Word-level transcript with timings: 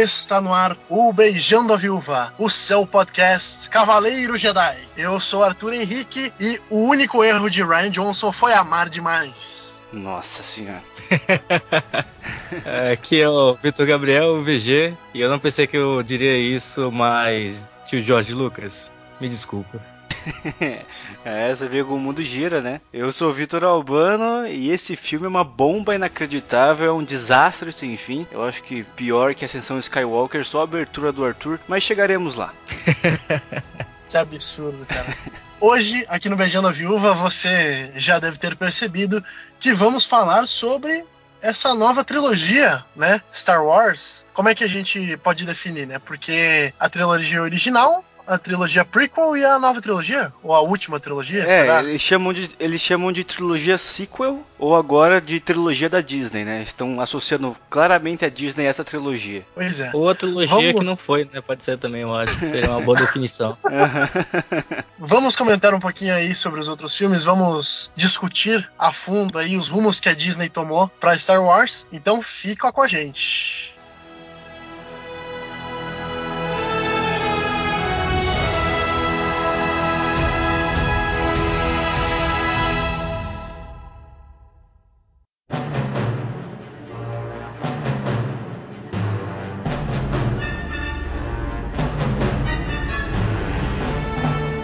Está 0.00 0.40
no 0.40 0.54
ar 0.54 0.76
o 0.88 1.12
Beijando 1.12 1.72
a 1.72 1.76
Viúva, 1.76 2.32
o 2.38 2.48
seu 2.48 2.86
podcast 2.86 3.68
Cavaleiro 3.68 4.38
Jedi. 4.38 4.78
Eu 4.96 5.18
sou 5.18 5.42
Arthur 5.42 5.72
Henrique 5.72 6.32
e 6.38 6.60
o 6.70 6.82
único 6.82 7.24
erro 7.24 7.50
de 7.50 7.64
Ryan 7.64 7.90
Johnson 7.90 8.30
foi 8.30 8.52
amar 8.52 8.88
demais. 8.88 9.72
Nossa 9.92 10.40
senhora. 10.44 10.84
Aqui 12.92 13.20
é 13.20 13.28
o 13.28 13.54
Vitor 13.54 13.86
Gabriel, 13.86 14.36
o 14.36 14.42
VG, 14.44 14.96
e 15.12 15.20
eu 15.20 15.28
não 15.28 15.40
pensei 15.40 15.66
que 15.66 15.76
eu 15.76 16.00
diria 16.04 16.38
isso, 16.38 16.92
mas 16.92 17.68
tio 17.84 18.00
Jorge 18.00 18.32
Lucas, 18.32 18.92
me 19.20 19.28
desculpa. 19.28 19.84
é, 21.24 21.54
você 21.54 21.68
vê 21.68 21.82
como 21.82 21.96
o 21.96 22.00
mundo 22.00 22.22
gira, 22.22 22.60
né? 22.60 22.80
Eu 22.92 23.10
sou 23.12 23.30
o 23.30 23.32
Vitor 23.32 23.64
Albano 23.64 24.46
e 24.46 24.70
esse 24.70 24.96
filme 24.96 25.26
é 25.26 25.28
uma 25.28 25.44
bomba 25.44 25.94
inacreditável, 25.94 26.86
é 26.86 26.92
um 26.92 27.04
desastre 27.04 27.72
sem 27.72 27.96
fim. 27.96 28.26
Eu 28.30 28.44
acho 28.44 28.62
que 28.62 28.82
pior 28.82 29.34
que 29.34 29.44
Ascensão 29.44 29.78
Skywalker, 29.78 30.44
só 30.44 30.60
a 30.60 30.64
abertura 30.64 31.12
do 31.12 31.24
Arthur, 31.24 31.58
mas 31.66 31.82
chegaremos 31.82 32.34
lá. 32.34 32.52
que 34.08 34.16
absurdo, 34.16 34.86
cara. 34.86 35.16
Hoje, 35.60 36.04
aqui 36.08 36.28
no 36.28 36.36
Beijando 36.36 36.68
a 36.68 36.72
Viúva, 36.72 37.12
você 37.14 37.92
já 37.96 38.20
deve 38.20 38.38
ter 38.38 38.54
percebido 38.54 39.24
que 39.58 39.72
vamos 39.72 40.06
falar 40.06 40.46
sobre 40.46 41.04
essa 41.40 41.74
nova 41.74 42.04
trilogia, 42.04 42.84
né? 42.94 43.20
Star 43.32 43.64
Wars. 43.64 44.24
Como 44.32 44.48
é 44.48 44.54
que 44.54 44.64
a 44.64 44.68
gente 44.68 45.16
pode 45.18 45.44
definir, 45.44 45.86
né? 45.86 45.98
Porque 45.98 46.72
a 46.78 46.88
trilogia 46.88 47.42
original 47.42 48.04
a 48.28 48.38
trilogia 48.38 48.84
prequel 48.84 49.36
e 49.36 49.44
a 49.44 49.58
nova 49.58 49.80
trilogia? 49.80 50.32
Ou 50.42 50.54
a 50.54 50.60
última 50.60 51.00
trilogia? 51.00 51.42
É, 51.44 51.62
será? 51.62 51.82
Eles, 51.82 52.02
chamam 52.02 52.32
de, 52.32 52.50
eles 52.60 52.80
chamam 52.80 53.10
de 53.10 53.24
trilogia 53.24 53.78
sequel 53.78 54.44
ou 54.58 54.76
agora 54.76 55.20
de 55.20 55.40
trilogia 55.40 55.88
da 55.88 56.00
Disney, 56.00 56.44
né? 56.44 56.62
Estão 56.62 57.00
associando 57.00 57.56
claramente 57.70 58.24
a 58.24 58.28
Disney 58.28 58.66
a 58.66 58.70
essa 58.70 58.84
trilogia. 58.84 59.46
Pois 59.54 59.80
é. 59.80 59.90
Ou 59.94 60.08
a 60.08 60.14
trilogia 60.14 60.48
Vamos... 60.48 60.80
que 60.80 60.86
não 60.86 60.96
foi, 60.96 61.28
né? 61.32 61.40
Pode 61.40 61.64
ser 61.64 61.78
também, 61.78 62.02
eu 62.02 62.14
acho 62.14 62.36
que 62.38 62.46
seria 62.46 62.70
uma 62.70 62.80
boa 62.80 62.96
definição. 63.00 63.56
Vamos 64.98 65.34
comentar 65.34 65.72
um 65.72 65.80
pouquinho 65.80 66.14
aí 66.14 66.34
sobre 66.34 66.60
os 66.60 66.68
outros 66.68 66.96
filmes, 66.96 67.22
vamos 67.22 67.90
discutir 67.96 68.70
a 68.78 68.92
fundo 68.92 69.38
aí 69.38 69.56
os 69.56 69.68
rumos 69.68 70.00
que 70.00 70.08
a 70.08 70.14
Disney 70.14 70.48
tomou 70.48 70.88
para 71.00 71.16
Star 71.18 71.42
Wars. 71.42 71.86
Então 71.92 72.20
fica 72.20 72.70
com 72.72 72.82
a 72.82 72.88
gente. 72.88 73.77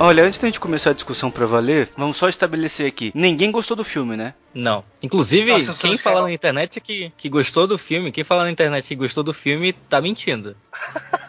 Olha, 0.04 0.22
antes 0.22 0.38
da 0.38 0.46
gente 0.46 0.60
começar 0.60 0.90
a 0.90 0.92
discussão 0.92 1.30
pra 1.30 1.46
valer, 1.46 1.88
vamos 1.96 2.18
só 2.18 2.28
estabelecer 2.28 2.86
aqui. 2.86 3.10
Ninguém 3.14 3.50
gostou 3.50 3.74
do 3.74 3.82
filme, 3.82 4.18
né? 4.18 4.34
Não. 4.52 4.84
Inclusive, 5.02 5.50
Nossa, 5.50 5.72
quem 5.80 5.96
fala 5.96 6.20
na 6.20 6.30
internet 6.30 6.78
que, 6.78 7.10
que 7.16 7.26
gostou 7.30 7.66
do 7.66 7.78
filme, 7.78 8.12
quem 8.12 8.22
fala 8.22 8.44
na 8.44 8.50
internet 8.50 8.86
que 8.86 8.94
gostou 8.94 9.24
do 9.24 9.32
filme, 9.32 9.72
tá 9.72 10.02
mentindo. 10.02 10.54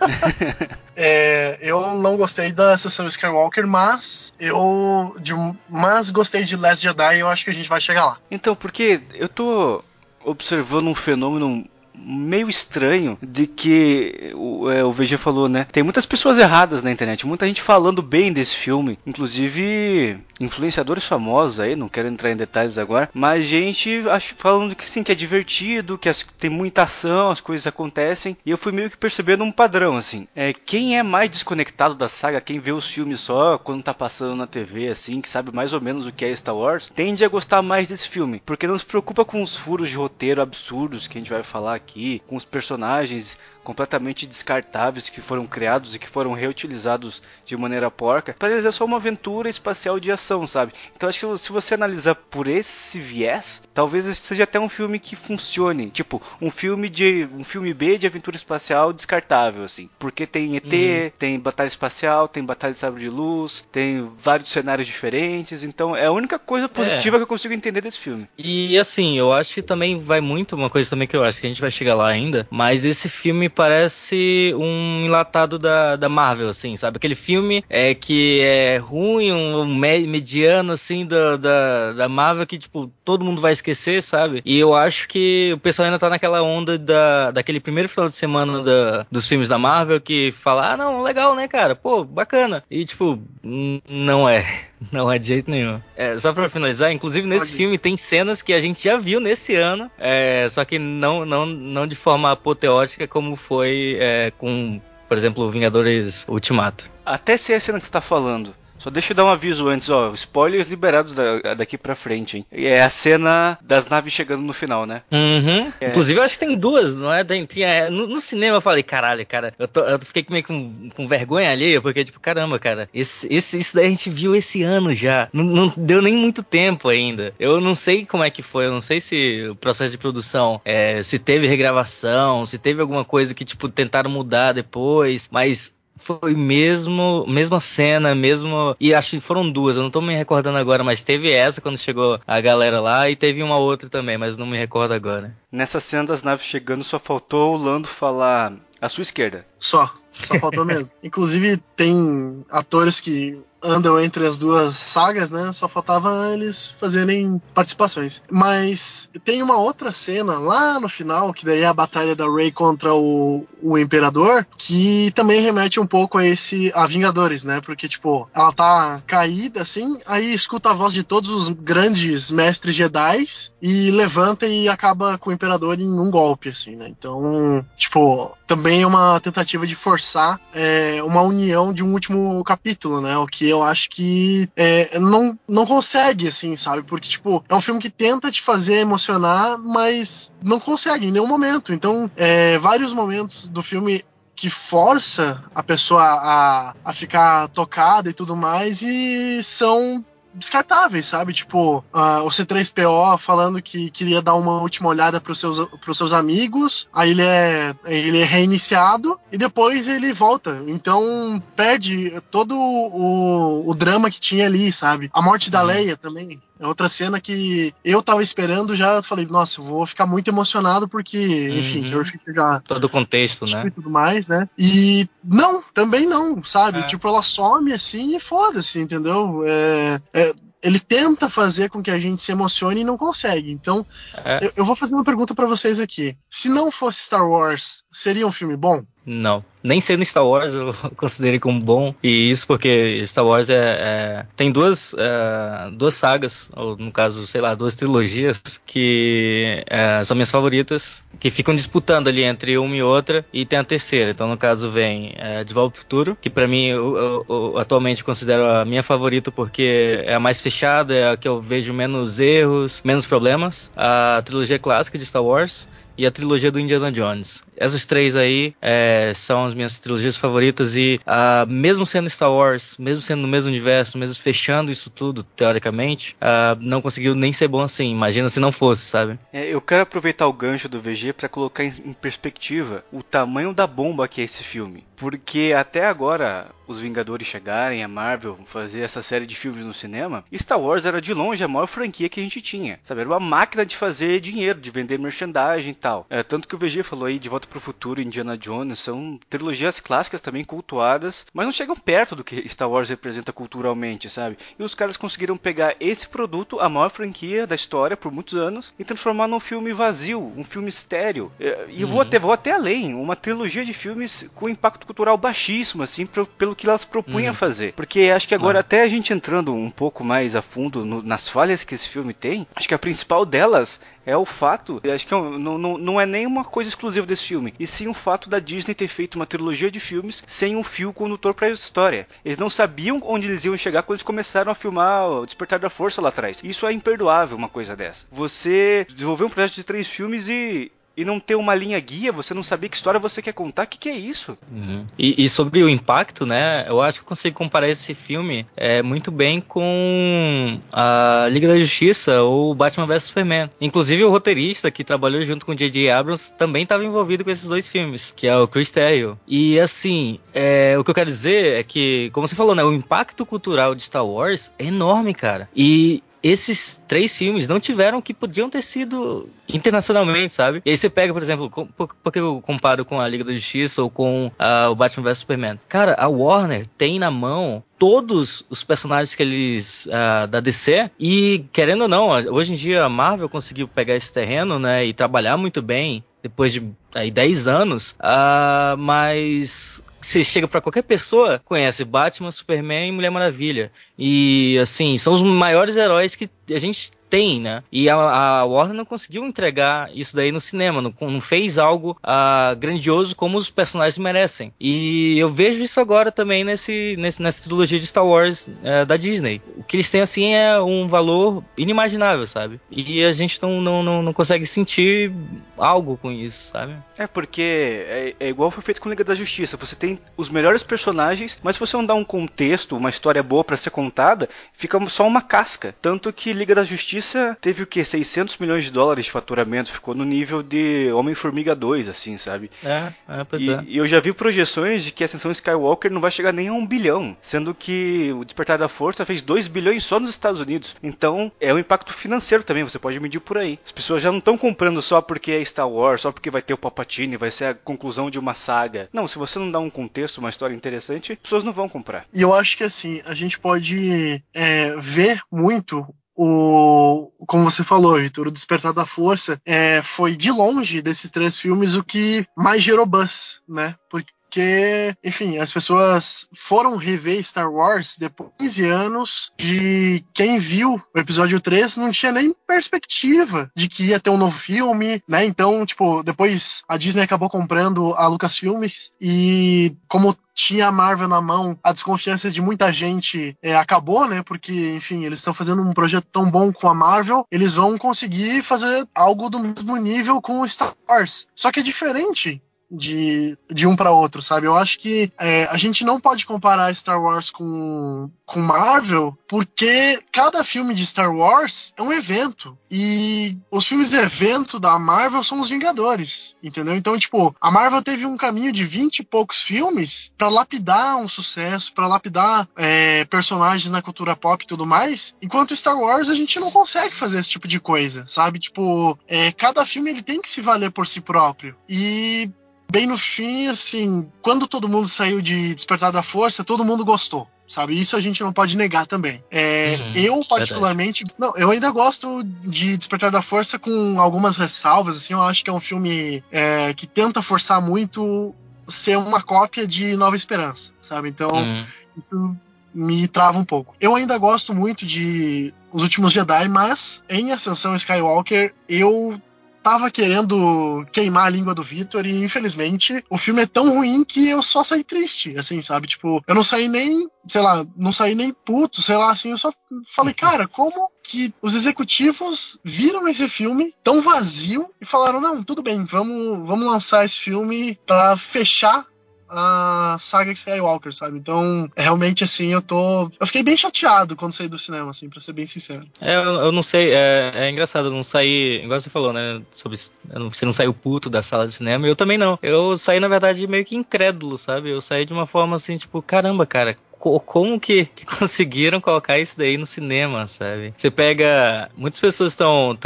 é, 0.93 1.57
eu 1.61 1.95
não 1.95 2.17
gostei 2.17 2.51
da 2.51 2.77
sessão 2.77 3.07
Skywalker, 3.07 3.65
mas 3.65 4.33
eu. 4.37 5.15
De, 5.21 5.33
mas 5.69 6.09
gostei 6.09 6.43
de 6.43 6.57
Last 6.57 6.83
Jedi 6.83 7.15
e 7.15 7.19
eu 7.21 7.29
acho 7.29 7.45
que 7.45 7.51
a 7.51 7.53
gente 7.53 7.69
vai 7.69 7.79
chegar 7.79 8.05
lá. 8.05 8.17
Então, 8.29 8.57
porque 8.57 8.99
eu 9.13 9.29
tô 9.29 9.81
observando 10.21 10.87
um 10.87 10.95
fenômeno 10.95 11.65
meio 11.97 12.49
estranho 12.49 13.17
de 13.21 13.47
que 13.47 14.31
o, 14.35 14.69
é, 14.69 14.83
o 14.83 14.91
VG 14.91 15.17
falou, 15.17 15.47
né? 15.47 15.67
Tem 15.71 15.83
muitas 15.83 16.05
pessoas 16.05 16.37
erradas 16.37 16.83
na 16.83 16.91
internet, 16.91 17.25
muita 17.25 17.47
gente 17.47 17.61
falando 17.61 18.01
bem 18.01 18.31
desse 18.31 18.55
filme, 18.55 18.97
inclusive 19.05 20.17
influenciadores 20.39 21.05
famosos 21.05 21.59
aí, 21.59 21.75
não 21.75 21.87
quero 21.89 22.07
entrar 22.07 22.31
em 22.31 22.35
detalhes 22.35 22.77
agora, 22.77 23.09
mas 23.13 23.45
gente 23.45 24.03
acho, 24.09 24.35
falando 24.35 24.75
que 24.75 24.89
sim, 24.89 25.03
que 25.03 25.11
é 25.11 25.15
divertido, 25.15 25.97
que 25.97 26.09
as, 26.09 26.23
tem 26.37 26.49
muita 26.49 26.83
ação, 26.83 27.29
as 27.29 27.39
coisas 27.39 27.65
acontecem, 27.67 28.35
e 28.45 28.51
eu 28.51 28.57
fui 28.57 28.71
meio 28.71 28.89
que 28.89 28.97
percebendo 28.97 29.43
um 29.43 29.51
padrão, 29.51 29.95
assim. 29.97 30.27
É, 30.35 30.53
quem 30.53 30.97
é 30.97 31.03
mais 31.03 31.29
desconectado 31.29 31.95
da 31.95 32.09
saga, 32.09 32.41
quem 32.41 32.59
vê 32.59 32.71
os 32.71 32.87
filmes 32.87 33.21
só 33.21 33.57
quando 33.57 33.83
tá 33.83 33.93
passando 33.93 34.35
na 34.35 34.47
TV, 34.47 34.89
assim, 34.89 35.21
que 35.21 35.29
sabe 35.29 35.53
mais 35.53 35.73
ou 35.73 35.81
menos 35.81 36.05
o 36.05 36.11
que 36.11 36.25
é 36.25 36.35
Star 36.35 36.55
Wars, 36.55 36.89
tende 36.93 37.23
a 37.23 37.29
gostar 37.29 37.61
mais 37.61 37.87
desse 37.87 38.09
filme, 38.09 38.41
porque 38.45 38.67
não 38.67 38.77
se 38.77 38.85
preocupa 38.85 39.23
com 39.23 39.41
os 39.41 39.55
furos 39.55 39.89
de 39.89 39.95
roteiro 39.95 40.41
absurdos 40.41 41.07
que 41.07 41.17
a 41.17 41.21
gente 41.21 41.31
vai 41.31 41.43
falar 41.43 41.79
aqui, 41.85 42.21
com 42.27 42.35
os 42.35 42.43
personagens 42.43 43.37
completamente 43.65 44.27
descartáveis 44.27 45.09
que 45.09 45.19
foram 45.19 45.45
criados 45.45 45.95
e 45.95 45.99
que 45.99 46.07
foram 46.07 46.33
reutilizados 46.33 47.21
de 47.43 47.57
maneira 47.57 47.89
porca. 47.91 48.33
Para 48.37 48.53
eles 48.53 48.65
é 48.65 48.71
só 48.71 48.85
uma 48.85 48.97
aventura 48.97 49.49
espacial 49.49 49.99
de 49.99 50.11
ação, 50.11 50.45
sabe? 50.45 50.71
Então 50.95 51.09
acho 51.09 51.19
que 51.19 51.37
se 51.37 51.51
você 51.51 51.73
analisar 51.73 52.15
por 52.15 52.47
esse 52.47 52.99
viés, 52.99 53.63
talvez 53.73 54.05
seja 54.17 54.43
até 54.43 54.59
um 54.59 54.69
filme 54.69 54.99
que 54.99 55.15
funcione, 55.15 55.89
tipo 55.89 56.21
um 56.39 56.51
filme 56.51 56.87
de 56.87 57.27
um 57.35 57.43
filme 57.43 57.73
B 57.73 57.97
de 57.97 58.07
aventura 58.07 58.37
espacial 58.37 58.93
descartável, 58.93 59.63
assim, 59.63 59.89
porque 59.97 60.27
tem 60.27 60.55
ET, 60.55 60.65
uhum. 60.65 61.11
tem 61.17 61.39
batalha 61.39 61.67
espacial, 61.67 62.27
tem 62.27 62.45
batalha 62.45 62.73
de 62.73 62.79
sabre 62.79 63.01
de 63.01 63.09
luz, 63.09 63.65
tem 63.71 64.09
vários 64.17 64.49
cenários 64.49 64.87
diferentes. 64.87 65.63
Então 65.63 65.95
é 65.95 66.05
a 66.05 66.11
única 66.11 66.37
coisa 66.37 66.69
positiva 66.69 67.17
é. 67.17 67.19
que 67.19 67.23
eu 67.23 67.27
consigo 67.27 67.53
entender 67.53 67.81
desse 67.81 67.99
filme. 67.99 68.27
E 68.37 68.77
assim, 68.77 69.17
eu 69.17 69.33
acho 69.33 69.53
que 69.53 69.61
também 69.61 69.99
vai 69.99 70.21
muito 70.21 70.55
uma 70.55 70.69
coisa 70.69 70.89
também 70.89 71.07
que 71.07 71.15
eu 71.15 71.23
acho 71.23 71.39
que 71.39 71.47
a 71.47 71.49
gente 71.49 71.61
vai 71.61 71.71
chegar 71.71 71.95
lá 71.95 72.07
ainda, 72.07 72.47
mas 72.51 72.85
esse 72.85 73.09
filme 73.09 73.49
parece 73.55 74.53
um 74.57 75.05
enlatado 75.05 75.57
da, 75.57 75.95
da 75.95 76.09
Marvel, 76.09 76.49
assim, 76.49 76.75
sabe? 76.77 76.97
Aquele 76.97 77.15
filme 77.15 77.63
é 77.69 77.95
que 77.95 78.41
é 78.41 78.77
ruim, 78.77 79.31
um 79.31 79.65
mediano, 79.65 80.73
assim, 80.73 81.05
da, 81.05 81.37
da, 81.37 81.93
da 81.93 82.09
Marvel 82.09 82.45
que, 82.45 82.57
tipo, 82.57 82.91
todo 83.03 83.23
mundo 83.23 83.41
vai 83.41 83.53
esquecer, 83.53 84.03
sabe? 84.03 84.41
E 84.45 84.59
eu 84.59 84.75
acho 84.75 85.07
que 85.07 85.51
o 85.53 85.59
pessoal 85.59 85.85
ainda 85.85 85.99
tá 85.99 86.09
naquela 86.09 86.41
onda 86.41 86.77
da, 86.77 87.31
daquele 87.31 87.59
primeiro 87.59 87.89
final 87.89 88.09
de 88.09 88.15
semana 88.15 88.61
da, 88.61 89.05
dos 89.11 89.27
filmes 89.27 89.49
da 89.49 89.57
Marvel 89.57 90.01
que 90.01 90.33
fala, 90.33 90.73
ah, 90.73 90.77
não, 90.77 91.01
legal, 91.01 91.35
né, 91.35 91.47
cara? 91.47 91.75
Pô, 91.75 92.03
bacana. 92.03 92.63
E, 92.69 92.83
tipo, 92.85 93.19
não 93.43 94.27
é. 94.27 94.45
Não 94.91 95.11
é 95.11 95.17
de 95.17 95.25
jeito 95.25 95.49
nenhum. 95.49 95.79
É, 95.95 96.19
só 96.19 96.33
pra 96.33 96.49
finalizar, 96.49 96.91
inclusive 96.91 97.27
nesse 97.27 97.47
Pode. 97.47 97.57
filme 97.57 97.77
tem 97.77 97.97
cenas 97.97 98.41
que 98.41 98.53
a 98.53 98.61
gente 98.61 98.83
já 98.83 98.97
viu 98.97 99.19
nesse 99.19 99.55
ano, 99.55 99.89
é, 99.97 100.47
só 100.49 100.63
que 100.65 100.77
não, 100.77 101.25
não, 101.25 101.45
não 101.45 101.87
de 101.87 101.95
forma 101.95 102.31
apoteótica 102.31 103.07
como 103.07 103.35
foi 103.35 103.97
é, 103.99 104.31
com, 104.37 104.81
por 105.07 105.17
exemplo, 105.17 105.49
Vingadores 105.49 106.25
Ultimato. 106.27 106.89
Até 107.05 107.37
se 107.37 107.53
é 107.53 107.55
a 107.55 107.59
cena 107.59 107.79
que 107.79 107.85
você 107.85 107.91
tá 107.91 108.01
falando 108.01 108.53
só 108.85 108.91
deixa 108.91 109.13
eu 109.13 109.15
dar 109.15 109.25
um 109.25 109.29
aviso 109.29 109.67
antes, 109.67 109.89
ó. 109.89 110.13
Spoilers 110.13 110.69
liberados 110.69 111.13
da, 111.13 111.55
daqui 111.55 111.75
pra 111.75 111.95
frente, 111.95 112.37
hein? 112.37 112.45
É 112.51 112.83
a 112.83 112.89
cena 112.91 113.57
das 113.59 113.87
naves 113.87 114.13
chegando 114.13 114.43
no 114.43 114.53
final, 114.53 114.85
né? 114.85 115.01
Uhum. 115.11 115.73
É. 115.81 115.87
Inclusive, 115.87 116.19
eu 116.19 116.23
acho 116.23 116.35
que 116.35 116.45
tem 116.45 116.55
duas, 116.55 116.95
não 116.95 117.11
é? 117.11 117.23
Tem, 117.23 117.43
tinha, 117.47 117.67
é, 117.67 117.89
no, 117.89 118.05
no, 118.05 118.19
cinema 118.19 118.57
eu 118.57 118.61
falei, 118.61 118.83
caralho, 118.83 119.25
cara, 119.25 119.55
eu, 119.57 119.67
tô, 119.67 119.79
eu 119.81 119.97
fiquei 119.97 120.23
meio 120.29 120.43
com, 120.43 120.91
com 120.95 121.07
vergonha 121.07 121.49
alheia, 121.49 121.81
porque, 121.81 122.05
tipo, 122.05 122.19
caramba, 122.19 122.59
cara, 122.59 122.87
esse, 122.93 123.27
esse, 123.33 123.57
isso 123.57 123.75
daí 123.75 123.87
a 123.87 123.89
gente 123.89 124.11
viu 124.11 124.35
esse 124.35 124.61
ano 124.61 124.93
já. 124.93 125.29
Não, 125.33 125.43
não 125.43 125.73
deu 125.75 125.99
nem 125.99 126.13
muito 126.13 126.43
tempo 126.43 126.87
ainda. 126.87 127.33
Eu 127.39 127.59
não 127.59 127.73
sei 127.73 128.05
como 128.05 128.23
é 128.23 128.29
que 128.29 128.43
foi, 128.43 128.67
eu 128.67 128.71
não 128.71 128.81
sei 128.81 129.01
se 129.01 129.47
o 129.49 129.55
processo 129.55 129.91
de 129.93 129.97
produção, 129.97 130.61
é, 130.63 131.01
se 131.01 131.17
teve 131.17 131.47
regravação, 131.47 132.45
se 132.45 132.59
teve 132.59 132.81
alguma 132.81 133.03
coisa 133.03 133.33
que, 133.33 133.43
tipo, 133.43 133.67
tentaram 133.67 134.11
mudar 134.11 134.51
depois, 134.51 135.27
mas 135.31 135.73
foi 135.95 136.35
mesmo, 136.35 137.25
mesma 137.27 137.59
cena, 137.59 138.13
mesmo. 138.13 138.75
E 138.79 138.93
acho 138.93 139.11
que 139.11 139.19
foram 139.19 139.49
duas, 139.49 139.77
eu 139.77 139.83
não 139.83 139.91
tô 139.91 140.01
me 140.01 140.15
recordando 140.15 140.57
agora, 140.57 140.83
mas 140.83 141.01
teve 141.01 141.31
essa 141.31 141.61
quando 141.61 141.77
chegou 141.77 142.19
a 142.25 142.41
galera 142.41 142.79
lá 142.81 143.09
e 143.09 143.15
teve 143.15 143.41
uma 143.41 143.57
outra 143.57 143.89
também, 143.89 144.17
mas 144.17 144.37
não 144.37 144.45
me 144.45 144.57
recordo 144.57 144.93
agora. 144.93 145.35
Nessa 145.51 145.79
cena 145.79 146.05
das 146.05 146.23
naves 146.23 146.45
chegando, 146.45 146.83
só 146.83 146.99
faltou 146.99 147.55
o 147.55 147.57
Lando 147.57 147.87
falar 147.87 148.53
à 148.81 148.89
sua 148.89 149.03
esquerda. 149.03 149.45
Só, 149.57 149.91
só 150.11 150.37
faltou 150.39 150.65
mesmo. 150.65 150.93
Inclusive, 151.03 151.57
tem 151.75 152.43
atores 152.49 152.99
que 152.99 153.39
andam 153.65 153.99
entre 153.99 154.25
as 154.25 154.37
duas 154.37 154.75
sagas, 154.75 155.31
né? 155.31 155.51
Só 155.53 155.67
faltava 155.67 156.31
eles 156.33 156.67
fazerem 156.79 157.41
participações. 157.53 158.21
Mas 158.29 159.09
tem 159.23 159.41
uma 159.41 159.57
outra 159.57 159.91
cena 159.91 160.37
lá 160.39 160.79
no 160.79 160.89
final, 160.89 161.33
que 161.33 161.45
daí 161.45 161.61
é 161.61 161.65
a 161.65 161.73
batalha 161.73 162.15
da 162.15 162.29
Rey 162.29 162.51
contra 162.51 162.93
o, 162.93 163.45
o 163.61 163.77
Imperador, 163.77 164.45
que 164.57 165.11
também 165.15 165.41
remete 165.41 165.79
um 165.79 165.87
pouco 165.87 166.17
a 166.17 166.25
esse 166.25 166.71
a 166.75 166.85
Vingadores, 166.85 167.43
né? 167.43 167.61
Porque 167.61 167.87
tipo, 167.87 168.29
ela 168.33 168.51
tá 168.51 169.01
caída 169.05 169.61
assim, 169.61 169.99
aí 170.05 170.33
escuta 170.33 170.69
a 170.71 170.73
voz 170.73 170.93
de 170.93 171.03
todos 171.03 171.31
os 171.31 171.49
grandes 171.49 172.31
mestres 172.31 172.75
Jedi 172.75 173.25
e 173.61 173.91
levanta 173.91 174.45
e 174.45 174.67
acaba 174.69 175.17
com 175.17 175.29
o 175.29 175.33
Imperador 175.33 175.79
em 175.79 175.87
um 175.87 176.11
golpe, 176.11 176.49
assim, 176.49 176.75
né? 176.75 176.87
Então, 176.87 177.65
tipo, 177.75 178.35
também 178.45 178.83
é 178.83 178.87
uma 178.87 179.19
tentativa 179.19 179.65
de 179.65 179.75
forçar 179.75 180.39
é, 180.53 181.01
uma 181.03 181.21
união 181.21 181.73
de 181.73 181.83
um 181.83 181.91
último 181.93 182.43
capítulo, 182.43 183.01
né? 183.01 183.17
O 183.17 183.25
que 183.25 183.49
eu 183.55 183.63
acho 183.63 183.89
que 183.89 184.49
é, 184.55 184.99
não, 184.99 185.37
não 185.47 185.65
consegue, 185.65 186.27
assim, 186.27 186.55
sabe? 186.55 186.83
Porque, 186.83 187.09
tipo, 187.09 187.43
é 187.47 187.55
um 187.55 187.61
filme 187.61 187.79
que 187.79 187.89
tenta 187.89 188.31
te 188.31 188.41
fazer 188.41 188.75
emocionar, 188.75 189.57
mas 189.59 190.31
não 190.43 190.59
consegue 190.59 191.07
em 191.07 191.11
nenhum 191.11 191.27
momento. 191.27 191.73
Então, 191.73 192.09
é, 192.15 192.57
vários 192.57 192.93
momentos 192.93 193.47
do 193.47 193.61
filme 193.61 194.03
que 194.35 194.49
força 194.49 195.43
a 195.55 195.63
pessoa 195.63 196.03
a, 196.03 196.75
a 196.83 196.93
ficar 196.93 197.47
tocada 197.49 198.09
e 198.09 198.13
tudo 198.13 198.35
mais, 198.35 198.81
e 198.81 199.41
são 199.41 200.03
descartáveis, 200.35 201.07
sabe? 201.07 201.33
Tipo, 201.33 201.79
uh, 201.93 202.23
o 202.23 202.29
C3PO 202.29 203.17
falando 203.17 203.61
que 203.61 203.89
queria 203.89 204.21
dar 204.21 204.35
uma 204.35 204.61
última 204.61 204.89
olhada 204.89 205.19
pros 205.21 205.39
seus, 205.39 205.65
pros 205.79 205.97
seus 205.97 206.13
amigos, 206.13 206.87
aí 206.93 207.11
ele 207.11 207.21
é, 207.21 207.75
ele 207.85 208.19
é 208.19 208.25
reiniciado 208.25 209.19
e 209.31 209.37
depois 209.37 209.87
ele 209.87 210.11
volta. 210.13 210.63
Então 210.67 211.41
perde 211.55 212.21
todo 212.29 212.55
o, 212.55 213.69
o 213.69 213.73
drama 213.73 214.11
que 214.11 214.19
tinha 214.19 214.45
ali, 214.45 214.71
sabe? 214.71 215.09
A 215.13 215.21
morte 215.21 215.49
da 215.49 215.61
uhum. 215.61 215.67
Leia 215.67 215.97
também. 215.97 216.39
É 216.57 216.65
outra 216.65 216.87
cena 216.87 217.19
que 217.19 217.73
eu 217.83 218.01
tava 218.01 218.23
esperando, 218.23 218.75
já 218.75 219.01
falei, 219.03 219.25
nossa, 219.25 219.59
eu 219.59 219.65
vou 219.65 219.85
ficar 219.85 220.05
muito 220.05 220.29
emocionado 220.29 220.87
porque, 220.87 221.49
enfim, 221.49 221.81
uhum. 221.93 222.03
Fisher 222.03 222.33
já. 222.33 222.61
Todo 222.61 222.85
o 222.85 222.89
contexto, 222.89 223.45
né? 223.45 223.67
E 223.67 223.71
tudo 223.71 223.89
mais, 223.89 224.27
né? 224.27 224.47
E 224.57 225.07
não, 225.23 225.61
também 225.73 226.07
não, 226.07 226.41
sabe? 226.43 226.79
É. 226.79 226.83
Tipo, 226.83 227.09
ela 227.09 227.21
some 227.21 227.73
assim 227.73 228.15
e 228.15 228.19
foda-se, 228.19 228.79
entendeu? 228.79 229.43
É, 229.45 230.01
é, 230.13 230.24
ele 230.65 230.79
tenta 230.79 231.29
fazer 231.29 231.69
com 231.69 231.83
que 231.83 231.91
a 231.91 231.99
gente 231.99 232.23
se 232.23 232.31
emocione 232.31 232.81
e 232.81 232.83
não 232.83 232.97
consegue. 232.97 233.51
Então, 233.51 233.85
é. 234.15 234.43
eu, 234.43 234.53
eu, 234.57 234.65
vou 234.65 234.75
fazer 234.75 234.95
uma 234.95 235.03
pergunta 235.03 235.35
para 235.35 235.45
vocês 235.45 235.79
aqui. 235.79 236.17
Se 236.27 236.49
não 236.49 236.71
fosse 236.71 237.03
Star 237.03 237.29
Wars, 237.29 237.83
seria 237.91 238.25
um 238.25 238.31
filme 238.31 238.57
bom? 238.57 238.83
Não 239.05 239.43
nem 239.65 239.81
sendo 239.81 240.05
Star 240.05 240.25
Wars 240.25 240.53
eu 240.53 240.73
considerei 240.95 241.39
como 241.39 241.59
bom. 241.59 241.93
E 242.01 242.29
isso 242.29 242.45
porque 242.45 243.03
Star 243.07 243.25
Wars 243.25 243.49
é, 243.49 243.55
é 243.55 244.25
tem 244.35 244.51
duas, 244.51 244.95
é, 244.97 245.71
duas 245.71 245.95
sagas, 245.95 246.49
ou 246.55 246.77
no 246.77 246.91
caso, 246.91 247.25
sei 247.25 247.41
lá, 247.41 247.55
duas 247.55 247.75
trilogias, 247.75 248.39
que 248.65 249.63
é, 249.67 250.03
são 250.05 250.15
minhas 250.15 250.31
favoritas, 250.31 251.01
que 251.19 251.31
ficam 251.31 251.55
disputando 251.55 252.07
ali 252.07 252.23
entre 252.23 252.57
uma 252.57 252.75
e 252.75 252.83
outra, 252.83 253.25
e 253.33 253.45
tem 253.45 253.57
a 253.57 253.63
terceira. 253.63 254.11
Então, 254.11 254.27
no 254.27 254.37
caso, 254.37 254.69
vem 254.69 255.13
é, 255.17 255.43
De 255.43 255.53
Volta 255.53 255.77
ao 255.77 255.81
Futuro, 255.81 256.17
que 256.21 256.29
para 256.29 256.47
mim 256.47 256.67
eu, 256.67 256.95
eu, 256.95 257.25
eu, 257.27 257.57
atualmente 257.57 258.03
considero 258.03 258.45
a 258.45 258.63
minha 258.63 258.83
favorita 258.83 259.31
porque 259.31 260.03
é 260.05 260.13
a 260.13 260.19
mais 260.19 260.39
fechada, 260.39 260.93
é 260.93 261.11
a 261.11 261.17
que 261.17 261.27
eu 261.27 261.41
vejo 261.41 261.73
menos 261.73 262.19
erros, 262.19 262.81
menos 262.83 263.07
problemas. 263.07 263.71
A 263.75 264.21
trilogia 264.23 264.59
clássica 264.59 264.97
de 264.97 265.05
Star 265.05 265.23
Wars 265.23 265.67
e 265.97 266.05
a 266.05 266.11
trilogia 266.11 266.51
do 266.51 266.59
Indiana 266.59 266.91
Jones. 266.91 267.43
Essas 267.57 267.85
três 267.85 268.15
aí 268.15 268.53
é, 268.61 269.13
são 269.15 269.45
as 269.45 269.53
minhas 269.53 269.79
trilogias 269.79 270.17
favoritas 270.17 270.75
e 270.75 270.99
uh, 271.05 271.49
mesmo 271.49 271.85
sendo 271.85 272.09
Star 272.09 272.31
Wars, 272.31 272.77
mesmo 272.77 273.01
sendo 273.01 273.21
no 273.21 273.27
mesmo 273.27 273.49
universo, 273.49 273.97
mesmo 273.97 274.15
fechando 274.15 274.71
isso 274.71 274.89
tudo, 274.89 275.23
teoricamente, 275.23 276.15
uh, 276.21 276.57
não 276.59 276.81
conseguiu 276.81 277.15
nem 277.15 277.31
ser 277.31 277.47
bom 277.47 277.61
assim. 277.61 277.91
Imagina 277.91 278.29
se 278.29 278.39
não 278.39 278.51
fosse, 278.51 278.83
sabe? 278.83 279.17
É, 279.31 279.47
eu 279.47 279.61
quero 279.61 279.83
aproveitar 279.83 280.27
o 280.27 280.33
gancho 280.33 280.67
do 280.67 280.81
VG 280.81 281.13
para 281.13 281.29
colocar 281.29 281.63
em, 281.63 281.71
perspectiva 281.93 282.83
o 282.91 283.01
tamanho 283.01 283.53
da 283.53 283.65
bomba 283.65 284.07
que 284.07 284.21
é 284.21 284.25
esse 284.25 284.43
filme. 284.43 284.83
Porque 284.97 285.53
até 285.55 285.85
agora, 285.85 286.51
os 286.67 286.79
Vingadores 286.79 287.27
chegarem, 287.27 287.83
a 287.83 287.87
Marvel 287.87 288.37
fazer 288.45 288.81
essa 288.81 289.01
série 289.01 289.25
de 289.25 289.35
filmes 289.35 289.65
no 289.65 289.73
cinema, 289.73 290.23
Star 290.33 290.59
Wars 290.59 290.85
era 290.85 291.01
de 291.01 291.13
longe 291.13 291.43
a 291.43 291.47
maior 291.47 291.67
franquia 291.67 292.07
que 292.07 292.19
a 292.19 292.23
gente 292.23 292.41
tinha. 292.41 292.79
Sabe? 292.83 293.01
Era 293.01 293.09
uma 293.09 293.19
máquina 293.19 293.65
de 293.65 293.75
fazer 293.75 294.19
dinheiro, 294.19 294.59
de 294.59 294.71
vender 294.71 294.97
merchandising 294.97 295.73
tal. 295.85 296.07
É, 296.09 296.23
tanto 296.23 296.47
que 296.47 296.55
o 296.55 296.57
VG 296.57 296.81
falou 296.81 297.05
aí 297.05 297.19
de 297.19 297.29
Volta 297.29 297.47
pro 297.47 297.59
Futuro 297.59 298.01
Indiana 298.01 298.35
Jones 298.35 298.79
são 298.79 299.19
trilogias 299.29 299.79
clássicas 299.79 300.19
também 300.19 300.43
cultuadas, 300.43 301.27
mas 301.31 301.45
não 301.45 301.51
chegam 301.51 301.75
perto 301.75 302.15
do 302.15 302.23
que 302.23 302.49
Star 302.49 302.67
Wars 302.67 302.89
representa 302.89 303.31
culturalmente, 303.31 304.09
sabe? 304.09 304.35
E 304.57 304.63
os 304.63 304.73
caras 304.73 304.97
conseguiram 304.97 305.37
pegar 305.37 305.75
esse 305.79 306.07
produto, 306.07 306.59
a 306.59 306.67
maior 306.67 306.89
franquia 306.89 307.45
da 307.45 307.53
história 307.53 307.95
por 307.95 308.11
muitos 308.11 308.33
anos, 308.33 308.73
e 308.79 308.83
transformar 308.83 309.27
num 309.27 309.39
filme 309.39 309.73
vazio, 309.73 310.33
um 310.35 310.43
filme 310.43 310.69
estéreo. 310.69 311.31
É, 311.39 311.67
e 311.69 311.83
uhum. 311.83 311.91
vou, 311.91 312.01
até, 312.01 312.17
vou 312.17 312.33
até 312.33 312.51
além, 312.51 312.95
uma 312.95 313.15
trilogia 313.15 313.63
de 313.63 313.73
filmes 313.73 314.27
com 314.33 314.49
impacto 314.49 314.87
cultural 314.87 315.15
baixíssimo, 315.17 315.83
assim, 315.83 316.07
pro, 316.07 316.25
pelo 316.25 316.55
que 316.55 316.67
elas 316.67 316.83
propunham 316.83 317.31
uhum. 317.31 317.37
fazer. 317.37 317.73
Porque 317.73 318.11
acho 318.15 318.27
que 318.27 318.33
agora, 318.33 318.57
uhum. 318.57 318.61
até 318.61 318.81
a 318.81 318.87
gente 318.87 319.13
entrando 319.13 319.53
um 319.53 319.69
pouco 319.69 320.03
mais 320.03 320.35
a 320.35 320.41
fundo 320.41 320.83
no, 320.83 321.03
nas 321.03 321.29
falhas 321.29 321.63
que 321.63 321.75
esse 321.75 321.87
filme 321.87 322.13
tem, 322.13 322.47
acho 322.55 322.67
que 322.67 322.73
a 322.73 322.79
principal 322.79 323.23
delas 323.23 323.79
é 324.05 324.15
o 324.15 324.25
fato, 324.25 324.81
acho 324.93 325.07
que 325.07 325.13
é 325.13 325.17
não, 325.17 325.57
não, 325.57 325.74
não 325.77 325.99
é 325.99 326.05
nem 326.05 326.25
uma 326.25 326.43
coisa 326.43 326.69
exclusiva 326.69 327.05
desse 327.05 327.23
filme, 327.23 327.53
e 327.59 327.67
sim 327.67 327.87
o 327.87 327.93
fato 327.93 328.29
da 328.29 328.39
Disney 328.39 328.73
ter 328.73 328.87
feito 328.87 329.15
uma 329.15 329.25
trilogia 329.25 329.71
de 329.71 329.79
filmes 329.79 330.23
sem 330.27 330.55
um 330.55 330.63
fio 330.63 330.93
condutor 330.93 331.33
para 331.33 331.47
a 331.47 331.51
história. 331.51 332.07
Eles 332.23 332.37
não 332.37 332.49
sabiam 332.49 333.01
onde 333.03 333.27
eles 333.27 333.45
iam 333.45 333.57
chegar 333.57 333.83
quando 333.83 333.97
eles 333.97 334.03
começaram 334.03 334.51
a 334.51 334.55
filmar 334.55 335.07
o 335.07 335.25
Despertar 335.25 335.59
da 335.59 335.69
Força 335.69 336.01
lá 336.01 336.09
atrás. 336.09 336.41
Isso 336.43 336.65
é 336.65 336.73
imperdoável, 336.73 337.37
uma 337.37 337.49
coisa 337.49 337.75
dessa. 337.75 338.05
Você 338.11 338.85
desenvolveu 338.89 339.27
um 339.27 339.29
projeto 339.29 339.55
de 339.55 339.63
três 339.63 339.87
filmes 339.87 340.27
e 340.27 340.71
e 340.95 341.03
não 341.03 341.19
ter 341.19 341.35
uma 341.35 341.55
linha 341.55 341.79
guia, 341.79 342.11
você 342.11 342.33
não 342.33 342.43
saber 342.43 342.69
que 342.69 342.75
história 342.75 342.99
você 342.99 343.21
quer 343.21 343.33
contar, 343.33 343.63
o 343.63 343.67
que, 343.67 343.77
que 343.77 343.89
é 343.89 343.95
isso? 343.95 344.37
Uhum. 344.51 344.85
E, 344.97 345.25
e, 345.25 345.29
sobre 345.29 345.63
o 345.63 345.69
impacto, 345.69 346.25
né? 346.25 346.65
Eu 346.67 346.81
acho 346.81 346.99
que 346.99 347.03
eu 347.03 347.07
consigo 347.07 347.35
comparar 347.35 347.69
esse 347.69 347.93
filme 347.93 348.45
é, 348.55 348.81
muito 348.81 349.11
bem 349.11 349.41
com 349.41 350.59
a 350.71 351.27
Liga 351.29 351.47
da 351.47 351.59
Justiça 351.59 352.21
ou 352.21 352.55
Batman 352.55 352.87
vs 352.87 353.03
Superman. 353.03 353.49
Inclusive 353.59 354.03
o 354.03 354.09
roteirista 354.09 354.71
que 354.71 354.83
trabalhou 354.83 355.21
junto 355.23 355.45
com 355.45 355.51
o 355.51 355.55
J.J. 355.55 355.89
Abrams 355.89 356.31
também 356.37 356.63
estava 356.63 356.83
envolvido 356.85 357.23
com 357.23 357.31
esses 357.31 357.47
dois 357.47 357.67
filmes, 357.67 358.13
que 358.15 358.27
é 358.27 358.35
o 358.37 358.47
Chris 358.47 358.71
Terrio. 358.71 359.17
E 359.27 359.59
assim, 359.59 360.19
é, 360.33 360.75
o 360.77 360.83
que 360.83 360.91
eu 360.91 360.95
quero 360.95 361.09
dizer 361.09 361.59
é 361.59 361.63
que, 361.63 362.09
como 362.13 362.27
você 362.27 362.35
falou, 362.35 362.55
né? 362.55 362.63
O 362.63 362.73
impacto 362.73 363.25
cultural 363.25 363.75
de 363.75 363.83
Star 363.83 364.05
Wars 364.05 364.51
é 364.57 364.65
enorme, 364.65 365.13
cara. 365.13 365.49
E 365.55 366.03
esses 366.25 366.83
três 366.87 367.15
filmes 367.15 367.47
não 367.47 367.59
tiveram 367.59 368.01
que 368.01 368.11
podiam 368.11 368.49
ter 368.49 368.63
sido 368.63 369.29
internacionalmente, 369.47 370.33
sabe? 370.33 370.59
E 370.65 370.71
aí 370.71 370.75
você 370.75 370.89
pega, 370.89 371.13
por 371.13 371.21
exemplo, 371.21 371.69
porque 372.03 372.19
eu 372.19 372.41
comparo 372.41 372.83
com 372.83 372.99
a 372.99 373.07
Liga 373.07 373.23
da 373.23 373.31
Justiça 373.31 373.83
ou 373.83 373.91
com 373.91 374.27
uh, 374.27 374.71
o 374.71 374.75
Batman 374.75 375.03
vs 375.03 375.19
Superman. 375.19 375.59
Cara, 375.69 375.95
a 375.99 376.07
Warner 376.07 376.65
tem 376.79 376.97
na 376.97 377.11
mão 377.11 377.63
todos 377.77 378.43
os 378.49 378.63
personagens 378.63 379.13
que 379.13 379.21
eles 379.21 379.85
uh, 379.85 380.25
da 380.27 380.39
DC 380.39 380.89
e 380.99 381.45
querendo 381.53 381.81
ou 381.81 381.87
não, 381.87 382.09
hoje 382.09 382.53
em 382.53 382.55
dia 382.55 382.83
a 382.83 382.89
Marvel 382.89 383.29
conseguiu 383.29 383.67
pegar 383.67 383.95
esse 383.95 384.11
terreno, 384.11 384.57
né, 384.57 384.83
e 384.83 384.93
trabalhar 384.93 385.37
muito 385.37 385.61
bem 385.61 386.03
depois 386.23 386.51
de 386.51 386.67
aí 386.95 387.11
10 387.11 387.47
anos, 387.47 387.91
uh, 387.99 388.75
mas 388.79 389.83
você 390.05 390.23
chega 390.23 390.47
para 390.47 390.61
qualquer 390.61 390.83
pessoa, 390.83 391.41
conhece 391.43 391.83
Batman, 391.83 392.31
Superman 392.31 392.87
e 392.87 392.91
Mulher 392.91 393.09
Maravilha. 393.09 393.71
E 393.97 394.57
assim, 394.61 394.97
são 394.97 395.13
os 395.13 395.21
maiores 395.21 395.75
heróis 395.75 396.15
que 396.15 396.29
a 396.49 396.59
gente 396.59 396.91
tem, 397.09 397.39
né? 397.39 397.63
E 397.71 397.89
a, 397.89 397.95
a, 397.95 398.45
Warner 398.45 398.75
não 398.75 398.85
conseguiu 398.85 399.25
entregar 399.25 399.89
isso 399.93 400.15
daí 400.15 400.31
no 400.31 400.41
cinema, 400.41 400.81
não, 400.81 400.93
não 400.99 401.21
fez 401.21 401.57
algo 401.57 401.97
uh, 402.03 402.55
grandioso 402.57 403.15
como 403.15 403.37
os 403.37 403.49
personagens 403.49 403.97
merecem. 403.97 404.51
E 404.59 405.17
eu 405.17 405.29
vejo 405.29 405.63
isso 405.63 405.79
agora 405.79 406.11
também 406.11 406.43
nesse, 406.43 406.95
nesse 406.97 407.21
nessa 407.21 407.43
trilogia 407.43 407.79
de 407.79 407.87
Star 407.87 408.05
Wars 408.05 408.47
uh, 408.47 408.85
da 408.85 408.97
Disney. 408.97 409.41
O 409.57 409.63
que 409.63 409.77
eles 409.77 409.89
têm 409.89 410.01
assim 410.01 410.33
é 410.33 410.59
um 410.59 410.87
valor 410.87 411.43
inimaginável, 411.57 412.25
sabe? 412.27 412.59
E 412.69 413.03
a 413.03 413.13
gente 413.13 413.41
não, 413.41 413.61
não, 413.61 413.83
não, 413.83 414.01
não 414.01 414.13
consegue 414.13 414.45
sentir 414.45 415.13
algo 415.57 415.97
com 415.97 416.11
isso, 416.11 416.51
sabe? 416.51 416.75
É 416.97 417.07
porque 417.07 417.85
é, 417.87 418.15
é 418.19 418.29
igual 418.29 418.51
foi 418.51 418.63
feito 418.63 418.81
com 418.81 418.89
Liga 418.89 419.03
da 419.03 419.15
Justiça. 419.15 419.57
Você 419.57 419.75
tem 419.75 419.99
os 420.17 420.29
melhores 420.29 420.63
personagens, 420.63 421.39
mas 421.43 421.55
se 421.55 421.59
você 421.59 421.77
não 421.77 421.85
dá 421.85 421.93
um 421.93 422.03
contexto, 422.03 422.75
uma 422.75 422.89
história 422.89 423.23
boa 423.23 423.43
para 423.43 423.57
ser 423.57 423.69
contada, 423.69 424.27
fica 424.53 424.79
só 424.87 425.07
uma 425.07 425.21
casca. 425.21 425.75
Tanto 425.81 426.11
que 426.11 426.33
Liga 426.33 426.55
da 426.55 426.63
Justiça 426.63 426.94
Justiça 426.95 427.37
teve 427.41 427.63
o 427.63 427.67
que? 427.67 427.83
600 427.83 428.37
milhões 428.37 428.63
de 428.63 428.71
dólares 428.71 429.05
de 429.05 429.11
faturamento, 429.11 429.71
ficou 429.71 429.93
no 429.93 430.05
nível 430.05 430.41
de 430.41 430.89
Homem-Formiga 430.93 431.53
2, 431.53 431.89
assim, 431.89 432.17
sabe? 432.17 432.49
É, 432.63 432.91
é 433.07 433.23
pois 433.23 433.41
e, 433.41 433.51
é. 433.51 433.63
E 433.67 433.77
eu 433.77 433.85
já 433.85 433.99
vi 433.99 434.13
projeções 434.13 434.83
de 434.83 434.91
que 434.91 435.03
a 435.03 435.05
Ascensão 435.05 435.31
Skywalker 435.31 435.91
não 435.91 435.99
vai 435.99 436.09
chegar 436.09 436.31
nem 436.31 436.47
a 436.47 436.53
um 436.53 436.65
bilhão, 436.65 437.17
sendo 437.21 437.53
que 437.53 438.13
o 438.13 438.23
Despertar 438.23 438.57
da 438.57 438.69
Força 438.69 439.05
fez 439.05 439.21
2 439.21 439.47
bilhões 439.47 439.83
só 439.83 439.99
nos 439.99 440.09
Estados 440.09 440.39
Unidos. 440.39 440.75
Então, 440.81 441.31
é 441.39 441.53
um 441.53 441.59
impacto 441.59 441.91
financeiro 441.91 442.43
também, 442.43 442.63
você 442.63 442.79
pode 442.79 442.99
medir 442.99 443.19
por 443.19 443.37
aí. 443.37 443.59
As 443.65 443.73
pessoas 443.73 444.01
já 444.01 444.11
não 444.11 444.19
estão 444.19 444.37
comprando 444.37 444.81
só 444.81 445.01
porque 445.01 445.31
é 445.31 445.43
Star 445.43 445.69
Wars, 445.69 446.01
só 446.01 446.11
porque 446.11 446.31
vai 446.31 446.41
ter 446.41 446.53
o 446.53 446.57
Palpatine, 446.57 447.17
vai 447.17 447.31
ser 447.31 447.45
a 447.45 447.53
conclusão 447.53 448.09
de 448.09 448.17
uma 448.17 448.33
saga. 448.33 448.87
Não, 448.93 449.07
se 449.07 449.17
você 449.17 449.37
não 449.37 449.51
dá 449.51 449.59
um 449.59 449.69
contexto, 449.69 450.19
uma 450.19 450.29
história 450.29 450.55
interessante, 450.55 451.13
as 451.13 451.19
pessoas 451.19 451.43
não 451.43 451.51
vão 451.51 451.67
comprar. 451.67 452.05
E 452.13 452.21
eu 452.21 452.33
acho 452.33 452.55
que 452.55 452.63
assim, 452.63 453.01
a 453.05 453.13
gente 453.13 453.37
pode 453.37 454.23
é, 454.33 454.75
ver 454.77 455.21
muito 455.31 455.85
o 456.15 457.11
como 457.27 457.43
você 457.43 457.63
falou, 457.63 457.95
Vitor, 457.95 458.27
o 458.27 458.31
Despertar 458.31 458.73
da 458.73 458.85
Força 458.85 459.39
é, 459.45 459.81
foi 459.81 460.15
de 460.15 460.31
longe 460.31 460.81
desses 460.81 461.09
três 461.09 461.39
filmes 461.39 461.75
o 461.75 461.83
que 461.83 462.25
mais 462.35 462.63
gerou 462.63 462.85
buzz, 462.85 463.41
né? 463.47 463.75
Porque 463.89 464.13
porque, 464.35 464.93
enfim, 465.01 465.37
as 465.37 465.49
pessoas 465.49 466.27
foram 466.33 466.75
rever 466.75 467.23
Star 467.23 467.49
Wars 467.49 467.95
depois 467.97 468.31
de 468.37 468.45
15 468.45 468.65
anos 468.65 469.31
de 469.37 470.03
quem 470.13 470.37
viu 470.37 470.81
o 470.93 470.99
episódio 470.99 471.39
3 471.39 471.77
não 471.77 471.89
tinha 471.89 472.11
nem 472.11 472.35
perspectiva 472.45 473.49
de 473.55 473.69
que 473.69 473.85
ia 473.85 473.99
ter 473.99 474.09
um 474.09 474.17
novo 474.17 474.37
filme, 474.37 475.01
né? 475.07 475.23
Então, 475.23 475.65
tipo, 475.65 476.03
depois 476.03 476.63
a 476.67 476.75
Disney 476.75 477.03
acabou 477.03 477.29
comprando 477.29 477.93
a 477.93 478.07
Lucasfilmes 478.07 478.91
e 478.99 479.73
como 479.87 480.17
tinha 480.33 480.67
a 480.67 480.71
Marvel 480.71 481.07
na 481.07 481.21
mão, 481.21 481.57
a 481.63 481.71
desconfiança 481.71 482.29
de 482.29 482.41
muita 482.41 482.73
gente 482.73 483.37
é, 483.41 483.55
acabou, 483.55 484.05
né? 484.05 484.21
Porque, 484.21 484.73
enfim, 484.75 485.05
eles 485.05 485.19
estão 485.19 485.33
fazendo 485.33 485.61
um 485.61 485.71
projeto 485.71 486.07
tão 486.11 486.29
bom 486.29 486.51
com 486.51 486.67
a 486.67 486.75
Marvel, 486.75 487.25
eles 487.31 487.53
vão 487.53 487.77
conseguir 487.77 488.41
fazer 488.41 488.85
algo 488.93 489.29
do 489.29 489.39
mesmo 489.39 489.77
nível 489.77 490.21
com 490.21 490.41
o 490.41 490.49
Star 490.49 490.73
Wars. 490.89 491.25
Só 491.33 491.53
que 491.53 491.61
é 491.61 491.63
diferente 491.63 492.41
de, 492.69 493.37
de 493.51 493.67
um 493.67 493.75
para 493.75 493.91
outro, 493.91 494.21
sabe? 494.21 494.47
Eu 494.47 494.55
acho 494.55 494.79
que 494.79 495.11
é, 495.19 495.45
a 495.45 495.57
gente 495.57 495.83
não 495.83 495.99
pode 495.99 496.25
comparar 496.25 496.73
Star 496.73 497.01
Wars 497.01 497.29
com, 497.29 498.09
com 498.25 498.41
Marvel, 498.41 499.17
porque 499.27 500.01
cada 500.11 500.43
filme 500.43 500.73
de 500.73 500.85
Star 500.85 501.13
Wars 501.15 501.73
é 501.77 501.81
um 501.81 501.93
evento. 501.93 502.57
E 502.69 503.37
os 503.51 503.65
filmes 503.67 503.93
evento 503.93 504.59
da 504.59 504.77
Marvel 504.77 505.23
são 505.23 505.39
os 505.39 505.49
Vingadores, 505.49 506.35
entendeu? 506.43 506.75
Então, 506.75 506.97
tipo, 506.97 507.35
a 507.39 507.51
Marvel 507.51 507.81
teve 507.81 508.05
um 508.05 508.17
caminho 508.17 508.51
de 508.51 508.63
20 508.63 508.99
e 508.99 509.05
poucos 509.05 509.41
filmes 509.41 510.11
para 510.17 510.27
lapidar 510.27 510.97
um 510.97 511.07
sucesso, 511.07 511.73
para 511.73 511.87
lapidar 511.87 512.47
é, 512.57 513.05
personagens 513.05 513.71
na 513.71 513.81
cultura 513.81 514.15
pop 514.15 514.43
e 514.43 514.47
tudo 514.47 514.65
mais, 514.65 515.13
enquanto 515.21 515.55
Star 515.55 515.77
Wars 515.77 516.09
a 516.09 516.15
gente 516.15 516.39
não 516.39 516.51
consegue 516.51 516.93
fazer 516.93 517.19
esse 517.19 517.29
tipo 517.29 517.47
de 517.47 517.59
coisa, 517.59 518.05
sabe? 518.07 518.39
Tipo, 518.39 518.97
é, 519.07 519.31
cada 519.31 519.65
filme 519.65 519.89
ele 519.89 520.01
tem 520.01 520.21
que 520.21 520.29
se 520.29 520.41
valer 520.41 520.71
por 520.71 520.87
si 520.87 520.99
próprio. 520.99 521.55
E 521.69 522.29
bem 522.69 522.87
no 522.87 522.97
fim, 522.97 523.47
assim, 523.47 524.09
quando 524.21 524.47
todo 524.47 524.69
mundo 524.69 524.87
saiu 524.87 525.21
de 525.21 525.53
Despertar 525.55 525.91
da 525.91 526.03
Força, 526.03 526.43
todo 526.43 526.65
mundo 526.65 526.85
gostou. 526.85 527.27
Sabe, 527.47 527.79
isso 527.79 527.95
a 527.95 528.01
gente 528.01 528.23
não 528.23 528.33
pode 528.33 528.57
negar 528.57 528.87
também. 528.87 529.23
É, 529.29 529.77
uhum, 529.79 529.91
eu, 529.93 530.27
particularmente, 530.27 531.03
verdade. 531.03 531.15
não, 531.19 531.37
eu 531.37 531.51
ainda 531.51 531.69
gosto 531.69 532.23
de 532.23 532.75
Despertar 532.75 533.11
da 533.11 533.21
Força 533.21 533.59
com 533.59 534.01
algumas 534.01 534.35
ressalvas. 534.35 534.97
Assim, 534.97 535.13
eu 535.13 535.21
acho 535.21 535.43
que 535.43 535.49
é 535.51 535.53
um 535.53 535.59
filme 535.59 536.23
é, 536.31 536.73
que 536.73 536.87
tenta 536.87 537.21
forçar 537.21 537.61
muito 537.61 538.33
ser 538.67 538.97
uma 538.97 539.21
cópia 539.21 539.67
de 539.67 539.95
Nova 539.95 540.15
Esperança, 540.15 540.71
sabe? 540.81 541.09
Então, 541.09 541.29
uhum. 541.29 541.63
isso 541.95 542.35
me 542.73 543.07
trava 543.07 543.37
um 543.37 543.45
pouco. 543.45 543.75
Eu 543.79 543.95
ainda 543.95 544.17
gosto 544.17 544.53
muito 544.53 544.85
de 544.85 545.53
Os 545.71 545.81
Últimos 545.81 546.11
Jedi, 546.11 546.49
mas 546.49 547.01
em 547.07 547.31
Ascensão 547.31 547.75
Skywalker 547.75 548.53
eu 548.67 549.21
tava 549.65 549.89
querendo 549.89 550.85
queimar 550.91 551.25
a 551.25 551.29
língua 551.31 551.55
do 551.55 551.63
Victor 551.63 552.05
e 552.05 552.23
infelizmente 552.23 553.03
o 553.09 553.17
filme 553.17 553.41
é 553.41 553.47
tão 553.47 553.67
ruim 553.73 554.03
que 554.03 554.29
eu 554.29 554.43
só 554.43 554.63
saí 554.63 554.83
triste, 554.83 555.35
assim, 555.39 555.59
sabe? 555.59 555.87
Tipo, 555.87 556.23
eu 556.27 556.35
não 556.35 556.43
saí 556.43 556.67
nem, 556.67 557.09
sei 557.25 557.41
lá, 557.41 557.65
não 557.75 557.91
saí 557.91 558.13
nem 558.13 558.31
puto, 558.31 558.79
sei 558.79 558.95
lá, 558.95 559.11
assim, 559.11 559.31
eu 559.31 559.39
só 559.39 559.51
falei, 559.87 560.13
cara, 560.13 560.47
como 560.47 560.91
que 561.01 561.33
os 561.41 561.55
executivos 561.55 562.59
viram 562.63 563.07
esse 563.07 563.27
filme 563.27 563.73
tão 563.83 564.01
vazio 564.01 564.69
e 564.79 564.85
falaram: 564.85 565.19
não, 565.19 565.41
tudo 565.41 565.63
bem, 565.63 565.83
vamos, 565.83 566.47
vamos 566.47 566.67
lançar 566.67 567.03
esse 567.03 567.17
filme 567.17 567.79
para 567.87 568.15
fechar 568.15 568.85
a 569.29 569.97
saga 569.99 570.31
Skywalker, 570.31 570.93
sabe? 570.93 571.17
Então, 571.17 571.69
realmente, 571.75 572.23
assim, 572.23 572.53
eu 572.53 572.61
tô. 572.61 573.09
Eu 573.19 573.25
fiquei 573.25 573.43
bem 573.43 573.57
chateado 573.57 574.15
quando 574.15 574.33
saí 574.33 574.47
do 574.47 574.59
cinema, 574.59 574.91
assim, 574.91 575.09
pra 575.09 575.21
ser 575.21 575.33
bem 575.33 575.45
sincero. 575.45 575.85
É, 575.99 576.15
eu, 576.15 576.51
não 576.51 576.63
sei, 576.63 576.93
é, 576.93 577.31
é, 577.33 577.49
engraçado, 577.49 577.87
eu 577.87 577.91
não 577.91 578.03
saí, 578.03 578.61
igual 578.63 578.79
você 578.79 578.89
falou, 578.89 579.11
né? 579.11 579.41
Sobre, 579.51 579.77
você 579.77 580.45
não 580.45 580.53
saiu 580.53 580.73
puto 580.73 581.09
da 581.09 581.23
sala 581.23 581.47
de 581.47 581.53
cinema, 581.53 581.87
eu 581.87 581.95
também 581.95 582.17
não. 582.17 582.37
Eu 582.41 582.77
saí, 582.77 582.99
na 582.99 583.07
verdade, 583.07 583.47
meio 583.47 583.65
que 583.65 583.75
incrédulo, 583.75 584.37
sabe? 584.37 584.69
Eu 584.69 584.81
saí 584.81 585.05
de 585.05 585.13
uma 585.13 585.25
forma 585.25 585.55
assim, 585.55 585.77
tipo, 585.77 586.01
caramba, 586.01 586.45
cara, 586.45 586.75
como 586.97 587.59
que, 587.59 587.85
que, 587.85 588.05
conseguiram 588.17 588.81
colocar 588.81 589.19
isso 589.19 589.37
daí 589.37 589.57
no 589.57 589.65
cinema, 589.65 590.27
sabe? 590.27 590.73
Você 590.75 590.89
pega. 590.89 591.69
Muitas 591.75 591.99
pessoas 591.99 592.33
estão 592.33 592.77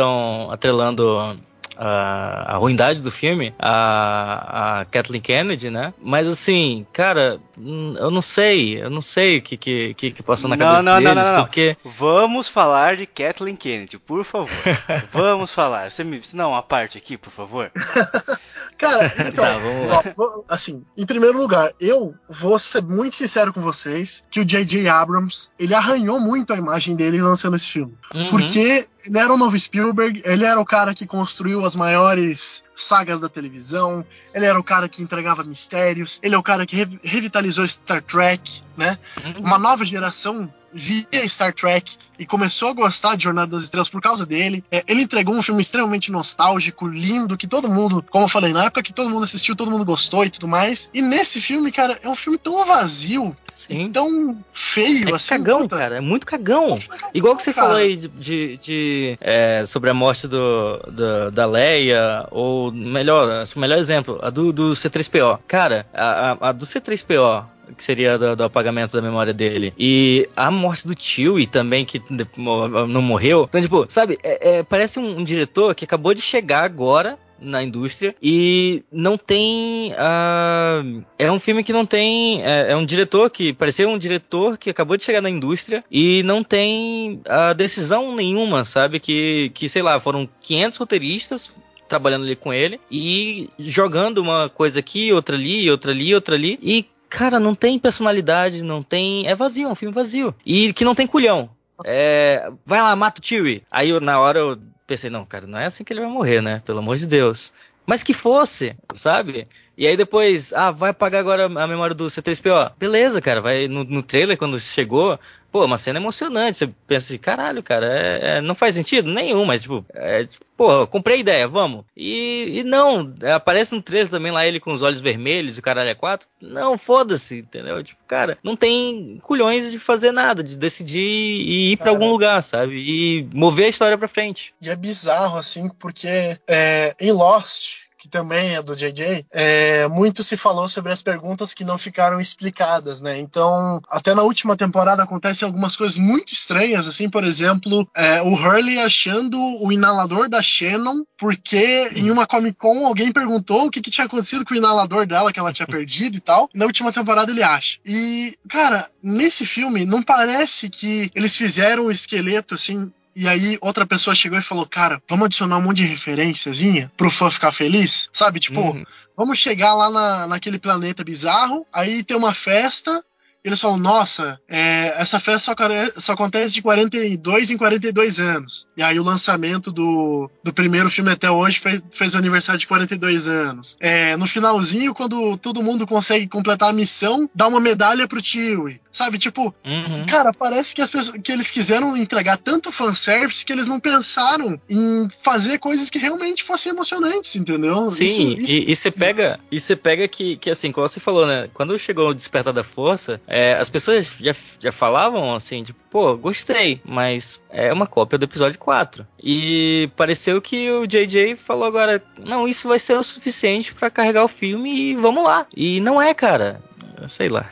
atrelando 0.51 1.39
a, 1.79 2.55
a 2.55 2.57
ruindade 2.57 3.00
do 3.00 3.09
filme, 3.09 3.53
a, 3.57 4.81
a 4.81 4.86
Kathleen 4.86 5.21
Kennedy, 5.21 5.69
né? 5.69 5.93
Mas 6.01 6.27
assim, 6.27 6.86
cara, 6.91 7.39
hum, 7.57 7.95
eu 7.98 8.12
não 8.12 8.21
sei, 8.21 8.83
eu 8.83 8.89
não 8.89 9.01
sei 9.01 9.38
o 9.38 9.41
que, 9.41 9.55
que, 9.55 9.93
que, 9.93 10.12
que 10.12 10.21
passou 10.21 10.50
na 10.50 10.57
não, 10.57 10.65
cabeça 10.65 10.83
não, 10.83 10.93
deles, 11.00 11.15
não, 11.15 11.24
não, 11.24 11.33
não, 11.38 11.43
porque... 11.45 11.77
Vamos 11.86 12.50
falar 12.50 12.98
de 12.98 13.05
Kathleen 13.05 13.55
Kennedy, 13.55 13.98
por 13.98 14.25
favor. 14.25 14.50
Vamos 15.13 15.51
falar. 15.51 15.89
Você 15.89 16.03
me... 16.03 16.21
Não, 16.33 16.53
a 16.53 16.62
parte 16.62 16.98
aqui, 16.98 17.17
por 17.17 17.31
favor. 17.31 17.71
Cara, 18.77 19.13
então, 19.27 19.43
tá, 19.43 20.13
ó, 20.17 20.41
assim, 20.50 20.83
em 20.98 21.05
primeiro 21.05 21.38
lugar, 21.38 21.71
eu 21.79 22.13
vou 22.29 22.59
ser 22.59 22.81
muito 22.81 23.15
sincero 23.15 23.53
com 23.53 23.62
vocês 23.62 24.24
que 24.29 24.41
o 24.41 24.45
J.J. 24.45 24.88
Abrams, 24.88 25.50
ele 25.57 25.74
arranhou 25.74 26.19
muito 26.19 26.51
a 26.53 26.57
imagem 26.57 26.95
dele 26.95 27.21
lançando 27.21 27.55
esse 27.55 27.71
filme. 27.71 27.93
Uhum. 28.13 28.29
Porque 28.29 28.88
ele 29.06 29.18
era 29.18 29.34
o 29.34 29.38
novo 29.38 29.58
Spielberg, 29.58 30.22
ele 30.25 30.44
era 30.44 30.60
o 30.60 30.65
cara 30.65 30.94
que 30.94 31.06
construiu 31.08 31.63
as 31.63 31.75
maiores 31.75 32.63
sagas 32.75 33.20
da 33.20 33.29
televisão, 33.29 34.06
ele 34.34 34.46
era 34.46 34.60
o 34.60 34.63
cara 34.63 34.89
que 34.89 35.01
entregava 35.01 35.44
mistérios, 35.44 36.20
ele 36.22 36.36
é 36.36 36.38
o 36.38 36.44
cara 36.44 36.65
que 36.65 36.75
re 36.75 37.00
revitalizou 37.03 37.68
Star 37.68 38.01
Trek, 38.01 38.62
né? 38.77 38.98
Uhum. 39.24 39.41
Uma 39.41 39.58
nova 39.58 39.86
geração 39.86 40.51
via 40.74 41.28
Star 41.28 41.54
Trek 41.54 41.98
e 42.18 42.26
começou 42.26 42.70
a 42.70 42.74
gostar 42.74 43.16
de 43.16 43.24
Jornada 43.24 43.52
das 43.52 43.64
Estrelas 43.64 43.90
por 43.90 44.02
causa 44.02 44.26
dele. 44.26 44.64
É, 44.72 44.84
ele 44.88 45.04
entregou 45.04 45.36
um 45.36 45.42
filme 45.42 45.62
extremamente 45.62 46.12
nostálgico, 46.12 46.88
lindo, 46.88 47.38
que 47.38 47.48
todo 47.48 47.70
mundo, 47.70 48.04
como 48.10 48.26
eu 48.26 48.30
falei, 48.30 48.52
na 48.52 48.66
época 48.66 48.84
que 48.84 48.94
todo 48.94 49.10
mundo 49.10 49.24
assistiu, 49.24 49.56
todo 49.56 49.72
mundo 49.72 49.86
gostou 49.86 50.26
e 50.26 50.30
tudo 50.30 50.48
mais. 50.48 50.90
E 50.94 51.02
nesse 51.02 51.40
filme, 51.40 51.72
cara, 51.72 51.98
é 52.04 52.10
um 52.10 52.16
filme 52.16 52.38
tão 52.38 52.66
vazio, 52.66 53.36
Sim. 53.56 53.92
tão 53.92 54.38
feio, 54.52 55.10
é 55.10 55.16
assim. 55.16 55.30
cagão, 55.30 55.62
puta. 55.62 55.78
cara, 55.78 55.98
é 55.98 56.02
muito 56.02 56.26
cagão. 56.26 56.78
É 56.78 57.10
Igual 57.14 57.36
que 57.36 57.44
você 57.44 57.54
cara. 57.54 57.68
falou 57.68 57.82
aí 57.82 57.96
de, 57.96 58.08
de, 58.08 58.58
de 58.58 59.18
é, 59.22 59.64
sobre 59.66 59.90
a 59.90 59.94
morte 59.94 60.28
do, 60.28 60.78
do, 60.92 61.32
da 61.32 61.46
Leia, 61.46 62.28
ou 62.32 62.72
melhor, 62.72 63.46
o 63.56 63.60
melhor 63.60 63.78
exemplo, 63.78 64.20
a 64.22 64.30
do, 64.30 64.52
do 64.52 64.72
C3PO. 64.72 65.40
Cara, 65.48 65.86
a, 65.94 66.32
a, 66.32 66.50
a 66.50 66.52
do 66.52 66.66
C3PO 66.66 67.46
que 67.78 67.84
seria 67.84 68.18
do, 68.18 68.36
do, 68.36 68.44
apagamento 68.44 68.96
da 68.96 69.02
memória 69.02 69.34
dele. 69.34 69.74
E 69.78 70.28
a 70.36 70.50
morte 70.52 70.88
do 70.88 70.96
Chewie 71.00 71.48
também, 71.48 71.86
que 71.86 72.02
não 72.38 73.02
morreu. 73.02 73.46
Então, 73.48 73.62
tipo, 73.62 73.86
sabe, 73.90 74.18
é, 74.24 74.58
é, 74.58 74.64
parece 74.64 75.00
um, 75.00 75.20
um 75.20 75.24
diretor 75.24 75.74
que 75.76 75.86
acabou 75.86 76.14
de 76.14 76.22
chegar 76.22 76.64
agora 76.64 77.18
na 77.42 77.64
indústria 77.64 78.16
e 78.22 78.84
não 78.92 79.18
tem 79.18 79.94
uh, 79.94 81.04
é 81.18 81.32
um 81.32 81.40
filme 81.40 81.64
que 81.64 81.74
não 81.74 81.86
tem 81.86 82.44
é, 82.44 82.72
é, 82.72 82.76
um 82.76 82.86
diretor 82.86 83.30
que 83.30 83.54
parecia 83.54 83.88
um 83.88 83.98
diretor 83.98 84.58
que 84.58 84.70
acabou 84.70 84.98
de 84.98 85.04
chegar 85.04 85.22
na 85.22 85.30
indústria 85.30 85.84
e 85.90 86.22
não 86.24 86.44
tem 86.44 87.22
uh, 87.26 87.54
decisão 87.56 88.14
nenhuma 88.14 88.66
sabe 88.66 89.00
que 89.00 89.52
que 89.54 89.70
sei 89.70 89.82
lá 89.82 90.00
foram 90.00 90.28
500 90.42 90.78
roteiristas 90.78 91.54
trabalhando 91.88 92.26
ali 92.26 92.36
com 92.36 92.54
ele 92.54 92.80
e 92.92 93.50
jogando 93.58 94.20
uma 94.20 94.50
coisa 94.50 94.80
aqui 94.80 95.12
outra 95.12 95.36
ali 95.36 95.70
outra 95.70 95.92
ali 95.92 96.14
outra 96.14 96.36
ali 96.36 96.60
e 96.62 96.86
cara, 97.10 97.39
não 97.39 97.56
tem 97.56 97.80
personalidade, 97.80 98.62
não 98.62 98.84
tem. 98.84 99.28
É 99.28 99.36
vazio, 99.36 99.68
é 99.68 99.72
um 99.72 99.75
filme 99.75 99.94
vazio. 99.94 100.34
E 100.46 100.72
que 100.74 100.86
não 100.86 100.96
tem 100.96 101.08
culhão. 101.08 101.50
É, 101.86 102.51
vai 102.66 102.82
lá, 102.82 102.96
mata 102.96 103.22
o 103.22 103.25
Chewie. 103.25 103.63
Aí 103.72 103.89
eu, 103.89 104.00
na 104.00 104.20
hora 104.20 104.39
eu 104.39 104.60
pensei, 104.86 105.10
não, 105.10 105.25
cara, 105.25 105.48
não 105.48 105.60
é 105.60 105.66
assim 105.66 105.84
que 105.84 105.94
ele 105.94 106.01
vai 106.01 106.10
morrer, 106.10 106.42
né? 106.42 106.62
Pelo 106.66 106.80
amor 106.80 106.98
de 106.98 107.08
Deus. 107.08 107.54
Mas 107.86 108.04
que 108.04 108.13
fosse, 108.13 108.75
sabe? 108.94 109.48
E 109.78 109.88
aí 109.88 109.96
depois, 109.96 110.51
ah, 110.54 110.72
vai 110.72 110.92
apagar 110.92 111.22
agora 111.22 111.46
a 111.46 111.68
memória 111.68 111.96
do 111.96 112.06
C3PO. 112.06 112.74
Beleza, 112.78 113.22
cara, 113.22 113.42
vai 113.42 113.68
no, 113.68 113.84
no 113.84 114.04
trailer 114.04 114.38
quando 114.38 114.60
chegou, 114.60 115.18
pô, 115.51 115.65
uma 115.65 115.77
cena 115.77 116.00
emocionante. 116.00 116.58
Você 116.58 116.68
pensa 116.88 117.08
assim, 117.08 117.18
caralho, 117.18 117.63
cara, 117.63 117.86
é, 117.88 118.38
é, 118.38 118.41
não 118.41 118.56
faz 118.56 118.75
sentido 118.75 119.12
nenhum, 119.12 119.46
mas 119.46 119.62
tipo, 119.62 119.86
é, 119.94 120.25
tipo, 120.25 120.46
pô, 120.56 120.86
comprei 120.88 121.18
a 121.18 121.20
ideia, 121.20 121.48
vamos. 121.48 121.86
E, 121.96 122.60
e, 122.60 122.63
não, 122.63 123.13
aparece 123.34 123.74
no 123.74 123.82
trailer 123.82 124.10
também 124.10 124.32
lá 124.32 124.46
ele 124.46 124.60
com 124.60 124.74
os 124.74 124.82
olhos 124.82 125.00
vermelhos 125.00 125.56
e 125.56 125.60
o 125.60 125.63
caralho 125.63 125.89
é 125.89 125.96
quatro. 125.96 126.27
Não, 126.41 126.77
foda-se, 126.77 127.39
entendeu? 127.39 127.84
Tipo, 127.84 128.00
cara, 128.08 128.38
não 128.44 128.56
tem 128.56 129.20
culhões 129.24 129.70
de 129.72 129.79
fazer 129.79 130.12
nada, 130.12 130.44
de 130.44 130.58
decidir 130.58 131.00
e 131.00 131.72
ir 131.72 131.77
para 131.77 131.91
algum 131.91 132.10
lugar, 132.10 132.41
sabe? 132.44 132.75
E 132.75 133.29
mover 133.34 133.65
a 133.65 133.70
história 133.70 133.98
pra 133.98 134.08
frente. 134.08 134.53
E 134.62 134.70
é 134.70 134.75
bizarro, 134.75 135.38
assim, 135.38 135.70
porque 135.79 136.38
é, 136.48 136.96
em 137.00 137.12
Lost 137.12 137.78
que 138.10 138.18
também 138.18 138.56
é 138.56 138.62
do 138.62 138.75
JJ, 138.75 139.25
é, 139.32 139.88
muito 139.88 140.24
se 140.24 140.36
falou 140.36 140.68
sobre 140.68 140.92
as 140.92 141.01
perguntas 141.01 141.54
que 141.54 141.63
não 141.63 141.78
ficaram 141.78 142.20
explicadas, 142.20 143.01
né? 143.01 143.20
Então, 143.20 143.80
até 143.89 144.16
na 144.16 144.24
última 144.24 144.58
temporada 144.58 145.04
acontecem 145.04 145.46
algumas 145.46 145.75
coisas 145.75 145.98
muito 145.98 146.34
estranhas, 146.34 146.88
assim, 146.88 147.08
por 147.08 147.24
exemplo, 147.24 147.88
é, 147.96 148.22
o 148.22 148.34
Hurley 148.34 148.80
achando 148.80 149.39
o 149.62 149.72
inalador 149.72 150.28
da 150.28 150.42
Shannon, 150.42 151.04
porque 151.18 151.92
em 151.94 152.10
uma 152.10 152.25
Comic 152.25 152.58
Con 152.58 152.86
alguém 152.86 153.12
perguntou 153.12 153.66
o 153.66 153.70
que, 153.70 153.82
que 153.82 153.92
tinha 153.92 154.06
acontecido 154.06 154.44
com 154.44 154.54
o 154.54 154.58
inalador 154.58 155.06
dela, 155.06 155.32
que 155.32 155.39
ela 155.39 155.54
tinha 155.54 155.68
perdido 155.68 156.18
e 156.18 156.20
tal. 156.20 156.50
E 156.54 156.58
na 156.58 156.66
última 156.66 156.92
temporada 156.92 157.32
ele 157.32 157.44
acha. 157.44 157.78
E, 157.86 158.38
cara, 158.50 158.89
nesse 159.04 159.46
filme 159.46 159.86
não 159.86 160.01
parece 160.01 160.70
que 160.70 161.12
eles 161.13 161.38
fizeram 161.38 161.86
o 161.86 161.92
esqueleto 161.92 162.56
assim 162.56 162.92
e 163.20 163.28
aí 163.28 163.58
outra 163.60 163.86
pessoa 163.86 164.16
chegou 164.16 164.40
e 164.40 164.42
falou: 164.42 164.66
Cara, 164.66 165.02
vamos 165.06 165.26
adicionar 165.26 165.58
um 165.58 165.62
monte 165.62 165.78
de 165.78 165.88
referenciazinha 165.88 166.90
pro 166.96 167.12
fã 167.12 167.30
ficar 167.30 167.52
feliz? 167.52 168.08
Sabe? 168.14 168.40
Tipo, 168.40 168.62
uhum. 168.62 168.86
vamos 169.18 169.38
chegar 169.38 169.74
lá 169.74 169.90
na, 169.90 170.28
naquele 170.28 170.58
planeta 170.58 171.04
bizarro, 171.04 171.68
aí 171.74 172.02
tem 172.02 172.16
uma 172.16 172.34
festa, 172.34 173.04
eles 173.43 173.60
falam, 173.60 173.77
nossa, 173.77 174.39
é, 174.48 174.93
essa 174.98 175.19
festa 175.19 175.39
só, 175.39 176.00
só, 176.00 176.13
acontece 176.13 176.53
de 176.53 176.62
42 176.62 177.51
em 177.51 177.58
42 177.58 178.19
anos. 178.19 178.67
E 178.75 178.84
aí 178.84 179.00
o 179.00 179.03
lançamento 179.03 179.72
do, 179.72 180.29
do 180.43 180.53
primeiro 180.53 180.89
filme 180.89 181.12
até 181.12 181.31
hoje 181.31 181.60
fez, 181.60 181.81
fez 181.91 182.13
o 182.13 182.17
aniversário 182.17 182.60
de 182.60 182.67
42 182.67 183.27
anos. 183.27 183.77
É, 183.79 184.17
no 184.17 184.27
finalzinho, 184.27 184.93
quando 184.93 185.38
todo 185.38 185.63
mundo 185.63 185.88
consegue 185.88 186.27
completar 186.27 186.69
a 186.69 186.74
missão, 186.74 187.29
dá 187.34 187.48
uma 187.48 187.60
medalha 187.60 188.08
pro 188.08 188.24
Chewie. 188.24 188.81
Sabe, 188.91 189.19
tipo, 189.19 189.53
uhum. 189.63 190.05
cara, 190.08 190.34
parece 190.34 190.74
que, 190.74 190.81
as 190.81 190.89
pessoas, 190.89 191.22
que 191.22 191.31
eles 191.31 191.51
quiseram 191.51 191.96
entregar 191.96 192.38
tanto 192.38 192.72
fanservice 192.72 193.46
que 193.46 193.53
eles 193.53 193.67
não 193.67 193.79
pensaram 193.79 194.60
em 194.67 195.08
fazer 195.24 195.60
coisas 195.60 195.89
que 195.89 196.00
realmente 196.00 196.43
fossem 196.43 196.72
emocionantes, 196.72 197.36
entendeu? 197.36 197.89
Sim, 197.91 198.05
isso, 198.05 198.22
isso, 198.22 198.63
e 198.67 198.75
você 198.75 198.91
pega, 198.91 199.39
e 199.51 199.75
pega 199.75 200.08
que, 200.08 200.38
que, 200.38 200.50
assim, 200.50 200.72
como 200.72 200.88
você 200.88 201.00
falou, 201.00 201.27
né? 201.27 201.50
Quando 201.53 201.77
chegou 201.77 202.10
o 202.10 202.13
Despertar 202.13 202.51
da 202.51 202.63
Força, 202.63 203.22
é, 203.29 203.53
as 203.53 203.69
pessoas 203.69 204.09
já, 204.19 204.36
já 204.59 204.71
falavam 204.71 205.36
assim, 205.36 205.62
tipo, 205.62 205.79
pô, 205.88 206.17
gostei, 206.17 206.81
mas 206.83 207.39
é 207.51 207.71
uma 207.71 207.86
cópia 207.86 208.17
do 208.17 208.25
episódio 208.25 208.57
4. 208.57 209.05
E 209.24 209.89
pareceu 209.95 210.41
que 210.41 210.71
o 210.71 210.88
JJ 210.88 211.36
falou 211.36 211.65
agora, 211.65 212.03
não, 212.17 212.48
isso 212.48 212.67
vai 212.67 212.79
ser 212.79 212.98
o 212.98 213.03
suficiente 213.03 213.74
para 213.75 213.91
carregar 213.91 214.24
o 214.24 214.27
filme 214.27 214.74
e 214.74 214.95
vamos 214.95 215.24
lá. 215.24 215.45
E 215.55 215.79
não 215.79 216.01
é, 216.01 216.12
cara. 216.13 216.59
Sei 217.07 217.29
lá. 217.29 217.48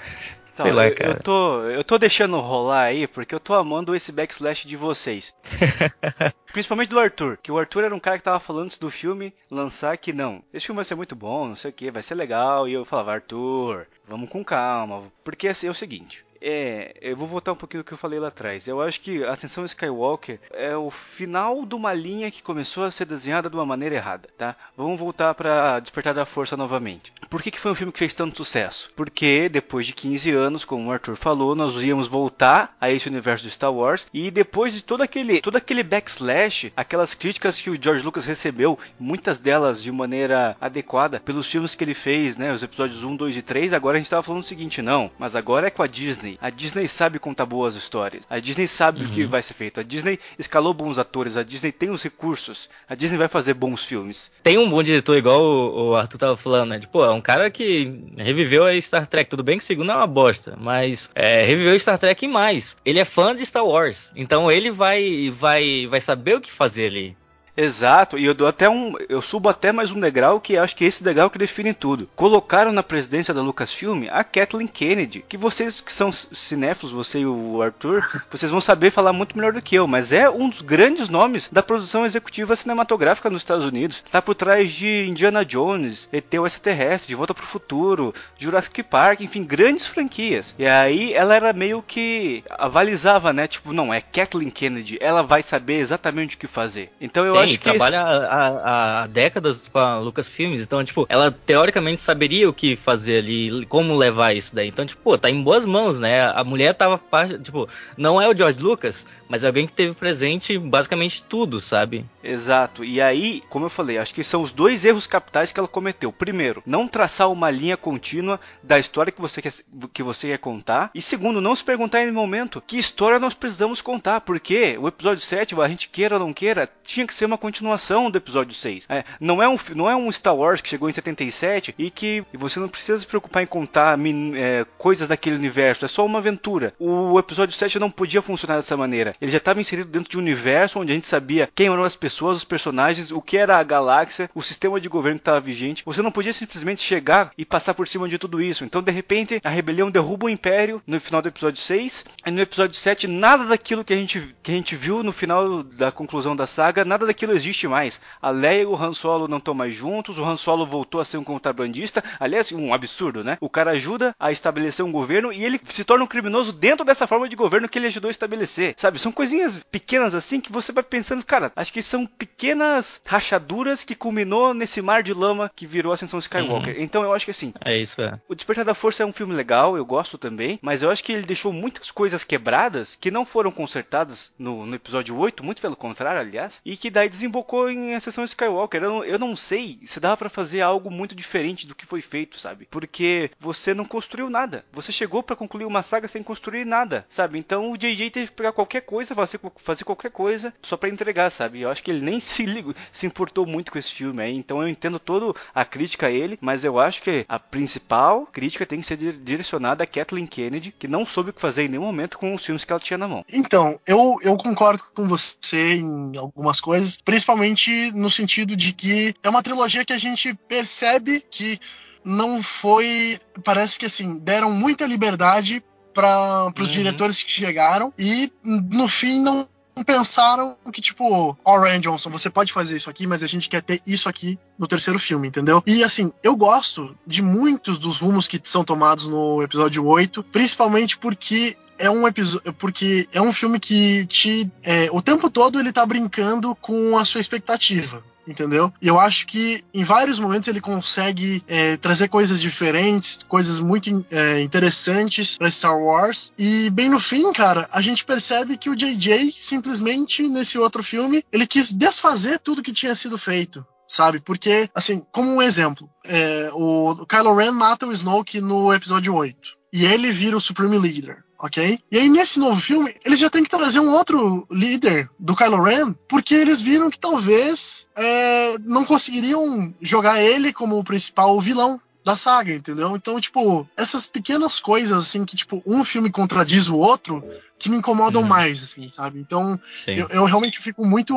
Então, 0.57 0.65
Sei 0.65 0.73
lá, 0.73 0.87
eu, 0.87 0.95
cara. 0.95 1.11
Eu 1.11 1.19
tô, 1.21 1.61
eu 1.65 1.83
tô 1.83 1.99
deixando 1.99 2.39
rolar 2.39 2.81
aí 2.81 3.05
porque 3.05 3.35
eu 3.35 3.39
tô 3.39 3.53
amando 3.53 3.95
esse 3.95 4.11
backslash 4.11 4.67
de 4.67 4.75
vocês. 4.75 5.31
Principalmente 6.51 6.89
do 6.89 6.99
Arthur, 6.99 7.37
que 7.37 7.51
o 7.51 7.59
Arthur 7.59 7.83
era 7.83 7.93
um 7.93 7.99
cara 7.99 8.17
que 8.17 8.23
tava 8.23 8.39
falando 8.39 8.65
antes 8.65 8.79
do 8.79 8.89
filme 8.89 9.31
lançar 9.51 9.95
que 9.99 10.11
não, 10.11 10.41
esse 10.51 10.65
filme 10.65 10.77
vai 10.77 10.85
ser 10.85 10.95
muito 10.95 11.15
bom, 11.15 11.47
não 11.47 11.55
sei 11.55 11.69
o 11.69 11.73
que, 11.73 11.91
vai 11.91 12.01
ser 12.01 12.15
legal. 12.15 12.67
E 12.67 12.73
eu 12.73 12.83
falava, 12.83 13.13
Arthur, 13.13 13.85
vamos 14.07 14.29
com 14.29 14.43
calma. 14.43 15.03
Porque 15.23 15.47
assim, 15.47 15.67
é 15.67 15.69
o 15.69 15.75
seguinte, 15.75 16.25
é, 16.41 16.95
eu 17.01 17.15
vou 17.15 17.27
voltar 17.27 17.51
um 17.51 17.55
pouquinho 17.55 17.83
do 17.83 17.85
que 17.87 17.93
eu 17.93 17.97
falei 17.97 18.19
lá 18.19 18.27
atrás. 18.27 18.67
Eu 18.67 18.81
acho 18.81 19.01
que 19.01 19.23
Ascensão 19.23 19.65
Skywalker 19.65 20.39
é 20.51 20.75
o 20.75 20.89
final 20.89 21.65
de 21.65 21.75
uma 21.75 21.93
linha 21.93 22.31
que 22.31 22.43
começou 22.43 22.83
a 22.83 22.91
ser 22.91 23.05
desenhada 23.05 23.49
de 23.49 23.55
uma 23.55 23.65
maneira 23.65 23.95
errada, 23.95 24.29
tá? 24.37 24.55
Vamos 24.75 24.99
voltar 24.99 25.33
para 25.33 25.79
Despertar 25.79 26.13
da 26.13 26.25
Força 26.25 26.57
novamente. 26.57 27.13
Por 27.29 27.41
que, 27.41 27.51
que 27.51 27.59
foi 27.59 27.71
um 27.71 27.75
filme 27.75 27.91
que 27.91 27.99
fez 27.99 28.13
tanto 28.13 28.37
sucesso? 28.37 28.91
Porque 28.95 29.49
depois 29.49 29.85
de 29.85 29.93
15 29.93 30.31
anos, 30.31 30.65
como 30.65 30.89
o 30.89 30.91
Arthur 30.91 31.15
falou, 31.15 31.55
nós 31.55 31.75
íamos 31.81 32.07
voltar 32.07 32.75
a 32.79 32.91
esse 32.91 33.09
universo 33.09 33.43
de 33.43 33.51
Star 33.51 33.73
Wars 33.73 34.07
e 34.13 34.31
depois 34.31 34.73
de 34.73 34.81
todo 34.81 35.01
aquele, 35.01 35.41
todo 35.41 35.55
aquele 35.55 35.83
backslash, 35.83 36.71
aquelas 36.75 37.13
críticas 37.13 37.59
que 37.59 37.69
o 37.69 37.81
George 37.81 38.03
Lucas 38.03 38.25
recebeu, 38.25 38.77
muitas 38.99 39.39
delas 39.39 39.81
de 39.81 39.91
maneira 39.91 40.55
adequada 40.59 41.19
pelos 41.19 41.49
filmes 41.49 41.75
que 41.75 41.83
ele 41.83 41.93
fez, 41.93 42.37
né, 42.37 42.53
os 42.53 42.63
episódios 42.63 43.03
1, 43.03 43.15
2 43.15 43.37
e 43.37 43.41
3, 43.41 43.73
agora 43.73 43.97
a 43.97 43.99
gente 43.99 44.07
estava 44.07 44.23
falando 44.23 44.41
o 44.41 44.45
seguinte, 44.45 44.81
não, 44.81 45.11
mas 45.17 45.35
agora 45.35 45.67
é 45.67 45.71
com 45.71 45.83
a 45.83 45.87
Disney 45.87 46.26
Disney. 46.27 46.37
A 46.41 46.49
Disney 46.49 46.87
sabe 46.87 47.19
contar 47.19 47.45
boas 47.45 47.75
histórias. 47.75 48.23
A 48.29 48.39
Disney 48.39 48.67
sabe 48.67 49.01
uhum. 49.01 49.05
o 49.05 49.09
que 49.09 49.23
uhum. 49.23 49.29
vai 49.29 49.41
ser 49.41 49.53
feito. 49.53 49.79
A 49.79 49.83
Disney 49.83 50.19
escalou 50.37 50.73
bons 50.73 50.97
atores. 50.97 51.37
A 51.37 51.43
Disney 51.43 51.71
tem 51.71 51.89
os 51.89 52.03
recursos. 52.03 52.69
A 52.89 52.95
Disney 52.95 53.17
vai 53.17 53.27
fazer 53.27 53.53
bons 53.53 53.85
filmes. 53.85 54.29
Tem 54.43 54.57
um 54.57 54.69
bom 54.69 54.83
diretor, 54.83 55.15
igual 55.15 55.41
o, 55.41 55.95
Arthur 55.95 56.17
tava 56.17 56.37
falando, 56.37 56.71
né? 56.71 56.79
Tipo, 56.79 57.03
é 57.03 57.11
um 57.11 57.21
cara 57.21 57.49
que 57.49 58.11
reviveu 58.17 58.65
a 58.65 58.81
Star 58.81 59.07
Trek. 59.07 59.29
Tudo 59.29 59.43
bem 59.43 59.57
que 59.57 59.63
o 59.63 59.67
segundo 59.67 59.91
é 59.91 59.95
uma 59.95 60.07
bosta, 60.07 60.57
mas 60.59 61.09
é, 61.15 61.45
reviveu 61.45 61.79
Star 61.79 61.97
Trek 61.97 62.25
e 62.25 62.27
mais. 62.27 62.75
Ele 62.83 62.99
é 62.99 63.05
fã 63.05 63.35
de 63.35 63.45
Star 63.45 63.65
Wars. 63.65 64.11
Então 64.15 64.51
ele 64.51 64.71
vai, 64.71 65.31
vai, 65.31 65.87
vai 65.87 66.01
saber 66.01 66.35
o 66.35 66.41
que 66.41 66.51
fazer 66.51 66.87
ali. 66.87 67.17
Exato, 67.57 68.19
e 68.19 68.25
eu 68.25 68.35
dou 68.35 68.47
até 68.47 68.69
um. 68.69 68.93
Eu 69.09 69.19
subo 69.19 69.49
até 69.49 69.71
mais 69.71 69.89
um 69.89 69.99
degrau 69.99 70.39
que 70.39 70.55
acho 70.55 70.75
que 70.75 70.85
é 70.85 70.87
esse 70.87 71.03
degrau 71.03 71.27
que 71.27 71.39
define 71.39 71.73
tudo. 71.73 72.07
Colocaram 72.15 72.71
na 72.71 72.83
presidência 72.83 73.33
da 73.33 73.41
Lucasfilm 73.41 74.03
a 74.11 74.23
Kathleen 74.23 74.67
Kennedy, 74.67 75.25
que 75.27 75.35
vocês 75.35 75.81
que 75.81 75.91
são 75.91 76.11
cinéfilos, 76.11 76.93
você 76.93 77.21
e 77.21 77.25
o 77.25 77.59
Arthur, 77.59 78.07
vocês 78.29 78.51
vão 78.51 78.61
saber 78.61 78.91
falar 78.91 79.11
muito 79.11 79.35
melhor 79.35 79.53
do 79.53 79.61
que 79.61 79.73
eu, 79.73 79.87
mas 79.87 80.11
é 80.11 80.29
um 80.29 80.49
dos 80.49 80.61
grandes 80.61 81.09
nomes 81.09 81.49
da 81.51 81.63
produção 81.63 82.05
executiva 82.05 82.55
cinematográfica 82.55 83.27
nos 83.27 83.41
Estados 83.41 83.65
Unidos. 83.65 84.03
Tá 84.11 84.21
por 84.21 84.35
trás 84.35 84.71
de 84.71 85.07
Indiana 85.07 85.43
Jones, 85.43 86.07
ET 86.13 86.31
o 86.35 86.45
Extraterrestre, 86.45 87.07
De 87.07 87.15
Volta 87.15 87.33
pro 87.33 87.43
Futuro, 87.43 88.13
Jurassic 88.37 88.83
Park, 88.83 89.21
enfim, 89.21 89.43
grandes 89.43 89.87
franquias. 89.87 90.53
E 90.59 90.67
aí 90.67 91.11
ela 91.11 91.33
era 91.33 91.51
meio 91.53 91.81
que 91.81 92.43
avalizava, 92.51 93.33
né? 93.33 93.47
Tipo, 93.47 93.73
não, 93.73 93.91
é 93.91 93.99
Kathleen 93.99 94.51
Kennedy, 94.51 94.99
ela 95.01 95.23
vai 95.23 95.41
saber 95.41 95.79
exatamente 95.79 96.35
o 96.35 96.39
que 96.39 96.45
fazer. 96.45 96.91
Então 97.01 97.25
eu 97.25 97.33
Sim. 97.33 97.39
acho 97.39 97.46
acho 97.47 97.57
que 97.57 97.63
trabalha 97.63 98.01
há, 98.01 99.07
décadas 99.07 99.67
com 99.67 99.79
a 99.79 99.99
Lucasfilmes, 99.99 100.61
então, 100.61 100.83
tipo, 100.83 101.05
ela 101.09 101.31
teoricamente 101.31 102.01
saberia 102.01 102.49
o 102.49 102.53
que 102.53 102.75
fazer 102.75 103.19
ali, 103.19 103.65
como 103.67 103.95
levar 103.95 104.33
isso 104.33 104.55
daí. 104.55 104.67
Então, 104.67 104.85
tipo, 104.85 105.01
pô, 105.01 105.17
tá 105.17 105.29
em 105.29 105.41
boas 105.41 105.65
mãos, 105.65 105.99
né? 105.99 106.29
A 106.29 106.43
mulher 106.43 106.73
tava, 106.73 107.01
tipo, 107.41 107.67
não 107.97 108.21
é 108.21 108.27
o 108.27 108.35
George 108.35 108.59
Lucas, 108.59 109.05
mas 109.29 109.43
é 109.43 109.47
alguém 109.47 109.67
que 109.67 109.73
teve 109.73 109.93
presente 109.93 110.57
basicamente 110.57 111.23
tudo, 111.23 111.59
sabe? 111.59 112.05
Exato. 112.23 112.83
E 112.83 113.01
aí, 113.01 113.41
como 113.49 113.65
eu 113.65 113.69
falei, 113.69 113.97
acho 113.97 114.13
que 114.13 114.23
são 114.23 114.41
os 114.41 114.51
dois 114.51 114.83
erros 114.83 115.07
capitais 115.07 115.51
que 115.51 115.59
ela 115.59 115.67
cometeu. 115.67 116.11
Primeiro, 116.11 116.61
não 116.65 116.87
traçar 116.87 117.31
uma 117.31 117.49
linha 117.49 117.77
contínua 117.77 118.39
da 118.61 118.77
história 118.77 119.11
que 119.11 119.21
você 119.21 119.41
quer, 119.41 119.53
que 119.93 120.03
você 120.03 120.27
quer 120.27 120.39
contar. 120.39 120.91
E 120.93 121.01
segundo, 121.01 121.41
não 121.41 121.55
se 121.55 121.63
perguntar 121.63 122.03
em 122.03 122.11
momento 122.11 122.61
que 122.65 122.77
história 122.77 123.19
nós 123.19 123.33
precisamos 123.33 123.81
contar, 123.81 124.21
porque 124.21 124.77
o 124.77 124.87
episódio 124.87 125.23
7, 125.23 125.59
a 125.59 125.67
gente 125.67 125.89
queira 125.89 126.15
ou 126.15 126.19
não 126.19 126.33
queira, 126.33 126.69
tinha 126.83 127.05
que 127.05 127.13
ser 127.13 127.25
uma 127.25 127.36
continuação 127.37 128.09
do 128.09 128.17
episódio 128.17 128.53
6. 128.53 128.85
É, 128.89 129.03
não, 129.19 129.41
é 129.41 129.47
um, 129.47 129.57
não 129.75 129.89
é 129.89 129.95
um 129.95 130.11
Star 130.11 130.35
Wars 130.35 130.61
que 130.61 130.69
chegou 130.69 130.89
em 130.89 130.93
77 130.93 131.75
e 131.77 131.89
que 131.89 132.23
você 132.33 132.59
não 132.59 132.67
precisa 132.67 132.99
se 132.99 133.07
preocupar 133.07 133.43
em 133.43 133.47
contar 133.47 133.97
é, 134.35 134.65
coisas 134.77 135.07
daquele 135.07 135.35
universo, 135.35 135.85
é 135.85 135.87
só 135.87 136.05
uma 136.05 136.19
aventura. 136.19 136.73
O 136.79 137.17
episódio 137.19 137.55
7 137.55 137.79
não 137.79 137.91
podia 137.91 138.21
funcionar 138.21 138.57
dessa 138.57 138.77
maneira. 138.77 139.15
Ele 139.21 139.31
já 139.31 139.37
estava 139.37 139.61
inserido 139.61 139.89
dentro 139.89 140.09
de 140.09 140.17
um 140.17 140.21
universo 140.21 140.79
onde 140.79 140.91
a 140.91 140.95
gente 140.95 141.07
sabia 141.07 141.49
quem 141.53 141.67
eram 141.67 141.83
as 141.83 141.95
pessoas, 141.95 142.37
os 142.37 142.43
personagens, 142.43 143.11
o 143.11 143.21
que 143.21 143.37
era 143.37 143.57
a 143.57 143.63
galáxia, 143.63 144.29
o 144.33 144.41
sistema 144.41 144.79
de 144.79 144.89
governo 144.89 145.19
que 145.19 145.21
estava 145.21 145.39
vigente. 145.39 145.83
Você 145.85 146.01
não 146.01 146.11
podia 146.11 146.33
simplesmente 146.33 146.81
chegar 146.81 147.31
e 147.37 147.45
passar 147.45 147.73
por 147.73 147.87
cima 147.87 148.07
de 148.07 148.17
tudo 148.17 148.41
isso. 148.41 148.63
Então, 148.63 148.81
de 148.81 148.91
repente, 148.91 149.41
a 149.43 149.49
rebelião 149.49 149.91
derruba 149.91 150.25
o 150.25 150.29
império 150.29 150.81
no 150.85 150.99
final 150.99 151.21
do 151.21 151.29
episódio 151.29 151.61
6, 151.61 152.05
e 152.25 152.31
no 152.31 152.41
episódio 152.41 152.75
7, 152.75 153.07
nada 153.07 153.45
daquilo 153.45 153.83
que 153.83 153.93
a 153.93 153.95
gente, 153.95 154.35
que 154.41 154.51
a 154.51 154.53
gente 154.53 154.75
viu 154.75 155.03
no 155.03 155.11
final 155.11 155.63
da 155.63 155.91
conclusão 155.91 156.35
da 156.35 156.47
saga, 156.47 156.85
nada 156.85 157.05
daquilo 157.05 157.26
aquilo 157.27 157.35
existe 157.35 157.67
mais. 157.67 157.99
A 158.21 158.29
Leia 158.29 158.63
e 158.63 158.65
o 158.65 158.75
Han 158.75 158.93
Solo 158.93 159.27
não 159.27 159.37
estão 159.37 159.53
mais 159.53 159.75
juntos, 159.75 160.17
o 160.17 160.23
Han 160.23 160.37
Solo 160.37 160.65
voltou 160.65 161.01
a 161.01 161.05
ser 161.05 161.17
um 161.17 161.23
contrabandista. 161.23 162.03
Aliás, 162.19 162.51
um 162.51 162.73
absurdo, 162.73 163.23
né? 163.23 163.37
O 163.41 163.49
cara 163.49 163.71
ajuda 163.71 164.15
a 164.19 164.31
estabelecer 164.31 164.85
um 164.85 164.91
governo 164.91 165.31
e 165.33 165.43
ele 165.43 165.59
se 165.65 165.83
torna 165.83 166.03
um 166.03 166.07
criminoso 166.07 166.53
dentro 166.53 166.85
dessa 166.85 167.07
forma 167.07 167.27
de 167.27 167.35
governo 167.35 167.67
que 167.67 167.77
ele 167.77 167.87
ajudou 167.87 168.07
a 168.07 168.11
estabelecer. 168.11 168.75
Sabe? 168.77 168.99
São 168.99 169.11
coisinhas 169.11 169.59
pequenas 169.71 170.15
assim 170.15 170.39
que 170.39 170.51
você 170.51 170.71
vai 170.71 170.83
pensando, 170.83 171.25
cara, 171.25 171.51
acho 171.55 171.73
que 171.73 171.81
são 171.81 172.05
pequenas 172.05 173.01
rachaduras 173.05 173.83
que 173.83 173.95
culminou 173.95 174.53
nesse 174.53 174.81
mar 174.81 175.03
de 175.03 175.13
lama 175.13 175.51
que 175.55 175.65
virou 175.65 175.91
a 175.91 175.95
Ascensão 175.95 176.19
Skywalker. 176.19 176.75
Uhum. 176.75 176.83
Então 176.83 177.03
eu 177.03 177.13
acho 177.13 177.25
que 177.25 177.31
assim. 177.31 177.53
É 177.63 177.77
isso, 177.77 178.01
é. 178.01 178.19
O 178.27 178.35
Despertar 178.35 178.65
da 178.65 178.73
Força 178.73 179.03
é 179.03 179.05
um 179.05 179.11
filme 179.11 179.33
legal, 179.33 179.75
eu 179.75 179.85
gosto 179.85 180.17
também, 180.17 180.59
mas 180.61 180.81
eu 180.81 180.89
acho 180.89 181.03
que 181.03 181.11
ele 181.11 181.23
deixou 181.23 181.51
muitas 181.51 181.91
coisas 181.91 182.23
quebradas 182.23 182.95
que 182.95 183.11
não 183.11 183.25
foram 183.25 183.51
consertadas 183.51 184.31
no, 184.37 184.65
no 184.65 184.75
episódio 184.75 185.17
8, 185.17 185.43
muito 185.43 185.61
pelo 185.61 185.75
contrário, 185.75 186.21
aliás, 186.21 186.61
e 186.63 186.77
que 186.77 186.89
daí 186.89 187.06
desembocou 187.09 187.69
em 187.69 187.95
Ascensão 187.95 188.23
Skywalker. 188.23 188.83
Eu 188.83 188.97
eu 189.03 189.19
não 189.19 189.35
sei 189.35 189.79
se 189.85 189.99
dava 189.99 190.17
para 190.17 190.29
fazer 190.29 190.61
algo 190.61 190.91
muito 190.91 191.15
diferente 191.15 191.65
do 191.65 191.75
que 191.75 191.85
foi 191.85 192.01
feito, 192.01 192.39
sabe? 192.39 192.67
Porque 192.69 193.31
você 193.39 193.73
não 193.73 193.85
construiu 193.85 194.29
nada. 194.29 194.65
Você 194.71 194.91
chegou 194.91 195.23
para 195.23 195.35
concluir 195.35 195.65
uma 195.65 195.81
saga 195.81 196.07
sem 196.07 196.21
construir 196.21 196.65
nada, 196.65 197.05
sabe? 197.09 197.39
Então 197.39 197.71
o 197.71 197.77
JJ 197.77 198.11
teve 198.11 198.27
que 198.27 198.33
pegar 198.33 198.51
qualquer 198.51 198.81
coisa, 198.81 199.15
fazer, 199.15 199.39
fazer 199.57 199.83
qualquer 199.83 200.11
coisa 200.11 200.53
só 200.61 200.77
para 200.77 200.89
entregar, 200.89 201.29
sabe? 201.29 201.61
Eu 201.61 201.69
acho 201.69 201.83
que 201.83 201.91
ele 201.91 202.01
nem 202.01 202.19
se, 202.21 202.45
ligou, 202.45 202.75
se 202.91 203.05
importou 203.05 203.45
muito 203.45 203.71
com 203.71 203.79
esse 203.79 203.93
filme 203.93 204.21
aí. 204.21 204.35
Então 204.35 204.61
eu 204.61 204.67
entendo 204.67 204.99
toda 204.99 205.37
a 205.53 205.65
crítica 205.65 206.07
a 206.07 206.11
ele, 206.11 206.37
mas 206.41 206.63
eu 206.63 206.79
acho 206.79 207.01
que 207.01 207.25
a 207.27 207.39
principal 207.39 208.27
crítica 208.27 208.65
tem 208.65 208.79
que 208.79 208.85
ser 208.85 208.97
direcionada 208.97 209.83
a 209.83 209.87
Kathleen 209.87 210.27
Kennedy, 210.27 210.71
que 210.77 210.87
não 210.87 211.05
soube 211.05 211.29
o 211.29 211.33
que 211.33 211.41
fazer 211.41 211.63
em 211.63 211.69
nenhum 211.69 211.83
momento 211.83 212.17
com 212.17 212.33
os 212.33 212.45
filmes 212.45 212.63
que 212.63 212.71
ela 212.71 212.79
tinha 212.79 212.97
na 212.97 213.07
mão. 213.07 213.25
Então, 213.31 213.79
eu, 213.85 214.17
eu 214.21 214.37
concordo 214.37 214.83
com 214.93 215.07
você 215.07 215.75
em 215.75 216.17
algumas 216.17 216.59
coisas, 216.59 216.96
principalmente 217.03 217.91
no 217.91 218.09
sentido 218.09 218.55
de 218.55 218.73
que 218.73 219.13
é 219.23 219.29
uma 219.29 219.43
trilogia 219.43 219.85
que 219.85 219.93
a 219.93 219.99
gente 219.99 220.33
percebe 220.47 221.23
que 221.29 221.59
não 222.03 222.41
foi. 222.41 223.19
Parece 223.43 223.79
que 223.79 223.85
assim, 223.85 224.19
deram 224.19 224.51
muita 224.51 224.85
liberdade 224.85 225.63
para 225.93 226.51
os 226.55 226.67
uhum. 226.67 226.67
diretores 226.67 227.23
que 227.23 227.31
chegaram 227.31 227.91
e 227.97 228.31
no 228.43 228.87
fim 228.87 229.21
não 229.21 229.47
pensaram 229.83 230.57
que, 230.71 230.81
tipo, 230.81 231.35
ó, 231.43 231.55
oh, 231.55 231.59
Ryan 231.59 231.79
Johnson, 231.79 232.09
você 232.09 232.29
pode 232.29 232.51
fazer 232.51 232.75
isso 232.75 232.89
aqui, 232.89 233.05
mas 233.05 233.23
a 233.23 233.27
gente 233.27 233.49
quer 233.49 233.61
ter 233.61 233.81
isso 233.85 234.09
aqui 234.09 234.37
no 234.57 234.67
terceiro 234.67 234.99
filme, 234.99 235.27
entendeu? 235.27 235.63
E 235.65 235.83
assim, 235.83 236.11
eu 236.23 236.35
gosto 236.35 236.97
de 237.05 237.21
muitos 237.21 237.77
dos 237.77 237.99
rumos 237.99 238.27
que 238.27 238.39
são 238.43 238.63
tomados 238.63 239.07
no 239.07 239.41
episódio 239.41 239.85
8, 239.85 240.23
principalmente 240.23 240.97
porque 240.97 241.57
é 241.77 241.89
um 241.89 242.07
episódio. 242.07 242.53
Porque 242.53 243.07
é 243.11 243.21
um 243.21 243.33
filme 243.33 243.59
que 243.59 244.05
te. 244.05 244.51
É, 244.63 244.89
o 244.91 245.01
tempo 245.01 245.29
todo 245.29 245.59
ele 245.59 245.71
tá 245.71 245.85
brincando 245.85 246.55
com 246.55 246.97
a 246.97 247.05
sua 247.05 247.21
expectativa 247.21 248.03
entendeu? 248.27 248.71
E 248.81 248.87
eu 248.87 248.99
acho 248.99 249.25
que 249.25 249.63
em 249.73 249.83
vários 249.83 250.19
momentos 250.19 250.47
ele 250.47 250.59
consegue 250.59 251.43
é, 251.47 251.77
trazer 251.77 252.09
coisas 252.09 252.39
diferentes, 252.39 253.19
coisas 253.27 253.59
muito 253.59 254.05
é, 254.11 254.41
interessantes 254.41 255.37
para 255.37 255.49
Star 255.49 255.77
Wars. 255.77 256.31
E 256.37 256.69
bem 256.71 256.89
no 256.89 256.99
fim, 256.99 257.31
cara, 257.31 257.67
a 257.71 257.81
gente 257.81 258.03
percebe 258.03 258.57
que 258.57 258.69
o 258.69 258.75
JJ 258.75 259.33
simplesmente 259.37 260.27
nesse 260.27 260.57
outro 260.57 260.83
filme 260.83 261.23
ele 261.31 261.47
quis 261.47 261.71
desfazer 261.71 262.39
tudo 262.39 262.61
que 262.61 262.73
tinha 262.73 262.93
sido 262.95 263.17
feito 263.17 263.65
sabe? 263.89 264.19
Porque, 264.19 264.69
assim, 264.75 265.01
como 265.13 265.31
um 265.31 265.41
exemplo, 265.41 265.89
é, 266.03 266.49
o 266.53 267.05
Kylo 267.07 267.33
Ren 267.33 267.51
mata 267.51 267.87
o 267.87 267.93
Snoke 267.93 268.41
no 268.41 268.73
episódio 268.73 269.15
8 269.15 269.37
e 269.71 269.85
ele 269.85 270.11
vira 270.11 270.35
o 270.35 270.41
Supreme 270.41 270.77
Leader 270.77 271.23
ok? 271.39 271.79
E 271.91 271.97
aí, 271.97 272.09
nesse 272.09 272.39
novo 272.39 272.59
filme, 272.59 272.95
eles 273.05 273.19
já 273.19 273.29
têm 273.29 273.43
que 273.43 273.49
trazer 273.49 273.79
um 273.79 273.91
outro 273.91 274.47
líder 274.51 275.09
do 275.19 275.35
Kylo 275.35 275.61
Ren, 275.61 275.93
porque 276.07 276.33
eles 276.33 276.59
viram 276.59 276.89
que 276.89 276.99
talvez 276.99 277.87
é, 277.95 278.57
não 278.59 278.83
conseguiriam 278.83 279.73
jogar 279.81 280.21
ele 280.21 280.51
como 280.51 280.77
o 280.77 280.83
principal 280.83 281.39
vilão 281.39 281.79
da 282.07 282.15
saga, 282.15 282.53
entendeu? 282.53 282.95
Então, 282.95 283.19
tipo, 283.19 283.67
essas 283.75 284.07
pequenas 284.07 284.61
coisas, 284.61 285.03
assim, 285.03 285.25
que, 285.25 285.35
tipo, 285.35 285.61
um 285.65 285.83
filme 285.83 286.09
contradiz 286.09 286.69
o 286.69 286.77
outro, 286.77 287.21
que 287.59 287.67
me 287.67 287.75
incomodam 287.75 288.21
uhum. 288.21 288.27
mais, 288.29 288.63
assim, 288.63 288.87
sabe? 288.87 289.19
Então, 289.19 289.59
eu, 289.85 290.07
eu, 290.07 290.23
realmente 290.23 290.57
fico 290.59 290.85
muito, 290.85 291.13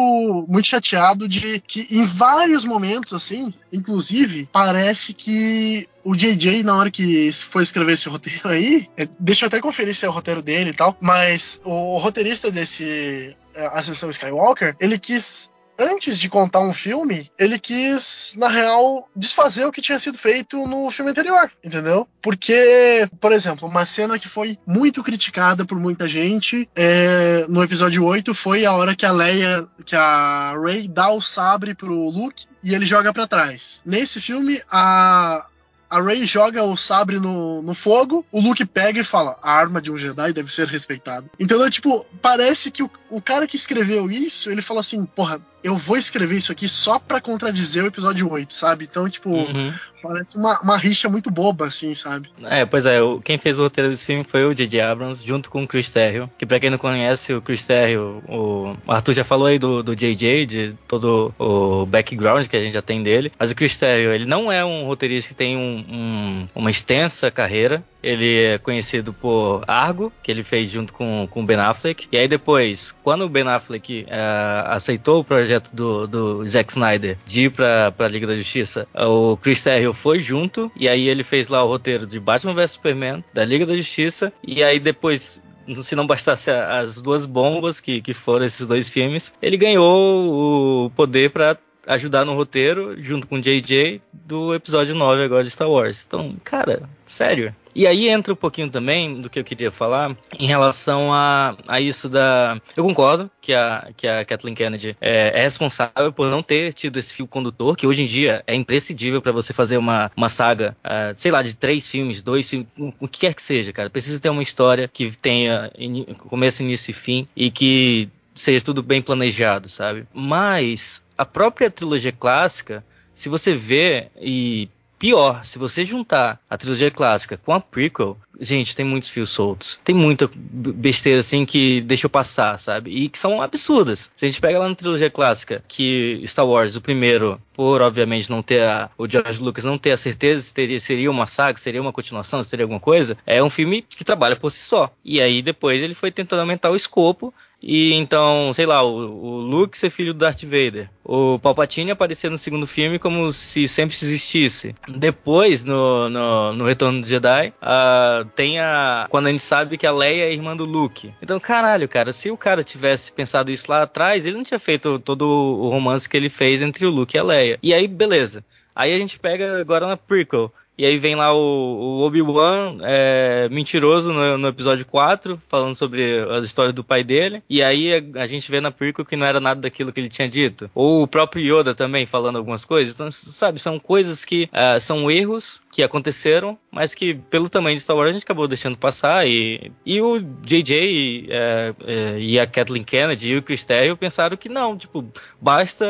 muito 0.48 0.66
chateado 0.66 1.29
de 1.29 1.61
que 1.61 1.87
em 1.92 2.05
vários 2.05 2.64
momentos, 2.64 3.12
assim, 3.12 3.55
inclusive, 3.72 4.48
parece 4.53 5.14
que 5.14 5.88
o 6.03 6.16
JJ, 6.16 6.64
na 6.64 6.76
hora 6.76 6.90
que 6.90 7.31
foi 7.33 7.62
escrever 7.62 7.92
esse 7.92 8.09
roteiro 8.09 8.48
aí, 8.48 8.88
é, 8.96 9.07
deixa 9.20 9.44
eu 9.44 9.46
até 9.46 9.61
conferir 9.61 9.94
se 9.94 10.05
é 10.05 10.09
o 10.09 10.12
roteiro 10.12 10.42
dele 10.42 10.70
e 10.70 10.74
tal, 10.74 10.96
mas 11.00 11.61
o 11.62 11.98
roteirista 11.98 12.50
desse 12.50 13.37
é, 13.55 13.66
Ascensão 13.66 14.11
Skywalker, 14.11 14.74
ele 14.81 14.98
quis 14.98 15.48
antes 15.81 16.19
de 16.19 16.29
contar 16.29 16.61
um 16.61 16.73
filme, 16.73 17.31
ele 17.38 17.59
quis, 17.59 18.35
na 18.37 18.49
real, 18.49 19.09
desfazer 19.16 19.64
o 19.64 19.73
que 19.73 19.81
tinha 19.81 19.99
sido 19.99 20.19
feito 20.19 20.66
no 20.66 20.90
filme 20.90 21.11
anterior, 21.11 21.51
entendeu? 21.64 22.07
Porque, 22.21 23.09
por 23.19 23.33
exemplo, 23.33 23.66
uma 23.66 23.87
cena 23.87 24.19
que 24.19 24.29
foi 24.29 24.59
muito 24.66 25.03
criticada 25.03 25.64
por 25.64 25.79
muita 25.79 26.09
gente 26.09 26.69
é, 26.77 27.47
no 27.49 27.62
episódio 27.62 28.05
8 28.05 28.35
foi 28.35 28.66
a 28.66 28.73
hora 28.73 28.95
que 28.95 29.07
a 29.07 29.12
Leia, 29.12 29.66
que 29.85 29.97
a 29.97 30.55
Rey 30.62 30.87
dá 30.87 31.11
o 31.11 31.23
sabre 31.23 31.75
pro 31.75 32.11
Luke 32.11 32.47
e 32.62 32.75
ele 32.75 32.85
joga 32.85 33.12
para 33.12 33.27
trás. 33.27 33.83
Nesse 33.87 34.21
filme, 34.21 34.61
a, 34.71 35.47
a 35.90 36.01
Rey 36.01 36.25
joga 36.25 36.62
o 36.62 36.77
sabre 36.77 37.19
no, 37.19 37.61
no 37.62 37.75
fogo, 37.75 38.25
o 38.31 38.40
Luke 38.40 38.64
pega 38.64 39.01
e 39.01 39.05
fala: 39.05 39.37
a 39.43 39.53
arma 39.53 39.83
de 39.83 39.90
um 39.90 39.99
Jedi 39.99 40.33
deve 40.33 40.53
ser 40.53 40.69
respeitada. 40.69 41.29
Então, 41.38 41.69
tipo, 41.69 42.07
parece 42.23 42.71
que 42.71 42.83
o, 42.83 42.90
o 43.11 43.21
cara 43.21 43.47
que 43.47 43.57
escreveu 43.57 44.09
isso, 44.09 44.51
ele 44.51 44.62
falou 44.62 44.81
assim: 44.81 45.05
porra, 45.05 45.40
eu 45.62 45.77
vou 45.77 45.96
escrever 45.96 46.37
isso 46.37 46.53
aqui 46.53 46.68
só 46.68 46.99
para 46.99 47.20
contradizer 47.20 47.85
o 47.85 47.87
episódio 47.87 48.31
8, 48.31 48.53
sabe? 48.53 48.87
Então, 48.90 49.09
tipo, 49.09 49.31
uhum. 49.31 49.73
parece 50.03 50.37
uma, 50.37 50.61
uma 50.61 50.77
rixa 50.77 51.09
muito 51.09 51.31
boba, 51.31 51.66
assim, 51.66 51.94
sabe? 51.94 52.31
É, 52.44 52.64
pois 52.64 52.87
é, 52.87 52.99
quem 53.25 53.38
fez 53.38 53.59
o 53.59 53.62
roteiro 53.62 53.90
desse 53.90 54.05
filme 54.05 54.25
foi 54.25 54.44
o 54.44 54.55
J.J. 54.55 54.81
Abrams, 54.81 55.25
junto 55.25 55.51
com 55.51 55.62
o 55.62 55.68
Chris 55.68 55.90
Terrio, 55.90 56.31
que 56.38 56.46
pra 56.46 56.61
quem 56.61 56.70
não 56.70 56.79
conhece, 56.79 57.33
o 57.33 57.42
Chris 57.42 57.66
Terrio, 57.66 58.23
o 58.29 58.75
Arthur 58.88 59.14
já 59.14 59.25
falou 59.25 59.46
aí 59.46 59.59
do, 59.59 59.83
do 59.83 59.94
J.J., 59.94 60.46
de 60.46 60.75
todo 60.88 61.35
o 61.38 61.87
background 61.87 62.46
que 62.46 62.57
a 62.57 62.61
gente 62.61 62.73
já 62.73 62.83
tem 62.83 63.03
dele, 63.03 63.33
mas 63.38 63.51
o 63.51 63.55
Chris 63.55 63.77
Terrio, 63.77 64.12
ele 64.12 64.27
não 64.27 64.51
é 64.51 64.64
um 64.64 64.85
roteirista 64.85 65.31
que 65.31 65.35
tem 65.35 65.57
um, 65.57 65.85
um, 65.90 66.49
uma 66.55 66.70
extensa 66.70 67.31
carreira, 67.31 67.85
ele 68.03 68.42
é 68.42 68.59
conhecido 68.59 69.12
por 69.12 69.62
Argo, 69.66 70.12
que 70.23 70.31
ele 70.31 70.42
fez 70.42 70.70
junto 70.70 70.92
com 70.92 71.29
o 71.33 71.42
Ben 71.42 71.59
Affleck. 71.59 72.09
E 72.11 72.16
aí 72.16 72.27
depois, 72.27 72.92
quando 73.03 73.25
o 73.25 73.29
Ben 73.29 73.46
Affleck 73.46 74.07
uh, 74.09 74.70
aceitou 74.70 75.20
o 75.20 75.25
projeto 75.25 75.50
do, 75.73 76.07
do 76.07 76.49
Zack 76.49 76.71
Snyder 76.71 77.19
de 77.27 77.45
ir 77.45 77.51
pra, 77.51 77.91
pra 77.93 78.09
Liga 78.09 78.27
da 78.27 78.37
Justiça, 78.37 78.87
o 78.95 79.37
Chris 79.37 79.63
Terrio 79.63 79.93
foi 79.93 80.21
junto. 80.21 80.71
E 80.77 80.89
aí 80.89 81.09
ele 81.09 81.23
fez 81.23 81.49
lá 81.49 81.65
o 81.65 81.69
roteiro 81.69 82.07
de 82.07 82.21
Batman 82.21 82.55
vs 82.55 82.73
Superman, 82.73 83.25
da 83.33 83.45
Liga 83.45 83.67
da 83.67 83.77
Justiça. 83.77 84.33
E 84.47 84.63
aí 84.63 84.79
depois 84.79 85.43
se 85.83 85.95
não 85.95 86.07
bastasse 86.07 86.51
as 86.51 87.01
duas 87.01 87.27
bombas 87.27 87.81
que, 87.81 88.01
que 88.01 88.13
foram 88.13 88.45
esses 88.45 88.67
dois 88.67 88.89
filmes, 88.89 89.33
ele 89.41 89.57
ganhou 89.57 90.87
o 90.87 90.91
poder 90.91 91.31
para 91.31 91.57
ajudar 91.87 92.25
no 92.25 92.35
roteiro, 92.35 93.01
junto 93.01 93.27
com 93.27 93.37
o 93.37 93.41
JJ, 93.41 94.01
do 94.13 94.55
episódio 94.55 94.95
9 94.95 95.23
agora 95.23 95.45
de 95.45 95.51
Star 95.51 95.69
Wars. 95.69 96.05
Então, 96.07 96.37
cara, 96.45 96.89
sério. 97.07 97.55
E 97.81 97.87
aí 97.87 98.11
entra 98.11 98.35
um 98.35 98.37
pouquinho 98.37 98.71
também 98.71 99.23
do 99.23 99.31
que 99.31 99.38
eu 99.38 99.43
queria 99.43 99.71
falar 99.71 100.14
em 100.38 100.45
relação 100.45 101.14
a, 101.14 101.57
a 101.66 101.81
isso 101.81 102.11
da. 102.11 102.61
Eu 102.77 102.85
concordo 102.85 103.31
que 103.40 103.55
a, 103.55 103.88
que 103.97 104.07
a 104.07 104.23
Kathleen 104.23 104.55
Kennedy 104.55 104.95
é, 105.01 105.40
é 105.40 105.40
responsável 105.40 106.12
por 106.12 106.29
não 106.31 106.43
ter 106.43 106.75
tido 106.75 106.99
esse 106.99 107.14
fio 107.14 107.27
condutor, 107.27 107.75
que 107.75 107.87
hoje 107.87 108.03
em 108.03 108.07
dia 108.07 108.45
é 108.47 108.55
imprescindível 108.55 109.23
para 109.23 109.33
você 109.33 109.55
fazer 109.55 109.79
uma, 109.79 110.12
uma 110.14 110.29
saga, 110.29 110.77
uh, 110.85 111.14
sei 111.16 111.33
lá, 111.33 111.40
de 111.40 111.55
três 111.55 111.88
filmes, 111.88 112.23
dois 112.23 112.51
filmes, 112.51 112.69
o 113.01 113.09
que 113.09 113.21
quer 113.21 113.33
que 113.33 113.40
seja, 113.40 113.73
cara. 113.73 113.88
Precisa 113.88 114.21
ter 114.21 114.29
uma 114.29 114.43
história 114.43 114.87
que 114.87 115.16
tenha 115.16 115.73
começo, 116.19 116.62
início 116.62 116.90
e 116.90 116.93
fim 116.93 117.27
e 117.35 117.51
que 117.51 118.11
seja 118.35 118.62
tudo 118.62 118.83
bem 118.83 119.01
planejado, 119.01 119.71
sabe? 119.71 120.07
Mas 120.12 121.03
a 121.16 121.25
própria 121.25 121.71
trilogia 121.71 122.12
clássica, 122.12 122.85
se 123.14 123.31
você 123.31 123.55
vê 123.55 124.09
e 124.21 124.69
Pior, 125.01 125.47
se 125.47 125.59
você 125.59 125.83
juntar 125.83 126.39
a 126.49 126.59
trilogia 126.59 126.91
clássica 126.91 127.39
com 127.39 127.55
a 127.55 127.59
prequel, 127.59 128.19
gente, 128.39 128.77
tem 128.77 128.85
muitos 128.85 129.09
fios 129.09 129.31
soltos. 129.31 129.81
Tem 129.83 129.95
muita 129.95 130.31
besteira 130.35 131.21
assim 131.21 131.47
que 131.47 131.81
deixou 131.81 132.11
passar, 132.11 132.59
sabe? 132.59 132.91
E 132.91 133.09
que 133.09 133.19
são 133.19 133.41
absurdas. 133.41 134.11
Se 134.15 134.27
a 134.27 134.29
gente 134.29 134.43
pega 134.43 134.59
lá 134.59 134.69
na 134.69 134.75
trilogia 134.75 135.09
clássica, 135.09 135.65
que 135.67 136.23
Star 136.27 136.47
Wars, 136.47 136.77
o 136.77 136.83
primeiro, 136.83 137.41
por 137.55 137.81
obviamente 137.81 138.29
não 138.29 138.43
ter 138.43 138.63
a, 138.63 138.91
o 138.99 139.09
George 139.09 139.43
Lucas 139.43 139.65
não 139.65 139.79
ter 139.79 139.93
a 139.93 139.97
certeza 139.97 140.43
se 140.43 140.53
teria, 140.53 140.79
seria 140.79 141.11
uma 141.11 141.27
saga, 141.27 141.59
seria 141.59 141.81
uma 141.81 141.95
continuação, 141.95 142.43
seria 142.43 142.65
alguma 142.65 142.79
coisa, 142.79 143.17
é 143.25 143.43
um 143.43 143.49
filme 143.49 143.81
que 143.81 144.05
trabalha 144.05 144.37
por 144.37 144.53
si 144.53 144.63
só. 144.63 144.93
E 145.03 145.19
aí 145.19 145.41
depois 145.41 145.83
ele 145.83 145.95
foi 145.95 146.13
tentando 146.13 146.41
aumentar 146.41 146.71
o 146.71 146.77
escopo 146.77 147.33
e 147.62 147.92
então, 147.94 148.53
sei 148.55 148.64
lá, 148.64 148.83
o, 148.83 148.96
o, 148.96 149.40
Luke 149.40 149.77
ser 149.77 149.90
filho 149.90 150.14
do 150.14 150.20
Darth 150.20 150.42
Vader. 150.42 150.88
O 151.05 151.38
Palpatine 151.38 151.90
aparecer 151.90 152.31
no 152.31 152.38
segundo 152.38 152.66
filme 152.66 152.99
como 152.99 153.31
se 153.33 153.68
sempre 153.68 153.96
existisse. 153.96 154.75
Depois, 154.88 155.64
no, 155.64 156.09
no, 156.09 156.53
no 156.55 156.64
Retorno 156.64 157.03
do 157.03 157.07
Jedi, 157.07 157.53
uh, 157.62 158.25
tem 158.35 158.61
a. 158.61 159.07
Quando 159.11 159.27
a 159.27 159.31
gente 159.31 159.42
sabe 159.42 159.77
que 159.77 159.87
a 159.87 159.92
Leia 159.92 160.25
é 160.25 160.33
irmã 160.33 160.57
do 160.57 160.64
Luke. 160.64 161.12
Então, 161.20 161.38
caralho, 161.38 161.88
cara, 161.88 162.12
se 162.12 162.31
o 162.31 162.37
cara 162.37 162.64
tivesse 162.64 163.12
pensado 163.12 163.51
isso 163.51 163.70
lá 163.70 163.83
atrás, 163.83 164.25
ele 164.25 164.37
não 164.37 164.44
tinha 164.44 164.59
feito 164.59 164.99
todo 164.99 165.27
o 165.27 165.68
romance 165.68 166.09
que 166.09 166.16
ele 166.16 166.29
fez 166.29 166.62
entre 166.62 166.87
o 166.87 166.90
Luke 166.90 167.16
e 167.16 167.20
a 167.20 167.25
Leia. 167.25 167.59
E 167.62 167.75
aí, 167.75 167.87
beleza. 167.87 168.42
Aí 168.75 168.94
a 168.94 168.99
gente 168.99 169.18
pega 169.18 169.61
agora 169.61 169.87
na 169.87 169.96
prequel. 169.96 170.53
E 170.81 170.87
aí 170.87 170.97
vem 170.97 171.14
lá 171.14 171.31
o, 171.35 171.38
o 171.38 172.01
Obi-Wan 172.07 172.79
é, 172.81 173.51
mentiroso 173.51 174.11
no, 174.14 174.38
no, 174.38 174.49
episódio 174.49 174.87
4, 174.87 175.38
falando 175.47 175.77
sobre 175.77 176.21
a 176.21 176.38
história 176.38 176.73
do 176.73 176.83
pai 176.83 177.05
dele. 177.05 177.43
E 177.51 177.62
aí 177.62 177.93
a, 177.93 178.23
a, 178.23 178.27
gente 178.27 178.51
vê 178.51 178.62
na 178.62 178.71
prequel 178.71 179.05
que 179.05 179.14
não 179.14 179.27
era 179.27 179.38
nada 179.38 179.61
daquilo 179.61 179.93
que 179.93 180.01
ele 180.01 180.09
tinha 180.09 180.27
dito. 180.27 180.71
Ou 180.75 181.03
o 181.03 181.07
próprio 181.07 181.43
Yoda 181.43 181.75
também 181.75 182.07
falando 182.07 182.37
algumas 182.37 182.64
coisas. 182.64 182.95
Então, 182.95 183.11
sabe, 183.11 183.59
são 183.59 183.79
coisas 183.79 184.25
que 184.25 184.49
uh, 184.55 184.81
são 184.81 185.11
erros 185.11 185.61
que 185.81 185.85
aconteceram, 185.85 186.59
mas 186.71 186.95
que 186.95 187.14
pelo 187.14 187.49
tamanho 187.49 187.77
de 187.77 187.83
Star 187.83 187.97
Wars 187.97 188.11
a 188.11 188.12
gente 188.12 188.23
acabou 188.23 188.47
deixando 188.47 188.77
passar. 188.77 189.27
E, 189.27 189.73
e 189.85 190.01
o 190.01 190.21
JJ 190.21 191.27
é, 191.31 191.75
é, 191.87 192.19
e 192.19 192.38
a 192.38 192.47
Kathleen 192.47 192.85
Kennedy 192.85 193.29
e 193.29 193.37
o 193.38 193.43
Chris 193.43 193.64
Terrio 193.64 193.97
pensaram 193.97 194.37
que 194.37 194.49
não, 194.49 194.77
tipo, 194.77 195.05
basta 195.40 195.87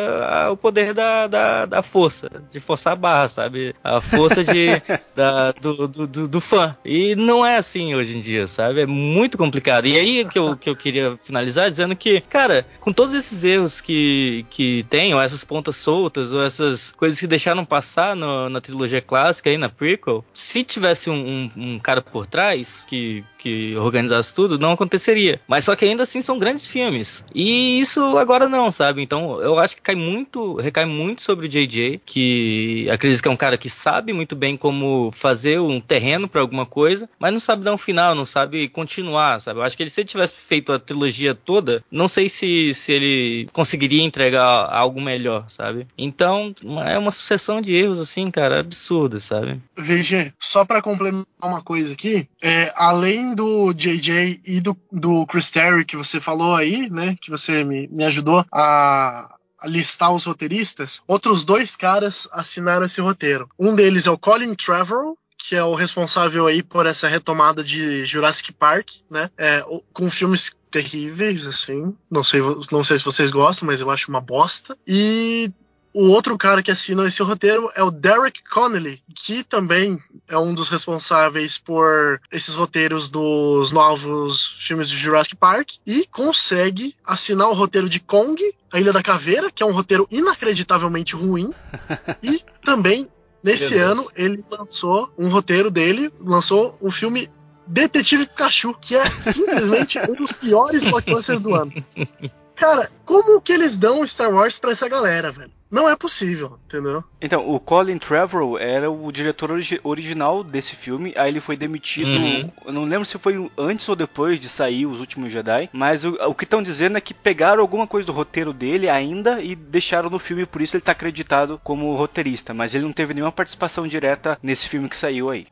o 0.51 0.57
poder 0.57 0.95
da, 0.95 1.27
da, 1.27 1.67
da 1.67 1.83
força, 1.83 2.31
de 2.51 2.61
forçar 2.61 2.93
a 2.93 2.97
barra, 2.97 3.29
sabe? 3.29 3.75
A 3.83 4.01
força 4.01 4.45
de 4.45 4.81
da, 5.15 5.53
do, 5.53 5.89
do, 5.89 6.29
do, 6.29 6.41
fã. 6.41 6.77
E 6.85 7.17
não 7.17 7.45
é 7.45 7.57
assim 7.57 7.95
hoje 7.95 8.17
em 8.17 8.21
dia, 8.21 8.47
sabe? 8.47 8.83
É 8.83 8.87
muito 8.87 9.37
complicado. 9.37 9.87
E 9.87 9.99
aí 9.99 10.25
que 10.25 10.39
eu, 10.39 10.57
que 10.57 10.71
eu 10.71 10.77
queria 10.77 11.19
finalizar 11.25 11.69
dizendo 11.69 11.97
que, 11.97 12.21
cara, 12.21 12.65
com 12.79 12.93
todos 12.93 13.13
esses 13.13 13.43
erros 13.43 13.81
que, 13.81 14.47
que 14.51 14.87
tem, 14.89 15.15
ou 15.15 15.21
essas 15.21 15.43
pontas 15.43 15.77
soltas, 15.77 16.33
ou 16.33 16.43
essas 16.43 16.93
coisas 16.93 17.19
que 17.19 17.27
deixaram 17.27 17.65
passar 17.65 18.15
no, 18.15 18.49
na 18.49 18.61
trilogia 18.61 19.01
clássica 19.01 19.51
aí, 19.51 19.59
na 19.59 19.69
prequel, 19.81 20.23
se 20.35 20.63
tivesse 20.63 21.09
um, 21.09 21.15
um, 21.17 21.51
um 21.57 21.79
cara 21.79 22.03
por 22.03 22.27
trás 22.27 22.85
que, 22.87 23.25
que 23.41 23.77
organizasse 23.77 24.35
tudo, 24.35 24.59
não 24.59 24.73
aconteceria. 24.73 25.41
Mas 25.49 25.65
só 25.65 25.75
que 25.75 25.85
ainda 25.85 26.03
assim 26.03 26.21
são 26.21 26.39
grandes 26.39 26.67
filmes. 26.67 27.25
E 27.35 27.81
isso 27.81 28.19
agora 28.19 28.49
não, 28.49 28.71
sabe? 28.71 29.03
Então 29.03 29.41
eu 29.41 29.59
acho 29.59 29.77
que 29.77 29.83
cai 29.83 29.95
muito, 29.95 30.57
recai 30.57 30.85
muito 30.85 31.23
sobre 31.23 31.47
o 31.47 31.49
JJ, 31.49 32.01
que 32.05 32.89
acredito 32.91 33.23
que 33.23 33.29
é 33.29 33.31
um 33.31 33.37
cara 33.37 33.59
que 33.59 33.71
sabe 33.71 34.13
muito 34.13 34.37
bem 34.37 34.57
como 34.57 35.11
fazer 35.13 35.61
um 35.61 35.81
terreno 35.81 36.29
para 36.29 36.41
alguma 36.41 36.67
coisa, 36.67 37.09
mas 37.19 37.33
não 37.33 37.41
sabe 37.41 37.65
dar 37.65 37.73
um 37.73 37.79
final, 37.79 38.15
não 38.15 38.27
sabe 38.27 38.69
continuar, 38.69 39.41
sabe? 39.41 39.59
Eu 39.59 39.63
acho 39.65 39.77
que 39.77 39.83
ele 39.83 39.91
se 39.91 40.01
ele 40.01 40.09
tivesse 40.09 40.35
feito 40.35 40.73
a 40.73 40.79
trilogia 40.79 41.35
toda, 41.35 41.83
não 41.91 42.09
sei 42.09 42.29
se, 42.29 42.75
se 42.75 42.93
ele 42.93 43.49
conseguiria 43.53 44.03
entregar 44.03 44.69
algo 44.71 45.01
melhor, 45.01 45.45
sabe? 45.49 45.87
Então, 45.97 46.55
é 46.87 46.99
uma 46.99 47.11
sucessão 47.11 47.61
de 47.61 47.75
erros 47.75 48.01
assim, 48.01 48.31
cara, 48.31 48.61
absurda, 48.61 49.19
sabe? 49.19 49.61
VG, 49.77 50.33
só 50.39 50.65
para 50.65 50.83
complementar 50.83 51.27
uma 51.43 51.63
coisa 51.63 51.93
aqui, 51.93 52.29
é, 52.43 52.73
além 52.77 53.30
do 53.35 53.73
JJ 53.73 54.41
e 54.45 54.61
do, 54.61 54.77
do 54.91 55.27
Chris 55.27 55.51
Terry 55.51 55.85
que 55.85 55.97
você 55.97 56.21
falou 56.21 56.55
aí, 56.55 56.91
né, 56.91 57.17
que 57.21 57.31
você 57.31 57.65
me, 57.65 57.89
me 57.89 58.05
ajudou 58.05 58.45
a, 58.53 59.37
a 59.61 59.67
listar 59.67 60.13
os 60.13 60.25
roteiristas, 60.25 61.03
outros 61.07 61.45
dois 61.45 61.77
caras 61.77 62.29
assinaram 62.33 62.87
esse 62.87 63.01
roteiro. 63.01 63.49
Um 63.59 63.75
deles 63.75 64.07
é 64.07 64.11
o 64.11 64.19
Colin 64.19 64.55
Trevorrow, 64.55 65.17
que 65.37 65.57
é 65.57 65.65
o 65.65 65.75
responsável 65.75 66.47
aí 66.47 66.63
por 66.63 66.87
essa 66.87 67.09
retomada 67.09 67.65
de 67.65 68.05
Jurassic 68.05 68.53
Park, 68.53 68.91
né? 69.11 69.31
É, 69.39 69.65
com 69.93 70.11
filmes 70.11 70.53
terríveis, 70.71 71.47
assim. 71.47 71.97
Não 72.11 72.23
sei, 72.23 72.41
não 72.71 72.85
sei 72.85 72.99
se 72.99 73.05
vocês 73.05 73.31
gostam, 73.31 73.67
mas 73.67 73.81
eu 73.81 73.91
acho 73.91 74.11
uma 74.11 74.21
bosta. 74.21 74.77
E 74.87 75.51
o 75.93 76.09
outro 76.09 76.37
cara 76.39 76.63
que 76.63 76.71
assina 76.71 77.07
esse 77.07 77.23
roteiro 77.23 77.71
é 77.75 77.83
o 77.83 77.91
Derek 77.91 78.43
Connolly, 78.45 79.03
que 79.15 79.43
também 79.43 79.99
é 80.29 80.39
um 80.39 80.55
dos 80.55 80.69
responsáveis 80.69 81.59
por 81.59 82.21
esses 82.31 82.55
roteiros 82.55 83.09
dos 83.09 83.73
novos 83.73 84.45
filmes 84.45 84.89
de 84.89 84.97
Jurassic 84.97 85.37
Park 85.37 85.73
e 85.87 86.07
consegue 86.07 86.95
assinar 87.05 87.49
o 87.49 87.55
roteiro 87.55 87.89
de 87.89 87.99
Kong, 87.99 88.41
A 88.73 88.79
Ilha 88.79 88.93
da 88.93 89.03
Caveira, 89.03 89.51
que 89.51 89.63
é 89.63 89.67
um 89.67 89.73
roteiro 89.73 90.07
inacreditavelmente 90.11 91.15
ruim, 91.17 91.53
e 92.23 92.41
também 92.65 93.09
nesse 93.43 93.77
ano 93.77 94.07
ele 94.15 94.45
lançou 94.51 95.13
um 95.19 95.29
roteiro 95.29 95.71
dele, 95.71 96.13
lançou 96.21 96.79
um 96.81 96.91
filme 96.91 97.29
Detetive 97.67 98.27
Pikachu, 98.27 98.75
que 98.75 98.97
é 98.97 99.09
simplesmente 99.21 99.99
um 100.09 100.15
dos 100.15 100.33
piores 100.33 100.85
blockbusters 100.85 101.41
do 101.41 101.55
ano. 101.55 101.73
Cara, 102.61 102.91
como 103.07 103.41
que 103.41 103.55
eles 103.55 103.79
dão 103.79 104.07
Star 104.07 104.31
Wars 104.31 104.59
pra 104.59 104.73
essa 104.73 104.87
galera, 104.87 105.33
velho? 105.33 105.51
Não 105.71 105.89
é 105.89 105.97
possível, 105.97 106.59
entendeu? 106.67 107.03
Então, 107.23 107.49
o 107.49 107.59
Colin 107.59 107.97
Trevorrow 107.97 108.59
era 108.59 108.91
o 108.91 109.11
diretor 109.11 109.53
origi 109.53 109.81
original 109.83 110.45
desse 110.45 110.77
filme, 110.77 111.15
aí 111.17 111.31
ele 111.31 111.41
foi 111.41 111.57
demitido, 111.57 112.11
uhum. 112.11 112.51
eu 112.67 112.73
não 112.73 112.85
lembro 112.85 113.07
se 113.07 113.17
foi 113.19 113.51
antes 113.57 113.89
ou 113.89 113.97
depois 113.97 114.39
de 114.39 114.49
sair 114.49 114.85
Os 114.85 115.01
Últimos 115.01 115.33
Jedi, 115.33 115.71
mas 115.73 116.05
o, 116.05 116.17
o 116.27 116.35
que 116.35 116.45
estão 116.45 116.63
dizendo 116.63 116.99
é 116.99 117.01
que 117.01 117.15
pegaram 117.15 117.63
alguma 117.63 117.87
coisa 117.87 118.05
do 118.05 118.13
roteiro 118.13 118.53
dele 118.53 118.91
ainda 118.91 119.41
e 119.41 119.55
deixaram 119.57 120.11
no 120.11 120.19
filme, 120.19 120.45
por 120.45 120.61
isso 120.61 120.77
ele 120.77 120.83
está 120.83 120.93
acreditado 120.93 121.59
como 121.65 121.95
roteirista, 121.95 122.53
mas 122.53 122.75
ele 122.75 122.85
não 122.85 122.93
teve 122.93 123.15
nenhuma 123.15 123.33
participação 123.33 123.87
direta 123.87 124.37
nesse 124.43 124.69
filme 124.69 124.89
que 124.89 124.97
saiu 124.97 125.31
aí. 125.31 125.47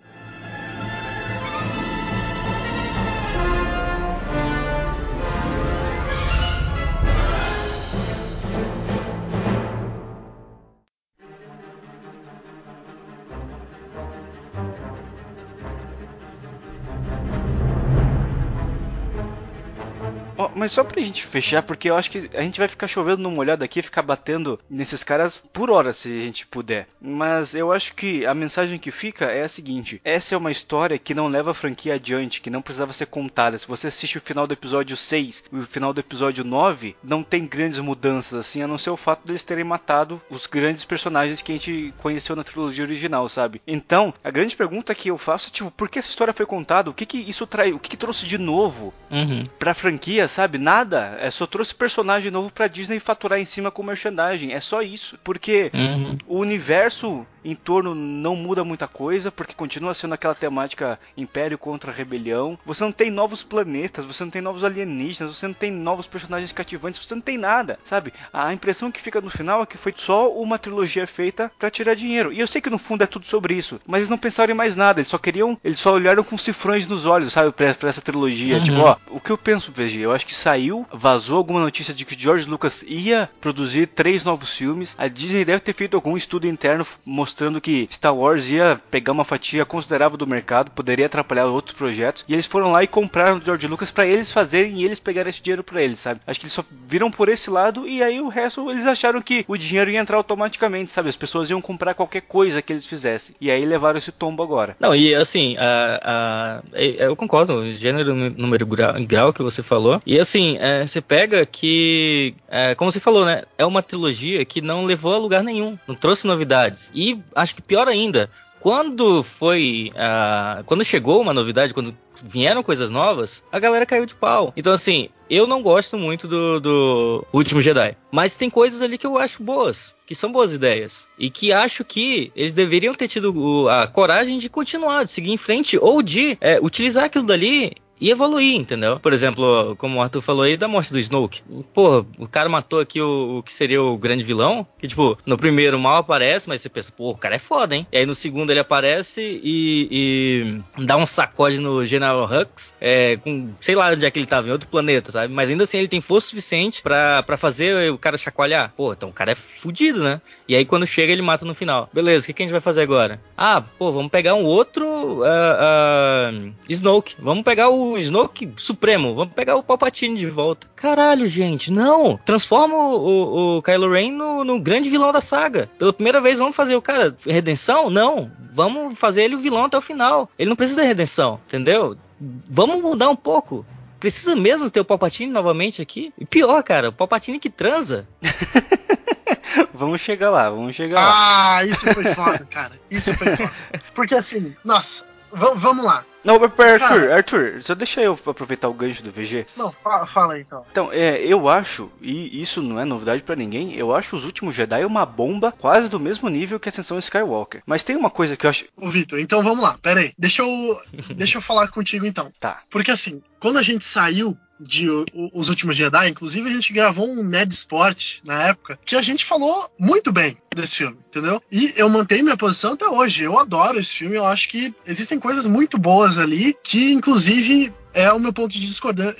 Mas 20.58 20.72
só 20.72 20.84
pra 20.84 21.00
gente 21.00 21.24
fechar, 21.24 21.62
porque 21.62 21.88
eu 21.88 21.96
acho 21.96 22.10
que 22.10 22.28
a 22.34 22.42
gente 22.42 22.58
vai 22.58 22.68
ficar 22.68 22.88
chovendo 22.88 23.22
numa 23.22 23.38
olhada 23.38 23.64
aqui 23.64 23.80
e 23.80 23.82
ficar 23.82 24.02
batendo 24.02 24.58
nesses 24.68 25.04
caras 25.04 25.36
por 25.36 25.70
hora, 25.70 25.92
se 25.92 26.08
a 26.08 26.22
gente 26.22 26.46
puder. 26.46 26.88
Mas 27.00 27.54
eu 27.54 27.72
acho 27.72 27.94
que 27.94 28.26
a 28.26 28.34
mensagem 28.34 28.78
que 28.78 28.90
fica 28.90 29.26
é 29.26 29.42
a 29.42 29.48
seguinte: 29.48 30.00
essa 30.04 30.34
é 30.34 30.38
uma 30.38 30.50
história 30.50 30.98
que 30.98 31.14
não 31.14 31.28
leva 31.28 31.52
a 31.52 31.54
franquia 31.54 31.94
adiante, 31.94 32.40
que 32.40 32.50
não 32.50 32.62
precisava 32.62 32.92
ser 32.92 33.06
contada. 33.06 33.58
Se 33.58 33.68
você 33.68 33.88
assiste 33.88 34.18
o 34.18 34.22
final 34.22 34.46
do 34.46 34.54
episódio 34.54 34.96
6 34.96 35.44
e 35.52 35.56
o 35.56 35.62
final 35.62 35.92
do 35.92 36.00
episódio 36.00 36.44
9, 36.44 36.96
não 37.02 37.22
tem 37.22 37.46
grandes 37.46 37.78
mudanças 37.78 38.38
assim, 38.38 38.62
a 38.62 38.68
não 38.68 38.78
ser 38.78 38.90
o 38.90 38.96
fato 38.96 39.26
deles 39.26 39.42
terem 39.42 39.64
matado 39.64 40.20
os 40.30 40.46
grandes 40.46 40.84
personagens 40.84 41.42
que 41.42 41.52
a 41.52 41.54
gente 41.54 41.94
conheceu 41.98 42.34
na 42.34 42.44
trilogia 42.44 42.84
original, 42.84 43.28
sabe? 43.28 43.60
Então, 43.66 44.12
a 44.24 44.30
grande 44.30 44.56
pergunta 44.56 44.94
que 44.94 45.10
eu 45.10 45.18
faço 45.18 45.48
é, 45.48 45.50
tipo, 45.50 45.70
por 45.70 45.88
que 45.88 45.98
essa 45.98 46.08
história 46.08 46.32
foi 46.32 46.46
contada? 46.46 46.90
O 46.90 46.94
que 46.94 47.06
que 47.06 47.18
isso 47.18 47.46
trai, 47.46 47.72
o 47.72 47.78
que, 47.78 47.90
que 47.90 47.96
trouxe 47.96 48.26
de 48.26 48.38
novo 48.38 48.94
uhum. 49.10 49.44
pra 49.58 49.74
franquia, 49.74 50.26
sabe? 50.26 50.47
Nada. 50.56 51.18
É 51.20 51.30
só 51.30 51.46
trouxe 51.46 51.74
personagem 51.74 52.30
novo 52.30 52.50
pra 52.50 52.68
Disney 52.68 53.00
faturar 53.00 53.38
em 53.38 53.44
cima 53.44 53.70
com 53.70 53.82
merchandising. 53.82 54.52
É 54.52 54.60
só 54.60 54.80
isso. 54.80 55.18
Porque 55.22 55.70
uhum. 55.74 56.16
o 56.26 56.38
universo 56.38 57.26
em 57.44 57.54
torno 57.54 57.94
não 57.94 58.36
muda 58.36 58.64
muita 58.64 58.86
coisa, 58.86 59.30
porque 59.30 59.54
continua 59.54 59.94
sendo 59.94 60.14
aquela 60.14 60.34
temática 60.34 60.98
Império 61.16 61.56
contra 61.56 61.92
Rebelião. 61.92 62.58
Você 62.64 62.84
não 62.84 62.92
tem 62.92 63.10
novos 63.10 63.42
planetas, 63.42 64.04
você 64.04 64.24
não 64.24 64.30
tem 64.30 64.42
novos 64.42 64.64
alienígenas, 64.64 65.36
você 65.36 65.46
não 65.46 65.54
tem 65.54 65.70
novos 65.70 66.06
personagens 66.06 66.52
cativantes, 66.52 67.04
você 67.04 67.14
não 67.14 67.22
tem 67.22 67.38
nada, 67.38 67.78
sabe? 67.84 68.12
A 68.32 68.52
impressão 68.52 68.90
que 68.90 69.00
fica 69.00 69.20
no 69.20 69.30
final 69.30 69.62
é 69.62 69.66
que 69.66 69.78
foi 69.78 69.94
só 69.96 70.30
uma 70.30 70.58
trilogia 70.58 71.06
feita 71.06 71.50
para 71.58 71.70
tirar 71.70 71.94
dinheiro. 71.94 72.32
E 72.32 72.40
eu 72.40 72.46
sei 72.46 72.60
que 72.60 72.70
no 72.70 72.78
fundo 72.78 73.02
é 73.02 73.06
tudo 73.06 73.26
sobre 73.26 73.54
isso, 73.54 73.80
mas 73.86 74.00
eles 74.00 74.10
não 74.10 74.18
pensaram 74.18 74.52
em 74.52 74.56
mais 74.56 74.76
nada, 74.76 75.00
eles 75.00 75.10
só 75.10 75.18
queriam, 75.18 75.58
eles 75.64 75.80
só 75.80 75.94
olharam 75.94 76.22
com 76.22 76.36
cifrões 76.36 76.86
nos 76.86 77.06
olhos, 77.06 77.32
sabe, 77.32 77.52
pra, 77.52 77.74
pra 77.74 77.88
essa 77.88 78.02
trilogia. 78.02 78.58
Uhum. 78.58 78.62
Tipo, 78.62 78.80
ó, 78.80 78.96
o 79.08 79.20
que 79.20 79.30
eu 79.30 79.38
penso, 79.38 79.72
VG, 79.72 80.00
eu 80.00 80.12
acho 80.12 80.26
que 80.26 80.34
saiu, 80.38 80.86
vazou 80.92 81.36
alguma 81.36 81.60
notícia 81.60 81.92
de 81.92 82.04
que 82.04 82.18
George 82.18 82.48
Lucas 82.48 82.84
ia 82.86 83.28
produzir 83.40 83.88
três 83.88 84.24
novos 84.24 84.54
filmes. 84.54 84.94
A 84.96 85.08
Disney 85.08 85.44
deve 85.44 85.60
ter 85.60 85.72
feito 85.72 85.96
algum 85.96 86.16
estudo 86.16 86.46
interno 86.46 86.86
mostrando 87.04 87.60
que 87.60 87.88
Star 87.90 88.14
Wars 88.14 88.48
ia 88.48 88.80
pegar 88.90 89.12
uma 89.12 89.24
fatia 89.24 89.64
considerável 89.64 90.16
do 90.16 90.26
mercado, 90.26 90.70
poderia 90.70 91.06
atrapalhar 91.06 91.46
outros 91.46 91.76
projetos. 91.76 92.24
E 92.28 92.32
eles 92.32 92.46
foram 92.46 92.72
lá 92.72 92.82
e 92.82 92.86
compraram 92.86 93.38
o 93.38 93.44
George 93.44 93.66
Lucas 93.66 93.90
para 93.90 94.06
eles 94.06 94.32
fazerem 94.32 94.80
e 94.80 94.84
eles 94.84 94.98
pegarem 94.98 95.30
esse 95.30 95.42
dinheiro 95.42 95.64
para 95.64 95.82
eles, 95.82 95.98
sabe? 95.98 96.20
Acho 96.26 96.40
que 96.40 96.46
eles 96.46 96.52
só 96.52 96.64
viram 96.86 97.10
por 97.10 97.28
esse 97.28 97.50
lado 97.50 97.86
e 97.86 98.02
aí 98.02 98.20
o 98.20 98.28
resto 98.28 98.70
eles 98.70 98.86
acharam 98.86 99.20
que 99.20 99.44
o 99.48 99.56
dinheiro 99.56 99.90
ia 99.90 100.00
entrar 100.00 100.16
automaticamente, 100.16 100.92
sabe? 100.92 101.08
As 101.08 101.16
pessoas 101.16 101.50
iam 101.50 101.60
comprar 101.60 101.94
qualquer 101.94 102.22
coisa 102.22 102.62
que 102.62 102.72
eles 102.72 102.86
fizessem. 102.86 103.34
E 103.40 103.50
aí 103.50 103.64
levaram 103.64 103.98
esse 103.98 104.12
tombo 104.12 104.42
agora. 104.42 104.76
Não, 104.78 104.94
e 104.94 105.14
assim, 105.14 105.56
a, 105.58 106.62
a, 106.72 106.78
eu 106.78 107.16
concordo, 107.16 107.72
gênero, 107.74 108.14
número, 108.14 108.66
grau, 108.66 108.94
grau 109.00 109.32
que 109.32 109.42
você 109.42 109.62
falou. 109.62 110.00
E 110.06 110.18
assim, 110.18 110.27
é, 110.36 110.86
você 110.86 111.00
pega 111.00 111.46
que, 111.46 112.34
é, 112.48 112.74
como 112.74 112.90
você 112.90 113.00
falou, 113.00 113.24
né? 113.24 113.44
É 113.56 113.64
uma 113.64 113.82
trilogia 113.82 114.44
que 114.44 114.60
não 114.60 114.84
levou 114.84 115.14
a 115.14 115.18
lugar 115.18 115.42
nenhum, 115.42 115.78
não 115.86 115.94
trouxe 115.94 116.26
novidades. 116.26 116.90
E 116.94 117.18
acho 117.34 117.54
que 117.54 117.62
pior 117.62 117.88
ainda, 117.88 118.30
quando 118.60 119.22
foi. 119.22 119.92
Uh, 119.94 120.64
quando 120.64 120.84
chegou 120.84 121.20
uma 121.20 121.32
novidade, 121.32 121.72
quando 121.72 121.96
vieram 122.22 122.62
coisas 122.62 122.90
novas, 122.90 123.42
a 123.52 123.58
galera 123.58 123.86
caiu 123.86 124.04
de 124.04 124.14
pau. 124.14 124.52
Então, 124.56 124.72
assim, 124.72 125.08
eu 125.30 125.46
não 125.46 125.62
gosto 125.62 125.96
muito 125.96 126.26
do, 126.26 126.58
do 126.60 127.26
Último 127.32 127.62
Jedi. 127.62 127.96
Mas 128.10 128.36
tem 128.36 128.50
coisas 128.50 128.82
ali 128.82 128.98
que 128.98 129.06
eu 129.06 129.18
acho 129.18 129.42
boas, 129.42 129.94
que 130.06 130.14
são 130.14 130.32
boas 130.32 130.52
ideias. 130.52 131.06
E 131.18 131.30
que 131.30 131.52
acho 131.52 131.84
que 131.84 132.32
eles 132.34 132.54
deveriam 132.54 132.94
ter 132.94 133.08
tido 133.08 133.68
a 133.68 133.86
coragem 133.86 134.38
de 134.38 134.48
continuar, 134.48 135.04
de 135.04 135.10
seguir 135.10 135.30
em 135.30 135.36
frente, 135.36 135.78
ou 135.78 136.02
de 136.02 136.36
é, 136.40 136.58
utilizar 136.60 137.04
aquilo 137.04 137.24
dali 137.24 137.76
e 138.00 138.10
evoluir, 138.10 138.56
entendeu? 138.56 138.98
Por 139.00 139.12
exemplo, 139.12 139.76
como 139.76 139.98
o 139.98 140.02
Arthur 140.02 140.20
falou 140.20 140.42
aí 140.42 140.56
da 140.56 140.68
morte 140.68 140.92
do 140.92 140.98
Snoke. 140.98 141.42
Pô, 141.72 142.04
o 142.18 142.28
cara 142.28 142.48
matou 142.48 142.80
aqui 142.80 143.00
o, 143.00 143.38
o, 143.38 143.42
que 143.42 143.52
seria 143.52 143.82
o 143.82 143.96
grande 143.96 144.24
vilão, 144.24 144.66
que 144.78 144.88
tipo, 144.88 145.18
no 145.26 145.36
primeiro 145.36 145.78
mal 145.78 145.96
aparece, 145.96 146.48
mas 146.48 146.60
você 146.60 146.68
pensa, 146.68 146.92
pô, 146.92 147.10
o 147.10 147.16
cara 147.16 147.36
é 147.36 147.38
foda, 147.38 147.74
hein? 147.74 147.86
E 147.92 147.98
aí 147.98 148.06
no 148.06 148.14
segundo 148.14 148.50
ele 148.50 148.60
aparece 148.60 149.40
e, 149.42 150.60
e 150.76 150.84
dá 150.84 150.96
um 150.96 151.06
sacode 151.06 151.58
no 151.58 151.84
General 151.86 152.24
Hux, 152.24 152.74
é, 152.80 153.16
com, 153.16 153.50
sei 153.60 153.74
lá 153.74 153.90
onde 153.90 154.04
é 154.04 154.10
que 154.10 154.18
ele 154.18 154.26
tava, 154.26 154.48
em 154.48 154.52
outro 154.52 154.68
planeta, 154.68 155.10
sabe? 155.12 155.32
Mas 155.32 155.50
ainda 155.50 155.64
assim 155.64 155.78
ele 155.78 155.88
tem 155.88 156.00
força 156.00 156.28
suficiente 156.28 156.82
para 156.82 157.36
fazer 157.36 157.90
o 157.90 157.98
cara 157.98 158.16
chacoalhar. 158.16 158.72
Pô, 158.76 158.92
então 158.92 159.08
o 159.08 159.12
cara 159.12 159.32
é 159.32 159.34
fudido, 159.34 160.02
né? 160.02 160.20
E 160.46 160.56
aí 160.56 160.64
quando 160.64 160.86
chega 160.86 161.12
ele 161.12 161.22
mata 161.22 161.44
no 161.44 161.54
final. 161.54 161.88
Beleza, 161.92 162.24
o 162.24 162.26
que, 162.26 162.32
que 162.32 162.42
a 162.42 162.46
gente 162.46 162.52
vai 162.52 162.60
fazer 162.60 162.82
agora? 162.82 163.20
Ah, 163.36 163.62
pô, 163.78 163.92
vamos 163.92 164.10
pegar 164.10 164.34
um 164.34 164.44
outro 164.44 164.86
uh, 164.86 165.22
uh, 165.22 166.52
Snoke. 166.68 167.14
Vamos 167.18 167.44
pegar 167.44 167.68
o 167.68 167.87
Snoke 167.96 168.52
Supremo. 168.56 169.14
Vamos 169.14 169.34
pegar 169.34 169.56
o 169.56 169.62
Palpatine 169.62 170.18
de 170.18 170.26
volta. 170.26 170.66
Caralho, 170.76 171.26
gente, 171.26 171.72
não. 171.72 172.18
Transforma 172.24 172.76
o, 172.76 172.96
o, 172.96 173.56
o 173.56 173.62
Kylo 173.62 173.92
Ren 173.92 174.12
no, 174.12 174.44
no, 174.44 174.60
grande 174.60 174.90
vilão 174.90 175.12
da 175.12 175.20
saga. 175.20 175.70
Pela 175.78 175.92
primeira 175.92 176.20
vez, 176.20 176.38
vamos 176.38 176.56
fazer 176.56 176.74
o 176.76 176.82
cara 176.82 177.16
redenção? 177.24 177.88
Não. 177.88 178.30
Vamos 178.52 178.98
fazer 178.98 179.22
ele 179.22 179.36
o 179.36 179.38
vilão 179.38 179.64
até 179.64 179.78
o 179.78 179.82
final. 179.82 180.28
Ele 180.38 180.48
não 180.48 180.56
precisa 180.56 180.82
de 180.82 180.86
redenção, 180.86 181.40
entendeu? 181.46 181.96
Vamos 182.20 182.82
mudar 182.82 183.08
um 183.08 183.16
pouco. 183.16 183.64
Precisa 184.00 184.36
mesmo 184.36 184.70
ter 184.70 184.80
o 184.80 184.84
Palpatine 184.84 185.30
novamente 185.30 185.82
aqui? 185.82 186.12
E 186.18 186.24
pior, 186.24 186.62
cara, 186.62 186.90
o 186.90 186.92
Palpatine 186.92 187.40
que 187.40 187.50
transa. 187.50 188.06
vamos 189.74 190.00
chegar 190.00 190.30
lá, 190.30 190.50
vamos 190.50 190.74
chegar 190.74 191.00
lá. 191.00 191.56
Ah, 191.56 191.64
isso 191.64 191.86
foi 191.92 192.04
foda, 192.14 192.46
cara. 192.50 192.72
Isso 192.90 193.14
foi 193.14 193.34
foda. 193.36 193.52
Porque 193.94 194.14
assim, 194.14 194.54
nossa, 194.64 195.04
vamos 195.32 195.84
lá. 195.84 196.04
Não, 196.28 196.34
Arthur, 196.34 196.78
Cara, 196.78 197.16
Arthur, 197.16 197.62
só 197.62 197.74
deixa 197.74 198.02
eu 198.02 198.18
aproveitar 198.26 198.68
o 198.68 198.74
gancho 198.74 199.02
do 199.02 199.10
VG. 199.10 199.46
Não, 199.56 199.72
fala, 199.72 200.06
fala 200.06 200.34
aí 200.34 200.42
então. 200.42 200.64
Então, 200.70 200.92
é, 200.92 201.18
eu 201.24 201.48
acho, 201.48 201.90
e 202.02 202.42
isso 202.42 202.60
não 202.60 202.78
é 202.78 202.84
novidade 202.84 203.22
para 203.22 203.34
ninguém, 203.34 203.74
eu 203.74 203.94
acho 203.94 204.14
os 204.14 204.24
últimos 204.24 204.54
Jedi 204.54 204.84
uma 204.84 205.06
bomba 205.06 205.52
quase 205.52 205.88
do 205.88 205.98
mesmo 205.98 206.28
nível 206.28 206.60
que 206.60 206.68
a 206.68 206.70
Ascensão 206.70 206.98
Skywalker. 206.98 207.62
Mas 207.64 207.82
tem 207.82 207.96
uma 207.96 208.10
coisa 208.10 208.36
que 208.36 208.44
eu 208.44 208.50
acho. 208.50 208.66
Ô, 208.76 208.90
Vitor, 208.90 209.18
então 209.18 209.42
vamos 209.42 209.62
lá, 209.62 209.78
pera 209.78 210.00
aí. 210.00 210.12
Deixa 210.18 210.42
eu, 210.42 210.76
deixa 211.16 211.38
eu 211.38 211.42
falar 211.42 211.68
contigo 211.68 212.04
então. 212.04 212.30
Tá. 212.38 212.60
Porque 212.68 212.90
assim, 212.90 213.22
quando 213.40 213.58
a 213.58 213.62
gente 213.62 213.84
saiu 213.84 214.36
de 214.60 214.88
Os 215.32 215.48
Últimos 215.48 215.76
Jedi, 215.76 216.08
inclusive 216.08 216.48
a 216.48 216.52
gente 216.52 216.72
gravou 216.72 217.08
um 217.08 217.22
Ned 217.22 217.52
Sport 217.52 218.18
na 218.24 218.42
época, 218.44 218.78
que 218.84 218.96
a 218.96 219.02
gente 219.02 219.24
falou 219.24 219.70
muito 219.78 220.12
bem 220.12 220.36
desse 220.54 220.76
filme, 220.76 220.96
entendeu? 221.08 221.42
E 221.50 221.72
eu 221.76 221.88
mantenho 221.88 222.24
minha 222.24 222.36
posição 222.36 222.72
até 222.72 222.86
hoje. 222.86 223.22
Eu 223.22 223.38
adoro 223.38 223.78
esse 223.78 223.94
filme, 223.94 224.16
eu 224.16 224.24
acho 224.24 224.48
que 224.48 224.74
existem 224.86 225.18
coisas 225.18 225.46
muito 225.46 225.78
boas 225.78 226.18
ali, 226.18 226.56
que 226.62 226.92
inclusive 226.92 227.72
é 227.94 228.12
o 228.12 228.20
meu 228.20 228.32
ponto 228.32 228.52
de 228.52 228.60
discordância. 228.60 229.16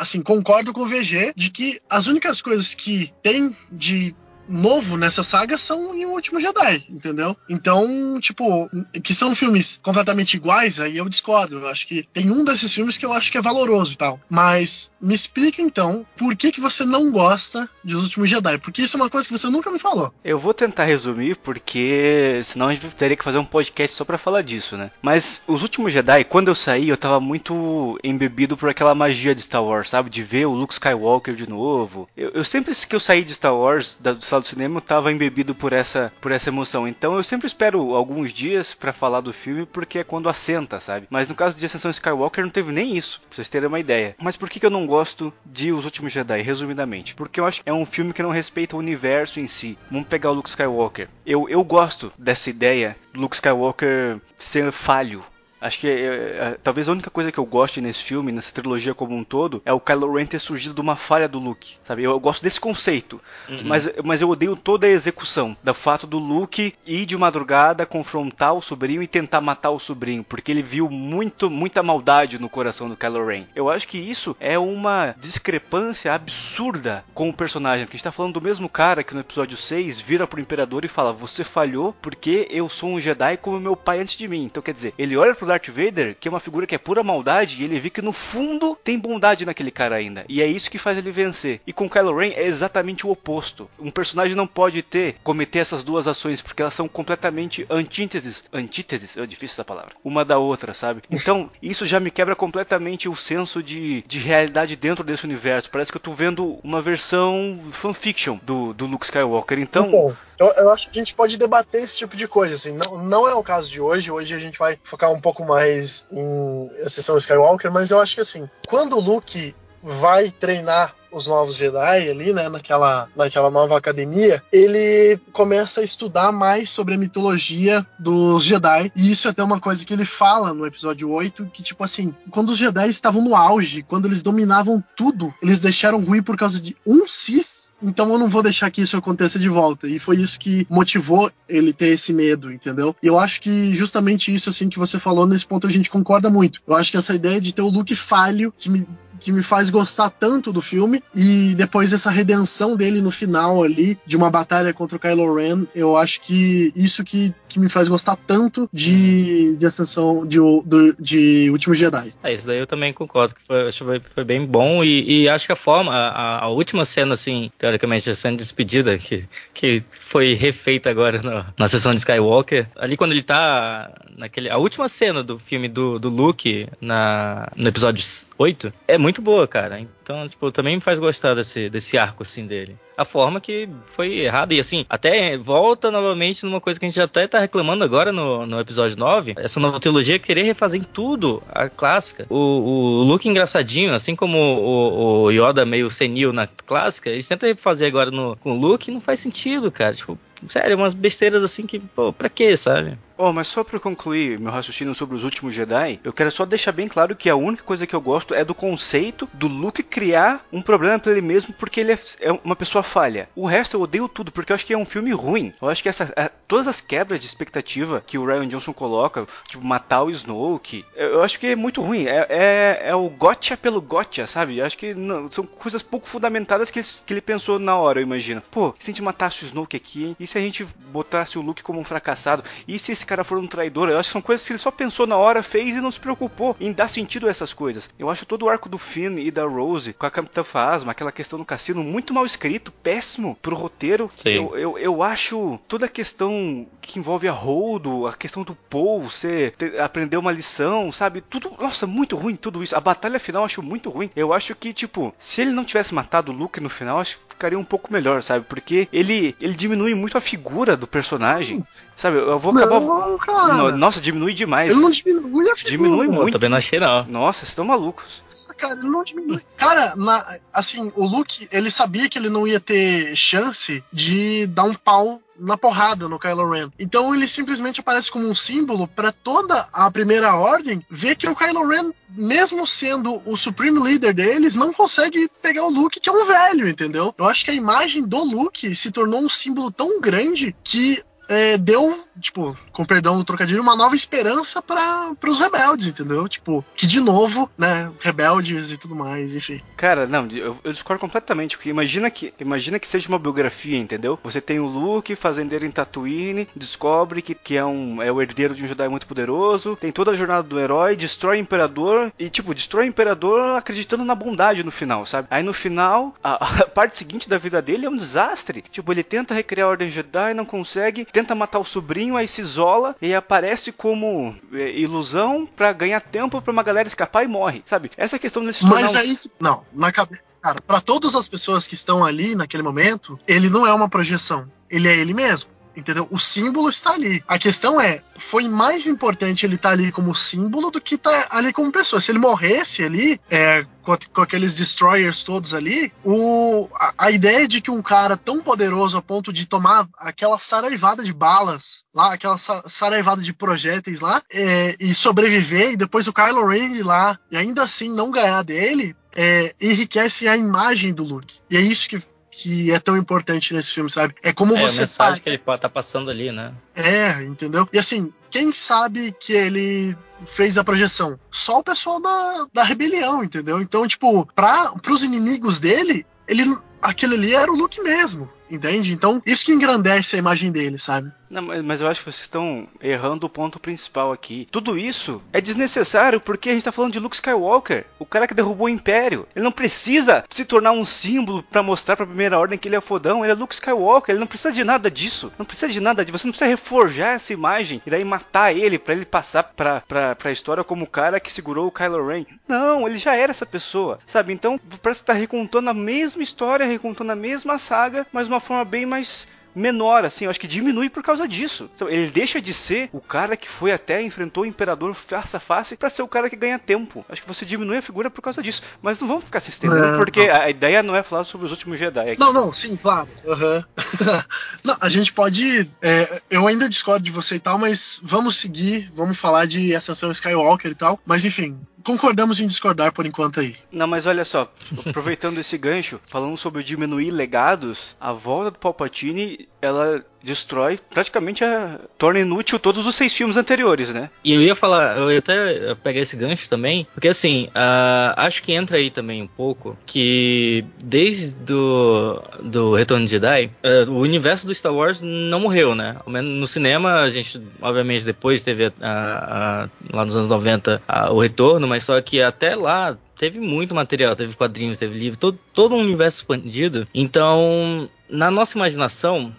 assim, 0.00 0.22
concordo 0.22 0.72
com 0.72 0.82
o 0.82 0.86
VG 0.86 1.32
de 1.36 1.50
que 1.50 1.78
as 1.88 2.06
únicas 2.06 2.42
coisas 2.42 2.74
que 2.74 3.12
tem 3.22 3.54
de 3.70 4.14
novo 4.48 4.96
nessa 4.96 5.22
saga 5.22 5.58
são 5.58 5.94
em 5.94 6.04
O 6.04 6.12
Último 6.12 6.40
Jedi, 6.40 6.84
entendeu? 6.88 7.36
Então, 7.48 8.18
tipo, 8.20 8.68
que 9.02 9.14
são 9.14 9.34
filmes 9.34 9.78
completamente 9.82 10.34
iguais, 10.34 10.80
aí 10.80 10.96
eu 10.96 11.08
discordo. 11.08 11.58
Eu 11.58 11.68
acho 11.68 11.86
que 11.86 12.06
tem 12.12 12.30
um 12.30 12.44
desses 12.44 12.72
filmes 12.72 12.96
que 12.96 13.06
eu 13.06 13.12
acho 13.12 13.30
que 13.30 13.38
é 13.38 13.42
valoroso 13.42 13.92
e 13.92 13.96
tal. 13.96 14.20
Mas 14.28 14.90
me 15.00 15.14
explica 15.14 15.62
então 15.62 16.06
por 16.16 16.34
que, 16.36 16.52
que 16.52 16.60
você 16.60 16.84
não 16.84 17.10
gosta 17.10 17.68
de 17.84 17.94
Os 17.94 18.04
Últimos 18.04 18.30
Jedi? 18.30 18.58
Porque 18.58 18.82
isso 18.82 18.96
é 18.96 19.00
uma 19.00 19.10
coisa 19.10 19.26
que 19.26 19.36
você 19.36 19.48
nunca 19.48 19.70
me 19.70 19.78
falou. 19.78 20.12
Eu 20.24 20.38
vou 20.38 20.54
tentar 20.54 20.84
resumir, 20.84 21.36
porque 21.36 22.40
senão 22.44 22.68
a 22.68 22.74
gente 22.74 22.86
teria 22.94 23.16
que 23.16 23.24
fazer 23.24 23.38
um 23.38 23.44
podcast 23.44 23.96
só 23.96 24.04
para 24.04 24.18
falar 24.18 24.42
disso, 24.42 24.76
né? 24.76 24.90
Mas 25.02 25.40
Os 25.46 25.62
Últimos 25.62 25.92
Jedi, 25.92 26.24
quando 26.24 26.48
eu 26.48 26.54
saí, 26.54 26.88
eu 26.88 26.96
tava 26.96 27.20
muito 27.20 27.98
embebido 28.02 28.56
por 28.56 28.68
aquela 28.68 28.94
magia 28.94 29.34
de 29.34 29.42
Star 29.42 29.62
Wars, 29.62 29.88
sabe? 29.88 30.10
De 30.10 30.22
ver 30.22 30.46
o 30.46 30.54
Luke 30.54 30.72
Skywalker 30.72 31.34
de 31.34 31.48
novo. 31.48 32.08
Eu, 32.16 32.30
eu 32.30 32.44
sempre 32.44 32.74
que 32.74 32.94
eu 32.94 33.00
saí 33.00 33.24
de 33.24 33.34
Star 33.34 33.54
Wars, 33.54 33.96
da, 34.00 34.14
sala 34.38 34.40
do 34.40 34.46
cinema, 34.46 34.78
estava 34.78 35.12
embebido 35.12 35.54
por 35.54 35.72
essa, 35.72 36.12
por 36.20 36.32
essa 36.32 36.48
emoção. 36.48 36.86
Então 36.86 37.16
eu 37.16 37.22
sempre 37.22 37.46
espero 37.46 37.94
alguns 37.94 38.32
dias 38.32 38.74
para 38.74 38.92
falar 38.92 39.20
do 39.20 39.32
filme, 39.32 39.66
porque 39.66 39.98
é 39.98 40.04
quando 40.04 40.28
assenta, 40.28 40.80
sabe? 40.80 41.06
Mas 41.10 41.28
no 41.28 41.34
caso 41.34 41.56
de 41.56 41.66
Ascensão 41.66 41.90
Skywalker 41.90 42.44
não 42.44 42.50
teve 42.50 42.72
nem 42.72 42.96
isso, 42.96 43.20
pra 43.20 43.36
vocês 43.36 43.48
terem 43.48 43.68
uma 43.68 43.80
ideia. 43.80 44.14
Mas 44.18 44.36
por 44.36 44.48
que, 44.48 44.60
que 44.60 44.66
eu 44.66 44.70
não 44.70 44.86
gosto 44.86 45.32
de 45.44 45.72
Os 45.72 45.84
Últimos 45.84 46.12
Jedi, 46.12 46.40
resumidamente? 46.40 47.14
Porque 47.14 47.40
eu 47.40 47.46
acho 47.46 47.62
que 47.62 47.68
é 47.68 47.72
um 47.72 47.86
filme 47.86 48.12
que 48.12 48.22
não 48.22 48.30
respeita 48.30 48.76
o 48.76 48.78
universo 48.78 49.40
em 49.40 49.46
si. 49.46 49.76
Vamos 49.90 50.08
pegar 50.08 50.30
o 50.30 50.34
Luke 50.34 50.48
Skywalker. 50.48 51.08
Eu, 51.26 51.48
eu 51.48 51.62
gosto 51.64 52.12
dessa 52.18 52.50
ideia 52.50 52.96
do 53.12 53.20
Luke 53.20 53.36
Skywalker 53.36 54.20
ser 54.36 54.70
falho, 54.72 55.22
Acho 55.60 55.80
que 55.80 55.88
é, 55.88 55.92
é, 55.92 56.58
talvez 56.62 56.88
a 56.88 56.92
única 56.92 57.10
coisa 57.10 57.32
que 57.32 57.38
eu 57.38 57.44
goste 57.44 57.80
nesse 57.80 58.02
filme, 58.02 58.32
nessa 58.32 58.52
trilogia 58.52 58.94
como 58.94 59.14
um 59.14 59.24
todo, 59.24 59.62
é 59.64 59.72
o 59.72 59.80
Kylo 59.80 60.14
Ren 60.14 60.26
ter 60.26 60.38
surgido 60.38 60.74
de 60.74 60.80
uma 60.80 60.96
falha 60.96 61.28
do 61.28 61.38
Luke, 61.38 61.76
sabe? 61.84 62.04
Eu, 62.04 62.12
eu 62.12 62.20
gosto 62.20 62.42
desse 62.42 62.60
conceito, 62.60 63.20
uhum. 63.48 63.62
mas, 63.64 63.90
mas 64.04 64.20
eu 64.20 64.28
odeio 64.28 64.56
toda 64.56 64.86
a 64.86 64.90
execução, 64.90 65.56
do 65.62 65.74
fato 65.74 66.06
do 66.06 66.18
Luke 66.18 66.74
ir 66.86 67.06
de 67.06 67.16
madrugada 67.16 67.86
confrontar 67.86 68.54
o 68.54 68.62
sobrinho 68.62 69.02
e 69.02 69.06
tentar 69.06 69.40
matar 69.40 69.70
o 69.70 69.78
sobrinho, 69.78 70.24
porque 70.24 70.52
ele 70.52 70.62
viu 70.62 70.88
muito, 70.88 71.50
muita 71.50 71.82
maldade 71.82 72.38
no 72.38 72.48
coração 72.48 72.88
do 72.88 72.96
Kylo 72.96 73.26
Ren. 73.26 73.44
Eu 73.54 73.68
acho 73.68 73.88
que 73.88 73.98
isso 73.98 74.36
é 74.38 74.58
uma 74.58 75.14
discrepância 75.18 76.14
absurda 76.14 77.04
com 77.14 77.28
o 77.28 77.32
personagem, 77.32 77.84
porque 77.84 77.96
a 77.96 77.98
gente 77.98 78.04
tá 78.04 78.12
falando 78.12 78.34
do 78.34 78.40
mesmo 78.40 78.68
cara 78.68 79.02
que 79.02 79.14
no 79.14 79.20
episódio 79.20 79.56
6 79.56 80.00
vira 80.00 80.26
pro 80.26 80.40
Imperador 80.40 80.84
e 80.84 80.88
fala, 80.88 81.12
você 81.12 81.42
falhou 81.42 81.94
porque 82.00 82.46
eu 82.50 82.68
sou 82.68 82.90
um 82.90 83.00
Jedi 83.00 83.36
como 83.38 83.58
meu 83.58 83.76
pai 83.76 84.00
antes 84.00 84.16
de 84.16 84.28
mim. 84.28 84.44
Então 84.44 84.62
quer 84.62 84.74
dizer, 84.74 84.94
ele 84.98 85.16
olha 85.16 85.34
pro 85.34 85.47
Darth 85.48 85.68
Vader, 85.68 86.16
que 86.18 86.28
é 86.28 86.30
uma 86.30 86.40
figura 86.40 86.66
que 86.66 86.74
é 86.74 86.78
pura 86.78 87.02
maldade, 87.02 87.60
e 87.60 87.64
ele 87.64 87.80
vê 87.80 87.90
que 87.90 88.02
no 88.02 88.12
fundo 88.12 88.78
tem 88.82 88.98
bondade 88.98 89.44
naquele 89.44 89.70
cara 89.70 89.96
ainda. 89.96 90.24
E 90.28 90.40
é 90.40 90.46
isso 90.46 90.70
que 90.70 90.78
faz 90.78 90.96
ele 90.96 91.10
vencer. 91.10 91.60
E 91.66 91.72
com 91.72 91.88
Kylo 91.88 92.16
Ren 92.16 92.32
é 92.34 92.46
exatamente 92.46 93.06
o 93.06 93.10
oposto. 93.10 93.68
Um 93.78 93.90
personagem 93.90 94.36
não 94.36 94.46
pode 94.46 94.82
ter, 94.82 95.16
cometer 95.22 95.58
essas 95.58 95.82
duas 95.82 96.06
ações, 96.06 96.40
porque 96.40 96.62
elas 96.62 96.74
são 96.74 96.88
completamente 96.88 97.66
antíteses. 97.68 98.44
Antíteses? 98.52 99.16
É 99.16 99.26
difícil 99.26 99.54
essa 99.54 99.64
palavra. 99.64 99.92
Uma 100.04 100.24
da 100.24 100.38
outra, 100.38 100.74
sabe? 100.74 101.02
Então, 101.10 101.50
isso 101.62 101.86
já 101.86 101.98
me 101.98 102.10
quebra 102.10 102.36
completamente 102.36 103.08
o 103.08 103.16
senso 103.16 103.62
de, 103.62 104.02
de 104.06 104.18
realidade 104.18 104.76
dentro 104.76 105.04
desse 105.04 105.24
universo. 105.24 105.70
Parece 105.70 105.90
que 105.90 105.96
eu 105.96 106.02
tô 106.02 106.12
vendo 106.12 106.58
uma 106.62 106.80
versão 106.80 107.58
fanfiction 107.72 108.38
do, 108.42 108.72
do 108.72 108.86
Luke 108.86 109.04
Skywalker. 109.04 109.58
Então. 109.58 109.90
Bom, 109.90 110.14
eu, 110.38 110.46
eu 110.46 110.70
acho 110.70 110.88
que 110.90 110.98
a 110.98 111.02
gente 111.02 111.14
pode 111.14 111.36
debater 111.36 111.82
esse 111.82 111.98
tipo 111.98 112.16
de 112.16 112.28
coisa, 112.28 112.54
assim. 112.54 112.72
Não, 112.72 113.02
não 113.02 113.28
é 113.28 113.34
o 113.34 113.42
caso 113.42 113.70
de 113.70 113.80
hoje. 113.80 114.10
Hoje 114.10 114.34
a 114.34 114.38
gente 114.38 114.58
vai 114.58 114.78
focar 114.82 115.10
um 115.10 115.20
pouco 115.20 115.44
mais 115.44 116.06
em 116.12 116.70
Ascensão 116.84 117.16
Skywalker, 117.16 117.72
mas 117.72 117.90
eu 117.90 118.00
acho 118.00 118.14
que 118.14 118.20
assim, 118.20 118.48
quando 118.66 118.96
o 118.96 119.00
Luke 119.00 119.54
vai 119.82 120.30
treinar 120.30 120.94
os 121.10 121.26
novos 121.26 121.56
Jedi 121.56 122.10
ali, 122.10 122.32
né, 122.32 122.48
naquela, 122.48 123.08
naquela 123.16 123.50
nova 123.50 123.76
academia, 123.76 124.42
ele 124.52 125.18
começa 125.32 125.80
a 125.80 125.84
estudar 125.84 126.32
mais 126.32 126.70
sobre 126.70 126.94
a 126.94 126.98
mitologia 126.98 127.86
dos 127.98 128.44
Jedi, 128.44 128.92
e 128.94 129.10
isso 129.10 129.26
é 129.26 129.30
até 129.30 129.42
uma 129.42 129.58
coisa 129.58 129.84
que 129.84 129.92
ele 129.94 130.04
fala 130.04 130.52
no 130.52 130.66
episódio 130.66 131.10
8, 131.10 131.46
que 131.52 131.62
tipo 131.62 131.82
assim, 131.82 132.14
quando 132.30 132.50
os 132.50 132.58
Jedi 132.58 132.88
estavam 132.90 133.22
no 133.22 133.34
auge, 133.34 133.82
quando 133.82 134.06
eles 134.06 134.22
dominavam 134.22 134.82
tudo, 134.94 135.32
eles 135.42 135.60
deixaram 135.60 136.04
ruim 136.04 136.22
por 136.22 136.36
causa 136.36 136.60
de 136.60 136.76
um 136.86 137.06
Sith 137.06 137.57
então 137.82 138.10
eu 138.10 138.18
não 138.18 138.28
vou 138.28 138.42
deixar 138.42 138.70
que 138.70 138.82
isso 138.82 138.96
aconteça 138.96 139.38
de 139.38 139.48
volta. 139.48 139.86
E 139.86 139.98
foi 139.98 140.16
isso 140.16 140.38
que 140.38 140.66
motivou 140.68 141.30
ele 141.48 141.72
ter 141.72 141.88
esse 141.88 142.12
medo, 142.12 142.52
entendeu? 142.52 142.94
E 143.02 143.06
eu 143.06 143.18
acho 143.18 143.40
que 143.40 143.74
justamente 143.74 144.34
isso, 144.34 144.48
assim, 144.48 144.68
que 144.68 144.78
você 144.78 144.98
falou, 144.98 145.26
nesse 145.26 145.46
ponto 145.46 145.66
a 145.66 145.70
gente 145.70 145.90
concorda 145.90 146.28
muito. 146.30 146.60
Eu 146.66 146.74
acho 146.74 146.90
que 146.90 146.96
essa 146.96 147.14
ideia 147.14 147.40
de 147.40 147.52
ter 147.52 147.62
o 147.62 147.68
look 147.68 147.94
falho, 147.94 148.52
que 148.56 148.68
me 148.68 148.86
que 149.18 149.32
me 149.32 149.42
faz 149.42 149.70
gostar 149.70 150.10
tanto 150.10 150.52
do 150.52 150.60
filme 150.60 151.02
e 151.14 151.54
depois 151.54 151.92
essa 151.92 152.10
redenção 152.10 152.76
dele 152.76 153.00
no 153.00 153.10
final 153.10 153.62
ali 153.62 153.98
de 154.06 154.16
uma 154.16 154.30
batalha 154.30 154.72
contra 154.72 154.96
o 154.96 155.00
Kylo 155.00 155.34
Ren, 155.34 155.66
eu 155.74 155.96
acho 155.96 156.20
que 156.20 156.72
isso 156.74 157.04
que, 157.04 157.34
que 157.48 157.58
me 157.58 157.68
faz 157.68 157.88
gostar 157.88 158.16
tanto 158.16 158.68
de, 158.72 159.56
de 159.56 159.66
Ascensão 159.66 160.26
de, 160.26 160.38
de, 160.38 160.94
de 160.98 161.50
Último 161.50 161.74
Jedi. 161.74 162.14
É, 162.22 162.34
isso 162.34 162.46
daí 162.46 162.58
eu 162.58 162.66
também 162.66 162.92
concordo 162.92 163.34
que 163.34 163.42
foi, 163.42 163.72
foi, 163.72 164.00
foi 164.14 164.24
bem 164.24 164.44
bom 164.44 164.84
e, 164.84 165.22
e, 165.22 165.28
acho 165.28 165.46
que 165.46 165.52
a 165.52 165.56
forma, 165.56 165.92
a, 165.92 166.44
a, 166.44 166.48
última 166.48 166.84
cena 166.84 167.14
assim, 167.14 167.50
teoricamente 167.58 168.10
a 168.10 168.14
cena 168.14 168.36
de 168.36 168.42
despedida 168.42 168.98
que, 168.98 169.28
que 169.52 169.82
foi 170.00 170.34
refeita 170.34 170.90
agora 170.90 171.22
no, 171.22 171.44
na 171.56 171.68
sessão 171.68 171.92
de 171.92 171.98
Skywalker, 171.98 172.68
ali 172.76 172.96
quando 172.96 173.12
ele 173.12 173.22
tá 173.22 173.90
naquele, 174.16 174.50
a 174.50 174.58
última 174.58 174.88
cena 174.88 175.22
do 175.22 175.38
filme 175.38 175.68
do, 175.68 175.98
do 175.98 176.08
Luke 176.08 176.68
na, 176.80 177.50
no 177.56 177.68
episódio 177.68 178.04
8 178.36 178.72
é 178.86 178.98
muito 178.98 179.07
muito 179.08 179.22
boa, 179.22 179.48
cara. 179.48 179.80
Então, 180.08 180.26
tipo, 180.26 180.50
também 180.50 180.76
me 180.76 180.80
faz 180.80 180.98
gostar 180.98 181.34
desse, 181.34 181.68
desse 181.68 181.98
arco, 181.98 182.22
assim, 182.22 182.46
dele. 182.46 182.78
A 182.96 183.04
forma 183.04 183.42
que 183.42 183.68
foi 183.84 184.20
errada. 184.20 184.54
E, 184.54 184.58
assim, 184.58 184.86
até 184.88 185.36
volta 185.36 185.90
novamente 185.90 186.46
numa 186.46 186.62
coisa 186.62 186.80
que 186.80 186.86
a 186.86 186.88
gente 186.88 186.98
até 186.98 187.26
tá 187.26 187.38
reclamando 187.38 187.84
agora 187.84 188.10
no, 188.10 188.46
no 188.46 188.58
episódio 188.58 188.96
9. 188.96 189.34
Essa 189.36 189.60
nova 189.60 189.78
trilogia 189.78 190.18
querer 190.18 190.44
refazer 190.44 190.80
em 190.80 190.82
tudo 190.82 191.42
a 191.46 191.68
clássica. 191.68 192.26
O, 192.30 192.34
o 192.34 193.02
Luke 193.02 193.28
engraçadinho, 193.28 193.92
assim 193.92 194.16
como 194.16 194.38
o, 194.38 195.24
o 195.24 195.30
Yoda 195.30 195.66
meio 195.66 195.90
senil 195.90 196.32
na 196.32 196.46
clássica, 196.46 197.10
eles 197.10 197.28
tentam 197.28 197.46
refazer 197.46 197.86
agora 197.86 198.10
no, 198.10 198.34
com 198.36 198.52
o 198.52 198.58
Luke 198.58 198.90
e 198.90 198.94
não 198.94 199.02
faz 199.02 199.20
sentido, 199.20 199.70
cara. 199.70 199.92
Tipo, 199.92 200.18
sério, 200.48 200.76
umas 200.76 200.94
besteiras 200.94 201.42
assim 201.42 201.66
que, 201.66 201.78
pô, 201.78 202.12
pra 202.12 202.28
quê, 202.28 202.56
sabe? 202.56 202.96
Oh, 203.16 203.32
mas 203.32 203.48
só 203.48 203.64
para 203.64 203.80
concluir 203.80 204.38
meu 204.38 204.52
raciocínio 204.52 204.94
sobre 204.94 205.16
os 205.16 205.24
últimos 205.24 205.52
Jedi, 205.52 205.98
eu 206.04 206.12
quero 206.12 206.30
só 206.30 206.44
deixar 206.44 206.70
bem 206.70 206.86
claro 206.86 207.16
que 207.16 207.28
a 207.28 207.34
única 207.34 207.64
coisa 207.64 207.86
que 207.86 207.94
eu 207.94 208.00
gosto 208.00 208.32
é 208.32 208.44
do 208.44 208.54
conceito 208.54 209.28
do 209.34 209.48
Luke 209.48 209.82
criar 209.98 210.46
um 210.52 210.62
problema 210.62 210.96
para 210.96 211.10
ele 211.10 211.20
mesmo 211.20 211.52
porque 211.52 211.80
ele 211.80 211.92
é, 211.92 211.98
é 212.20 212.32
uma 212.44 212.54
pessoa 212.54 212.84
falha. 212.84 213.28
O 213.34 213.46
resto 213.46 213.76
eu 213.76 213.80
odeio 213.80 214.08
tudo 214.08 214.30
porque 214.30 214.52
eu 214.52 214.54
acho 214.54 214.64
que 214.64 214.72
é 214.72 214.78
um 214.78 214.84
filme 214.84 215.10
ruim. 215.10 215.52
Eu 215.60 215.68
acho 215.68 215.82
que 215.82 215.88
essa, 215.88 216.12
é, 216.14 216.30
todas 216.46 216.68
as 216.68 216.80
quebras 216.80 217.20
de 217.20 217.26
expectativa 217.26 218.00
que 218.06 218.16
o 218.16 218.24
Ryan 218.24 218.46
Johnson 218.46 218.72
coloca, 218.72 219.26
tipo 219.48 219.64
matar 219.64 220.04
o 220.04 220.10
Snoke, 220.10 220.84
eu, 220.94 221.14
eu 221.14 221.22
acho 221.24 221.40
que 221.40 221.48
é 221.48 221.56
muito 221.56 221.82
ruim. 221.82 222.06
É, 222.06 222.26
é, 222.28 222.80
é, 222.90 222.94
o 222.94 223.08
gotcha 223.08 223.56
pelo 223.56 223.80
gotcha, 223.80 224.24
sabe? 224.28 224.58
Eu 224.58 224.64
acho 224.66 224.78
que 224.78 224.94
não, 224.94 225.28
são 225.32 225.44
coisas 225.44 225.82
pouco 225.82 226.08
fundamentadas 226.08 226.70
que 226.70 226.78
ele, 226.78 226.88
que 227.04 227.12
ele 227.12 227.20
pensou 227.20 227.58
na 227.58 227.76
hora, 227.76 227.98
eu 227.98 228.04
imagino. 228.04 228.40
Pô, 228.52 228.72
se 228.78 228.90
a 228.90 228.92
gente 228.92 229.02
matasse 229.02 229.42
o 229.42 229.46
Snoke 229.46 229.76
aqui, 229.76 230.14
e 230.20 230.26
se 230.28 230.38
a 230.38 230.40
gente 230.40 230.64
botasse 230.92 231.36
o 231.38 231.42
Luke 231.42 231.64
como 231.64 231.80
um 231.80 231.84
fracassado? 231.84 232.44
E 232.68 232.78
se 232.78 232.92
esse 232.92 233.04
cara 233.04 233.24
for 233.24 233.38
um 233.38 233.48
traidor. 233.48 233.88
Eu 233.88 233.98
acho 233.98 234.10
que 234.10 234.12
são 234.12 234.22
coisas 234.22 234.46
que 234.46 234.52
ele 234.52 234.60
só 234.60 234.70
pensou 234.70 235.08
na 235.08 235.16
hora, 235.16 235.42
fez 235.42 235.74
e 235.74 235.80
não 235.80 235.90
se 235.90 235.98
preocupou 235.98 236.56
em 236.60 236.72
dar 236.72 236.88
sentido 236.88 237.26
a 237.26 237.30
essas 237.30 237.52
coisas. 237.52 237.90
Eu 237.98 238.08
acho 238.08 238.24
todo 238.24 238.44
o 238.44 238.48
arco 238.48 238.68
do 238.68 238.78
Finn 238.78 239.18
e 239.18 239.30
da 239.30 239.44
Rose 239.44 239.87
com 239.92 240.06
a 240.06 240.10
Capitã 240.10 240.42
Phasma, 240.42 240.92
aquela 240.92 241.12
questão 241.12 241.38
do 241.38 241.44
cassino, 241.44 241.82
muito 241.82 242.12
mal 242.12 242.24
escrito, 242.24 242.72
péssimo 242.72 243.36
pro 243.40 243.56
roteiro. 243.56 244.10
Sim. 244.16 244.30
Eu, 244.30 244.58
eu, 244.58 244.78
eu 244.78 245.02
acho 245.02 245.58
toda 245.68 245.86
a 245.86 245.88
questão 245.88 246.66
que 246.80 246.98
envolve 246.98 247.28
a 247.28 247.32
Holdo, 247.32 248.06
a 248.06 248.12
questão 248.12 248.42
do 248.42 248.54
Paul, 248.54 249.02
você 249.02 249.52
aprender 249.82 250.16
uma 250.16 250.32
lição, 250.32 250.90
sabe? 250.92 251.20
Tudo, 251.20 251.52
nossa, 251.58 251.86
muito 251.86 252.16
ruim 252.16 252.36
tudo 252.36 252.62
isso. 252.62 252.76
A 252.76 252.80
batalha 252.80 253.20
final 253.20 253.42
eu 253.42 253.46
acho 253.46 253.62
muito 253.62 253.90
ruim. 253.90 254.10
Eu 254.16 254.32
acho 254.32 254.54
que, 254.54 254.72
tipo, 254.72 255.14
se 255.18 255.42
ele 255.42 255.50
não 255.52 255.64
tivesse 255.64 255.94
matado 255.94 256.32
o 256.32 256.34
Luke 256.34 256.60
no 256.60 256.68
final, 256.68 256.98
acho 256.98 257.18
que 257.18 257.34
ficaria 257.38 257.58
um 257.58 257.64
pouco 257.64 257.92
melhor, 257.92 258.22
sabe? 258.22 258.44
Porque 258.48 258.88
ele, 258.92 259.36
ele 259.40 259.54
diminui 259.54 259.94
muito 259.94 260.18
a 260.18 260.20
figura 260.20 260.76
do 260.76 260.86
personagem. 260.86 261.64
Sabe, 261.96 262.16
eu 262.16 262.38
vou 262.38 262.52
acabar. 262.52 262.80
Não, 262.80 263.18
cara. 263.18 263.72
Nossa, 263.72 264.00
diminui 264.00 264.32
demais. 264.32 264.70
Ele 264.70 264.80
não 264.80 264.90
diminui 264.90 265.50
a 265.50 265.56
figura. 265.56 265.70
Diminui 265.70 266.06
Eu 266.06 266.12
muito. 266.12 266.32
também 266.32 266.48
não 266.48 266.56
achei, 266.56 266.78
não. 266.78 267.04
Nossa, 267.06 267.40
vocês 267.40 267.48
estão 267.48 267.64
malucos. 267.64 268.22
Nossa, 268.22 268.54
cara, 268.54 268.74
ele 268.74 268.88
não 268.88 269.02
diminui. 269.02 269.40
Cara, 269.56 269.77
na- 269.96 270.38
assim, 270.52 270.92
o 270.94 271.04
Luke, 271.06 271.48
ele 271.50 271.70
sabia 271.70 272.08
que 272.08 272.18
ele 272.18 272.28
não 272.30 272.46
ia 272.46 272.60
ter 272.60 273.14
chance 273.16 273.82
de 273.92 274.46
dar 274.48 274.64
um 274.64 274.74
pau 274.74 275.20
na 275.38 275.56
porrada 275.56 276.08
no 276.08 276.18
Kylo 276.18 276.50
Ren. 276.50 276.68
Então 276.78 277.14
ele 277.14 277.28
simplesmente 277.28 277.80
aparece 277.80 278.10
como 278.10 278.28
um 278.28 278.34
símbolo 278.34 278.88
pra 278.88 279.12
toda 279.12 279.68
a 279.72 279.88
primeira 279.90 280.34
ordem 280.34 280.84
ver 280.90 281.14
que 281.16 281.28
o 281.28 281.36
Kylo 281.36 281.66
Ren, 281.68 281.92
mesmo 282.10 282.66
sendo 282.66 283.22
o 283.24 283.36
Supreme 283.36 283.78
Leader 283.78 284.12
deles, 284.12 284.56
não 284.56 284.72
consegue 284.72 285.30
pegar 285.40 285.64
o 285.64 285.70
Luke, 285.70 286.00
que 286.00 286.08
é 286.08 286.12
um 286.12 286.26
velho, 286.26 286.68
entendeu? 286.68 287.14
Eu 287.16 287.24
acho 287.28 287.44
que 287.44 287.52
a 287.52 287.54
imagem 287.54 288.02
do 288.02 288.24
Luke 288.24 288.74
se 288.74 288.90
tornou 288.90 289.20
um 289.20 289.28
símbolo 289.28 289.70
tão 289.70 290.00
grande 290.00 290.56
que 290.64 291.00
é, 291.28 291.56
deu, 291.58 292.04
tipo, 292.20 292.56
com 292.72 292.84
perdão 292.84 293.16
do 293.16 293.24
trocadilho, 293.24 293.62
uma 293.62 293.76
nova 293.76 293.94
esperança 293.94 294.60
para 294.62 295.14
os 295.26 295.38
rebeldes, 295.38 295.88
entendeu? 295.88 296.28
Tipo, 296.28 296.64
que 296.74 296.86
de 296.86 297.00
novo, 297.00 297.50
né, 297.56 297.90
rebeldes 298.00 298.70
e 298.70 298.76
tudo 298.76 298.94
mais, 298.94 299.34
enfim. 299.34 299.60
Cara, 299.76 300.06
não, 300.06 300.26
eu, 300.28 300.56
eu 300.62 300.72
discordo 300.72 301.00
completamente, 301.00 301.56
porque 301.56 301.70
imagina 301.70 302.10
que, 302.10 302.32
imagina 302.38 302.78
que 302.78 302.86
seja 302.86 303.08
uma 303.08 303.18
biografia, 303.18 303.78
entendeu? 303.78 304.18
Você 304.22 304.40
tem 304.40 304.58
o 304.58 304.66
Luke, 304.66 305.14
fazendeiro 305.16 305.64
em 305.64 305.70
Tatooine, 305.70 306.48
descobre 306.54 307.22
que, 307.22 307.34
que 307.34 307.56
é, 307.56 307.64
um, 307.64 308.02
é 308.02 308.10
o 308.10 308.20
herdeiro 308.20 308.54
de 308.54 308.64
um 308.64 308.68
Jedi 308.68 308.88
muito 308.88 309.06
poderoso, 309.06 309.76
tem 309.76 309.92
toda 309.92 310.10
a 310.10 310.14
jornada 310.14 310.42
do 310.42 310.58
herói, 310.58 310.96
destrói 310.96 311.38
o 311.38 311.40
Imperador, 311.40 312.12
e 312.18 312.28
tipo, 312.28 312.54
destrói 312.54 312.86
o 312.86 312.88
Imperador 312.88 313.56
acreditando 313.56 314.04
na 314.04 314.14
bondade 314.14 314.62
no 314.62 314.70
final, 314.70 315.06
sabe? 315.06 315.28
Aí 315.30 315.42
no 315.42 315.52
final, 315.52 316.14
a, 316.22 316.34
a 316.62 316.66
parte 316.66 316.96
seguinte 316.96 317.28
da 317.28 317.38
vida 317.38 317.60
dele 317.62 317.86
é 317.86 317.90
um 317.90 317.96
desastre. 317.96 318.64
Tipo, 318.70 318.92
ele 318.92 319.02
tenta 319.02 319.34
recriar 319.34 319.66
a 319.66 319.70
Ordem 319.70 319.90
Jedi, 319.90 320.34
não 320.34 320.44
consegue, 320.44 321.04
tenta 321.04 321.34
matar 321.34 321.58
o 321.58 321.64
sobrinho, 321.64 322.07
aí 322.16 322.26
se 322.28 322.40
isola, 322.40 322.96
e 323.00 323.14
aparece 323.14 323.70
como 323.72 324.34
é, 324.52 324.70
ilusão 324.78 325.46
pra 325.46 325.72
ganhar 325.72 326.00
tempo 326.00 326.40
pra 326.40 326.52
uma 326.52 326.62
galera 326.62 326.88
escapar 326.88 327.24
e 327.24 327.28
morre, 327.28 327.62
sabe? 327.66 327.90
Essa 327.96 328.18
questão 328.18 328.42
dele 328.42 328.54
se 328.54 328.60
tornar 328.60 328.80
Mas 328.82 328.94
um- 328.94 328.98
aí, 328.98 329.16
que- 329.16 329.30
não, 329.40 329.64
na 329.72 329.92
cabeça. 329.92 330.22
Cara, 330.40 330.60
pra 330.60 330.80
todas 330.80 331.14
as 331.16 331.28
pessoas 331.28 331.66
que 331.66 331.74
estão 331.74 332.04
ali 332.04 332.34
naquele 332.36 332.62
momento, 332.62 333.18
ele 333.26 333.50
não 333.50 333.66
é 333.66 333.74
uma 333.74 333.88
projeção. 333.88 334.50
Ele 334.70 334.86
é 334.86 334.96
ele 334.96 335.12
mesmo. 335.12 335.50
Entendeu? 335.78 336.08
O 336.10 336.18
símbolo 336.18 336.68
está 336.68 336.90
ali. 336.90 337.22
A 337.28 337.38
questão 337.38 337.80
é, 337.80 338.02
foi 338.16 338.48
mais 338.48 338.88
importante 338.88 339.46
ele 339.46 339.54
estar 339.54 339.70
ali 339.70 339.92
como 339.92 340.12
símbolo 340.14 340.72
do 340.72 340.80
que 340.80 340.96
estar 340.96 341.28
ali 341.30 341.52
como 341.52 341.70
pessoa. 341.70 342.00
Se 342.00 342.10
ele 342.10 342.18
morresse 342.18 342.82
ali, 342.82 343.20
é, 343.30 343.64
com, 343.82 343.96
com 344.12 344.20
aqueles 344.20 344.56
destroyers 344.56 345.22
todos 345.22 345.54
ali, 345.54 345.92
o, 346.04 346.68
a, 346.74 346.92
a 346.98 347.10
ideia 347.12 347.46
de 347.46 347.60
que 347.60 347.70
um 347.70 347.80
cara 347.80 348.16
tão 348.16 348.40
poderoso 348.40 348.96
a 348.96 349.02
ponto 349.02 349.32
de 349.32 349.46
tomar 349.46 349.86
aquela 349.96 350.36
saraivada 350.38 351.04
de 351.04 351.12
balas 351.12 351.84
lá, 351.94 352.12
aquela 352.12 352.36
sa- 352.38 352.64
saraivada 352.66 353.22
de 353.22 353.32
projéteis 353.32 354.00
lá, 354.00 354.20
é, 354.32 354.74
e 354.80 354.92
sobreviver, 354.92 355.72
e 355.72 355.76
depois 355.76 356.08
o 356.08 356.12
Kylo 356.12 356.44
Ren 356.46 356.74
ir 356.74 356.82
lá 356.82 357.16
e 357.30 357.36
ainda 357.36 357.62
assim 357.62 357.88
não 357.94 358.10
ganhar 358.10 358.42
dele, 358.42 358.96
é, 359.14 359.54
enriquece 359.60 360.26
a 360.26 360.36
imagem 360.36 360.92
do 360.92 361.04
Luke. 361.04 361.38
E 361.48 361.56
é 361.56 361.60
isso 361.60 361.88
que, 361.88 362.00
que 362.40 362.70
é 362.70 362.78
tão 362.78 362.96
importante 362.96 363.52
nesse 363.52 363.72
filme, 363.72 363.90
sabe? 363.90 364.14
É 364.22 364.32
como 364.32 364.54
É 364.54 364.58
a 364.58 364.68
você 364.68 364.82
mensagem 364.82 365.12
faz- 365.14 365.18
que 365.18 365.28
ele 365.28 365.38
tá 365.38 365.68
passando 365.68 366.08
ali, 366.10 366.30
né? 366.30 366.52
é, 366.74 367.22
entendeu? 367.22 367.68
E 367.72 367.78
assim, 367.78 368.12
quem 368.30 368.52
sabe 368.52 369.12
que 369.18 369.32
ele 369.32 369.96
fez 370.24 370.56
a 370.56 370.62
projeção? 370.62 371.18
Só 371.32 371.58
o 371.58 371.64
pessoal 371.64 372.00
da, 372.00 372.46
da 372.52 372.62
rebelião, 372.62 373.24
entendeu? 373.24 373.60
Então, 373.60 373.86
tipo, 373.88 374.24
para 374.36 374.70
pros 374.82 375.02
inimigos 375.02 375.58
dele, 375.58 376.06
ele 376.28 376.44
aquele 376.80 377.14
ali 377.14 377.34
era 377.34 377.50
o 377.50 377.56
Luke 377.56 377.80
mesmo, 377.82 378.30
entende? 378.48 378.92
Então, 378.92 379.20
isso 379.26 379.44
que 379.44 379.52
engrandece 379.52 380.14
a 380.14 380.18
imagem 380.20 380.52
dele, 380.52 380.78
sabe? 380.78 381.10
Não, 381.30 381.42
mas 381.62 381.80
eu 381.80 381.88
acho 381.88 382.00
que 382.00 382.10
vocês 382.10 382.22
estão 382.22 382.66
errando 382.80 383.26
o 383.26 383.30
ponto 383.30 383.60
principal 383.60 384.12
aqui. 384.12 384.48
Tudo 384.50 384.78
isso 384.78 385.22
é 385.32 385.40
desnecessário 385.40 386.20
porque 386.20 386.50
a 386.50 386.52
gente 386.52 386.64
tá 386.64 386.72
falando 386.72 386.92
de 386.92 387.00
Luke 387.00 387.16
Skywalker, 387.16 387.84
o 387.98 388.06
cara 388.06 388.26
que 388.26 388.34
derrubou 388.34 388.66
o 388.66 388.70
Império. 388.70 389.26
Ele 389.34 389.44
não 389.44 389.52
precisa 389.52 390.24
se 390.28 390.44
tornar 390.44 390.72
um 390.72 390.84
símbolo 390.84 391.42
pra 391.42 391.62
mostrar 391.62 391.96
pra 391.96 392.06
primeira 392.06 392.38
ordem 392.38 392.58
que 392.58 392.68
ele 392.68 392.76
é 392.76 392.80
fodão. 392.80 393.24
Ele 393.24 393.32
é 393.32 393.34
Luke 393.34 393.54
Skywalker, 393.54 394.12
ele 394.12 394.20
não 394.20 394.26
precisa 394.26 394.52
de 394.52 394.64
nada 394.64 394.90
disso. 394.90 395.32
Não 395.38 395.44
precisa 395.44 395.72
de 395.72 395.80
nada 395.80 396.04
disso. 396.04 396.18
Você 396.18 396.26
não 396.26 396.32
precisa 396.32 396.50
reforjar 396.50 397.14
essa 397.14 397.32
imagem 397.32 397.82
e 397.86 397.90
daí 397.90 398.04
matar 398.04 398.56
ele 398.56 398.78
pra 398.78 398.94
ele 398.94 399.04
passar 399.04 399.42
pra, 399.42 399.80
pra, 399.82 400.14
pra 400.14 400.32
história 400.32 400.64
como 400.64 400.84
o 400.84 400.88
cara 400.88 401.20
que 401.20 401.32
segurou 401.32 401.66
o 401.66 401.72
Kylo 401.72 402.06
Ren. 402.06 402.24
Não, 402.46 402.86
ele 402.86 402.98
já 402.98 403.14
era 403.14 403.30
essa 403.30 403.46
pessoa, 403.46 403.98
sabe? 404.06 404.32
Então 404.32 404.58
parece 404.82 405.00
que 405.00 405.06
tá 405.06 405.12
recontando 405.12 405.70
a 405.70 405.74
mesma 405.74 406.22
história, 406.22 406.66
recontando 406.66 407.12
a 407.12 407.16
mesma 407.16 407.58
saga, 407.58 408.06
mas 408.12 408.26
de 408.26 408.32
uma 408.32 408.40
forma 408.40 408.64
bem 408.64 408.86
mais 408.86 409.26
menor, 409.58 410.04
assim, 410.04 410.24
eu 410.24 410.30
acho 410.30 410.40
que 410.40 410.46
diminui 410.46 410.88
por 410.88 411.02
causa 411.02 411.26
disso. 411.26 411.68
Então, 411.74 411.88
Ele 411.88 412.10
deixa 412.10 412.40
de 412.40 412.54
ser 412.54 412.88
o 412.92 413.00
cara 413.00 413.36
que 413.36 413.48
foi 413.48 413.72
até 413.72 414.00
enfrentou 414.02 414.44
o 414.44 414.46
imperador 414.46 414.94
face 414.94 415.36
a 415.36 415.40
face 415.40 415.76
pra 415.76 415.90
ser 415.90 416.02
o 416.02 416.08
cara 416.08 416.30
que 416.30 416.36
ganha 416.36 416.58
tempo. 416.58 417.04
Acho 417.08 417.22
que 417.22 417.28
você 417.28 417.44
diminui 417.44 417.78
a 417.78 417.82
figura 417.82 418.10
por 418.10 418.22
causa 418.22 418.42
disso. 418.42 418.62
Mas 418.80 419.00
não 419.00 419.08
vamos 419.08 419.24
ficar 419.24 419.40
se 419.40 419.50
estendendo, 419.50 419.92
Não, 419.92 419.98
porque 419.98 420.20
a 420.20 420.48
ideia 420.48 420.82
não 420.82 420.94
é 420.94 421.02
falar 421.02 421.24
sobre 421.24 421.46
os 421.46 421.52
últimos 421.52 421.78
Jedi 421.78 422.10
aqui. 422.10 422.20
Não, 422.20 422.32
não, 422.32 422.52
sim, 422.52 422.76
claro. 422.76 423.08
aham. 423.26 423.64
não, 424.64 424.76
a 424.80 424.88
gente 424.88 425.12
pode. 425.12 425.68
é, 425.82 426.22
eu 426.30 426.46
ainda 426.46 426.68
discordo 426.68 427.04
de 427.04 427.10
você 427.10 427.36
e 427.36 427.40
tal, 427.40 427.58
mas 427.58 428.00
vamos 428.02 428.36
seguir, 428.36 428.90
vamos 428.94 429.18
falar 429.18 429.46
de 429.46 429.74
Ascensão 429.74 430.10
Skywalker 430.10 430.70
e 430.70 430.74
tal. 430.74 431.00
Mas 431.04 431.24
enfim, 431.24 431.58
concordamos 431.88 432.38
em 432.38 432.46
discordar 432.46 432.92
por 432.92 433.06
enquanto 433.06 433.40
aí. 433.40 433.56
Não, 433.72 433.86
mas 433.86 434.04
olha 434.04 434.22
só, 434.22 434.52
aproveitando 434.84 435.38
esse 435.38 435.56
gancho, 435.56 435.98
falando 436.06 436.36
sobre 436.36 436.62
diminuir 436.62 437.10
legados, 437.10 437.96
a 437.98 438.12
volta 438.12 438.50
do 438.50 438.58
Palpatine, 438.58 439.48
ela 439.60 440.04
destrói, 440.22 440.78
praticamente 440.90 441.44
a, 441.44 441.78
torna 441.96 442.20
inútil 442.20 442.58
todos 442.58 442.86
os 442.86 442.94
seis 442.94 443.12
filmes 443.14 443.36
anteriores, 443.36 443.88
né? 443.90 444.10
E 444.24 444.32
eu 444.34 444.42
ia 444.42 444.54
falar, 444.54 444.98
eu 444.98 445.10
ia 445.12 445.20
até 445.20 445.74
pegar 445.76 446.00
esse 446.00 446.16
gancho 446.16 446.48
também, 446.48 446.86
porque 446.92 447.08
assim, 447.08 447.48
ah, 447.54 448.14
acho 448.16 448.42
que 448.42 448.52
entra 448.52 448.76
aí 448.76 448.90
também 448.90 449.22
um 449.22 449.26
pouco 449.26 449.76
que 449.86 450.64
desde 450.84 451.36
do, 451.36 452.20
do 452.42 452.74
Retorno 452.74 453.04
de 453.04 453.10
Jedi, 453.12 453.50
ah, 453.62 453.88
o 453.90 453.98
universo 454.00 454.46
do 454.46 454.54
Star 454.54 454.74
Wars 454.74 455.00
não 455.02 455.40
morreu, 455.40 455.74
né? 455.74 455.96
Ao 456.04 456.12
menos 456.12 456.30
no 456.38 456.46
cinema, 456.46 457.00
a 457.00 457.10
gente, 457.10 457.40
obviamente, 457.62 458.04
depois 458.04 458.42
teve 458.42 458.66
a- 458.66 458.72
a- 458.80 459.68
lá 459.96 460.04
nos 460.04 460.16
anos 460.16 460.28
90 460.28 460.82
a- 460.86 461.10
o 461.12 461.20
Retorno, 461.20 461.66
mas 461.66 461.84
só 461.84 462.00
que 462.00 462.20
até 462.20 462.54
lá 462.56 462.96
teve 463.16 463.40
muito 463.40 463.74
material, 463.74 464.14
teve 464.14 464.36
quadrinhos, 464.36 464.78
teve 464.78 464.98
livro, 464.98 465.18
todo, 465.18 465.38
todo 465.52 465.74
um 465.74 465.80
universo 465.80 466.18
expandido. 466.18 466.86
Então, 466.94 467.88
na 468.08 468.30
nossa 468.30 468.56
imaginação, 468.56 469.32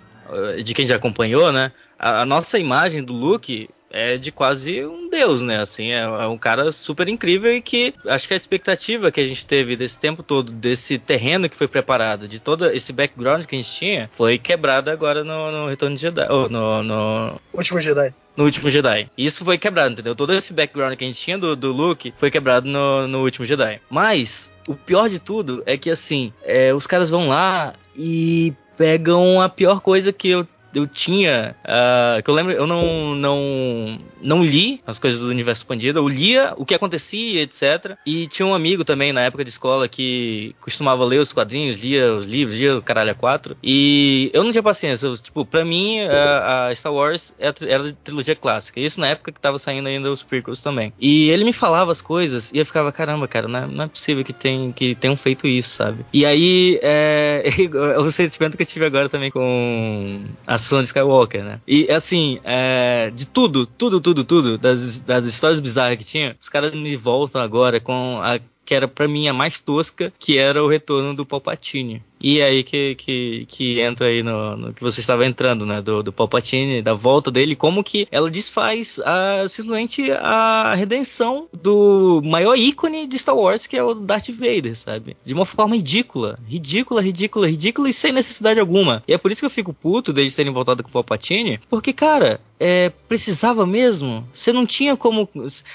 de 0.64 0.74
quem 0.74 0.88
já 0.88 0.96
acompanhou, 0.96 1.52
né? 1.52 1.72
A, 1.98 2.22
a 2.22 2.26
nossa 2.26 2.58
imagem 2.58 3.04
do 3.04 3.14
Luke 3.14 3.70
é 3.92 4.18
de 4.18 4.32
quase 4.32 4.86
um 4.86 5.10
deus, 5.10 5.42
né? 5.42 5.62
Assim, 5.62 5.92
é, 5.92 6.02
é 6.02 6.28
um 6.28 6.38
cara 6.38 6.72
super 6.72 7.08
incrível 7.08 7.54
e 7.54 7.62
que 7.62 7.94
acho 8.08 8.28
que 8.28 8.34
a 8.34 8.38
expectativa 8.38 9.12
que 9.12 9.20
a 9.20 9.28
gente 9.28 9.46
teve 9.46 9.76
desse 9.76 10.00
tempo 10.00 10.22
todo, 10.22 10.52
desse 10.52 10.98
terreno 10.98 11.50
que 11.50 11.56
foi 11.56 11.68
preparado, 11.68 12.28
de 12.28 12.40
todo 12.40 12.70
esse 12.72 12.94
background 12.94 13.46
que 13.46 13.56
a 13.56 13.58
gente 13.58 13.72
tinha, 13.72 14.10
foi 14.14 14.38
quebrada 14.38 14.92
agora 14.92 15.24
no, 15.24 15.52
no 15.52 15.68
Retorno 15.68 15.96
de 15.96 16.02
Jedi, 16.02 16.28
ou 16.30 16.50
no, 16.50 16.84
no, 16.84 17.42
Último 17.54 17.82
Jedi. 17.82 18.14
no 18.38 18.46
último 18.46 18.70
Jedi. 18.70 19.10
Isso 19.18 19.44
foi 19.44 19.58
quebrado, 19.58 19.94
entendeu? 19.94 20.16
Todo 20.16 20.34
esse 20.34 20.54
background 20.54 20.96
que 20.96 21.04
a 21.04 21.08
gente 21.08 21.20
tinha 21.20 21.38
do, 21.38 21.56
do 21.56 21.72
Luke 21.72 22.14
foi 22.18 22.30
quebrado 22.30 22.68
no, 22.68 23.08
no 23.08 23.24
último 23.24 23.46
Jedi. 23.46 23.82
Mas 23.90 24.52
o 24.68 24.76
pior 24.76 25.10
de 25.10 25.20
tudo 25.20 25.64
é 25.66 25.78
que 25.78 25.90
assim, 25.90 26.32
é, 26.44 26.74
os 26.74 26.86
caras 26.86 27.10
vão 27.10 27.28
lá 27.28 27.74
e 27.96 28.54
pegam 28.80 29.42
a 29.42 29.50
pior 29.50 29.82
coisa 29.82 30.14
que 30.14 30.30
eu 30.30 30.48
eu 30.74 30.86
tinha, 30.88 31.56
ah, 31.64 32.20
que 32.24 32.30
eu 32.30 32.34
lembro, 32.34 32.54
eu 32.54 32.68
não, 32.68 33.16
não, 33.16 34.00
não 34.22 34.44
li 34.44 34.82
as 34.86 35.00
coisas 35.00 35.20
do 35.20 35.28
universo 35.28 35.62
expandido, 35.62 36.00
eu 36.00 36.08
lia 36.08 36.54
o 36.58 36.66
que 36.66 36.74
acontecia, 36.74 37.42
etc. 37.42 37.98
E 38.06 38.28
tinha 38.28 38.46
um 38.46 38.54
amigo 38.54 38.84
também 38.84 39.12
na 39.12 39.22
época 39.22 39.44
de 39.44 39.50
escola 39.50 39.88
que 39.88 40.56
costumava 40.62 41.04
ler 41.06 41.20
os 41.20 41.34
quadrinhos, 41.34 41.82
lia 41.82 42.14
os 42.14 42.26
livros, 42.26 42.58
lia 42.58 42.78
o 42.78 42.82
caralho 42.82 43.12
a 43.12 43.16
quatro. 43.16 43.58
E 43.64 44.30
eu 44.34 44.44
não 44.44 44.52
tinha 44.52 44.64
paciência, 44.64 45.08
eu, 45.08 45.18
tipo, 45.18 45.46
pra 45.46 45.66
mim 45.66 46.02
a, 46.02 46.68
a 46.68 46.76
Star 46.76 46.94
Wars 46.94 47.34
era, 47.40 47.56
era 47.62 47.90
a 47.90 47.94
trilogia 48.04 48.36
clássica. 48.36 48.80
Isso 48.80 49.00
na 49.00 49.08
época 49.08 49.32
que 49.32 49.40
tava 49.40 49.58
saindo 49.58 49.88
ainda 49.88 50.12
os 50.12 50.24
prequels 50.24 50.62
também. 50.62 50.94
E 51.00 51.30
ele 51.30 51.44
me 51.44 51.54
falava 51.54 51.92
as 51.92 52.02
coisas 52.02 52.52
e 52.54 52.58
eu 52.58 52.66
ficava, 52.66 52.92
caramba, 52.92 53.28
cara, 53.28 53.48
não 53.48 53.60
é, 53.60 53.68
não 53.68 53.84
é 53.86 53.88
possível 53.88 54.24
que, 54.24 54.34
tem, 54.34 54.72
que 54.72 54.96
tenham 54.96 55.16
feito 55.16 55.48
isso, 55.48 55.76
sabe? 55.76 56.06
E 56.14 56.26
aí, 56.26 56.80
é, 56.82 57.44
o 58.00 58.12
sentimento 58.12 58.58
que 58.58 58.64
eu 58.64 58.68
tive 58.68 58.86
agora 58.86 59.10
também 59.10 59.32
com 59.32 60.22
a 60.46 60.58
ação 60.60 60.80
de 60.80 60.86
Skywalker, 60.86 61.44
né? 61.44 61.62
E 61.68 61.90
assim, 61.92 62.40
é, 62.44 63.12
de 63.16 63.28
tudo, 63.28 63.66
tudo, 63.66 64.00
tudo, 64.00 64.24
tudo, 64.24 64.58
das, 64.58 65.00
das 65.00 65.26
histórias 65.26 65.60
bizarras 65.60 65.98
que 65.98 66.04
tinha, 66.04 66.36
os 66.40 66.50
caras 66.50 66.74
me 66.74 66.96
voltam 66.96 67.42
agora 67.42 67.80
com 67.80 68.20
a 68.22 68.40
que 68.70 68.76
era 68.76 68.88
pra 68.88 69.08
mim 69.08 69.28
a 69.28 69.34
mais 69.34 69.60
tosca, 69.60 70.14
que 70.20 70.38
era 70.38 70.64
o 70.64 70.68
retorno 70.68 71.16
do 71.16 71.26
Palpatine. 71.26 72.04
E 72.22 72.42
aí 72.42 72.64
que, 72.64 72.96
que, 72.96 73.46
que 73.48 73.80
entra 73.80 74.08
aí 74.08 74.22
no, 74.24 74.58
no 74.58 74.74
que 74.74 74.82
você 74.82 75.00
estava 75.00 75.26
entrando, 75.26 75.66
né? 75.66 75.82
Do, 75.82 76.04
do 76.04 76.12
Palpatine, 76.12 76.82
da 76.82 76.94
volta 76.94 77.32
dele, 77.32 77.56
como 77.56 77.84
que 77.84 78.08
ela 78.12 78.30
desfaz 78.30 79.00
a, 79.06 79.48
simplesmente 79.48 80.12
a 80.12 80.74
redenção 80.76 81.48
do 81.62 82.22
maior 82.24 82.56
ícone 82.58 83.08
de 83.08 83.18
Star 83.18 83.36
Wars, 83.36 83.66
que 83.66 83.78
é 83.78 83.84
o 83.84 83.94
Darth 83.94 84.30
Vader, 84.30 84.76
sabe? 84.76 85.16
De 85.26 85.34
uma 85.34 85.46
forma 85.46 85.76
ridícula. 85.76 86.40
Ridícula, 86.48 87.02
ridícula, 87.02 87.48
ridícula 87.48 87.90
e 87.90 87.94
sem 87.94 88.12
necessidade 88.12 88.60
alguma. 88.60 89.04
E 89.08 89.14
é 89.14 89.18
por 89.18 89.32
isso 89.32 89.42
que 89.42 89.46
eu 89.46 89.50
fico 89.50 89.74
puto 89.74 90.14
deles 90.14 90.36
terem 90.36 90.52
voltado 90.52 90.84
com 90.84 90.90
o 90.90 90.94
Palpatine, 90.94 91.60
porque, 91.70 91.94
cara, 91.94 92.40
é, 92.60 92.90
precisava 93.08 93.66
mesmo? 93.66 94.28
Você 94.34 94.52
não 94.52 94.66
tinha 94.66 94.98
como. 94.98 95.30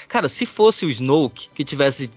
Cara, 0.07 0.29
se 0.29 0.45
fosse 0.45 0.85
o 0.85 0.91
Snoke 0.91 1.49
que 1.55 1.65
tivesse, 1.65 2.11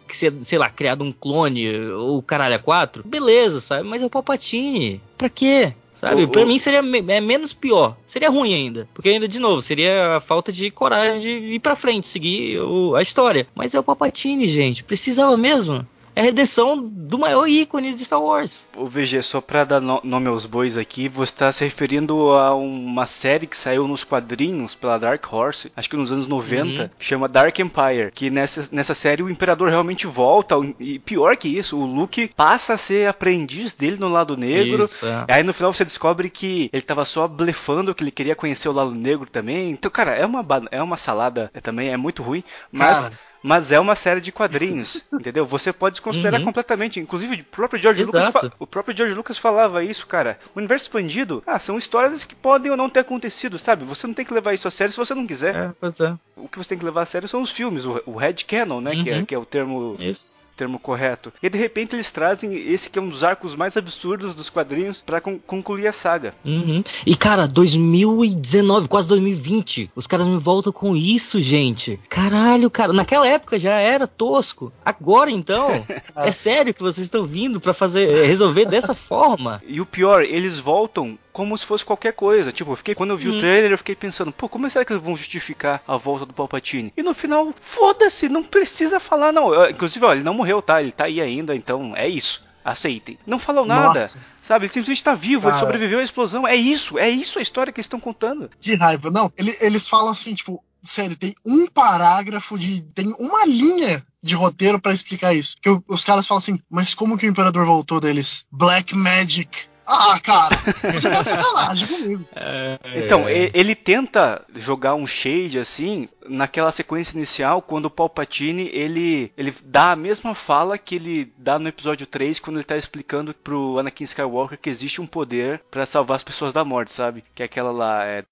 sei 0.44 0.58
lá, 0.58 0.70
criado 0.70 1.04
um 1.04 1.12
clone 1.12 1.90
ou 1.92 2.22
caralho 2.22 2.56
a 2.56 2.60
quatro, 2.60 3.04
beleza, 3.06 3.62
sabe? 3.62 3.88
Mas 3.88 4.02
é 4.02 4.06
o 4.06 4.10
Palpatine. 4.18 5.02
Pra 5.18 5.30
quê? 5.30 5.74
Sabe? 5.94 6.24
O, 6.24 6.28
pra 6.28 6.46
mim 6.46 6.60
seria 6.60 6.80
é 6.80 7.22
menos 7.22 7.54
pior. 7.54 7.98
Seria 8.06 8.30
ruim 8.30 8.54
ainda. 8.54 8.88
Porque 8.94 9.10
ainda, 9.10 9.28
de 9.28 9.40
novo, 9.40 9.62
seria 9.62 10.18
a 10.18 10.20
falta 10.20 10.52
de 10.52 10.70
coragem 10.70 11.20
de 11.20 11.54
ir 11.56 11.60
pra 11.60 11.76
frente, 11.76 12.08
seguir 12.08 12.60
o, 12.60 12.96
a 12.96 13.02
história. 13.02 13.48
Mas 13.56 13.74
é 13.74 13.80
o 13.80 13.84
Palpatine, 13.84 14.48
gente. 14.48 14.84
Precisava 14.84 15.36
mesmo 15.36 15.86
é 16.18 16.22
a 16.22 16.24
redenção 16.24 16.76
do 16.82 17.20
maior 17.20 17.48
ícone 17.48 17.94
de 17.94 18.04
Star 18.04 18.20
Wars. 18.20 18.66
O 18.76 18.88
VG, 18.88 19.22
só 19.22 19.40
pra 19.40 19.64
dar 19.64 19.80
no 19.80 20.02
nome 20.04 20.28
aos 20.28 20.48
bois 20.48 20.76
aqui, 20.76 21.08
você 21.08 21.32
está 21.32 21.52
se 21.52 21.64
referindo 21.64 22.32
a 22.32 22.56
uma 22.56 23.06
série 23.06 23.46
que 23.46 23.56
saiu 23.56 23.88
nos 23.88 24.04
quadrinhos 24.04 24.74
pela 24.74 24.98
Dark 24.98 25.32
Horse, 25.32 25.72
acho 25.78 25.88
que 25.88 25.96
nos 25.96 26.12
anos 26.12 26.26
90, 26.26 26.82
uhum. 26.82 26.90
que 26.98 27.06
chama 27.06 27.28
Dark 27.28 27.60
Empire. 27.60 28.12
Que 28.16 28.32
nessa, 28.32 28.68
nessa 28.72 28.96
série 28.96 29.22
o 29.22 29.30
Imperador 29.30 29.70
realmente 29.70 30.08
volta, 30.08 30.56
e 30.80 30.98
pior 30.98 31.38
que 31.38 31.56
isso, 31.56 31.78
o 31.78 31.86
Luke 31.86 32.32
passa 32.36 32.74
a 32.74 32.78
ser 32.80 33.08
aprendiz 33.08 33.74
dele 33.74 33.98
no 33.98 34.10
lado 34.10 34.36
negro. 34.36 34.86
Isso, 34.86 35.06
é. 35.06 35.26
Aí 35.28 35.44
no 35.44 35.54
final 35.54 35.72
você 35.72 35.86
descobre 35.86 36.32
que 36.32 36.68
ele 36.74 36.82
tava 36.82 37.06
só 37.06 37.28
blefando, 37.28 37.94
que 37.94 38.04
ele 38.04 38.10
queria 38.10 38.36
conhecer 38.36 38.68
o 38.68 38.74
lado 38.74 38.90
negro 38.90 39.28
também. 39.30 39.70
Então, 39.70 39.92
cara, 39.92 40.16
é 40.16 40.26
uma, 40.26 40.44
é 40.72 40.82
uma 40.82 40.98
salada 40.98 41.52
é, 41.54 41.62
também, 41.62 41.90
é 41.90 41.98
muito 41.98 42.24
ruim, 42.24 42.44
mas. 42.72 43.02
Cara 43.02 43.27
mas 43.42 43.72
é 43.72 43.80
uma 43.80 43.96
série 43.96 44.22
de 44.22 44.32
quadrinhos, 44.32 45.06
entendeu? 45.14 45.46
Você 45.46 45.72
pode 45.72 45.94
desconsiderar 45.96 46.40
uhum. 46.40 46.46
completamente. 46.46 47.00
Inclusive, 47.00 47.42
o 47.42 47.44
próprio 47.46 47.82
George 47.82 48.04
Lucas, 48.04 48.52
o 48.60 48.68
próprio 48.68 48.96
George 48.96 49.14
Lucas 49.14 49.38
falava 49.38 49.84
isso, 49.84 50.08
cara. 50.08 50.40
O 50.56 50.60
universo 50.60 50.86
expandido, 50.86 51.44
ah, 51.46 51.60
são 51.60 51.78
histórias 51.78 52.24
que 52.24 52.36
podem 52.36 52.72
ou 52.72 52.78
não 52.78 52.90
ter 52.90 53.02
acontecido, 53.02 53.60
sabe? 53.60 53.86
Você 53.86 54.08
não 54.08 54.14
tem 54.14 54.26
que 54.26 54.34
levar 54.34 54.54
isso 54.54 54.68
a 54.68 54.72
sério 54.72 54.92
se 54.92 55.00
você 55.00 55.14
não 55.14 55.28
quiser. 55.28 55.56
É, 55.56 55.72
pois 55.80 56.00
é. 56.00 56.16
O 56.36 56.48
que 56.48 56.58
você 56.58 56.70
tem 56.70 56.78
que 56.78 56.86
levar 56.86 57.04
a 57.04 57.06
sério 57.06 57.28
são 57.28 57.42
os 57.42 57.52
filmes, 57.52 57.86
o, 57.86 58.02
o 58.06 58.16
Red 58.16 58.36
Canon, 58.48 58.82
né? 58.82 58.92
Uhum. 58.92 59.04
Que, 59.04 59.10
é, 59.10 59.26
que 59.26 59.36
é 59.36 59.38
o 59.38 59.46
termo 59.46 59.96
isso 60.00 60.47
termo 60.58 60.80
correto. 60.80 61.32
E 61.42 61.50
de 61.50 61.58
repente 61.58 61.96
eles 61.96 62.12
trazem 62.12 62.54
esse 62.56 62.90
que 62.90 63.00
é 63.00 63.02
um 63.02 63.10
dos 63.10 63.24
arcos 63.24 63.56
mais 63.56 63.78
absurdos 63.78 64.34
dos 64.34 64.50
quadrinhos 64.50 65.02
para 65.02 65.22
con 65.22 65.38
concluir 65.40 65.88
a 65.88 65.94
saga. 65.94 66.34
Uhum. 66.44 66.84
E 67.06 67.16
cara, 67.16 67.48
2019, 67.48 68.88
quase 68.88 69.08
2020, 69.08 69.92
os 69.96 70.08
caras 70.08 70.28
me 70.28 70.38
voltam 70.38 70.74
com 70.74 70.96
isso, 70.96 71.40
gente. 71.40 72.00
Caralho, 72.10 72.70
cara, 72.70 72.92
naquela 72.92 73.28
época 73.28 73.60
já 73.60 73.78
era 73.80 74.08
tosco. 74.08 74.72
Agora 74.84 75.30
então, 75.30 75.86
é 76.18 76.32
sério 76.32 76.74
que 76.74 76.82
vocês 76.82 77.06
estão 77.06 77.24
vindo 77.24 77.60
para 77.60 77.74
fazer 77.74 78.26
resolver 78.26 78.66
dessa 78.66 78.94
forma? 78.94 79.62
E 79.68 79.80
o 79.80 79.86
pior, 79.86 80.24
eles 80.24 80.60
voltam 80.60 81.18
como 81.38 81.56
se 81.56 81.68
fosse 81.68 81.86
qualquer 81.86 82.14
coisa. 82.14 82.52
Tipo, 82.52 82.72
eu 82.72 82.76
fiquei, 82.76 82.96
quando 82.96 83.12
eu 83.12 83.18
vi 83.18 83.30
hum. 83.30 83.38
o 83.38 83.40
trailer, 83.40 83.70
eu 83.70 83.78
fiquei 83.78 83.94
pensando, 83.94 84.32
pô, 84.32 84.50
como 84.50 84.68
será 84.72 84.84
que 84.84 84.92
eles 84.92 85.04
vão 85.04 85.16
justificar 85.16 85.84
a 85.88 85.96
volta 85.96 86.26
do 86.26 86.34
Palpatine? 86.34 86.92
E 86.98 87.04
no 87.04 87.14
final, 87.14 87.54
foda-se, 87.62 88.28
não 88.28 88.42
precisa 88.42 89.00
falar, 89.00 89.32
não. 89.32 89.54
Eu, 89.54 89.70
inclusive, 89.70 90.04
ó, 90.04 90.14
ele 90.14 90.24
não 90.24 90.34
morreu, 90.34 90.64
tá? 90.64 90.82
Ele 90.82 90.92
tá 90.92 91.06
aí 91.06 91.22
ainda, 91.22 91.56
então 91.56 91.96
é 91.96 92.10
isso. 92.10 92.44
Aceitem. 92.66 93.20
Não 93.24 93.38
falam 93.38 93.66
nada. 93.66 94.00
Nossa. 94.00 94.26
Sabe, 94.42 94.66
ele 94.66 94.74
simplesmente 94.74 95.04
tá 95.04 95.14
vivo, 95.14 95.44
Cara. 95.44 95.54
ele 95.54 95.60
sobreviveu 95.60 96.00
à 96.00 96.04
explosão. 96.04 96.48
É 96.48 96.56
isso, 96.56 96.98
é 96.98 97.08
isso 97.08 97.38
a 97.38 97.42
história 97.42 97.72
que 97.72 97.80
eles 97.80 97.86
estão 97.86 98.00
contando. 98.00 98.50
Que 98.60 98.74
raiva. 98.74 99.12
Não, 99.12 99.32
ele, 99.38 99.56
eles 99.62 99.88
falam 99.88 100.12
assim, 100.12 100.34
tipo, 100.34 100.64
sério, 100.82 101.16
tem 101.16 101.36
um 101.46 101.68
parágrafo 101.68 102.58
de. 102.58 102.82
tem 102.96 103.14
uma 103.20 103.46
linha 103.46 104.02
de 104.24 104.34
roteiro 104.34 104.82
para 104.82 104.92
explicar 104.92 105.36
isso. 105.36 105.56
Que 105.62 105.70
os 105.88 106.04
caras 106.04 106.26
falam 106.26 106.40
assim, 106.40 106.60
mas 106.68 106.96
como 106.96 107.16
que 107.16 107.28
o 107.28 107.30
imperador 107.30 107.64
voltou 107.64 108.00
deles? 108.00 108.44
Black 108.52 108.96
Magic. 108.96 109.68
Ah, 109.88 110.20
cara, 110.20 110.56
você 110.92 111.10
tá 111.10 111.22
de 111.22 111.30
sacanagem 111.30 111.88
comigo. 111.88 112.26
É, 112.36 112.78
então, 112.98 113.28
é. 113.28 113.50
ele 113.54 113.74
tenta 113.74 114.44
jogar 114.58 114.96
um 114.96 115.08
shade 115.08 115.58
assim 115.58 116.10
naquela 116.28 116.74
sequência 116.74 117.16
inicial, 117.16 117.62
quando 117.62 117.86
o 117.86 117.90
Palpatine 117.90 118.70
ele, 118.74 119.32
ele 119.38 119.56
dá 119.64 119.94
a 119.94 119.96
mesma 119.96 120.36
fala 120.36 120.78
que 120.78 120.96
ele 120.96 121.32
dá 121.38 121.58
no 121.58 121.70
episódio 121.70 122.06
3, 122.06 122.38
quando 122.40 122.58
ele 122.58 122.66
tá 122.66 122.76
explicando 122.76 123.34
pro 123.34 123.80
Anakin 123.80 124.04
Skywalker 124.04 124.58
que 124.58 124.70
existe 124.70 125.00
um 125.00 125.08
poder 125.08 125.62
para 125.72 125.86
salvar 125.86 126.18
as 126.18 126.24
pessoas 126.24 126.54
da 126.54 126.66
morte, 126.66 126.92
sabe? 126.92 127.24
Que 127.34 127.44
é 127.44 127.46
aquela 127.46 127.72
lá. 127.72 128.04
É... 128.04 128.24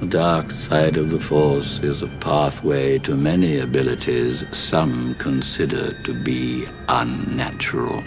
The 0.00 0.06
dark 0.06 0.50
side 0.50 0.98
of 0.98 1.10
the 1.10 1.22
Force 1.22 1.82
is 1.84 2.02
a 2.02 2.08
pathway 2.20 2.98
to 3.00 3.14
many 3.14 3.60
abilities 3.60 4.46
some 4.52 5.14
consider 5.14 5.94
to 6.04 6.14
be 6.14 6.66
unnatural. 6.88 8.02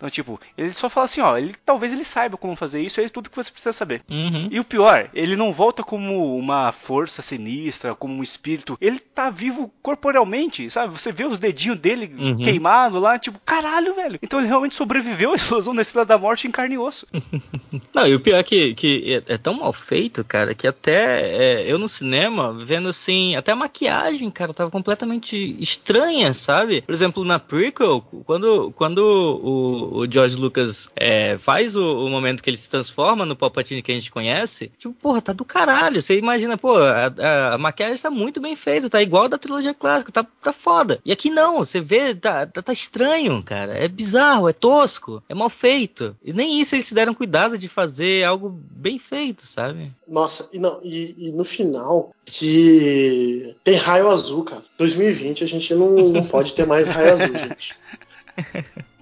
Então, 0.00 0.08
tipo, 0.08 0.40
ele 0.56 0.72
só 0.72 0.88
fala 0.88 1.04
assim, 1.04 1.20
ó, 1.20 1.36
ele 1.36 1.54
talvez 1.62 1.92
ele 1.92 2.06
saiba 2.06 2.38
como 2.38 2.56
fazer 2.56 2.80
isso, 2.80 3.02
é 3.02 3.08
tudo 3.10 3.28
que 3.28 3.36
você 3.36 3.50
precisa 3.50 3.70
saber. 3.70 4.00
Uhum. 4.10 4.48
E 4.50 4.58
o 4.58 4.64
pior, 4.64 5.10
ele 5.12 5.36
não 5.36 5.52
volta 5.52 5.82
como 5.82 6.34
uma 6.38 6.72
força 6.72 7.20
sinistra, 7.20 7.94
como 7.94 8.14
um 8.14 8.22
espírito. 8.22 8.78
Ele 8.80 8.98
tá 8.98 9.28
vivo 9.28 9.70
corporalmente, 9.82 10.70
sabe? 10.70 10.98
Você 10.98 11.12
vê 11.12 11.26
os 11.26 11.38
dedinhos 11.38 11.78
dele 11.78 12.10
uhum. 12.18 12.38
queimado 12.38 12.98
lá, 12.98 13.18
tipo, 13.18 13.38
caralho, 13.44 13.94
velho. 13.94 14.18
Então 14.22 14.38
ele 14.38 14.48
realmente 14.48 14.74
sobreviveu 14.74 15.32
à 15.32 15.36
explosão 15.36 15.74
da 15.74 15.82
Estrela 15.82 16.06
da 16.06 16.16
Morte 16.16 16.48
em 16.48 16.50
carne 16.50 16.76
e 16.76 16.78
osso. 16.78 17.06
não, 17.92 18.06
e 18.06 18.14
o 18.14 18.20
pior 18.20 18.38
é 18.38 18.42
que, 18.42 18.72
que 18.72 19.22
é, 19.28 19.34
é 19.34 19.36
tão 19.36 19.52
mal 19.52 19.72
feito, 19.74 20.24
cara, 20.24 20.54
que 20.54 20.66
até 20.66 21.60
é, 21.60 21.70
eu 21.70 21.78
no 21.78 21.90
cinema, 21.90 22.54
vendo 22.64 22.88
assim, 22.88 23.36
até 23.36 23.52
a 23.52 23.56
maquiagem, 23.56 24.30
cara, 24.30 24.54
tava 24.54 24.70
completamente 24.70 25.36
estranha, 25.60 26.32
sabe? 26.32 26.80
Por 26.80 26.94
exemplo, 26.94 27.22
na 27.22 27.38
prequel, 27.38 28.00
quando, 28.24 28.72
quando 28.72 28.98
o 28.98 29.89
o 29.90 30.10
George 30.10 30.36
Lucas 30.36 30.88
é, 30.94 31.36
faz 31.38 31.74
o, 31.74 32.04
o, 32.04 32.08
momento 32.08 32.42
que 32.42 32.50
ele 32.50 32.56
se 32.56 32.70
transforma 32.70 33.26
no 33.26 33.36
Palpatine 33.36 33.82
que 33.82 33.90
a 33.90 33.94
gente 33.94 34.10
conhece, 34.10 34.70
tipo, 34.78 34.94
porra, 34.94 35.20
tá 35.20 35.32
do 35.32 35.44
caralho. 35.44 36.00
Você 36.00 36.16
imagina, 36.16 36.56
pô, 36.56 36.76
a, 36.76 37.54
a, 37.54 37.58
maquiagem 37.58 37.98
tá 37.98 38.10
muito 38.10 38.40
bem 38.40 38.54
feita, 38.54 38.88
tá 38.88 39.02
igual 39.02 39.28
da 39.28 39.38
trilogia 39.38 39.74
clássica, 39.74 40.12
tá, 40.12 40.26
tá 40.42 40.52
foda. 40.52 41.00
E 41.04 41.12
aqui 41.12 41.30
não, 41.30 41.58
você 41.58 41.80
vê, 41.80 42.14
tá, 42.14 42.46
tá, 42.46 42.62
tá 42.62 42.72
estranho, 42.72 43.42
cara. 43.42 43.76
É 43.76 43.88
bizarro, 43.88 44.48
é 44.48 44.52
tosco, 44.52 45.22
é 45.28 45.34
mal 45.34 45.50
feito. 45.50 46.16
E 46.24 46.32
nem 46.32 46.60
isso 46.60 46.74
eles 46.74 46.86
se 46.86 46.94
deram 46.94 47.14
cuidado 47.14 47.58
de 47.58 47.68
fazer 47.68 48.24
algo 48.24 48.48
bem 48.48 48.98
feito, 48.98 49.46
sabe? 49.46 49.92
Nossa, 50.08 50.48
e, 50.52 50.58
não, 50.58 50.80
e, 50.82 51.28
e 51.28 51.32
no 51.32 51.44
final, 51.44 52.14
que 52.24 53.56
tem 53.64 53.76
raio 53.76 54.08
azul, 54.08 54.44
cara. 54.44 54.62
2020 54.78 55.44
a 55.44 55.46
gente 55.46 55.74
não, 55.74 56.08
não 56.08 56.24
pode 56.24 56.54
ter 56.54 56.66
mais 56.66 56.88
raio 56.88 57.12
azul, 57.12 57.32
gente. 57.36 57.76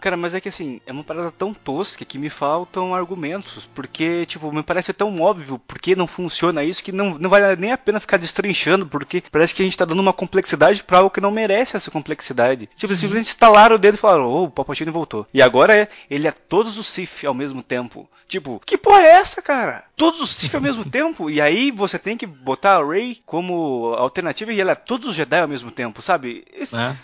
Cara, 0.01 0.17
mas 0.17 0.35
é 0.35 0.41
que 0.41 0.49
assim, 0.49 0.81
é 0.87 0.93
uma 0.93 1.05
parada 1.05 1.31
tão 1.31 1.53
tosca 1.53 2.05
que 2.05 2.19
me 2.19 2.31
faltam 2.31 2.95
argumentos. 2.95 3.69
Porque, 3.75 4.27
tipo, 4.27 4.53
me 4.53 4.63
parece 4.63 4.93
tão 4.93 5.21
óbvio 5.21 5.61
porque 5.67 5.97
não 5.97 6.07
funciona 6.07 6.65
isso 6.65 6.83
que 6.83 6.93
não, 6.93 7.19
não 7.19 7.31
vale 7.31 7.57
nem 7.57 7.73
a 7.73 7.79
pena 7.79 8.01
ficar 8.01 8.17
destrinchando, 8.17 8.87
porque 8.87 9.23
parece 9.31 9.55
que 9.55 9.63
a 9.63 9.65
gente 9.65 9.77
tá 9.77 9.85
dando 9.85 10.01
uma 10.01 10.13
complexidade 10.13 10.83
pra 10.83 10.99
algo 10.99 11.11
que 11.11 11.21
não 11.21 11.31
merece 11.31 11.77
essa 11.77 11.91
complexidade. 11.91 12.69
Tipo, 12.77 12.93
uhum. 12.93 12.99
simplesmente 12.99 13.29
instalaram 13.29 13.77
o 13.77 13.79
dedo 13.79 13.95
e 13.95 13.99
falaram, 13.99 14.27
oh, 14.27 14.45
o 14.45 14.51
Palpatine 14.51 14.91
voltou. 14.91 15.27
E 15.33 15.43
agora 15.43 15.77
é, 15.77 15.89
ele 16.11 16.27
é 16.27 16.33
todos 16.33 16.79
os 16.79 16.87
Sith 16.87 17.25
ao 17.25 17.35
mesmo 17.35 17.63
tempo. 17.63 18.09
Tipo, 18.27 18.61
que 18.65 18.77
porra 18.77 19.01
é 19.01 19.13
essa, 19.13 19.41
cara? 19.41 19.85
Todos 19.97 20.21
os 20.21 20.31
Sith 20.31 20.55
ao 20.55 20.61
mesmo 20.61 20.85
tempo? 20.89 21.31
E 21.31 21.41
aí 21.41 21.71
você 21.71 21.99
tem 21.99 22.17
que 22.17 22.27
botar 22.27 22.77
a 22.77 22.85
Rey 22.85 23.21
como 23.25 23.95
alternativa 23.95 24.53
e 24.53 24.61
ela 24.61 24.73
é 24.73 24.75
todos 24.75 25.09
os 25.09 25.15
Jedi 25.15 25.41
ao 25.41 25.49
mesmo 25.49 25.71
tempo, 25.71 26.03
sabe? 26.03 26.45
Esse... 26.55 26.77
É 26.77 26.95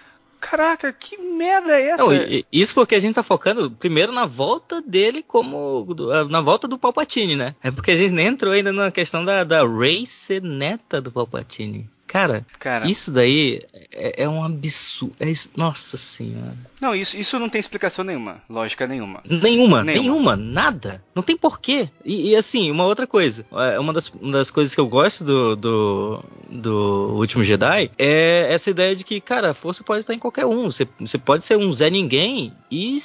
caraca, 0.44 0.92
que 0.92 1.16
merda 1.16 1.80
é 1.80 1.90
essa? 1.90 2.04
Não, 2.04 2.12
isso 2.52 2.74
porque 2.74 2.94
a 2.94 3.00
gente 3.00 3.14
tá 3.14 3.22
focando 3.22 3.70
primeiro 3.70 4.12
na 4.12 4.26
volta 4.26 4.82
dele 4.82 5.24
como. 5.26 5.86
na 6.28 6.40
volta 6.40 6.68
do 6.68 6.78
Palpatine, 6.78 7.34
né? 7.34 7.54
É 7.62 7.70
porque 7.70 7.90
a 7.90 7.96
gente 7.96 8.12
nem 8.12 8.26
entrou 8.26 8.52
ainda 8.52 8.72
na 8.72 8.90
questão 8.90 9.24
da, 9.24 9.42
da 9.42 9.66
Rey 9.66 10.04
ser 10.04 10.42
neta 10.42 11.00
do 11.00 11.10
Palpatine. 11.10 11.88
Cara, 12.14 12.46
Cara, 12.60 12.88
isso 12.88 13.10
daí 13.10 13.60
é, 13.92 14.22
é 14.22 14.28
um 14.28 14.44
absurdo. 14.44 15.16
É, 15.18 15.34
nossa 15.56 15.96
senhora. 15.96 16.56
Não, 16.80 16.94
isso, 16.94 17.16
isso 17.16 17.40
não 17.40 17.48
tem 17.48 17.58
explicação 17.58 18.04
nenhuma. 18.04 18.40
Lógica 18.48 18.86
nenhuma. 18.86 19.20
Nenhuma, 19.28 19.82
nenhuma, 19.82 19.82
nenhuma 19.84 20.36
nada. 20.36 21.02
Não 21.12 21.24
tem 21.24 21.36
porquê. 21.36 21.90
E, 22.04 22.30
e, 22.30 22.36
assim, 22.36 22.70
uma 22.70 22.84
outra 22.84 23.04
coisa. 23.04 23.44
É, 23.52 23.80
uma 23.80 23.92
das, 23.92 24.10
uma 24.10 24.30
das 24.30 24.48
coisas 24.48 24.72
que 24.72 24.80
eu 24.80 24.86
gosto 24.86 25.24
do, 25.24 25.56
do, 25.56 26.24
do 26.48 27.16
Último 27.16 27.42
Jedi 27.42 27.90
é 27.98 28.46
essa 28.48 28.70
ideia 28.70 28.94
de 28.94 29.02
que, 29.02 29.20
cara, 29.20 29.50
a 29.50 29.54
força 29.54 29.82
pode 29.82 30.02
estar 30.02 30.14
em 30.14 30.18
qualquer 30.20 30.46
um. 30.46 30.70
Você, 30.70 30.86
você 31.00 31.18
pode 31.18 31.44
ser 31.44 31.58
um 31.58 31.72
Zé 31.72 31.90
Ninguém 31.90 32.52
e 32.70 33.00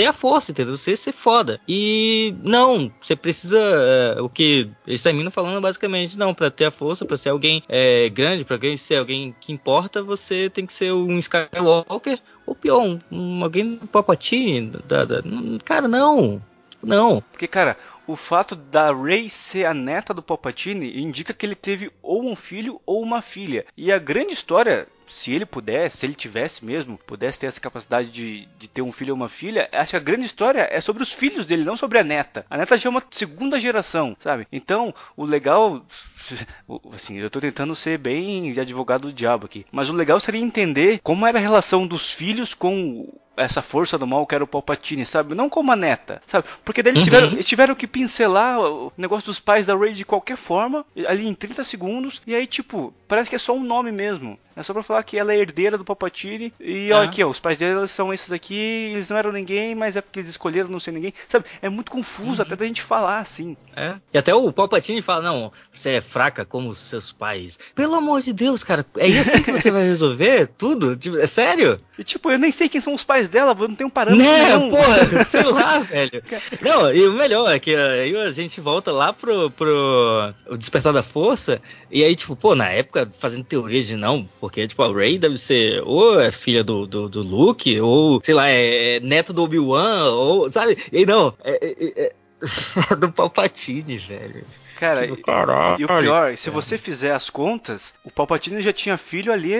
ter 0.00 0.06
a 0.06 0.12
força, 0.14 0.50
entendeu? 0.50 0.74
Você 0.74 0.96
ser 0.96 1.12
foda. 1.12 1.60
E 1.68 2.34
não, 2.42 2.90
você 3.02 3.14
precisa. 3.14 3.60
É, 3.60 4.20
o 4.22 4.30
que 4.30 4.70
eles 4.86 5.02
terminam 5.02 5.30
falando 5.30 5.60
basicamente, 5.60 6.18
não, 6.18 6.32
para 6.32 6.50
ter 6.50 6.64
a 6.64 6.70
força, 6.70 7.04
para 7.04 7.18
ser 7.18 7.28
alguém. 7.28 7.62
É, 7.68 8.08
grande, 8.08 8.42
para 8.42 8.58
ser 8.78 8.96
alguém 8.96 9.34
que 9.38 9.52
importa, 9.52 10.02
você 10.02 10.48
tem 10.48 10.64
que 10.64 10.72
ser 10.72 10.90
um 10.90 11.18
Skywalker 11.18 12.18
ou 12.46 12.54
pior, 12.54 12.80
um, 12.80 12.98
um 13.12 13.44
alguém 13.44 13.74
do 13.74 13.86
Palpatine. 13.86 14.72
Da, 14.86 15.04
da, 15.04 15.22
cara, 15.66 15.86
não. 15.86 16.40
não. 16.82 17.22
Porque, 17.30 17.46
cara, 17.46 17.76
o 18.06 18.16
fato 18.16 18.56
da 18.56 18.94
Rey 18.94 19.28
ser 19.28 19.66
a 19.66 19.74
neta 19.74 20.14
do 20.14 20.22
Palpatine 20.22 20.98
indica 20.98 21.34
que 21.34 21.44
ele 21.44 21.54
teve 21.54 21.92
ou 22.02 22.24
um 22.24 22.34
filho 22.34 22.80
ou 22.86 23.02
uma 23.02 23.20
filha. 23.20 23.66
E 23.76 23.92
a 23.92 23.98
grande 23.98 24.32
história 24.32 24.88
se 25.10 25.32
ele 25.32 25.44
pudesse, 25.44 25.98
se 25.98 26.06
ele 26.06 26.14
tivesse 26.14 26.64
mesmo, 26.64 26.96
pudesse 26.98 27.38
ter 27.38 27.46
essa 27.46 27.60
capacidade 27.60 28.10
de, 28.10 28.48
de 28.58 28.68
ter 28.68 28.80
um 28.80 28.92
filho 28.92 29.12
ou 29.12 29.16
uma 29.16 29.28
filha, 29.28 29.68
acho 29.72 29.90
que 29.90 29.96
a 29.96 30.00
grande 30.00 30.24
história 30.24 30.68
é 30.70 30.80
sobre 30.80 31.02
os 31.02 31.12
filhos 31.12 31.44
dele, 31.44 31.64
não 31.64 31.76
sobre 31.76 31.98
a 31.98 32.04
neta. 32.04 32.46
A 32.48 32.56
neta 32.56 32.78
já 32.78 32.88
é 32.88 32.90
uma 32.90 33.02
segunda 33.10 33.58
geração, 33.58 34.16
sabe? 34.20 34.46
Então, 34.52 34.94
o 35.16 35.24
legal. 35.24 35.84
Assim, 36.94 37.18
eu 37.18 37.28
tô 37.28 37.40
tentando 37.40 37.74
ser 37.74 37.98
bem 37.98 38.58
advogado 38.58 39.02
do 39.02 39.12
diabo 39.12 39.46
aqui. 39.46 39.64
Mas 39.72 39.88
o 39.88 39.94
legal 39.94 40.20
seria 40.20 40.40
entender 40.40 41.00
como 41.02 41.26
era 41.26 41.38
a 41.38 41.42
relação 41.42 41.86
dos 41.86 42.12
filhos 42.12 42.54
com 42.54 43.12
essa 43.36 43.62
força 43.62 43.96
do 43.96 44.06
mal 44.06 44.26
que 44.26 44.34
era 44.34 44.44
o 44.44 44.46
Palpatine, 44.46 45.06
sabe? 45.06 45.34
Não 45.34 45.48
como 45.48 45.72
a 45.72 45.76
neta, 45.76 46.20
sabe? 46.26 46.46
Porque 46.64 46.82
daí 46.82 46.92
eles, 46.92 47.00
uhum. 47.00 47.04
tiveram, 47.04 47.26
eles 47.28 47.46
tiveram 47.46 47.74
que 47.74 47.86
pincelar 47.86 48.60
o 48.60 48.92
negócio 48.96 49.26
dos 49.26 49.40
pais 49.40 49.66
da 49.66 49.76
Rey 49.76 49.92
de 49.92 50.04
qualquer 50.04 50.36
forma, 50.36 50.84
ali 51.06 51.26
em 51.26 51.34
30 51.34 51.64
segundos, 51.64 52.20
e 52.26 52.34
aí, 52.34 52.46
tipo, 52.46 52.92
parece 53.08 53.30
que 53.30 53.36
é 53.36 53.38
só 53.38 53.54
um 53.54 53.62
nome 53.62 53.90
mesmo. 53.92 54.38
É 54.56 54.62
só 54.62 54.74
pra 54.74 54.82
falar 54.82 55.02
que 55.04 55.16
ela 55.16 55.32
é 55.32 55.38
herdeira 55.38 55.78
do 55.78 55.84
Palpatine. 55.84 56.52
E 56.60 56.92
olha 56.92 57.08
aqui, 57.08 57.22
ó, 57.22 57.28
os 57.28 57.40
pais 57.40 57.56
dela 57.56 57.86
são 57.86 58.12
esses 58.12 58.30
aqui, 58.30 58.54
eles 58.92 59.08
não 59.08 59.16
eram 59.16 59.32
ninguém, 59.32 59.74
mas 59.74 59.96
é 59.96 60.00
porque 60.00 60.20
eles 60.20 60.30
escolheram 60.30 60.68
não 60.68 60.80
ser 60.80 60.92
ninguém. 60.92 61.14
Sabe? 61.28 61.46
É 61.62 61.68
muito 61.68 61.90
confuso 61.90 62.36
uhum. 62.36 62.42
até 62.42 62.56
da 62.56 62.66
gente 62.66 62.82
falar 62.82 63.20
assim. 63.20 63.56
É. 63.74 63.94
E 64.12 64.18
até 64.18 64.34
o 64.34 64.52
Palpatine 64.52 65.00
fala: 65.00 65.22
não, 65.22 65.52
você 65.72 65.92
é 65.92 66.00
fraca 66.00 66.44
como 66.44 66.74
seus 66.74 67.10
pais. 67.12 67.58
Pelo 67.74 67.94
amor 67.94 68.22
de 68.22 68.32
Deus, 68.32 68.62
cara, 68.62 68.84
é 68.98 69.06
assim 69.18 69.42
que 69.42 69.52
você 69.52 69.70
vai 69.70 69.84
resolver 69.84 70.48
tudo? 70.58 70.96
Tipo, 70.96 71.16
é 71.16 71.26
sério? 71.26 71.76
E 71.98 72.04
tipo, 72.04 72.30
eu 72.30 72.38
nem 72.38 72.50
sei 72.50 72.68
quem 72.68 72.80
são 72.80 72.92
os 72.92 73.04
pais 73.04 73.19
dela, 73.28 73.54
não 73.54 73.74
tenho 73.74 73.88
um 73.88 73.90
parâmetro 73.90 74.26
né, 74.26 74.56
nenhum. 74.56 74.70
porra, 74.70 75.24
sei 75.24 75.42
lá, 75.44 75.78
velho. 75.80 76.22
Não, 76.60 76.92
e 76.92 77.06
o 77.06 77.12
melhor 77.12 77.50
é 77.50 77.58
que 77.58 77.74
aí 77.74 78.16
a 78.16 78.30
gente 78.30 78.60
volta 78.60 78.90
lá 78.92 79.12
pro, 79.12 79.50
pro 79.50 80.32
o 80.48 80.56
Despertar 80.56 80.92
da 80.92 81.02
Força, 81.02 81.60
e 81.90 82.02
aí, 82.02 82.14
tipo, 82.14 82.34
pô, 82.36 82.54
na 82.54 82.68
época, 82.68 83.10
fazendo 83.18 83.44
teorias 83.44 83.86
de 83.86 83.96
não, 83.96 84.26
porque, 84.40 84.66
tipo, 84.66 84.82
a 84.82 84.92
Rey 84.92 85.18
deve 85.18 85.38
ser 85.38 85.82
ou 85.84 86.20
é 86.20 86.30
filha 86.30 86.64
do, 86.64 86.86
do, 86.86 87.08
do 87.08 87.22
Luke, 87.22 87.80
ou, 87.80 88.20
sei 88.24 88.34
lá, 88.34 88.48
é, 88.48 88.96
é 88.96 89.00
neto 89.00 89.32
do 89.32 89.42
Obi-Wan, 89.42 90.10
ou, 90.10 90.50
sabe? 90.50 90.76
E 90.92 91.04
não, 91.04 91.34
é, 91.42 91.58
é, 91.62 92.04
é 92.06 92.12
do 92.96 93.12
Palpatine, 93.12 93.98
velho. 93.98 94.44
Cara, 94.80 95.02
tipo, 95.02 95.30
e 95.78 95.84
o 95.84 95.88
pior, 96.00 96.36
se 96.38 96.48
você 96.48 96.78
fizer 96.78 97.12
as 97.12 97.28
contas, 97.28 97.92
o 98.02 98.10
Palpatine 98.10 98.62
já 98.62 98.72
tinha 98.72 98.96
filho 98.96 99.30
ali 99.30 99.54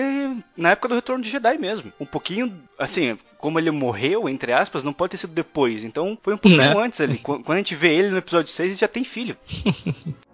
na 0.57 0.71
época 0.71 0.87
do 0.87 0.95
Retorno 0.95 1.23
de 1.23 1.29
Jedi 1.29 1.59
mesmo. 1.59 1.93
Um 1.99 2.07
pouquinho, 2.07 2.51
assim, 2.79 3.15
como 3.37 3.59
ele 3.59 3.69
morreu, 3.69 4.27
entre 4.27 4.51
aspas, 4.51 4.83
não 4.83 4.91
pode 4.91 5.11
ter 5.11 5.17
sido 5.17 5.31
depois. 5.31 5.83
Então 5.83 6.17
foi 6.23 6.33
um 6.33 6.37
pouquinho 6.37 6.75
né? 6.75 6.85
antes 6.85 6.99
ali. 6.99 7.19
Quando 7.19 7.51
a 7.51 7.57
gente 7.57 7.75
vê 7.75 7.93
ele 7.93 8.09
no 8.09 8.17
episódio 8.17 8.51
6, 8.51 8.71
ele 8.71 8.79
já 8.79 8.87
tem 8.87 9.03
filho. 9.03 9.37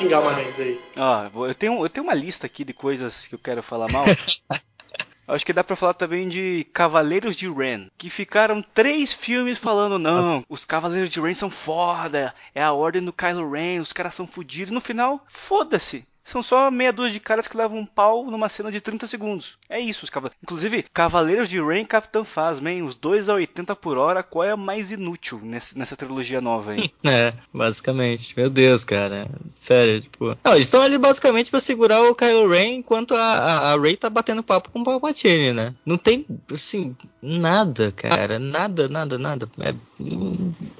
xingar 0.00 0.22
Manéis 0.22 0.58
aí? 0.58 0.80
Ó, 0.96 1.46
eu 1.46 1.54
tenho, 1.54 1.84
eu 1.84 1.88
tenho 1.88 2.04
uma 2.04 2.14
lista 2.14 2.46
aqui 2.46 2.64
de 2.64 2.72
coisas 2.72 3.26
que 3.26 3.34
eu 3.34 3.38
quero 3.38 3.62
falar 3.62 3.90
mal. 3.92 4.04
Acho 5.28 5.46
que 5.46 5.52
dá 5.52 5.62
pra 5.62 5.76
falar 5.76 5.94
também 5.94 6.28
de 6.28 6.66
Cavaleiros 6.72 7.36
de 7.36 7.48
Ren, 7.48 7.86
que 7.96 8.10
ficaram 8.10 8.60
três 8.74 9.12
filmes 9.12 9.58
falando, 9.58 9.96
não, 9.96 10.42
os 10.48 10.64
Cavaleiros 10.64 11.08
de 11.08 11.20
Ren 11.20 11.34
são 11.34 11.48
foda, 11.48 12.34
é 12.52 12.60
a 12.60 12.72
ordem 12.72 13.04
do 13.04 13.12
Kylo 13.12 13.48
Ren, 13.48 13.80
os 13.80 13.92
caras 13.92 14.14
são 14.14 14.26
fodidos. 14.26 14.72
No 14.72 14.80
final, 14.80 15.24
foda-se 15.28 16.04
são 16.30 16.42
só 16.42 16.70
meia 16.70 16.92
dúzia 16.92 17.12
de 17.12 17.20
caras 17.20 17.48
que 17.48 17.56
levam 17.56 17.78
um 17.78 17.86
pau 17.86 18.30
numa 18.30 18.48
cena 18.48 18.70
de 18.70 18.80
30 18.80 19.06
segundos. 19.06 19.58
É 19.68 19.80
isso, 19.80 20.04
os 20.04 20.10
cavaleiros. 20.10 20.38
Inclusive, 20.42 20.84
Cavaleiros 20.92 21.48
de 21.48 21.60
Rain 21.60 21.82
e 21.82 21.86
Capitão 21.86 22.24
Phasma, 22.24 22.70
hein? 22.70 22.82
Os 22.82 22.94
dois 22.94 23.28
a 23.28 23.34
80 23.34 23.74
por 23.76 23.98
hora, 23.98 24.22
qual 24.22 24.44
é 24.44 24.52
a 24.52 24.56
mais 24.56 24.90
inútil 24.90 25.40
nessa, 25.42 25.78
nessa 25.78 25.96
trilogia 25.96 26.40
nova 26.40 26.72
aí? 26.72 26.90
é, 27.04 27.32
basicamente. 27.52 28.34
Meu 28.36 28.48
Deus, 28.48 28.84
cara. 28.84 29.28
Sério, 29.50 30.00
tipo. 30.00 30.36
Não, 30.44 30.52
eles 30.52 30.66
estão 30.66 30.82
ali 30.82 30.98
basicamente 30.98 31.50
para 31.50 31.60
segurar 31.60 32.02
o 32.02 32.14
Kylo 32.14 32.48
Ren 32.48 32.76
enquanto 32.76 33.14
a, 33.14 33.22
a, 33.22 33.72
a 33.72 33.80
Rey 33.80 33.96
tá 33.96 34.08
batendo 34.08 34.42
papo 34.42 34.70
com 34.70 34.80
o 34.80 34.84
Palpatine, 34.84 35.52
né? 35.52 35.74
Não 35.84 35.98
tem, 35.98 36.24
assim, 36.52 36.96
nada, 37.20 37.92
cara. 37.92 38.38
Nada, 38.38 38.88
nada, 38.88 39.18
nada. 39.18 39.48
É, 39.58 39.74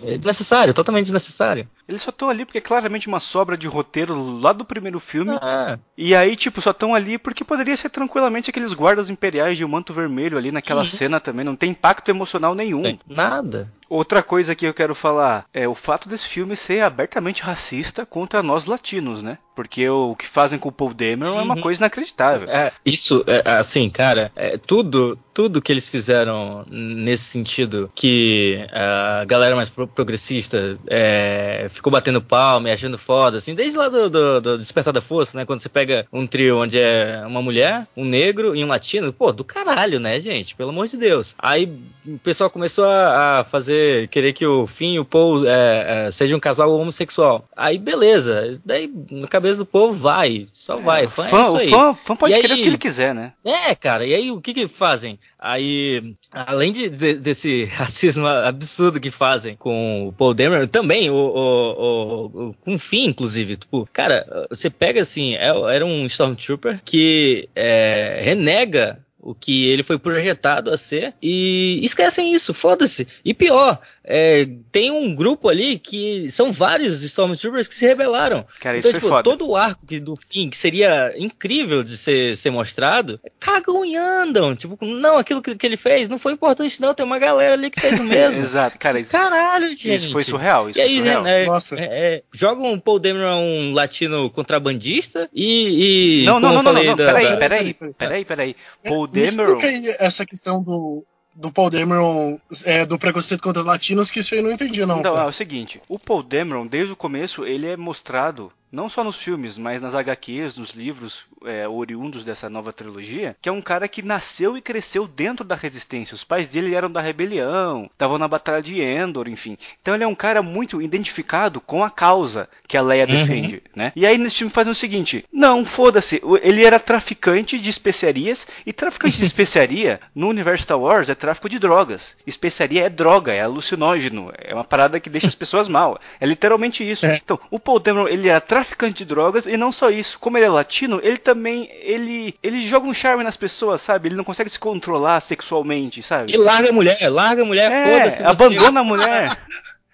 é 0.05 0.17
desnecessário, 0.17 0.75
totalmente 0.75 1.05
desnecessário. 1.05 1.69
Eles 1.89 2.03
só 2.03 2.11
estão 2.11 2.29
ali 2.29 2.45
porque 2.45 2.59
é 2.59 2.63
claramente 2.63 3.09
uma 3.09 3.21
sobra 3.21 3.57
de 3.57 3.67
roteiro 3.67 4.39
lá 4.41 4.53
do 4.53 4.65
primeiro 4.65 5.01
filme. 5.01 5.40
Ah. 5.41 5.79
E 5.97 6.15
aí, 6.15 6.37
tipo, 6.37 6.61
só 6.61 6.71
estão 6.71 6.95
ali 6.95 7.17
porque 7.17 7.45
poderia 7.45 7.77
ser 7.77 7.89
tranquilamente 7.89 8.51
aqueles 8.51 8.73
guardas 8.73 9.09
imperiais 9.09 9.57
de 9.57 9.65
um 9.65 9.69
manto 9.69 9.93
vermelho 9.93 10.37
ali 10.37 10.53
naquela 10.53 10.83
uhum. 10.83 10.87
cena 10.87 11.19
também. 11.19 11.45
Não 11.45 11.57
tem 11.57 11.71
impacto 11.71 12.11
emocional 12.11 12.55
nenhum. 12.55 12.85
Sim. 12.85 12.99
Nada. 13.09 13.73
Outra 13.91 14.23
coisa 14.23 14.55
que 14.55 14.65
eu 14.65 14.73
quero 14.73 14.95
falar 14.95 15.47
é 15.53 15.67
o 15.67 15.75
fato 15.75 16.09
desse 16.09 16.29
filme 16.29 16.57
ser 16.57 16.81
abertamente 16.81 17.43
racista 17.43 18.07
contra 18.07 18.41
nós 18.41 18.65
latinos, 18.65 19.21
né? 19.21 19.37
Porque 19.55 19.87
o 19.91 20.15
que 20.15 20.27
fazem 20.27 20.59
com 20.59 20.69
o 20.69 20.73
Paul 20.73 20.95
Dameron 20.95 21.33
uhum. 21.33 21.41
é 21.41 21.43
uma 21.43 21.57
uhum. 21.57 21.61
coisa 21.61 21.83
inacreditável. 21.83 22.49
É, 22.49 22.73
isso, 22.87 23.25
é, 23.27 23.43
assim, 23.51 23.91
cara, 23.91 24.31
é, 24.37 24.57
tudo, 24.57 25.19
tudo 25.35 25.61
que 25.61 25.73
eles 25.73 25.89
fizeram 25.89 26.65
nesse 26.71 27.25
sentido, 27.25 27.91
que 27.95 28.65
a 28.73 29.25
galera 29.27 29.57
mais 29.57 29.69
progressista 29.69 30.79
é, 30.87 31.67
ficou 31.69 31.93
batendo 31.93 32.23
palma 32.23 32.69
e 32.69 32.73
achando 32.73 32.97
foda, 32.97 33.39
assim, 33.39 33.55
desde 33.55 33.77
lá 33.77 33.89
do, 33.89 34.09
do, 34.09 34.41
do, 34.41 34.59
Despertar 34.59 34.95
da 34.95 35.03
Força, 35.03 35.37
né? 35.37 35.45
Quando 35.45 35.61
você 35.61 35.69
pega 35.69 36.07
um 36.13 36.27
trio 36.27 36.59
onde 36.59 36.79
é 36.79 37.23
uma 37.27 37.43
mulher, 37.43 37.87
um 37.97 38.05
negro 38.05 38.55
e 38.55 38.65
um 38.65 38.69
latino, 38.69 39.13
pô, 39.13 39.33
do 39.33 39.45
caralho, 39.45 39.99
né, 39.99 40.21
gente? 40.21 40.55
Pelo 40.55 40.71
amor 40.71 40.87
de 40.87 40.97
Deus. 40.97 41.35
Aí 41.39 41.71
o 42.15 42.19
pessoal 42.19 42.51
começou 42.51 42.85
a, 42.85 43.41
a 43.41 43.45
fazer 43.45 44.09
querer 44.09 44.33
que 44.33 44.47
o 44.47 44.67
Finn 44.67 44.95
e 44.95 45.01
o 45.01 45.05
Paul 45.05 45.47
é, 45.47 46.07
é, 46.07 46.11
sejam 46.11 46.37
um 46.37 46.41
casal 46.41 46.73
homossexual. 46.73 47.49
Aí 47.57 47.79
beleza, 47.79 48.61
daí 48.65 48.93
na 49.11 49.29
cabeça 49.29 49.59
do 49.59 49.67
povo 49.67 49.95
vai, 49.95 50.47
só 50.53 50.79
é, 50.79 50.83
vai. 50.83 51.07
Fã, 51.07 51.25
fã, 51.25 51.39
é 51.39 51.49
o 51.49 51.71
fã, 51.71 51.95
fã 51.95 52.17
pode 52.17 52.35
e 52.35 52.41
querer 52.41 52.55
aí, 52.55 52.61
o 52.61 52.63
que 52.63 52.69
ele 52.69 52.79
quiser, 52.79 53.15
né? 53.15 53.33
É, 53.45 53.75
cara, 53.75 54.05
e 54.05 54.15
aí 54.15 54.31
o 54.31 54.41
que 54.41 54.55
que 54.55 54.69
fazem? 54.69 55.19
Aí, 55.39 56.15
além 56.31 56.71
de, 56.71 56.91
de, 56.91 57.15
desse 57.15 57.65
racismo 57.73 58.27
absurdo 58.27 59.01
que 59.01 59.11
fazem 59.11 59.57
com 59.57 60.09
o 60.09 60.13
Paul 60.13 60.35
Dameron, 60.35 60.67
também 60.67 61.09
o, 61.09 61.15
o, 61.15 62.25
o, 62.27 62.55
com 62.63 62.75
o 62.75 62.79
Finn, 62.79 63.09
inclusive. 63.09 63.57
Tipo, 63.57 63.89
cara, 63.93 64.47
você 64.51 64.69
pega 64.69 65.01
assim, 65.01 65.35
é, 65.35 65.49
era 65.75 65.85
um 65.87 66.05
Stormtrooper 66.07 66.81
que 66.85 67.49
é, 67.57 68.21
renega 68.23 69.01
o 69.23 69.35
que 69.35 69.67
ele 69.67 69.83
foi 69.83 69.99
projetado 69.99 70.71
a 70.71 70.77
ser 70.77 71.15
e 71.23 71.81
esquecem 71.83 72.35
isso, 72.35 72.55
foda-se. 72.55 73.07
E 73.25 73.35
pior, 73.35 73.81
é, 74.13 74.49
tem 74.73 74.91
um 74.91 75.15
grupo 75.15 75.49
ali 75.49 75.79
que 75.79 76.33
são 76.33 76.51
vários 76.51 77.01
Stormtroopers 77.05 77.69
que 77.69 77.77
se 77.77 77.87
rebelaram. 77.87 78.45
Cara, 78.59 78.77
então, 78.77 78.91
isso 78.91 78.99
tipo, 78.99 79.09
foda. 79.09 79.23
todo 79.23 79.49
o 79.49 79.55
arco 79.55 79.87
que, 79.87 80.01
do 80.01 80.17
fim, 80.17 80.51
que 80.51 80.57
seria 80.57 81.15
incrível 81.17 81.85
de 81.85 81.97
ser, 81.97 82.37
ser 82.37 82.51
mostrado, 82.51 83.21
cagam 83.39 83.85
e 83.85 83.95
andam. 83.95 84.57
Tipo, 84.57 84.77
não, 84.85 85.17
aquilo 85.17 85.41
que, 85.41 85.55
que, 85.55 85.65
ele 85.65 85.77
fez 85.77 86.09
não 86.09 86.19
foi 86.19 86.33
importante, 86.33 86.81
não. 86.81 86.93
Tem 86.93 87.07
uma 87.07 87.21
galera 87.21 87.55
ali 87.55 87.71
que 87.71 87.81
fez 87.81 88.01
o 88.01 88.03
mesmo. 88.05 88.43
Exato, 88.43 88.77
cara. 88.81 88.99
Isso, 88.99 89.13
Caralho, 89.13 89.69
gente. 89.69 89.95
Isso 89.95 90.13
foi 90.13 90.25
surreal. 90.25 90.69
Isso 90.69 90.81
e 90.81 90.83
aí, 90.83 90.97
surreal. 90.97 91.27
É, 91.27 91.47
Nossa. 91.47 91.79
É, 91.79 91.85
é, 91.85 92.23
jogam 92.33 92.73
um 92.73 92.81
Paul 92.81 92.99
Dameron 92.99 93.41
um 93.41 93.73
latino 93.73 94.29
contrabandista 94.31 95.31
e. 95.33 96.23
e 96.23 96.27
não, 96.27 96.41
não, 96.41 96.55
não, 96.55 96.63
não, 96.65 96.73
não, 96.73 96.97
da, 96.97 97.07
peraí, 97.07 97.39
peraí, 97.39 97.75
peraí, 97.97 98.25
peraí. 98.25 98.57
Paul 98.83 99.07
Dameron. 99.07 99.61
essa 100.01 100.27
questão 100.27 100.61
do, 100.61 101.05
do 101.35 101.51
Paul 101.51 101.71
Dameron 101.71 102.39
é, 102.65 102.85
do 102.85 102.99
preconceito 102.99 103.43
contra 103.43 103.63
latinos, 103.63 104.11
que 104.11 104.21
isso 104.21 104.35
aí 104.35 104.41
eu 104.41 104.45
não 104.45 104.53
entendi, 104.53 104.85
não. 104.85 105.01
Então, 105.01 105.17
é 105.17 105.27
o 105.27 105.33
seguinte, 105.33 105.81
o 105.89 105.99
Paul 105.99 106.23
Dameron, 106.23 106.67
desde 106.67 106.93
o 106.93 106.97
começo, 106.97 107.45
ele 107.45 107.67
é 107.67 107.77
mostrado 107.77 108.53
não 108.73 108.89
só 108.89 109.03
nos 109.03 109.17
filmes, 109.17 109.59
mas 109.59 109.83
nas 109.83 109.95
HQs, 109.95 110.57
nos 110.57 110.71
livros 110.71 111.25
é, 111.45 111.69
oriundos 111.69 112.25
dessa 112.25 112.49
nova 112.49 112.73
trilogia, 112.73 113.37
que 113.41 113.49
é 113.49 113.53
um 113.53 113.61
cara 113.61 113.89
que 113.89 114.03
nasceu 114.03 114.57
e 114.57 114.61
cresceu 114.61 115.07
dentro 115.07 115.45
da 115.45 115.55
resistência. 115.55 116.15
Os 116.15 116.25
pais 116.25 116.49
dele 116.49 116.75
eram 116.75 116.91
da 116.91 117.01
rebelião, 117.01 117.89
estavam 117.91 118.19
na 118.19 118.29
batalha 118.29 118.63
de 118.63 118.81
Endor, 118.81 119.29
enfim. 119.29 119.59
Então 119.83 119.95
ele 119.95 120.05
é 120.05 120.07
um 120.07 120.15
cara 120.15 120.43
muito 120.43 120.81
identificado 120.81 121.61
com 121.61 121.83
a 121.83 121.91
causa 121.91 122.49
que 122.67 122.77
a 122.77 122.83
Leia 122.83 123.07
uhum. 123.07 123.13
defende, 123.13 123.63
né? 123.75 123.93
E 123.97 124.07
aí 124.07 124.17
nesse 124.17 124.37
filme 124.37 124.53
fazem 124.53 124.73
o 124.73 124.77
seguinte: 124.77 125.25
não, 125.33 125.65
foda-se, 125.65 126.23
ele 126.43 126.65
era 126.65 126.79
traficante 126.79 127.59
de 127.59 127.71
especiarias 127.71 128.47
e 128.65 128.73
traficante 128.73 129.19
de 129.19 129.25
especiaria 129.31 130.01
no 130.15 130.29
universo 130.29 130.65
Star 130.65 130.79
Wars 130.79 131.09
é 131.09 131.15
tráfico 131.15 131.49
de 131.49 131.59
drogas. 131.59 132.17
Especiaria 132.27 132.87
é 132.87 132.91
droga, 132.91 133.33
é 133.33 133.41
alucinógeno, 133.41 134.33
é 134.37 134.55
uma 134.55 134.65
parada 134.65 135.01
que 135.01 135.11
deixa 135.11 135.27
as 135.27 135.35
pessoas 135.35 135.69
mal. 135.69 135.99
É 136.21 136.27
literalmente 136.27 136.89
isso. 136.89 137.07
É. 137.07 137.17
Então, 137.17 137.39
o 137.51 137.59
Paul 137.59 137.81
Dameron, 137.81 138.09
ele 138.09 138.29
era 138.29 138.41
traficante 138.41 138.60
traficante 138.61 138.99
de 138.99 139.05
drogas 139.07 139.47
e 139.47 139.57
não 139.57 139.73
só 139.73 139.91
isso, 139.91 140.19
como 140.19 140.37
ele 140.39 140.47
é 140.47 140.49
latino, 140.49 141.01
ele 141.03 141.17
também 141.17 141.69
ele 141.83 142.35
ele 142.43 142.67
joga 142.69 142.87
um 142.87 142.95
charme 142.95 143.25
nas 143.25 143.37
pessoas, 143.37 143.81
sabe? 143.81 144.09
Ele 144.09 144.17
não 144.17 144.25
consegue 144.25 144.51
se 144.51 144.59
controlar 144.59 145.21
sexualmente, 145.21 146.03
sabe? 146.03 146.33
E 146.33 146.37
larga 146.37 146.69
a 146.71 146.73
mulher, 146.73 146.97
larga 147.11 147.43
a 147.43 147.45
mulher, 147.45 147.71
É, 147.73 148.11
foda-se. 148.11 148.23
abandona 148.23 148.81
a 148.81 148.85
mulher. 148.85 149.39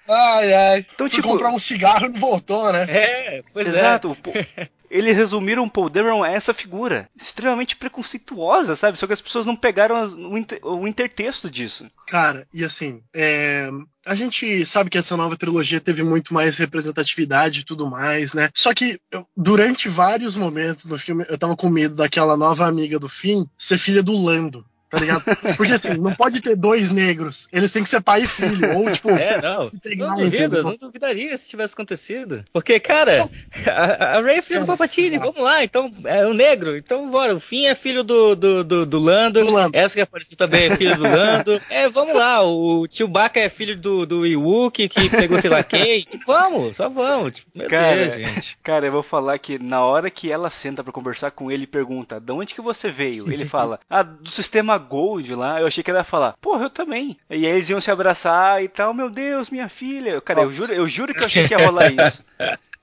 Ai, 0.09 0.55
ai. 0.55 0.79
Então, 0.81 1.09
Fui 1.09 1.11
tipo- 1.11 1.29
comprar 1.29 1.51
um 1.51 1.59
cigarro 1.59 2.07
e 2.07 2.09
não 2.11 2.21
voltou, 2.21 2.73
né? 2.73 2.87
É, 2.89 3.43
pois 3.53 3.67
Exato. 3.67 4.17
Pô, 4.23 4.31
Eles 4.97 5.17
resumiram 5.17 5.65
o 5.65 5.71
Paul 5.71 5.89
Dameron 5.91 6.23
a 6.25 6.31
essa 6.31 6.55
figura 6.55 7.09
extremamente 7.21 7.77
preconceituosa, 7.77 8.77
sabe? 8.77 8.99
Só 8.99 9.07
que 9.07 9.13
as 9.13 9.21
pessoas 9.21 9.47
não 9.47 9.57
pegaram 9.57 10.07
o, 10.31 10.39
inter- 10.39 10.61
o 10.63 10.87
intertexto 10.87 11.51
disso. 11.51 11.87
Cara, 12.07 12.47
e 12.53 12.65
assim, 12.65 13.03
é, 13.15 13.69
a 14.07 14.15
gente 14.15 14.65
sabe 14.65 14.91
que 14.91 14.99
essa 14.99 15.17
nova 15.17 15.37
trilogia 15.37 15.81
teve 15.81 16.03
muito 16.03 16.33
mais 16.33 16.57
representatividade 16.57 17.61
e 17.61 17.65
tudo 17.65 17.87
mais, 17.91 18.33
né? 18.33 18.49
Só 18.55 18.73
que 18.73 18.99
eu- 19.11 19.27
durante 19.37 19.89
vários 19.89 20.35
momentos 20.35 20.87
do 20.87 20.99
filme 20.99 21.25
eu 21.29 21.37
tava 21.39 21.57
com 21.57 21.69
medo 21.69 21.95
daquela 21.95 22.37
nova 22.37 22.67
amiga 22.67 22.99
do 22.99 23.09
Finn 23.09 23.45
ser 23.59 23.79
filha 23.79 24.03
do 24.03 24.13
Lando. 24.17 24.65
Tá 24.97 25.01
ligado? 25.01 25.57
Porque 25.57 25.73
assim, 25.73 25.95
não 25.95 26.15
pode 26.15 26.41
ter 26.41 26.57
dois 26.57 26.91
negros. 26.91 27.49
Eles 27.53 27.71
têm 27.71 27.83
que 27.83 27.89
ser 27.89 28.01
pai 28.01 28.23
e 28.23 28.27
filho. 28.27 28.77
Ou, 28.77 28.91
tipo, 28.91 29.11
É, 29.11 29.41
não. 29.41 29.65
se 29.65 29.79
pegar, 29.79 30.09
Não 30.09 30.17
duvido, 30.17 30.63
não 30.63 30.77
duvidaria 30.77 31.37
se 31.37 31.49
tivesse 31.49 31.75
acontecido. 31.75 32.45
Porque, 32.53 32.81
cara, 32.81 33.29
a, 33.67 34.17
a 34.17 34.21
Ray 34.23 34.39
é 34.39 34.43
filho 34.43 34.61
do 34.61 34.67
Papatini, 34.67 35.17
Exato. 35.17 35.33
vamos 35.33 35.45
lá, 35.45 35.63
então 35.63 35.93
é 36.05 36.27
o 36.27 36.33
negro, 36.33 36.77
então 36.77 37.11
bora. 37.11 37.35
O 37.35 37.41
Finn 37.41 37.67
é 37.67 37.75
filho 37.75 38.03
do, 38.03 38.35
do, 38.35 38.65
do, 38.65 38.87
do 38.87 38.99
Lando, 38.99 39.41
Do 39.45 39.51
Lando. 39.51 39.77
essa 39.77 39.95
que 39.95 40.01
apareceu 40.01 40.37
também 40.37 40.67
é 40.67 40.77
filho 40.77 40.97
do 40.97 41.03
Lando. 41.03 41.61
É, 41.69 41.89
vamos 41.89 42.17
lá, 42.17 42.43
o 42.43 42.87
Chewbacca 42.91 43.39
é 43.41 43.49
filho 43.49 43.77
do, 43.77 44.07
do 44.07 44.25
Ewok, 44.27 44.89
que 44.89 45.11
pegou 45.11 45.39
sei 45.39 45.51
lá 45.51 45.63
quem. 45.63 46.03
Tipo, 46.09 46.25
vamos, 46.27 46.77
só 46.77 46.89
vamos. 46.89 47.33
Tipo, 47.37 47.51
meu 47.55 47.69
Cara, 47.69 47.97
Deus, 47.97 48.15
gente. 48.17 48.59
Cara, 48.63 48.87
eu 48.87 48.93
vou 48.93 49.03
falar 49.03 49.39
que 49.39 49.59
na 49.59 49.85
hora 49.85 50.11
que 50.11 50.31
ela 50.31 50.49
senta 50.49 50.83
pra 50.83 50.93
conversar 50.93 51.31
com 51.33 51.51
ele 51.51 51.65
e 51.65 51.67
pergunta, 51.67 52.21
de 52.21 52.33
onde 52.33 52.55
que 52.55 52.61
você 52.61 52.91
veio? 52.91 53.31
Ele 53.33 53.45
fala, 53.45 53.79
ah, 53.91 54.03
do 54.03 54.31
sistema 54.31 54.79
Gold 54.89 55.35
lá. 55.35 55.61
Eu 55.61 55.67
achei 55.67 55.83
que 55.83 55.91
ela 55.91 56.01
ia 56.01 56.05
falar, 56.05 56.35
porra, 56.41 56.65
eu 56.65 56.71
também. 56.71 57.17
E 57.29 57.35
aí 57.35 57.45
eles 57.47 57.69
iam 57.69 57.81
se 57.81 57.91
abraçar 57.91 58.63
e 58.63 58.69
tal, 58.69 58.95
meu 58.95 59.11
Deus, 59.11 59.51
minha 59.51 59.69
filha. 59.69 60.21
Cara, 60.21 60.43
eu 60.43 60.53
juro, 60.53 60.73
eu 60.73 60.89
juro 60.89 61.13
que 61.15 61.21
eu 61.21 61.27
achei 61.27 61.47
que 61.47 61.55
ia 61.55 61.59
rolar 61.59 61.91
isso. 61.93 62.23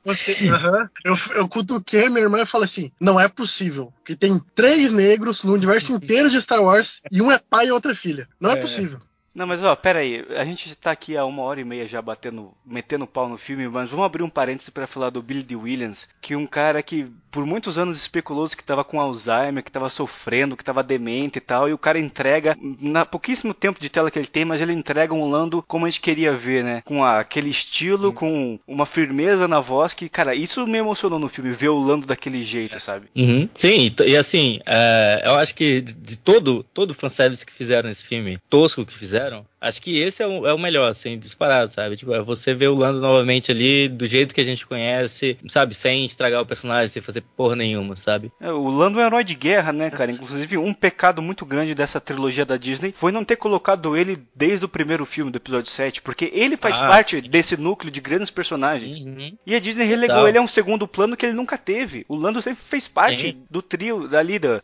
Aham, 0.06 0.90
eu, 1.06 1.16
eu 1.36 1.48
cutuquei 1.48 2.10
minha 2.10 2.24
irmã 2.24 2.42
e 2.42 2.46
falei 2.46 2.66
assim: 2.66 2.92
não 3.00 3.18
é 3.20 3.28
possível. 3.30 3.94
Que 4.04 4.16
tem 4.16 4.38
três 4.54 4.92
negros 4.92 5.44
no 5.46 5.54
universo 5.54 5.94
inteiro 5.94 6.30
de 6.30 6.42
Star 6.42 6.62
Wars 6.62 7.02
e 7.10 7.22
um 7.22 7.32
é 7.32 7.40
pai 7.40 7.68
e 7.68 7.72
outra 7.72 7.94
é 7.94 7.96
filha. 7.96 8.28
Não 8.40 8.50
é, 8.50 8.54
É. 8.54 8.58
possível. 8.58 9.00
Não, 9.34 9.48
mas 9.48 9.64
ó, 9.64 9.76
pera 9.76 10.00
aí, 10.00 10.24
a 10.38 10.46
gente 10.46 10.76
tá 10.76 10.92
aqui 10.92 11.18
há 11.18 11.26
uma 11.26 11.42
hora 11.42 11.60
e 11.60 11.64
meia 11.64 11.88
já 11.88 12.02
batendo, 12.02 12.52
metendo 12.66 13.08
pau 13.08 13.28
no 13.28 13.38
filme, 13.38 13.68
mas 13.68 13.90
vamos 13.90 14.06
abrir 14.06 14.22
um 14.24 14.30
parêntese 14.30 14.70
pra 14.72 14.86
falar 14.86 15.10
do 15.10 15.22
Billy 15.24 15.42
D. 15.44 15.56
Williams, 15.56 16.08
que 16.22 16.36
um 16.36 16.46
cara 16.46 16.84
que 16.84 17.08
por 17.32 17.46
muitos 17.46 17.80
anos 17.80 17.98
especulou 17.98 18.48
que 18.48 18.64
tava 18.64 18.84
com 18.84 19.00
Alzheimer, 19.02 19.64
que 19.64 19.72
tava 19.72 19.90
sofrendo, 19.90 20.56
que 20.56 20.64
tava 20.64 20.84
demente 20.84 21.38
e 21.38 21.42
tal, 21.42 21.68
e 21.68 21.74
o 21.74 21.78
cara 21.80 21.98
entrega, 21.98 22.56
na 22.80 23.06
pouquíssimo 23.06 23.54
tempo 23.56 23.80
de 23.80 23.90
tela 23.90 24.12
que 24.12 24.20
ele 24.20 24.28
tem, 24.28 24.46
mas 24.46 24.62
ele 24.62 24.74
entrega 24.74 25.14
um 25.16 25.28
Lando 25.30 25.64
como 25.68 25.86
a 25.86 25.90
gente 25.90 26.02
queria 26.02 26.34
ver, 26.34 26.64
né? 26.64 26.82
Com 26.86 27.04
a- 27.04 27.20
aquele 27.20 27.50
estilo, 27.50 28.14
com 28.14 28.60
uma 28.68 28.86
firmeza 28.86 29.48
na 29.48 29.60
voz, 29.60 29.94
que, 29.96 30.08
cara, 30.10 30.36
isso 30.36 30.68
me 30.68 30.78
emocionou 30.78 31.18
no 31.18 31.30
filme, 31.30 31.54
ver 31.54 31.70
o 31.70 31.80
Lando 31.80 32.06
daquele 32.06 32.44
jeito, 32.44 32.80
sabe? 32.80 33.08
Uhum. 33.16 33.50
Sim, 33.54 33.92
e 34.00 34.12
e 34.12 34.18
assim, 34.18 34.60
é, 34.66 35.24
eu 35.26 35.34
acho 35.36 35.56
que 35.56 35.82
de, 35.82 35.94
de 35.94 36.18
todo 36.18 36.64
todo 36.74 36.94
fanservice 36.94 37.46
que 37.46 37.52
fizeram 37.54 37.90
nesse 37.90 38.06
filme, 38.06 38.38
tosco 38.50 38.86
que 38.86 38.94
fizeram, 38.94 39.23
fizeram 39.24 39.46
acho 39.64 39.82
que 39.82 40.00
esse 40.00 40.22
é 40.22 40.28
o, 40.28 40.46
é 40.46 40.54
o 40.54 40.60
melhor, 40.60 40.90
assim, 40.92 41.18
disparado, 41.18 41.72
sabe? 41.72 41.96
Tipo, 41.96 42.14
é 42.14 42.22
você 42.22 42.54
ver 42.54 42.68
o 42.68 42.76
Lando 42.76 43.00
novamente 43.00 43.52
ali, 43.52 43.88
do 43.88 44.06
jeito 44.06 44.36
que 44.36 44.42
a 44.42 44.44
gente 44.44 44.66
conhece, 44.66 45.38
sabe? 45.48 45.74
Sem 45.74 46.06
estragar 46.06 46.42
o 46.42 46.46
personagem, 46.46 46.90
sem 46.90 47.02
fazer 47.02 47.22
porra 47.36 47.56
nenhuma, 47.56 47.96
sabe? 47.96 48.32
É, 48.40 48.52
o 48.52 48.68
Lando 48.70 49.00
é 49.00 49.04
um 49.04 49.08
herói 49.08 49.24
de 49.24 49.36
guerra, 49.36 49.72
né, 49.74 49.90
cara? 49.90 50.12
Inclusive, 50.12 50.58
um 50.58 50.74
pecado 50.74 51.22
muito 51.22 51.46
grande 51.46 51.74
dessa 51.74 52.00
trilogia 52.02 52.46
da 52.46 52.58
Disney 52.58 52.92
foi 52.92 53.12
não 53.12 53.24
ter 53.24 53.38
colocado 53.38 53.96
ele 53.96 54.20
desde 54.36 54.66
o 54.66 54.70
primeiro 54.70 55.06
filme, 55.06 55.32
do 55.32 55.38
episódio 55.38 55.70
7, 55.72 56.02
porque 56.02 56.30
ele 56.34 56.58
faz 56.58 56.78
Ah, 56.80 56.88
parte 56.88 57.22
desse 57.22 57.56
núcleo 57.56 57.92
de 57.92 58.02
grandes 58.02 58.30
personagens. 58.30 58.98
Uhum. 58.98 59.38
E 59.46 59.56
a 59.56 59.60
Disney 59.60 59.86
relegou 59.86 60.16
Total. 60.18 60.28
ele 60.30 60.38
a 60.38 60.42
um 60.42 60.48
segundo 60.48 60.88
plano 60.88 61.16
que 61.16 61.26
ele 61.26 61.34
nunca 61.34 61.58
teve. 61.58 62.06
O 62.10 62.16
Lando 62.16 62.42
sempre 62.42 62.64
fez 62.68 62.88
parte 62.88 63.28
Sim. 63.32 63.44
do 63.50 63.62
trio 63.62 64.08
da, 64.08 64.22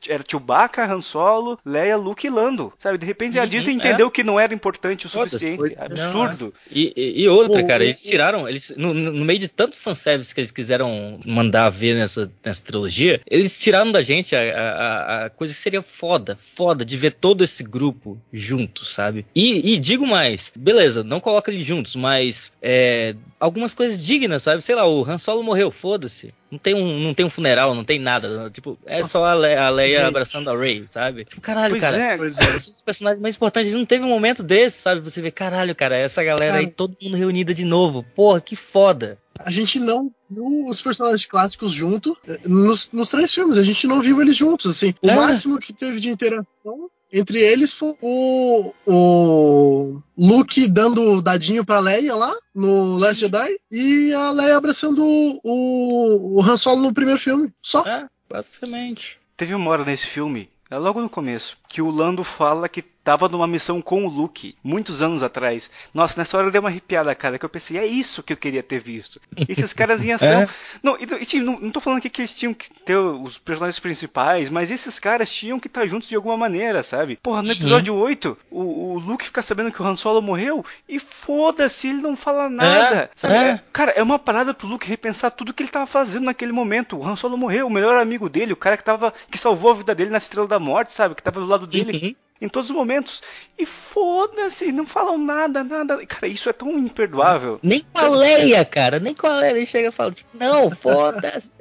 era 0.08 0.24
Chewbacca, 0.28 0.86
Han 0.86 1.02
Solo, 1.02 1.60
Leia, 1.66 1.96
Luke 1.96 2.26
e 2.26 2.30
Lando. 2.30 2.74
Sabe, 2.80 2.98
de 2.98 3.06
repente 3.06 3.38
a 3.38 3.44
Uhum, 3.44 3.48
Disney 3.48 3.74
é. 3.74 3.76
entendeu 3.76 4.10
que 4.12 4.24
não 4.24 4.40
era 4.40 4.54
importante 4.54 4.89
o 4.96 5.10
Foda-se. 5.10 5.38
suficiente. 5.38 5.58
Foi- 5.58 5.76
Absurdo. 5.78 6.54
E, 6.72 6.94
e- 6.96 7.22
e 7.24 7.28
outra, 7.30 7.62
O- 7.62 7.68
cara, 7.68 7.84
o- 7.84 7.86
eles 7.86 8.02
tiraram, 8.02 8.48
eles 8.48 8.74
no, 8.78 8.94
no 8.94 9.26
meio 9.26 9.40
de 9.40 9.48
tanto 9.48 9.78
fanservice 9.78 10.34
que 10.34 10.42
eles 10.42 10.52
quiseram 10.52 11.20
mandar 11.26 11.70
ver 11.70 11.96
nessa, 11.96 12.32
nessa 12.44 12.64
trilogia, 12.64 13.22
eles 13.30 13.60
tiraram 13.60 13.92
da 13.92 14.02
gente 14.02 14.36
a, 14.36 14.42
a- 14.42 15.26
a 15.26 15.30
coisa 15.30 15.54
que 15.54 15.60
seria 15.60 15.82
foda, 15.82 16.38
foda, 16.42 16.84
de 16.86 16.96
ver 16.98 17.12
todo 17.12 17.44
esse 17.44 17.64
grupo 17.64 18.20
junto, 18.32 18.86
sabe? 18.86 19.26
E, 19.36 19.74
e 19.74 19.78
digo 19.80 20.06
mais, 20.08 20.52
beleza, 20.56 21.04
não 21.04 21.20
coloca 21.20 21.52
eles 21.52 21.66
juntos, 21.66 21.96
mas 21.96 22.52
é, 22.62 23.16
algumas 23.40 23.74
coisas 23.74 24.04
dignas, 24.04 24.44
sabe? 24.44 24.62
Sei 24.62 24.76
lá, 24.76 24.88
o 24.88 25.04
Han 25.04 25.18
Solo 25.18 25.44
morreu, 25.44 25.72
foda-se. 25.72 26.28
Não 26.52 26.58
tem, 26.58 26.74
um, 26.74 27.00
não 27.00 27.14
tem 27.14 27.26
um 27.26 27.30
funeral, 27.30 27.76
não 27.76 27.84
tem 27.84 28.00
nada. 28.00 28.50
Tipo, 28.50 28.78
é 28.86 28.98
Nossa, 29.00 29.10
só 29.10 29.26
a, 29.28 29.36
Le 29.36 29.54
a 29.56 29.70
Leia 29.70 30.00
gente. 30.00 30.08
abraçando 30.08 30.50
a 30.50 30.58
Ray, 30.58 30.84
sabe? 30.88 31.24
Tipo, 31.26 31.40
caralho, 31.42 31.72
Pois 31.74 31.82
cara. 31.82 31.98
é, 31.98 32.18
Pois 32.18 32.40
é. 32.40 32.44
Esses 32.44 32.64
são 32.64 32.74
os 32.74 32.82
personagens 32.82 33.22
mais 33.22 33.36
importantes. 33.36 33.74
Não 33.74 33.86
teve 33.86 34.04
um 34.04 34.10
momento 34.10 34.42
desse, 34.42 34.82
sabe? 34.82 35.00
Você 35.02 35.22
vê, 35.22 35.30
caralho, 35.30 35.76
cara, 35.76 35.96
essa 35.96 36.24
galera 36.24 36.56
aí, 36.58 36.64
Cara. 36.66 36.74
todo 36.76 36.98
mundo 37.02 37.16
reunida 37.18 37.54
de 37.54 37.64
novo. 37.64 38.04
Porra, 38.16 38.42
que 38.42 38.56
foda. 38.56 39.18
A 39.38 39.52
gente 39.52 39.80
não 39.80 40.12
viu 40.30 40.68
os 40.68 40.82
personagens 40.82 41.26
clássicos 41.26 41.72
junto 41.72 42.18
eh, 42.28 42.40
nos, 42.46 42.90
nos 42.92 43.10
três 43.10 43.34
filmes. 43.34 43.58
A 43.58 43.64
gente 43.64 43.86
não 43.88 44.02
viu 44.02 44.20
eles 44.20 44.36
juntos, 44.36 44.76
assim. 44.76 44.94
O 45.02 45.10
É. 45.10 45.16
máximo 45.16 45.60
que 45.60 45.72
teve 45.72 46.00
de 46.00 46.10
interação 46.10 46.90
entre 47.12 47.40
eles 47.40 47.74
foi 47.74 47.96
o, 48.02 48.74
o 48.86 50.02
Luke 50.18 50.68
dando 50.68 51.02
o 51.02 51.22
dadinho 51.22 51.66
pra 51.66 51.80
Leia 51.80 52.16
lá 52.16 52.34
no 52.54 52.96
Last 52.96 53.22
Jedi 53.22 53.60
e 53.72 54.14
a 54.14 54.32
Leia 54.32 54.58
abraçando 54.58 55.04
o, 55.04 56.38
o 56.38 56.42
Han 56.42 56.58
Solo 56.58 56.82
no 56.82 56.94
primeiro 56.94 57.20
filme. 57.20 57.52
Só. 57.62 57.86
É, 57.88 58.08
basicamente. 58.30 59.18
Teve 59.36 59.54
uma 59.56 59.70
hora 59.72 59.86
nesse 59.86 60.06
filme, 60.06 60.50
é 60.70 60.78
logo 60.78 61.02
no 61.02 61.10
começo, 61.10 61.58
que 61.68 61.82
o 61.82 61.90
Lando 61.90 62.24
fala 62.24 62.70
que 62.70 62.82
tava 63.10 63.28
numa 63.28 63.48
missão 63.48 63.82
com 63.82 64.06
o 64.06 64.08
Luke, 64.08 64.56
muitos 64.64 65.02
anos 65.02 65.24
atrás. 65.24 65.72
Nossa, 65.92 66.14
nessa 66.20 66.38
hora 66.38 66.52
deu 66.52 66.62
uma 66.62 66.70
arrepiada, 66.70 67.16
cara, 67.16 67.40
que 67.40 67.46
eu 67.46 67.50
pensei, 67.50 67.76
é 67.76 67.86
isso 67.88 68.22
que 68.22 68.32
eu 68.34 68.38
queria 68.38 68.62
ter 68.62 68.78
visto. 68.80 69.20
Esses 69.48 69.74
caras 69.74 70.04
em 70.04 70.12
ação. 70.14 70.44
É. 70.44 70.50
Não, 70.84 70.96
e, 70.96 71.08
e, 71.36 71.40
não, 71.42 71.60
não 71.60 71.72
tô 71.72 71.80
falando 71.82 71.98
aqui 71.98 72.08
que 72.10 72.22
eles 72.22 72.36
tinham 72.36 72.54
que 72.54 72.72
ter 72.72 72.96
os 72.96 73.40
personagens 73.40 73.80
principais, 73.80 74.48
mas 74.52 74.70
esses 74.70 75.00
caras 75.00 75.32
tinham 75.32 75.60
que 75.60 75.66
estar 75.66 75.88
juntos 75.88 76.08
de 76.08 76.16
alguma 76.16 76.38
maneira, 76.38 76.84
sabe? 76.84 77.16
Porra, 77.16 77.42
no 77.42 77.52
episódio 77.52 77.96
8, 77.96 78.38
o, 78.52 78.94
o 78.94 79.00
Luke 79.00 79.26
fica 79.26 79.42
sabendo 79.42 79.72
que 79.72 79.82
o 79.82 79.86
Han 79.88 79.96
Solo 79.96 80.22
morreu 80.22 80.64
e 80.88 81.00
foda-se, 81.00 81.88
ele 81.88 82.02
não 82.02 82.16
fala 82.16 82.48
nada. 82.48 83.10
sabe? 83.16 83.34
é. 83.34 83.38
É- 83.50 83.60
cara, 83.74 83.92
é 83.94 84.04
uma 84.04 84.20
parada 84.20 84.54
pro 84.54 84.68
Luke 84.68 84.88
repensar 84.88 85.32
tudo 85.32 85.52
que 85.52 85.64
ele 85.64 85.72
tava 85.72 85.88
fazendo 85.88 86.26
naquele 86.26 86.52
momento. 86.52 86.96
O 86.98 87.04
Han 87.08 87.16
Solo 87.16 87.36
morreu, 87.38 87.66
o 87.66 87.72
melhor 87.72 87.98
amigo 87.98 88.30
dele, 88.30 88.54
o 88.54 88.58
cara 88.58 88.78
que 88.78 88.84
tava 88.84 89.12
que 89.32 89.38
salvou 89.38 89.72
a 89.72 89.76
vida 89.76 89.96
dele 89.96 90.12
na 90.12 90.20
Estrela 90.20 90.48
da 90.48 90.60
Morte, 90.60 90.94
sabe? 90.94 91.16
Que 91.16 91.24
tava 91.24 91.40
do 91.40 91.48
lado 91.48 91.66
dele 91.66 91.90
Uhum. 92.04 92.16
Em 92.42 92.48
todos 92.48 92.70
os 92.70 92.76
momentos. 92.76 93.22
E 93.58 93.66
foda-se, 93.66 94.72
não 94.72 94.86
falam 94.86 95.18
nada, 95.18 95.64
nada. 95.64 96.06
Cara, 96.06 96.28
isso 96.28 96.50
é 96.50 96.54
tão 96.54 96.72
imperdoável. 96.78 97.60
Nem 97.62 97.82
com 97.82 98.00
a 98.00 98.08
Leia, 98.10 98.64
cara. 98.66 99.00
Nem 99.00 99.14
com 99.14 99.28
a 99.28 99.40
Leia. 99.40 99.52
Ele 99.58 99.66
chega 99.66 99.90
e 99.90 99.92
fala, 99.92 100.12
tipo, 100.12 100.30
não, 100.34 100.72
foda-se. 100.72 101.58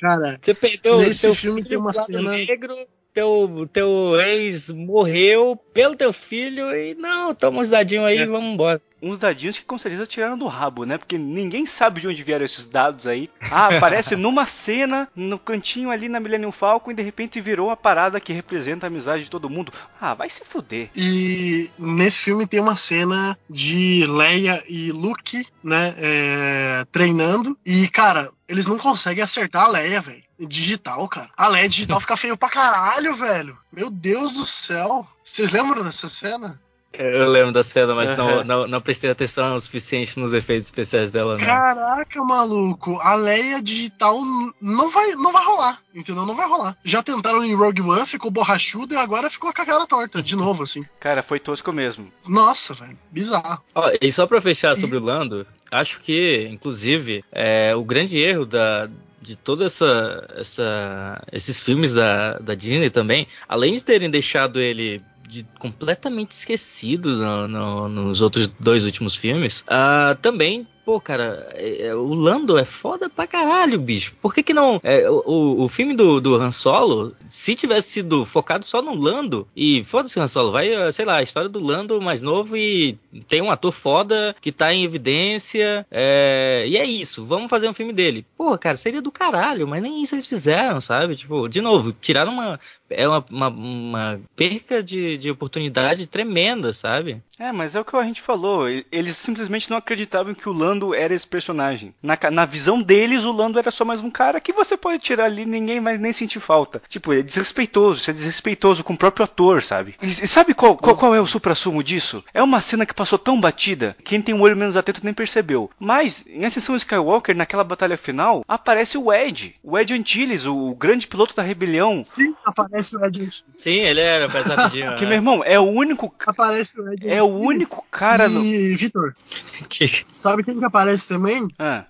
Cara, 0.00 0.38
Você 0.40 0.54
perdeu 0.54 0.98
Nesse 0.98 1.34
filme 1.34 1.64
tem 1.64 1.78
uma 1.78 1.92
cena- 1.92 2.20
negro, 2.32 2.76
teu, 3.12 3.68
teu 3.72 4.20
ex 4.20 4.70
morreu 4.70 5.58
pelo 5.72 5.96
teu 5.96 6.12
filho 6.12 6.74
e 6.74 6.94
não, 6.94 7.34
toma 7.34 7.60
uns 7.60 7.70
dadinhos 7.70 8.04
aí 8.06 8.18
e 8.18 8.22
É. 8.22 8.26
vamos 8.26 8.52
embora. 8.54 8.80
Uns 9.04 9.18
dadinhos 9.18 9.58
que 9.58 9.64
com 9.64 9.76
certeza 9.76 10.06
tiraram 10.06 10.38
do 10.38 10.46
rabo, 10.46 10.84
né? 10.84 10.96
Porque 10.96 11.18
ninguém 11.18 11.66
sabe 11.66 12.00
de 12.00 12.06
onde 12.06 12.22
vieram 12.22 12.44
esses 12.44 12.64
dados 12.64 13.04
aí. 13.08 13.28
Ah, 13.50 13.66
aparece 13.66 14.14
numa 14.14 14.46
cena, 14.46 15.08
no 15.16 15.40
cantinho 15.40 15.90
ali 15.90 16.08
na 16.08 16.20
Millennium 16.20 16.52
Falcon 16.52 16.92
e 16.92 16.94
de 16.94 17.02
repente 17.02 17.40
virou 17.40 17.66
uma 17.66 17.76
parada 17.76 18.20
que 18.20 18.32
representa 18.32 18.86
a 18.86 18.88
amizade 18.88 19.24
de 19.24 19.30
todo 19.30 19.50
mundo. 19.50 19.72
Ah, 20.00 20.14
vai 20.14 20.28
se 20.30 20.44
fuder. 20.44 20.88
E 20.94 21.68
nesse 21.76 22.20
filme 22.20 22.46
tem 22.46 22.60
uma 22.60 22.76
cena 22.76 23.36
de 23.50 24.06
Leia 24.06 24.62
e 24.68 24.92
Luke, 24.92 25.44
né, 25.64 25.94
é, 25.98 26.84
treinando. 26.92 27.58
E, 27.66 27.88
cara, 27.88 28.30
eles 28.52 28.66
não 28.66 28.76
conseguem 28.76 29.24
acertar 29.24 29.64
a 29.64 29.68
Leia, 29.68 29.98
velho. 30.02 30.22
Digital, 30.38 31.08
cara. 31.08 31.30
A 31.34 31.48
Leia 31.48 31.66
digital 31.70 31.98
fica 32.02 32.18
feio 32.18 32.36
pra 32.36 32.50
caralho, 32.50 33.14
velho. 33.14 33.58
Meu 33.72 33.88
Deus 33.88 34.34
do 34.34 34.44
céu. 34.44 35.08
Vocês 35.24 35.50
lembram 35.50 35.82
dessa 35.82 36.06
cena? 36.06 36.60
Eu 36.92 37.30
lembro 37.30 37.52
da 37.52 37.62
cena, 37.62 37.94
mas 37.94 38.10
uhum. 38.10 38.16
não, 38.16 38.44
não, 38.44 38.66
não, 38.68 38.80
prestei 38.80 39.10
atenção 39.10 39.56
o 39.56 39.60
suficiente 39.60 40.18
nos 40.18 40.32
efeitos 40.32 40.66
especiais 40.66 41.10
dela, 41.10 41.38
não. 41.38 41.44
Caraca, 41.44 42.22
maluco, 42.22 42.98
a 43.00 43.14
Leia 43.14 43.62
digital 43.62 44.20
não 44.60 44.90
vai, 44.90 45.12
não 45.12 45.32
vai 45.32 45.44
rolar, 45.44 45.80
entendeu? 45.94 46.26
Não 46.26 46.34
vai 46.34 46.46
rolar. 46.46 46.76
Já 46.84 47.02
tentaram 47.02 47.44
em 47.44 47.54
Rogue 47.54 47.80
One, 47.80 48.06
ficou 48.06 48.30
borrachudo 48.30 48.92
e 48.92 48.96
agora 48.96 49.30
ficou 49.30 49.52
com 49.52 49.62
a 49.62 49.64
cara 49.64 49.86
torta, 49.86 50.22
de 50.22 50.36
novo, 50.36 50.62
assim. 50.64 50.84
Cara, 51.00 51.22
foi 51.22 51.40
tosco 51.40 51.72
mesmo. 51.72 52.12
Nossa, 52.28 52.74
velho, 52.74 52.98
bizarro. 53.10 53.62
Ó, 53.74 53.90
e 54.00 54.12
só 54.12 54.26
pra 54.26 54.40
fechar 54.40 54.76
e... 54.76 54.80
sobre 54.80 54.98
o 54.98 55.02
Lando, 55.02 55.46
acho 55.70 56.00
que, 56.00 56.46
inclusive, 56.50 57.24
é, 57.32 57.74
o 57.74 57.84
grande 57.84 58.18
erro 58.18 58.44
da, 58.44 58.88
de 59.22 59.36
todos 59.36 59.64
essa, 59.64 60.28
essa, 60.36 61.22
esses 61.32 61.60
filmes 61.60 61.94
da, 61.94 62.38
da 62.38 62.54
Disney 62.54 62.90
também, 62.90 63.26
além 63.48 63.74
de 63.74 63.84
terem 63.84 64.10
deixado 64.10 64.60
ele 64.60 65.02
de, 65.32 65.46
completamente 65.58 66.32
esquecido 66.32 67.16
no, 67.16 67.48
no, 67.48 67.88
nos 67.88 68.20
outros 68.20 68.52
dois 68.60 68.84
últimos 68.84 69.16
filmes, 69.16 69.62
uh, 69.62 70.14
também 70.20 70.66
Pô, 70.84 71.00
cara, 71.00 71.48
é, 71.52 71.86
é, 71.86 71.94
o 71.94 72.12
Lando 72.12 72.58
é 72.58 72.64
foda 72.64 73.08
pra 73.08 73.26
caralho, 73.26 73.78
bicho. 73.78 74.14
Por 74.20 74.34
que 74.34 74.42
que 74.42 74.52
não... 74.52 74.80
É, 74.82 75.08
o, 75.08 75.62
o 75.62 75.68
filme 75.68 75.94
do, 75.94 76.20
do 76.20 76.34
Han 76.34 76.50
Solo, 76.50 77.14
se 77.28 77.54
tivesse 77.54 77.90
sido 77.90 78.24
focado 78.24 78.64
só 78.64 78.82
no 78.82 78.94
Lando, 78.94 79.46
e 79.54 79.84
foda-se 79.84 80.18
o 80.18 80.22
Han 80.22 80.28
Solo, 80.28 80.50
vai, 80.50 80.70
sei 80.92 81.04
lá, 81.04 81.16
a 81.16 81.22
história 81.22 81.48
do 81.48 81.60
Lando 81.60 82.00
mais 82.00 82.20
novo 82.20 82.56
e 82.56 82.98
tem 83.28 83.40
um 83.40 83.50
ator 83.50 83.72
foda 83.72 84.34
que 84.40 84.50
tá 84.50 84.72
em 84.72 84.84
evidência, 84.84 85.86
é, 85.90 86.64
e 86.66 86.76
é 86.76 86.84
isso, 86.84 87.24
vamos 87.24 87.48
fazer 87.48 87.68
um 87.68 87.74
filme 87.74 87.92
dele. 87.92 88.26
Pô, 88.36 88.56
cara, 88.58 88.76
seria 88.76 89.00
do 89.00 89.12
caralho, 89.12 89.68
mas 89.68 89.82
nem 89.82 90.02
isso 90.02 90.14
eles 90.14 90.26
fizeram, 90.26 90.80
sabe? 90.80 91.14
Tipo, 91.14 91.48
de 91.48 91.60
novo, 91.60 91.92
tiraram 91.92 92.32
uma... 92.32 92.58
É 92.94 93.08
uma, 93.08 93.24
uma, 93.30 93.48
uma 93.48 94.20
perca 94.36 94.82
de, 94.82 95.16
de 95.16 95.30
oportunidade 95.30 96.06
tremenda, 96.06 96.74
sabe? 96.74 97.22
É, 97.38 97.50
mas 97.50 97.74
é 97.74 97.80
o 97.80 97.84
que 97.86 97.96
a 97.96 98.02
gente 98.02 98.20
falou. 98.20 98.68
Eles 98.68 99.16
simplesmente 99.16 99.70
não 99.70 99.78
acreditavam 99.78 100.34
que 100.34 100.46
o 100.46 100.52
Lando 100.52 100.71
era 100.94 101.14
esse 101.14 101.26
personagem. 101.26 101.94
Na, 102.02 102.18
na 102.30 102.44
visão 102.44 102.80
deles, 102.80 103.24
o 103.24 103.32
Lando 103.32 103.58
era 103.58 103.70
só 103.70 103.84
mais 103.84 104.02
um 104.02 104.10
cara 104.10 104.40
que 104.40 104.52
você 104.52 104.76
pode 104.76 104.98
tirar 104.98 105.26
ali 105.26 105.46
ninguém 105.46 105.80
vai 105.80 105.98
nem 105.98 106.12
sentir 106.12 106.40
falta. 106.40 106.82
Tipo, 106.88 107.12
é 107.12 107.22
desrespeitoso. 107.22 108.00
Isso 108.00 108.10
é 108.10 108.14
desrespeitoso 108.14 108.84
com 108.84 108.94
o 108.94 108.98
próprio 108.98 109.24
ator, 109.24 109.62
sabe? 109.62 109.94
E, 110.02 110.06
e 110.06 110.28
sabe 110.28 110.54
qual, 110.54 110.76
qual, 110.76 110.96
qual 110.96 111.14
é 111.14 111.20
o 111.20 111.26
supra-sumo 111.26 111.82
disso? 111.82 112.24
É 112.32 112.42
uma 112.42 112.60
cena 112.60 112.86
que 112.86 112.94
passou 112.94 113.18
tão 113.18 113.40
batida, 113.40 113.96
quem 114.04 114.22
tem 114.22 114.34
o 114.34 114.40
olho 114.40 114.56
menos 114.56 114.76
atento 114.76 115.00
nem 115.02 115.14
percebeu. 115.14 115.70
Mas, 115.78 116.24
em 116.26 116.44
Ascensão 116.44 116.76
Skywalker, 116.76 117.36
naquela 117.36 117.64
batalha 117.64 117.96
final, 117.96 118.44
aparece 118.46 118.96
o 118.96 119.12
Ed. 119.12 119.56
O 119.62 119.78
Ed 119.78 119.92
Antilles, 119.92 120.44
o, 120.44 120.70
o 120.70 120.74
grande 120.74 121.06
piloto 121.06 121.34
da 121.34 121.42
rebelião. 121.42 122.02
Sim, 122.04 122.34
aparece 122.44 122.96
o 122.96 123.04
Ed 123.04 123.18
Antilles. 123.18 123.44
Sim, 123.56 123.80
ele 123.80 124.00
era, 124.00 124.26
rapidinho. 124.26 124.96
que, 124.96 125.04
meu 125.04 125.14
irmão, 125.14 125.42
é 125.44 125.58
o 125.58 125.64
único... 125.64 126.12
Aparece 126.26 126.80
o 126.80 126.84
Ed 126.88 126.94
Antilles. 126.94 127.16
É 127.16 127.22
o 127.22 127.26
único 127.26 127.84
cara. 127.90 128.26
E, 128.26 128.70
no... 128.70 128.76
Vitor, 128.76 129.14
que... 129.68 130.04
sabe 130.08 130.42
quem 130.42 130.58
que 130.62 130.66
aparece 130.66 131.08
também? 131.08 131.48
Ah. 131.58 131.84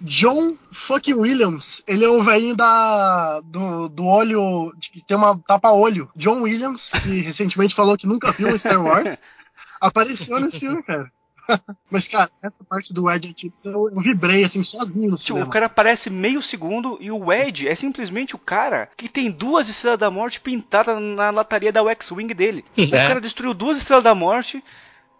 John 0.00 0.56
fucking 0.72 1.14
Williams, 1.14 1.82
ele 1.86 2.04
é 2.04 2.08
o 2.08 2.22
velhinho 2.22 2.54
da 2.54 3.40
do, 3.40 3.88
do 3.88 4.04
olho 4.04 4.72
que 4.78 5.02
tem 5.04 5.16
uma 5.16 5.38
tapa-olho. 5.38 6.10
John 6.14 6.42
Williams, 6.42 6.90
que 7.02 7.20
recentemente 7.22 7.74
falou 7.74 7.96
que 7.96 8.06
nunca 8.06 8.32
viu 8.32 8.56
Star 8.58 8.82
Wars, 8.82 9.22
apareceu 9.80 10.38
nesse 10.38 10.60
filme, 10.60 10.82
cara. 10.82 11.10
Mas, 11.88 12.08
cara, 12.08 12.28
essa 12.42 12.64
parte 12.64 12.92
do 12.92 13.08
Ed, 13.08 13.32
tipo, 13.32 13.56
eu, 13.64 13.88
eu 13.90 14.00
vibrei 14.00 14.44
assim, 14.44 14.62
sozinho 14.64 15.10
no 15.10 15.18
cinema. 15.18 15.46
O 15.46 15.48
cara 15.48 15.66
aparece 15.66 16.10
meio 16.10 16.42
segundo 16.42 16.98
e 17.00 17.10
o 17.10 17.32
Ed 17.32 17.68
é 17.68 17.74
simplesmente 17.74 18.34
o 18.34 18.38
cara 18.38 18.90
que 18.96 19.08
tem 19.08 19.30
duas 19.30 19.68
estrelas 19.68 20.00
da 20.00 20.10
morte 20.10 20.40
pintadas 20.40 21.00
na 21.00 21.30
lataria 21.30 21.72
da 21.72 21.88
X-Wing 21.92 22.34
dele. 22.34 22.64
É. 22.76 22.82
O 22.82 22.90
cara 22.90 23.20
destruiu 23.20 23.54
duas 23.54 23.78
estrelas 23.78 24.04
da 24.04 24.14
morte 24.14 24.62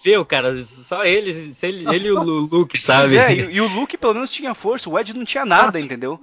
Viu, 0.03 0.25
cara? 0.25 0.63
Só 0.65 1.05
ele, 1.05 1.31
ele, 1.63 1.89
ele 1.89 2.09
e 2.09 2.13
o 2.13 2.21
Luke, 2.23 2.81
sabe? 2.81 3.17
É, 3.17 3.33
e, 3.33 3.55
e, 3.55 3.61
o 3.61 3.69
Luke 3.69 3.97
pelo 3.97 4.15
menos 4.15 4.33
tinha 4.33 4.55
força, 4.55 4.89
o 4.89 4.99
Ed 4.99 5.13
não 5.15 5.25
tinha 5.25 5.45
nada, 5.45 5.67
Nossa. 5.67 5.81
entendeu? 5.81 6.21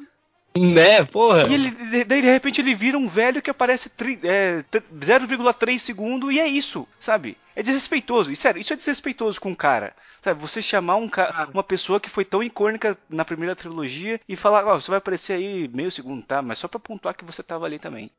Né, 0.56 1.04
porra. 1.04 1.48
E 1.48 1.54
ele, 1.56 2.06
daí 2.06 2.22
de 2.22 2.28
repente 2.28 2.62
ele 2.62 2.76
vira 2.76 2.98
um 2.98 3.08
velho 3.08 3.42
que 3.42 3.50
aparece 3.50 3.90
é, 4.24 4.64
0,3 4.72 5.80
segundo 5.80 6.32
e 6.32 6.40
é 6.40 6.48
isso, 6.48 6.88
sabe? 7.00 7.38
É 7.56 7.64
desrespeitoso. 7.64 8.32
E 8.32 8.36
sério, 8.36 8.62
isso 8.62 8.72
é 8.72 8.76
desrespeitoso 8.76 9.42
com 9.42 9.52
o 9.52 9.56
cara. 9.56 9.96
Sabe, 10.22 10.40
você 10.40 10.62
chamar 10.62 10.98
um 10.98 11.10
cara, 11.10 11.50
uma 11.52 11.64
pessoa 11.64 12.00
que 12.00 12.10
foi 12.10 12.24
tão 12.24 12.44
icônica 12.44 12.98
na 13.10 13.26
primeira 13.26 13.56
trilogia 13.56 14.22
e 14.30 14.36
falar, 14.36 14.66
ó, 14.66 14.76
oh, 14.76 14.82
você 14.82 14.92
vai 14.92 15.00
aparecer 15.00 15.34
aí 15.34 15.68
meio 15.68 15.92
segundo, 15.92 16.24
tá? 16.24 16.42
Mas 16.42 16.60
só 16.60 16.68
pra 16.68 16.80
pontuar 16.80 17.16
que 17.16 17.26
você 17.26 17.42
tava 17.42 17.66
ali 17.66 17.80
também. 17.80 18.12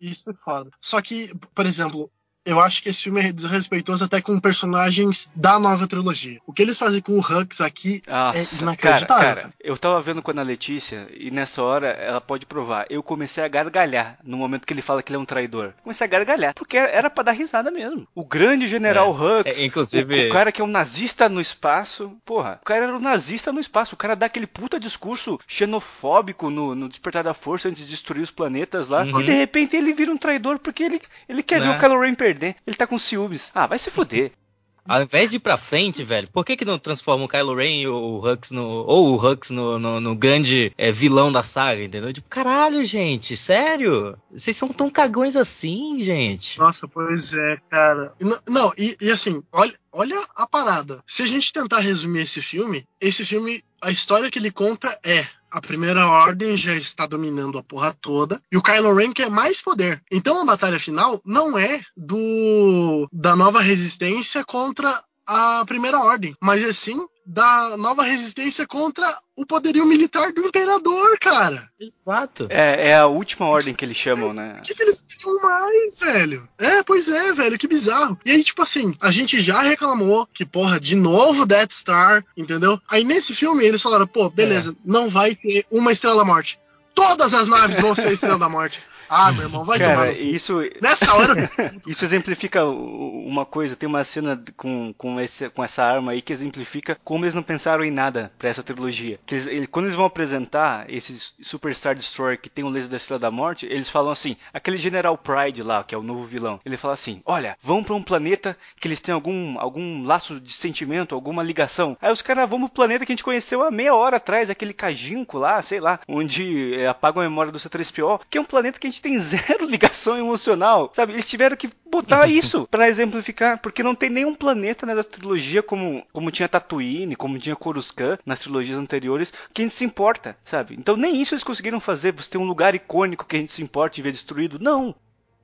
Isso 0.00 0.30
é 0.30 0.34
foda. 0.34 0.70
Só 0.80 1.00
que, 1.02 1.34
por 1.54 1.66
exemplo, 1.66 2.10
eu 2.44 2.60
acho 2.60 2.82
que 2.82 2.88
esse 2.88 3.02
filme 3.02 3.20
é 3.20 3.30
desrespeitoso 3.30 4.04
até 4.04 4.20
com 4.22 4.40
personagens 4.40 5.30
da 5.34 5.58
nova 5.58 5.86
trilogia. 5.86 6.38
O 6.46 6.52
que 6.52 6.62
eles 6.62 6.78
fazem 6.78 7.00
com 7.00 7.12
o 7.12 7.20
Hux 7.20 7.60
aqui 7.60 8.02
é 8.06 8.10
Nossa, 8.10 8.38
é 8.38 8.62
inacreditável. 8.62 9.24
Cara, 9.24 9.42
cara, 9.42 9.54
eu 9.60 9.76
tava 9.76 10.00
vendo 10.00 10.22
com 10.22 10.30
a 10.30 10.42
Letícia 10.42 11.08
e 11.14 11.30
nessa 11.30 11.62
hora 11.62 11.88
ela 11.88 12.20
pode 12.20 12.46
provar. 12.46 12.86
Eu 12.88 13.02
comecei 13.02 13.44
a 13.44 13.48
gargalhar 13.48 14.18
no 14.24 14.38
momento 14.38 14.66
que 14.66 14.72
ele 14.72 14.80
fala 14.80 15.02
que 15.02 15.10
ele 15.10 15.18
é 15.18 15.20
um 15.20 15.26
traidor. 15.26 15.74
Comecei 15.82 16.06
a 16.06 16.08
gargalhar, 16.08 16.54
porque 16.54 16.76
era 16.78 17.10
para 17.10 17.24
dar 17.24 17.32
risada 17.32 17.70
mesmo. 17.70 18.08
O 18.14 18.24
grande 18.24 18.66
general 18.66 19.08
é, 19.10 19.40
Hux, 19.40 19.58
é, 19.58 19.64
inclusive... 19.64 20.24
O, 20.24 20.28
o, 20.28 20.32
cara 20.32 20.50
que 20.50 20.62
é 20.62 20.64
um 20.64 20.68
nazista 20.68 21.28
no 21.28 21.40
espaço, 21.40 22.16
porra, 22.24 22.58
o 22.62 22.64
cara 22.64 22.84
era 22.84 22.96
um 22.96 23.00
nazista 23.00 23.52
no 23.52 23.60
espaço. 23.60 23.94
O 23.94 23.98
cara 23.98 24.16
dá 24.16 24.26
aquele 24.26 24.46
puta 24.46 24.80
discurso 24.80 25.38
xenofóbico 25.46 26.48
no, 26.48 26.74
no 26.74 26.88
Despertar 26.88 27.24
da 27.24 27.34
Força 27.34 27.68
antes 27.68 27.84
de 27.84 27.90
destruir 27.90 28.22
os 28.22 28.30
planetas 28.30 28.88
lá. 28.88 29.02
Uhum. 29.02 29.20
E 29.20 29.24
de 29.24 29.32
repente 29.32 29.76
ele 29.76 29.92
vira 29.92 30.10
um 30.10 30.16
traidor 30.16 30.58
porque 30.58 30.82
ele, 30.82 31.02
ele 31.28 31.42
quer 31.42 31.60
ver 31.60 31.68
né? 31.68 31.76
o 31.76 31.78
Kylo 31.78 32.00
Ren 32.00 32.14
perder 32.14 32.37
perder. 32.38 32.56
Ele 32.66 32.76
tá 32.76 32.86
com 32.86 32.98
ciúmes. 32.98 33.50
Ah, 33.54 33.66
vai 33.66 33.78
se 33.78 33.90
fuder. 33.90 34.32
Ao 34.88 35.02
invés 35.02 35.28
de 35.28 35.36
ir 35.36 35.40
pra 35.40 35.58
frente, 35.58 36.02
velho, 36.02 36.30
por 36.32 36.46
que, 36.46 36.56
que 36.56 36.64
não 36.64 36.78
transforma 36.78 37.22
o 37.22 37.28
Kylo 37.28 37.54
Ren 37.54 37.86
ou 37.88 38.14
o 38.14 38.26
Hux 38.26 38.50
no. 38.50 38.64
Ou 38.64 39.08
o 39.08 39.16
Hux 39.22 39.50
no, 39.50 39.78
no, 39.78 40.00
no 40.00 40.16
grande 40.16 40.72
é, 40.78 40.90
vilão 40.90 41.30
da 41.30 41.42
saga, 41.42 41.84
entendeu? 41.84 42.10
Tipo, 42.10 42.26
caralho, 42.26 42.82
gente, 42.86 43.36
sério? 43.36 44.16
Vocês 44.32 44.56
são 44.56 44.68
tão 44.68 44.88
cagões 44.88 45.36
assim, 45.36 46.02
gente. 46.02 46.58
Nossa, 46.58 46.88
pois 46.88 47.34
é, 47.34 47.58
cara. 47.68 48.14
Não, 48.18 48.38
não 48.48 48.72
e, 48.78 48.96
e 48.98 49.10
assim, 49.10 49.42
olha, 49.52 49.74
olha 49.92 50.24
a 50.34 50.46
parada. 50.46 51.02
Se 51.06 51.22
a 51.22 51.26
gente 51.26 51.52
tentar 51.52 51.80
resumir 51.80 52.20
esse 52.20 52.40
filme, 52.40 52.82
esse 52.98 53.26
filme, 53.26 53.62
a 53.82 53.90
história 53.90 54.30
que 54.30 54.38
ele 54.38 54.50
conta 54.50 54.98
é 55.04 55.26
a 55.50 55.60
primeira 55.60 56.06
ordem 56.06 56.56
já 56.56 56.74
está 56.74 57.06
dominando 57.06 57.58
a 57.58 57.62
porra 57.62 57.96
toda 58.00 58.40
e 58.50 58.56
o 58.56 58.62
Kylo 58.62 58.94
Ren 58.94 59.12
quer 59.12 59.30
mais 59.30 59.60
poder. 59.60 60.02
Então 60.10 60.40
a 60.40 60.44
batalha 60.44 60.78
final 60.78 61.20
não 61.24 61.58
é 61.58 61.82
do 61.96 63.06
da 63.12 63.34
nova 63.34 63.60
resistência 63.60 64.44
contra 64.44 65.02
a 65.26 65.64
primeira 65.66 66.00
ordem, 66.00 66.34
mas 66.40 66.64
assim 66.64 66.98
da 67.28 67.76
nova 67.76 68.04
resistência 68.04 68.66
contra 68.66 69.14
o 69.36 69.44
poderio 69.44 69.84
militar 69.84 70.32
do 70.32 70.46
imperador, 70.46 71.18
cara. 71.18 71.62
Exato. 71.78 72.46
É, 72.48 72.88
é 72.88 72.96
a 72.96 73.06
última 73.06 73.46
ordem 73.46 73.74
que 73.74 73.84
eles 73.84 73.98
chamam, 73.98 74.32
né? 74.32 74.56
O 74.58 74.62
que, 74.62 74.74
que 74.74 74.82
eles 74.82 75.02
queriam 75.02 75.38
mais, 75.42 76.00
velho? 76.00 76.48
É, 76.56 76.82
pois 76.82 77.10
é, 77.10 77.30
velho, 77.32 77.58
que 77.58 77.68
bizarro. 77.68 78.18
E 78.24 78.30
aí, 78.30 78.42
tipo 78.42 78.62
assim, 78.62 78.96
a 78.98 79.10
gente 79.12 79.40
já 79.40 79.60
reclamou 79.60 80.26
que, 80.32 80.46
porra, 80.46 80.80
de 80.80 80.96
novo 80.96 81.44
Death 81.44 81.72
Star, 81.72 82.24
entendeu? 82.34 82.80
Aí 82.88 83.04
nesse 83.04 83.34
filme 83.34 83.62
eles 83.62 83.82
falaram, 83.82 84.06
pô, 84.06 84.30
beleza, 84.30 84.70
é. 84.70 84.74
não 84.82 85.10
vai 85.10 85.34
ter 85.34 85.66
uma 85.70 85.92
Estrela 85.92 86.16
da 86.16 86.24
Morte. 86.24 86.58
Todas 86.94 87.34
as 87.34 87.46
naves 87.46 87.78
vão 87.78 87.94
ser 87.94 88.10
Estrela 88.10 88.38
da 88.38 88.48
Morte. 88.48 88.80
Ah, 89.08 89.32
meu 89.32 89.44
irmão, 89.44 89.64
vai 89.64 89.78
Cara, 89.78 90.12
tomar. 90.12 90.18
Isso, 90.18 90.60
Nessa 90.80 91.14
hora. 91.14 91.50
isso 91.86 92.04
exemplifica 92.04 92.64
uma 92.64 93.44
coisa. 93.44 93.76
Tem 93.76 93.88
uma 93.88 94.04
cena 94.04 94.42
com, 94.56 94.92
com, 94.96 95.20
esse, 95.20 95.48
com 95.50 95.64
essa 95.64 95.82
arma 95.82 96.12
aí 96.12 96.22
que 96.22 96.32
exemplifica 96.32 96.98
como 97.04 97.24
eles 97.24 97.34
não 97.34 97.42
pensaram 97.42 97.84
em 97.84 97.90
nada 97.90 98.32
para 98.38 98.48
essa 98.48 98.62
trilogia. 98.62 99.18
Que 99.26 99.36
eles, 99.36 99.68
quando 99.70 99.86
eles 99.86 99.96
vão 99.96 100.06
apresentar 100.06 100.84
esse 100.88 101.32
Superstar 101.40 101.94
Destroyer 101.94 102.40
que 102.40 102.50
tem 102.50 102.64
o 102.64 102.68
laser 102.68 102.90
da 102.90 102.96
Estrela 102.96 103.18
da 103.18 103.30
Morte, 103.30 103.66
eles 103.66 103.88
falam 103.88 104.12
assim: 104.12 104.36
aquele 104.52 104.76
General 104.76 105.16
Pride 105.16 105.62
lá, 105.62 105.82
que 105.84 105.94
é 105.94 105.98
o 105.98 106.02
novo 106.02 106.24
vilão, 106.24 106.60
ele 106.64 106.76
fala 106.76 106.94
assim: 106.94 107.22
olha, 107.24 107.56
vão 107.62 107.82
para 107.82 107.94
um 107.94 108.02
planeta 108.02 108.56
que 108.80 108.88
eles 108.88 109.00
têm 109.00 109.14
algum, 109.14 109.58
algum 109.58 110.04
laço 110.04 110.40
de 110.40 110.52
sentimento, 110.52 111.14
alguma 111.14 111.42
ligação. 111.42 111.96
Aí 112.00 112.12
os 112.12 112.22
caras 112.22 112.48
vão 112.48 112.60
pro 112.60 112.68
planeta 112.68 113.04
que 113.04 113.12
a 113.12 113.14
gente 113.14 113.24
conheceu 113.24 113.62
há 113.62 113.70
meia 113.70 113.94
hora 113.94 114.16
atrás, 114.16 114.50
aquele 114.50 114.72
Cajinco 114.72 115.38
lá, 115.38 115.62
sei 115.62 115.80
lá, 115.80 116.00
onde 116.06 116.74
é, 116.74 116.88
apagam 116.88 117.22
a 117.22 117.28
memória 117.28 117.52
do 117.52 117.58
C3PO, 117.58 118.20
que 118.28 118.38
é 118.38 118.40
um 118.40 118.44
planeta 118.44 118.78
que 118.78 118.86
a 118.86 118.90
gente 118.90 118.97
gente 118.98 119.02
tem 119.02 119.18
zero 119.18 119.64
ligação 119.66 120.18
emocional, 120.18 120.92
sabe? 120.94 121.12
Eles 121.12 121.28
tiveram 121.28 121.56
que 121.56 121.70
botar 121.90 122.26
isso 122.28 122.66
para 122.70 122.88
exemplificar, 122.88 123.60
porque 123.60 123.82
não 123.82 123.94
tem 123.94 124.10
nenhum 124.10 124.34
planeta 124.34 124.84
nessa 124.84 125.04
trilogia 125.04 125.62
como, 125.62 126.04
como 126.12 126.30
tinha 126.30 126.48
Tatooine, 126.48 127.16
como 127.16 127.38
tinha 127.38 127.56
Coruscant 127.56 128.20
nas 128.26 128.40
trilogias 128.40 128.78
anteriores, 128.78 129.32
que 129.54 129.62
a 129.62 129.64
gente 129.64 129.74
se 129.74 129.84
importa, 129.84 130.36
sabe? 130.44 130.76
Então 130.78 130.96
nem 130.96 131.20
isso 131.20 131.34
eles 131.34 131.44
conseguiram 131.44 131.80
fazer, 131.80 132.12
você 132.12 132.30
tem 132.30 132.40
um 132.40 132.46
lugar 132.46 132.74
icônico 132.74 133.24
que 133.24 133.36
a 133.36 133.38
gente 133.38 133.52
se 133.52 133.62
importa 133.62 133.98
e 133.98 134.02
ver 134.02 134.12
destruído. 134.12 134.58
Não, 134.58 134.94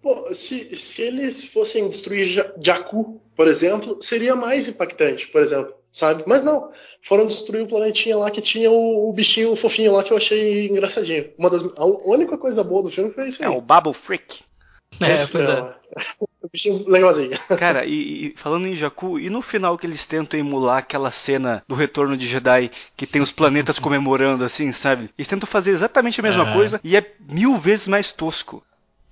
Pô, 0.02 0.34
se, 0.34 0.76
se 0.76 1.00
eles 1.00 1.46
fossem 1.46 1.88
destruir 1.88 2.26
Jakku, 2.61 3.22
por 3.34 3.48
exemplo, 3.48 3.96
seria 4.02 4.36
mais 4.36 4.68
impactante, 4.68 5.28
por 5.28 5.40
exemplo, 5.40 5.74
sabe? 5.95 6.24
Mas 6.26 6.42
não, 6.45 6.70
foram 7.01 7.26
destruir 7.26 7.62
o 7.62 7.68
planetinha 7.68 8.18
lá 8.18 8.30
que 8.30 8.42
tinha 8.42 8.70
o, 8.70 9.09
o 9.09 9.12
bichinho 9.12 9.55
fofinho 9.55 9.92
lá 9.92 10.03
que 10.03 10.12
eu 10.12 10.16
achei 10.16 10.66
engraçadinho. 10.66 11.30
Uma 11.38 11.49
das, 11.49 11.62
a 11.78 11.84
única 11.84 12.36
coisa 12.36 12.64
boa 12.64 12.82
do 12.82 12.90
filme 12.90 13.11
foi 13.11 13.28
isso 13.28 13.42
é 13.42 13.47
aí. 13.47 13.55
É 13.55 13.57
o 13.57 13.61
Bubble 13.61 13.95
Freak. 13.95 14.42
É, 15.01 15.12
Esse 15.12 15.32
pois 15.32 15.45
não, 15.45 15.68
é. 15.68 15.74
O 16.45 16.49
bichinho 16.53 16.84
legalzinho. 16.86 17.30
Cara, 17.59 17.86
e, 17.86 18.26
e 18.26 18.34
falando 18.36 18.66
em 18.66 18.76
Jakku, 18.76 19.18
e 19.18 19.30
no 19.30 19.40
final 19.40 19.78
que 19.78 19.86
eles 19.86 20.05
tentam 20.05 20.38
emular 20.38 20.78
aquela 20.78 21.11
cena 21.11 21.64
do 21.66 21.74
retorno 21.74 22.18
de 22.18 22.26
Jedi 22.26 22.70
que 22.95 23.07
tem 23.07 23.22
os 23.22 23.30
planetas 23.30 23.78
comemorando 23.78 24.45
assim, 24.45 24.70
sabe? 24.70 25.09
Eles 25.16 25.26
tentam 25.26 25.47
fazer 25.47 25.70
exatamente 25.70 26.20
a 26.20 26.22
mesma 26.22 26.42
Aham. 26.42 26.53
coisa 26.53 26.80
e 26.84 26.97
é 26.99 27.14
mil 27.30 27.57
vezes 27.57 27.86
mais 27.86 28.12
tosco. 28.12 28.62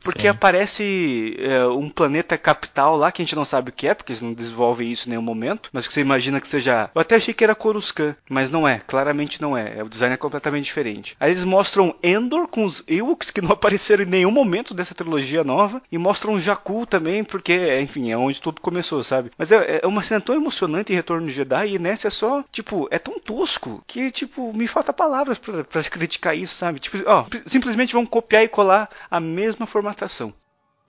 Porque 0.03 0.23
Sim. 0.23 0.29
aparece 0.29 1.37
é, 1.39 1.67
um 1.67 1.89
planeta 1.89 2.37
capital 2.37 2.97
lá 2.97 3.13
que 3.13 3.23
a 3.23 3.25
gente 3.25 3.37
não 3.37 3.45
sabe 3.45 3.71
o 3.71 3.73
que 3.73 3.89
é, 3.89 3.95
porque 3.95 4.13
eles 4.13 4.23
não 4.23 4.33
desenvolvem 4.33 4.91
isso 4.91 5.09
em 5.09 5.11
nenhum 5.11 5.23
momento, 5.23 5.71
mas 5.73 5.87
que 5.87 5.95
você 5.95 6.01
imagina 6.01 6.41
que 6.41 6.49
seja. 6.49 6.91
Eu 6.95 7.01
até 7.01 7.17
achei 7.17 7.33
que 7.33 7.45
era 7.45 7.55
Coruscant, 7.55 8.17
mas 8.29 8.51
não 8.51 8.67
é, 8.67 8.81
claramente 8.87 9.41
não 9.41 9.57
é. 9.57 9.83
O 9.83 9.89
design 9.89 10.15
é 10.15 10.19
completamente 10.19 10.65
diferente. 10.65 11.17
Aí 11.19 11.31
eles 11.31 11.45
mostram 11.45 11.95
Endor 12.03 12.49
com 12.49 12.65
os 12.65 12.83
Ewoks 12.89 13.31
que 13.31 13.41
não 13.41 13.53
apareceram 13.53 14.03
em 14.03 14.09
nenhum 14.09 14.31
momento 14.31 14.75
dessa 14.75 14.95
trilogia 14.95 15.45
nova, 15.45 15.83
e 15.91 15.99
mostram 15.99 16.39
Jakku 16.39 16.87
também, 16.87 17.23
porque, 17.25 17.79
enfim, 17.81 18.11
é 18.11 18.17
onde 18.17 18.41
tudo 18.41 18.61
começou, 18.61 19.03
sabe? 19.03 19.31
Mas 19.39 19.53
é, 19.53 19.81
é 19.83 19.87
uma 19.87 20.03
cena 20.03 20.21
tão 20.21 20.35
emocionante 20.35 20.93
em 20.93 20.97
Retorno 20.97 21.27
de 21.27 21.33
Jedi, 21.33 21.75
e 21.75 21.79
nessa 21.79 22.09
é 22.09 22.11
só, 22.11 22.45
tipo, 22.51 22.89
é 22.91 22.99
tão 22.99 23.19
tosco 23.19 23.83
que, 23.87 24.11
tipo, 24.11 24.53
me 24.57 24.67
falta 24.67 24.93
palavras 24.93 25.39
pra, 25.39 25.65
pra 25.65 25.83
criticar 25.85 26.37
isso, 26.37 26.55
sabe? 26.55 26.81
Tipo, 26.81 26.99
ó, 27.07 27.25
simplesmente 27.47 27.95
vão 27.95 28.07
copiar 28.07 28.45
e 28.45 28.49
colar 28.49 28.89
a 29.11 29.21
mesma 29.21 29.67
formatação. 29.93 30.33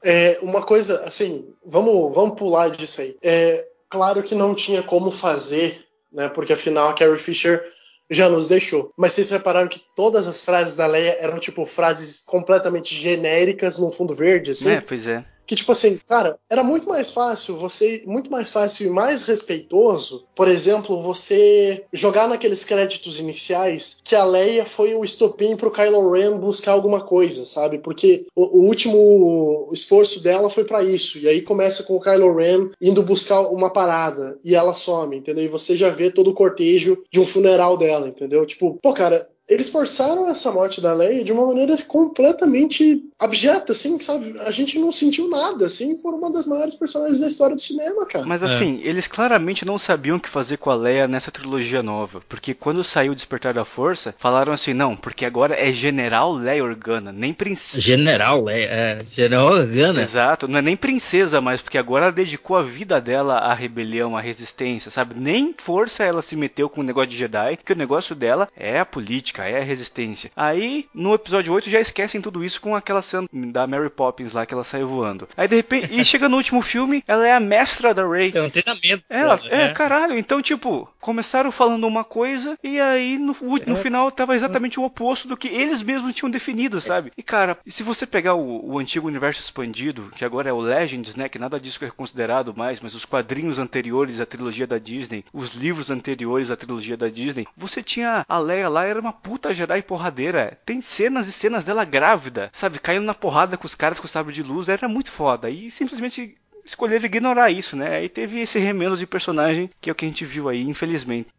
É, 0.03 0.37
uma 0.41 0.61
coisa, 0.61 1.03
assim, 1.05 1.53
vamos, 1.65 2.13
vamos 2.13 2.35
pular 2.35 2.69
disso 2.69 3.01
aí. 3.01 3.15
É, 3.21 3.65
claro 3.89 4.23
que 4.23 4.35
não 4.35 4.53
tinha 4.53 4.83
como 4.83 5.11
fazer, 5.11 5.85
né? 6.11 6.27
Porque 6.29 6.53
afinal 6.53 6.89
a 6.89 6.93
Carrie 6.93 7.17
Fisher 7.17 7.63
já 8.09 8.29
nos 8.29 8.47
deixou. 8.47 8.91
Mas 8.97 9.13
vocês 9.13 9.29
repararam 9.29 9.69
que 9.69 9.81
todas 9.95 10.27
as 10.27 10.43
frases 10.43 10.75
da 10.75 10.85
Leia 10.85 11.17
eram, 11.19 11.39
tipo, 11.39 11.65
frases 11.65 12.21
completamente 12.21 12.93
genéricas 12.95 13.79
no 13.79 13.91
fundo 13.91 14.13
verde, 14.13 14.51
assim? 14.51 14.71
É, 14.71 14.81
pois 14.81 15.07
é. 15.07 15.23
Que, 15.45 15.55
tipo 15.55 15.71
assim, 15.71 15.99
cara, 16.07 16.37
era 16.49 16.63
muito 16.63 16.87
mais 16.87 17.11
fácil 17.11 17.55
você. 17.55 18.03
Muito 18.05 18.31
mais 18.31 18.51
fácil 18.51 18.87
e 18.87 18.89
mais 18.89 19.23
respeitoso, 19.23 20.25
por 20.35 20.47
exemplo, 20.47 21.01
você 21.01 21.85
jogar 21.91 22.27
naqueles 22.27 22.65
créditos 22.65 23.19
iniciais 23.19 23.97
que 24.03 24.15
a 24.15 24.23
Leia 24.23 24.65
foi 24.65 24.95
o 24.95 25.03
estopim 25.03 25.55
pro 25.55 25.71
Kylo 25.71 26.11
Ren 26.11 26.37
buscar 26.37 26.71
alguma 26.71 27.01
coisa, 27.01 27.45
sabe? 27.45 27.77
Porque 27.79 28.25
o, 28.35 28.59
o 28.59 28.67
último 28.67 29.69
esforço 29.71 30.21
dela 30.21 30.49
foi 30.49 30.63
para 30.63 30.83
isso. 30.83 31.17
E 31.17 31.27
aí 31.27 31.41
começa 31.41 31.83
com 31.83 31.95
o 31.95 32.01
Kylo 32.01 32.35
Ren 32.35 32.69
indo 32.81 33.03
buscar 33.03 33.41
uma 33.41 33.69
parada 33.69 34.39
e 34.43 34.55
ela 34.55 34.73
some, 34.73 35.17
entendeu? 35.17 35.45
E 35.45 35.49
você 35.49 35.75
já 35.75 35.89
vê 35.89 36.09
todo 36.09 36.29
o 36.29 36.33
cortejo 36.33 37.03
de 37.11 37.19
um 37.19 37.25
funeral 37.25 37.77
dela, 37.77 38.07
entendeu? 38.07 38.45
Tipo, 38.45 38.77
pô, 38.81 38.93
cara, 38.93 39.27
eles 39.49 39.69
forçaram 39.69 40.29
essa 40.29 40.51
morte 40.51 40.79
da 40.81 40.93
Leia 40.93 41.23
de 41.23 41.31
uma 41.31 41.45
maneira 41.45 41.75
completamente 41.87 43.03
abjeta, 43.19 43.71
assim, 43.71 43.99
sabe? 43.99 44.35
A 44.45 44.51
gente 44.51 44.77
não 44.79 44.91
sentiu 44.91 45.29
nada, 45.29 45.65
assim, 45.65 45.97
foram 45.97 46.17
uma 46.19 46.31
das 46.31 46.45
maiores 46.45 46.75
personagens 46.75 47.19
da 47.19 47.27
história 47.27 47.55
do 47.55 47.61
cinema, 47.61 48.05
cara. 48.05 48.25
Mas 48.25 48.41
É. 48.41 48.45
assim, 48.45 48.81
eles 48.83 49.07
claramente 49.07 49.65
não 49.65 49.77
sabiam 49.77 50.17
o 50.17 50.19
que 50.19 50.29
fazer 50.29 50.57
com 50.57 50.69
a 50.69 50.75
Leia 50.75 51.07
nessa 51.07 51.31
trilogia 51.31 51.81
nova. 51.83 52.21
Porque 52.27 52.53
quando 52.53 52.83
saiu 52.83 53.11
o 53.11 53.15
Despertar 53.15 53.53
da 53.53 53.65
Força, 53.65 54.13
falaram 54.17 54.53
assim, 54.53 54.73
não, 54.73 54.95
porque 54.95 55.25
agora 55.25 55.55
é 55.55 55.71
General 55.71 56.33
Leia 56.33 56.63
Organa, 56.63 57.11
nem 57.11 57.33
princesa. 57.33 57.81
General, 57.81 58.49
é, 58.49 58.63
é 58.63 58.99
General 59.03 59.47
Organa. 59.51 60.01
Exato, 60.01 60.47
não 60.47 60.59
é 60.59 60.61
nem 60.61 60.75
princesa 60.75 61.41
mais, 61.41 61.61
porque 61.61 61.77
agora 61.77 62.05
ela 62.05 62.13
dedicou 62.13 62.55
a 62.57 62.61
vida 62.61 62.99
dela 63.01 63.39
à 63.39 63.53
rebelião, 63.53 64.15
à 64.15 64.21
resistência, 64.21 64.91
sabe? 64.91 65.15
Nem 65.19 65.53
força 65.57 66.03
ela 66.03 66.21
se 66.21 66.35
meteu 66.35 66.69
com 66.69 66.81
o 66.81 66.83
negócio 66.83 67.09
de 67.09 67.17
Jedi, 67.17 67.57
que 67.63 67.73
o 67.73 67.77
negócio 67.77 68.15
dela 68.15 68.47
é 68.55 68.79
a 68.79 68.85
política, 68.85 69.32
é 69.41 69.59
a 69.59 69.63
resistência. 69.63 70.31
Aí, 70.35 70.87
no 70.93 71.13
episódio 71.13 71.53
8, 71.53 71.69
já 71.69 71.79
esquecem 71.79 72.21
tudo 72.21 72.43
isso 72.43 72.61
com 72.61 72.75
aquela 72.75 73.01
cena 73.01 73.27
da 73.31 73.65
Mary 73.67 73.89
Poppins 73.89 74.33
lá, 74.33 74.45
que 74.45 74.53
ela 74.53 74.63
saiu 74.63 74.87
voando. 74.87 75.27
Aí, 75.35 75.47
de 75.47 75.55
repente, 75.55 75.93
e 75.93 76.03
chega 76.05 76.29
no 76.29 76.37
último 76.37 76.61
filme, 76.61 77.03
ela 77.07 77.27
é 77.27 77.33
a 77.33 77.39
mestra 77.39 77.93
da 77.93 78.07
Rey. 78.07 78.31
É 78.33 78.41
um 78.41 78.49
treinamento. 78.49 79.03
Ela, 79.09 79.37
pô, 79.37 79.47
é, 79.47 79.69
caralho, 79.73 80.17
então, 80.17 80.41
tipo, 80.41 80.89
começaram 80.99 81.51
falando 81.51 81.85
uma 81.87 82.03
coisa 82.03 82.57
e 82.63 82.79
aí 82.79 83.17
no, 83.17 83.35
no 83.65 83.73
É. 83.73 83.75
final 83.75 84.09
tava 84.11 84.35
exatamente 84.35 84.79
o 84.79 84.83
oposto 84.83 85.27
do 85.27 85.35
que 85.37 85.47
eles 85.47 85.81
mesmos 85.81 86.13
tinham 86.15 86.29
definido, 86.29 86.79
sabe? 86.79 87.11
E 87.17 87.23
cara, 87.23 87.57
se 87.67 87.83
você 87.83 88.05
pegar 88.05 88.35
o, 88.35 88.71
o 88.73 88.79
antigo 88.79 89.07
universo 89.07 89.41
expandido, 89.41 90.11
que 90.15 90.23
agora 90.25 90.49
é 90.49 90.53
o 90.53 90.59
Legends, 90.59 91.15
né, 91.15 91.27
que 91.29 91.39
nada 91.39 91.59
disso 91.59 91.83
é 91.83 91.89
considerado 91.89 92.53
mais, 92.55 92.79
mas 92.79 92.95
os 92.95 93.05
quadrinhos 93.05 93.59
anteriores 93.59 94.19
à 94.19 94.25
trilogia 94.25 94.67
da 94.67 94.77
Disney, 94.77 95.23
os 95.33 95.53
livros 95.53 95.89
anteriores 95.91 96.49
à 96.51 96.55
trilogia 96.55 96.97
da 96.97 97.07
Disney, 97.09 97.47
você 97.55 97.81
tinha 97.83 98.25
a 98.27 98.39
Leia 98.39 98.69
lá, 98.69 98.85
era 98.85 98.99
uma 98.99 99.13
puta 99.23 99.53
Jedi 99.53 99.81
porradeira. 99.81 100.59
Tem 100.65 100.81
cenas 100.81 101.27
e 101.27 101.31
cenas 101.31 101.63
dela 101.63 101.85
grávida, 101.85 102.49
sabe? 102.51 102.77
Caindo 102.77 103.05
na 103.05 103.13
porrada 103.13 103.57
com 103.57 103.65
os 103.65 103.73
caras 103.73 103.97
com 103.97 104.05
o 104.05 104.09
sabre 104.09 104.33
de 104.33 104.43
luz, 104.43 104.67
era 104.67 104.87
muito 104.87 105.09
foda. 105.09 105.49
E 105.49 105.71
simplesmente 105.71 106.37
escolheram 106.65 107.05
ignorar 107.05 107.49
isso, 107.49 107.75
né? 107.75 107.95
Aí 107.97 108.09
teve 108.09 108.41
esse 108.41 108.59
remendo 108.59 108.97
de 108.97 109.07
personagem 109.07 109.69
que 109.81 109.89
é 109.89 109.93
o 109.93 109.95
que 109.95 110.05
a 110.05 110.07
gente 110.07 110.25
viu 110.25 110.49
aí, 110.49 110.61
infelizmente. 110.61 111.29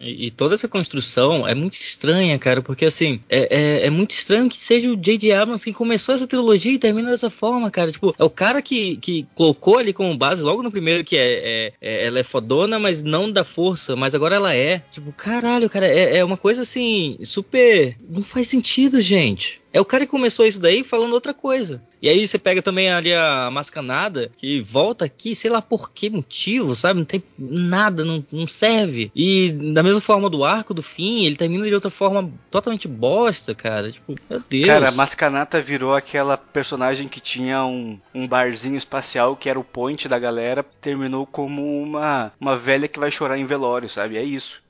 E, 0.00 0.30
toda 0.30 0.54
essa 0.54 0.68
construção 0.68 1.46
é 1.46 1.54
muito 1.54 1.74
estranha, 1.74 2.38
cara, 2.38 2.60
porque 2.60 2.84
assim, 2.84 3.20
é, 3.28 3.82
é, 3.82 3.86
é 3.86 3.90
muito 3.90 4.14
estranho 4.14 4.48
que 4.48 4.58
seja 4.58 4.90
o 4.90 4.96
J.J. 4.96 5.32
Abrams 5.32 5.64
quem 5.64 5.72
começou 5.72 6.14
essa 6.14 6.26
trilogia 6.26 6.72
e 6.72 6.78
termina 6.78 7.10
dessa 7.10 7.30
forma, 7.30 7.70
cara. 7.70 7.90
Tipo, 7.92 8.14
é 8.18 8.24
o 8.24 8.30
cara 8.30 8.60
que, 8.60 8.96
que 8.96 9.26
colocou 9.34 9.78
ali 9.78 9.92
como 9.92 10.16
base 10.16 10.42
logo 10.42 10.62
no 10.62 10.70
primeiro 10.70 11.04
que 11.04 11.16
é, 11.16 11.32
é- 11.32 11.72
é- 11.80 12.06
ela 12.06 12.18
é 12.18 12.22
fodona, 12.22 12.78
mas 12.78 13.02
não 13.02 13.30
da 13.30 13.44
força, 13.44 13.94
mas 13.96 14.14
agora 14.14 14.36
ela 14.36 14.54
é. 14.54 14.80
Tipo, 14.90 15.12
caralho, 15.12 15.70
cara, 15.70 15.86
é, 15.86 16.18
é 16.18 16.24
uma 16.24 16.36
coisa 16.36 16.62
assim, 16.62 17.16
super. 17.22 17.96
Não 18.08 18.22
faz 18.22 18.48
sentido, 18.48 19.00
gente. 19.00 19.63
É 19.74 19.80
o 19.80 19.84
cara 19.84 20.06
que 20.06 20.10
começou 20.12 20.46
isso 20.46 20.60
daí 20.60 20.84
falando 20.84 21.14
outra 21.14 21.34
coisa. 21.34 21.82
E 22.00 22.08
aí 22.08 22.28
você 22.28 22.38
pega 22.38 22.62
também 22.62 22.92
ali 22.92 23.12
a 23.12 23.50
mascanada, 23.50 24.30
que 24.36 24.60
volta 24.60 25.04
aqui, 25.04 25.34
sei 25.34 25.50
lá 25.50 25.60
por 25.60 25.90
que 25.90 26.08
motivo, 26.08 26.76
sabe? 26.76 27.00
Não 27.00 27.04
tem 27.04 27.20
nada, 27.36 28.04
não, 28.04 28.24
não 28.30 28.46
serve. 28.46 29.10
E 29.16 29.50
da 29.50 29.82
mesma 29.82 30.00
forma 30.00 30.30
do 30.30 30.44
arco 30.44 30.72
do 30.72 30.80
fim, 30.80 31.24
ele 31.24 31.34
termina 31.34 31.66
de 31.66 31.74
outra 31.74 31.90
forma 31.90 32.30
totalmente 32.52 32.86
bosta, 32.86 33.52
cara. 33.52 33.90
Tipo, 33.90 34.14
meu 34.30 34.40
Deus. 34.48 34.66
Cara, 34.66 34.90
a 34.90 34.92
Mascanata 34.92 35.60
virou 35.60 35.92
aquela 35.92 36.36
personagem 36.36 37.08
que 37.08 37.18
tinha 37.18 37.64
um, 37.64 37.98
um 38.14 38.28
barzinho 38.28 38.76
espacial 38.76 39.34
que 39.34 39.50
era 39.50 39.58
o 39.58 39.64
point 39.64 40.06
da 40.06 40.20
galera, 40.20 40.64
terminou 40.80 41.26
como 41.26 41.82
uma, 41.82 42.32
uma 42.38 42.56
velha 42.56 42.86
que 42.86 43.00
vai 43.00 43.10
chorar 43.10 43.38
em 43.38 43.44
velório, 43.44 43.88
sabe? 43.88 44.16
É 44.16 44.22
isso. 44.22 44.62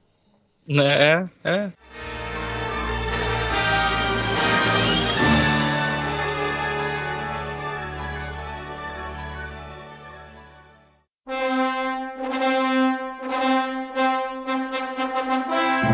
É, 0.67 1.29
é. 1.45 1.71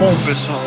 Bom, 0.01 0.16
pessoal, 0.24 0.59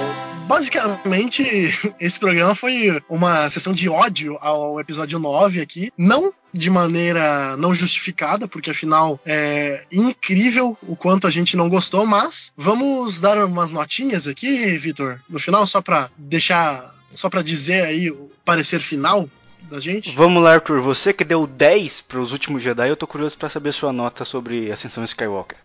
basicamente 0.48 1.44
esse 2.00 2.20
programa 2.20 2.54
foi 2.54 3.02
uma 3.10 3.50
sessão 3.50 3.74
de 3.74 3.90
ódio 3.90 4.38
ao 4.40 4.80
episódio 4.80 5.18
9 5.18 5.60
aqui. 5.60 5.92
Não 5.98 6.32
de 6.54 6.70
maneira 6.70 7.58
não 7.58 7.74
justificada, 7.74 8.48
porque 8.48 8.70
afinal 8.70 9.20
é 9.26 9.86
incrível 9.92 10.78
o 10.84 10.96
quanto 10.96 11.26
a 11.26 11.32
gente 11.32 11.58
não 11.58 11.68
gostou, 11.68 12.06
mas 12.06 12.54
vamos 12.56 13.20
dar 13.20 13.44
umas 13.44 13.72
notinhas 13.72 14.28
aqui, 14.28 14.78
Vitor, 14.78 15.20
no 15.28 15.40
final, 15.40 15.66
só 15.66 15.82
pra 15.82 16.12
deixar. 16.16 16.94
Só 17.10 17.28
pra 17.28 17.42
dizer 17.42 17.86
aí 17.86 18.12
o 18.12 18.30
parecer 18.46 18.82
final 18.82 19.28
da 19.64 19.80
gente. 19.80 20.16
Vamos 20.16 20.44
lá, 20.44 20.54
Arthur. 20.54 20.80
Você 20.80 21.12
que 21.12 21.24
deu 21.24 21.48
10 21.48 22.02
para 22.02 22.20
os 22.20 22.32
últimos 22.32 22.62
Jedi, 22.62 22.88
eu 22.88 22.96
tô 22.96 23.08
curioso 23.08 23.36
pra 23.36 23.50
saber 23.50 23.72
sua 23.72 23.92
nota 23.92 24.24
sobre 24.26 24.72
Ascensão 24.72 25.04
Skywalker. 25.04 25.58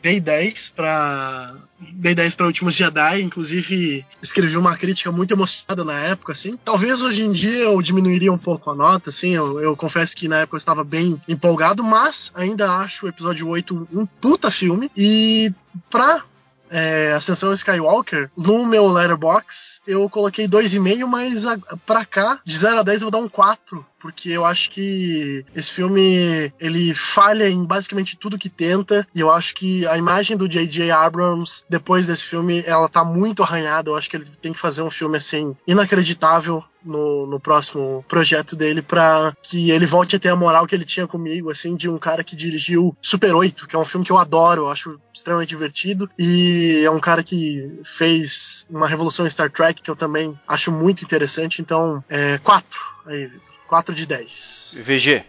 Dei 0.00 0.20
10 0.20 0.70
pra. 0.70 1.56
Dei 1.80 2.14
10 2.14 2.34
pra 2.34 2.46
Últimos 2.46 2.74
Jedi, 2.74 3.22
inclusive 3.22 4.04
escrevi 4.22 4.56
uma 4.56 4.76
crítica 4.76 5.10
muito 5.10 5.32
emocionada 5.32 5.84
na 5.84 5.98
época, 6.04 6.32
assim. 6.32 6.58
Talvez 6.64 7.00
hoje 7.02 7.22
em 7.22 7.32
dia 7.32 7.64
eu 7.64 7.80
diminuiria 7.82 8.32
um 8.32 8.38
pouco 8.38 8.70
a 8.70 8.74
nota, 8.74 9.10
assim. 9.10 9.34
Eu, 9.34 9.60
eu 9.60 9.76
confesso 9.76 10.16
que 10.16 10.28
na 10.28 10.38
época 10.38 10.56
eu 10.56 10.58
estava 10.58 10.84
bem 10.84 11.20
empolgado, 11.28 11.82
mas 11.82 12.32
ainda 12.34 12.76
acho 12.76 13.06
o 13.06 13.08
episódio 13.08 13.48
8 13.48 13.88
um 13.92 14.06
puta 14.06 14.50
filme. 14.50 14.90
E 14.96 15.52
pra 15.90 16.24
é, 16.70 17.12
Ascensão 17.12 17.52
Skywalker, 17.52 18.30
no 18.36 18.66
meu 18.66 18.86
letterbox 18.86 19.80
eu 19.86 20.08
coloquei 20.08 20.46
2,5, 20.46 21.06
mas 21.06 21.46
a, 21.46 21.58
pra 21.86 22.04
cá, 22.04 22.40
de 22.44 22.56
0 22.56 22.80
a 22.80 22.82
10 22.82 23.02
eu 23.02 23.06
vou 23.06 23.10
dar 23.10 23.24
um 23.24 23.28
4, 23.28 23.84
porque 23.98 24.30
eu 24.30 24.44
acho 24.44 24.70
que 24.70 25.44
esse 25.54 25.72
filme 25.72 26.52
ele 26.60 26.94
falha 26.94 27.48
em 27.48 27.64
basicamente 27.64 28.16
tudo 28.16 28.38
que 28.38 28.48
tenta, 28.48 29.06
e 29.14 29.20
eu 29.20 29.30
acho 29.30 29.54
que 29.54 29.86
a 29.86 29.96
imagem 29.96 30.36
do 30.36 30.48
J.J. 30.48 30.90
Abrams 30.90 31.64
depois 31.68 32.06
desse 32.06 32.24
filme, 32.24 32.62
ela 32.66 32.88
tá 32.88 33.04
muito 33.04 33.42
arranhada, 33.42 33.90
eu 33.90 33.96
acho 33.96 34.08
que 34.08 34.16
ele 34.16 34.24
tem 34.40 34.52
que 34.52 34.58
fazer 34.58 34.82
um 34.82 34.90
filme 34.90 35.16
assim 35.16 35.56
inacreditável 35.66 36.62
no, 36.84 37.26
no 37.26 37.40
próximo 37.40 38.04
projeto 38.08 38.56
dele 38.56 38.80
para 38.80 39.34
que 39.42 39.70
ele 39.70 39.86
volte 39.86 40.16
a 40.16 40.18
ter 40.18 40.28
a 40.28 40.36
moral 40.36 40.66
que 40.66 40.74
ele 40.74 40.84
tinha 40.84 41.06
comigo, 41.06 41.50
assim, 41.50 41.76
de 41.76 41.88
um 41.88 41.98
cara 41.98 42.24
que 42.24 42.36
dirigiu 42.36 42.96
Super 43.02 43.34
8, 43.34 43.66
que 43.66 43.76
é 43.76 43.78
um 43.78 43.84
filme 43.84 44.06
que 44.06 44.12
eu 44.12 44.18
adoro, 44.18 44.62
eu 44.62 44.68
acho 44.68 44.98
extremamente 45.12 45.50
divertido, 45.50 46.08
e 46.18 46.82
é 46.84 46.90
um 46.90 47.00
cara 47.00 47.22
que 47.22 47.80
fez 47.84 48.66
uma 48.70 48.86
revolução 48.86 49.26
em 49.26 49.30
Star 49.30 49.50
Trek 49.50 49.82
que 49.82 49.90
eu 49.90 49.96
também 49.96 50.38
acho 50.46 50.72
muito 50.72 51.02
interessante, 51.02 51.60
então, 51.60 52.02
é 52.08 52.38
4 52.38 52.80
aí, 53.06 53.26
Vitor. 53.26 53.57
4 53.68 53.94
de 53.94 54.06
10. 54.06 54.84
VG. 54.86 55.24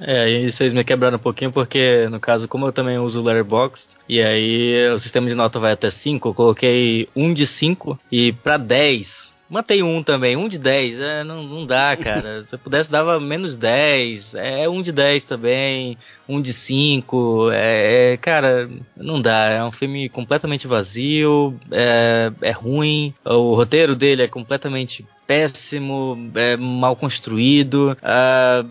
É, 0.00 0.20
aí 0.22 0.52
vocês 0.52 0.72
me 0.72 0.84
quebraram 0.84 1.16
um 1.16 1.20
pouquinho 1.20 1.52
porque, 1.52 2.08
no 2.10 2.18
caso, 2.18 2.48
como 2.48 2.66
eu 2.66 2.72
também 2.72 2.98
uso 2.98 3.20
o 3.20 3.22
Letterboxd, 3.22 3.94
e 4.08 4.20
aí 4.20 4.88
o 4.90 4.98
sistema 4.98 5.28
de 5.28 5.34
nota 5.34 5.58
vai 5.58 5.72
até 5.72 5.90
5, 5.90 6.28
eu 6.28 6.34
coloquei 6.34 7.08
1 7.14 7.32
de 7.32 7.46
5 7.46 7.98
e 8.10 8.32
para 8.32 8.56
10 8.56 9.36
Mantém 9.48 9.80
um 9.80 10.02
também, 10.02 10.36
um 10.36 10.48
de 10.48 10.58
10. 10.58 11.00
É, 11.00 11.24
não, 11.24 11.42
não 11.44 11.64
dá, 11.64 11.96
cara. 11.96 12.42
Se 12.48 12.54
eu 12.54 12.58
pudesse, 12.58 12.90
dava 12.90 13.20
menos 13.20 13.56
10. 13.56 14.34
É 14.34 14.68
um 14.68 14.82
de 14.82 14.90
10 14.90 15.24
também, 15.24 15.96
um 16.28 16.42
de 16.42 16.52
5. 16.52 17.50
É, 17.52 18.12
é, 18.12 18.16
cara, 18.16 18.68
não 18.96 19.22
dá. 19.22 19.46
É 19.50 19.64
um 19.64 19.70
filme 19.70 20.08
completamente 20.08 20.66
vazio, 20.66 21.58
é, 21.70 22.32
é 22.42 22.50
ruim. 22.50 23.14
O 23.24 23.54
roteiro 23.54 23.94
dele 23.94 24.22
é 24.22 24.28
completamente 24.28 25.06
péssimo, 25.26 26.30
é 26.34 26.56
mal 26.56 26.96
construído. 26.96 27.96
Uh, 28.02 28.68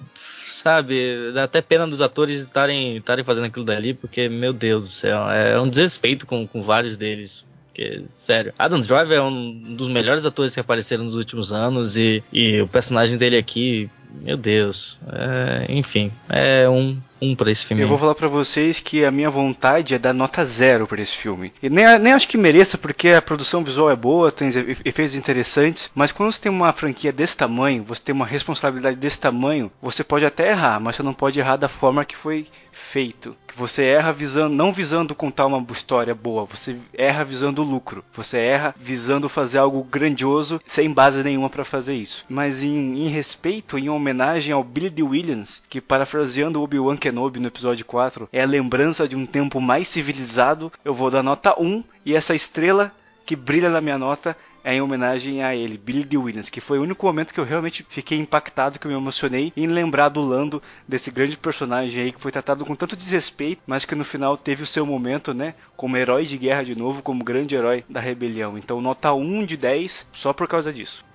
sabe, 0.47 1.31
dá 1.33 1.43
até 1.43 1.61
pena 1.61 1.85
dos 1.85 2.01
atores 2.01 2.41
estarem 2.41 3.01
fazendo 3.23 3.45
aquilo 3.45 3.65
dali, 3.65 3.93
porque, 3.93 4.27
meu 4.27 4.51
Deus 4.51 4.83
do 4.83 4.89
céu, 4.89 5.29
é 5.29 5.59
um 5.59 5.69
desrespeito 5.69 6.25
com, 6.25 6.47
com 6.47 6.63
vários 6.63 6.97
deles. 6.97 7.45
Porque, 7.67 8.03
sério, 8.07 8.53
Adam 8.57 8.79
Driver 8.79 9.17
é 9.17 9.21
um 9.21 9.75
dos 9.75 9.89
melhores 9.89 10.25
atores 10.25 10.53
que 10.53 10.59
apareceram 10.59 11.03
nos 11.03 11.15
últimos 11.15 11.51
anos 11.51 11.97
e, 11.97 12.23
e 12.31 12.61
o 12.61 12.67
personagem 12.67 13.17
dele 13.17 13.37
aqui, 13.37 13.89
meu 14.21 14.37
Deus, 14.37 14.99
é, 15.11 15.65
enfim, 15.69 16.11
é 16.29 16.67
um 16.69 16.97
um 17.21 17.35
para 17.35 17.51
esse 17.51 17.65
filme. 17.65 17.81
Eu 17.81 17.87
vou 17.87 17.97
falar 17.97 18.15
para 18.15 18.27
vocês 18.27 18.79
que 18.79 19.05
a 19.05 19.11
minha 19.11 19.29
vontade 19.29 19.95
é 19.95 19.99
dar 19.99 20.13
nota 20.13 20.43
zero 20.43 20.85
para 20.85 21.01
esse 21.01 21.15
filme. 21.15 21.53
E 21.61 21.69
nem, 21.69 21.97
nem 21.99 22.13
acho 22.13 22.27
que 22.27 22.37
mereça, 22.37 22.77
porque 22.77 23.09
a 23.09 23.21
produção 23.21 23.63
visual 23.63 23.89
é 23.89 23.95
boa, 23.95 24.31
tem 24.31 24.49
efeitos 24.83 25.15
interessantes, 25.15 25.89
mas 25.95 26.11
quando 26.11 26.31
você 26.31 26.41
tem 26.41 26.51
uma 26.51 26.73
franquia 26.73 27.11
desse 27.11 27.37
tamanho, 27.37 27.83
você 27.83 28.01
tem 28.01 28.13
uma 28.13 28.25
responsabilidade 28.25 28.97
desse 28.97 29.19
tamanho, 29.19 29.71
você 29.81 30.03
pode 30.03 30.25
até 30.25 30.49
errar, 30.49 30.79
mas 30.79 30.95
você 30.95 31.03
não 31.03 31.13
pode 31.13 31.39
errar 31.39 31.57
da 31.57 31.69
forma 31.69 32.05
que 32.05 32.15
foi 32.15 32.47
feito. 32.95 33.35
Que 33.45 33.57
você 33.57 33.83
erra 33.83 34.13
visando, 34.13 34.55
não 34.55 34.71
visando 34.71 35.13
contar 35.13 35.45
uma 35.47 35.65
história 35.69 36.15
boa, 36.15 36.45
você 36.45 36.77
erra 36.93 37.25
visando 37.25 37.61
o 37.61 37.65
lucro. 37.65 38.05
Você 38.13 38.37
erra 38.37 38.73
visando 38.79 39.27
fazer 39.27 39.57
algo 39.57 39.83
grandioso 39.83 40.61
sem 40.65 40.89
base 40.89 41.21
nenhuma 41.21 41.49
para 41.49 41.65
fazer 41.65 41.93
isso. 41.93 42.25
Mas 42.29 42.63
em, 42.63 43.05
em 43.05 43.09
respeito, 43.09 43.77
em 43.77 43.89
homenagem 43.89 44.53
ao 44.53 44.63
Billy 44.63 44.89
D. 44.89 45.03
Williams, 45.03 45.61
que 45.69 45.81
parafraseando 45.81 46.61
Obi-Wan 46.61 46.95
Kenobi 46.95 47.37
no 47.37 47.47
episódio 47.47 47.83
4 47.83 48.29
é 48.31 48.41
a 48.41 48.47
lembrança 48.47 49.09
de 49.09 49.17
um 49.17 49.25
tempo 49.25 49.59
mais 49.59 49.89
civilizado, 49.89 50.71
eu 50.85 50.93
vou 50.93 51.11
dar 51.11 51.21
nota 51.21 51.53
1 51.61 51.83
e 52.05 52.15
essa 52.15 52.33
estrela 52.33 52.93
que 53.25 53.35
brilha 53.35 53.69
na 53.69 53.81
minha 53.81 53.97
nota 53.97 54.37
é 54.65 54.73
em 54.73 54.81
homenagem 54.81 55.43
a 55.43 55.55
ele, 55.55 55.77
Billy 55.77 56.03
D. 56.03 56.17
Williams, 56.17 56.49
que 56.49 56.59
foi 56.59 56.79
o 56.79 56.81
único 56.81 57.05
momento 57.05 57.31
que 57.31 57.39
eu 57.39 57.43
realmente 57.45 57.85
fiquei 57.87 58.17
impactado, 58.17 58.79
que 58.79 58.87
eu 58.87 58.91
me 58.91 58.97
emocionei 58.97 59.53
em 59.55 59.67
lembrar 59.67 60.09
do 60.09 60.21
Lando, 60.21 60.59
desse 60.87 61.11
grande 61.11 61.37
personagem 61.37 62.03
aí 62.03 62.11
que 62.11 62.19
foi 62.19 62.31
tratado 62.31 62.65
com 62.65 62.75
tanto 62.75 62.95
desrespeito, 62.95 63.61
mas 63.67 63.85
que 63.85 63.93
no 63.93 64.03
final 64.03 64.35
teve 64.35 64.63
o 64.63 64.67
seu 64.67 64.83
momento, 64.83 65.35
né, 65.35 65.53
como 65.77 65.95
herói 65.95 66.25
de 66.25 66.35
guerra 66.35 66.63
de 66.63 66.75
novo, 66.75 67.03
como 67.03 67.23
grande 67.23 67.55
herói 67.55 67.85
da 67.87 67.99
rebelião. 67.99 68.57
Então, 68.57 68.81
nota 68.81 69.13
1 69.13 69.45
de 69.45 69.55
10 69.55 70.07
só 70.11 70.33
por 70.33 70.47
causa 70.47 70.73
disso. 70.73 71.05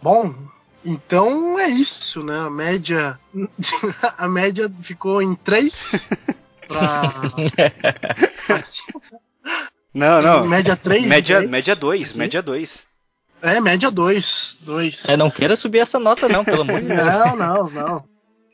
Bom, 0.00 0.32
então 0.84 1.58
é 1.58 1.68
isso, 1.68 2.22
né? 2.22 2.38
A 2.38 2.50
média. 2.50 3.18
A 4.18 4.28
média 4.28 4.70
ficou 4.80 5.20
em 5.20 5.34
3 5.34 6.10
pra. 6.68 7.12
não, 9.92 10.22
não. 10.22 10.46
Média 10.46 10.76
3? 10.76 11.10
Média 11.10 11.40
2, 11.40 11.50
média 11.50 11.74
2, 11.74 12.12
média 12.12 12.40
2. 12.40 12.89
É, 13.42 13.60
média 13.60 13.90
2. 13.90 14.60
2. 14.62 15.08
É, 15.08 15.16
não 15.16 15.30
queira 15.30 15.56
subir 15.56 15.78
essa 15.78 15.98
nota, 15.98 16.28
não, 16.28 16.44
pelo 16.44 16.62
amor 16.62 16.80
de 16.80 16.88
Deus. 16.88 17.04
Não, 17.04 17.36
não, 17.36 17.70
não. 17.70 18.04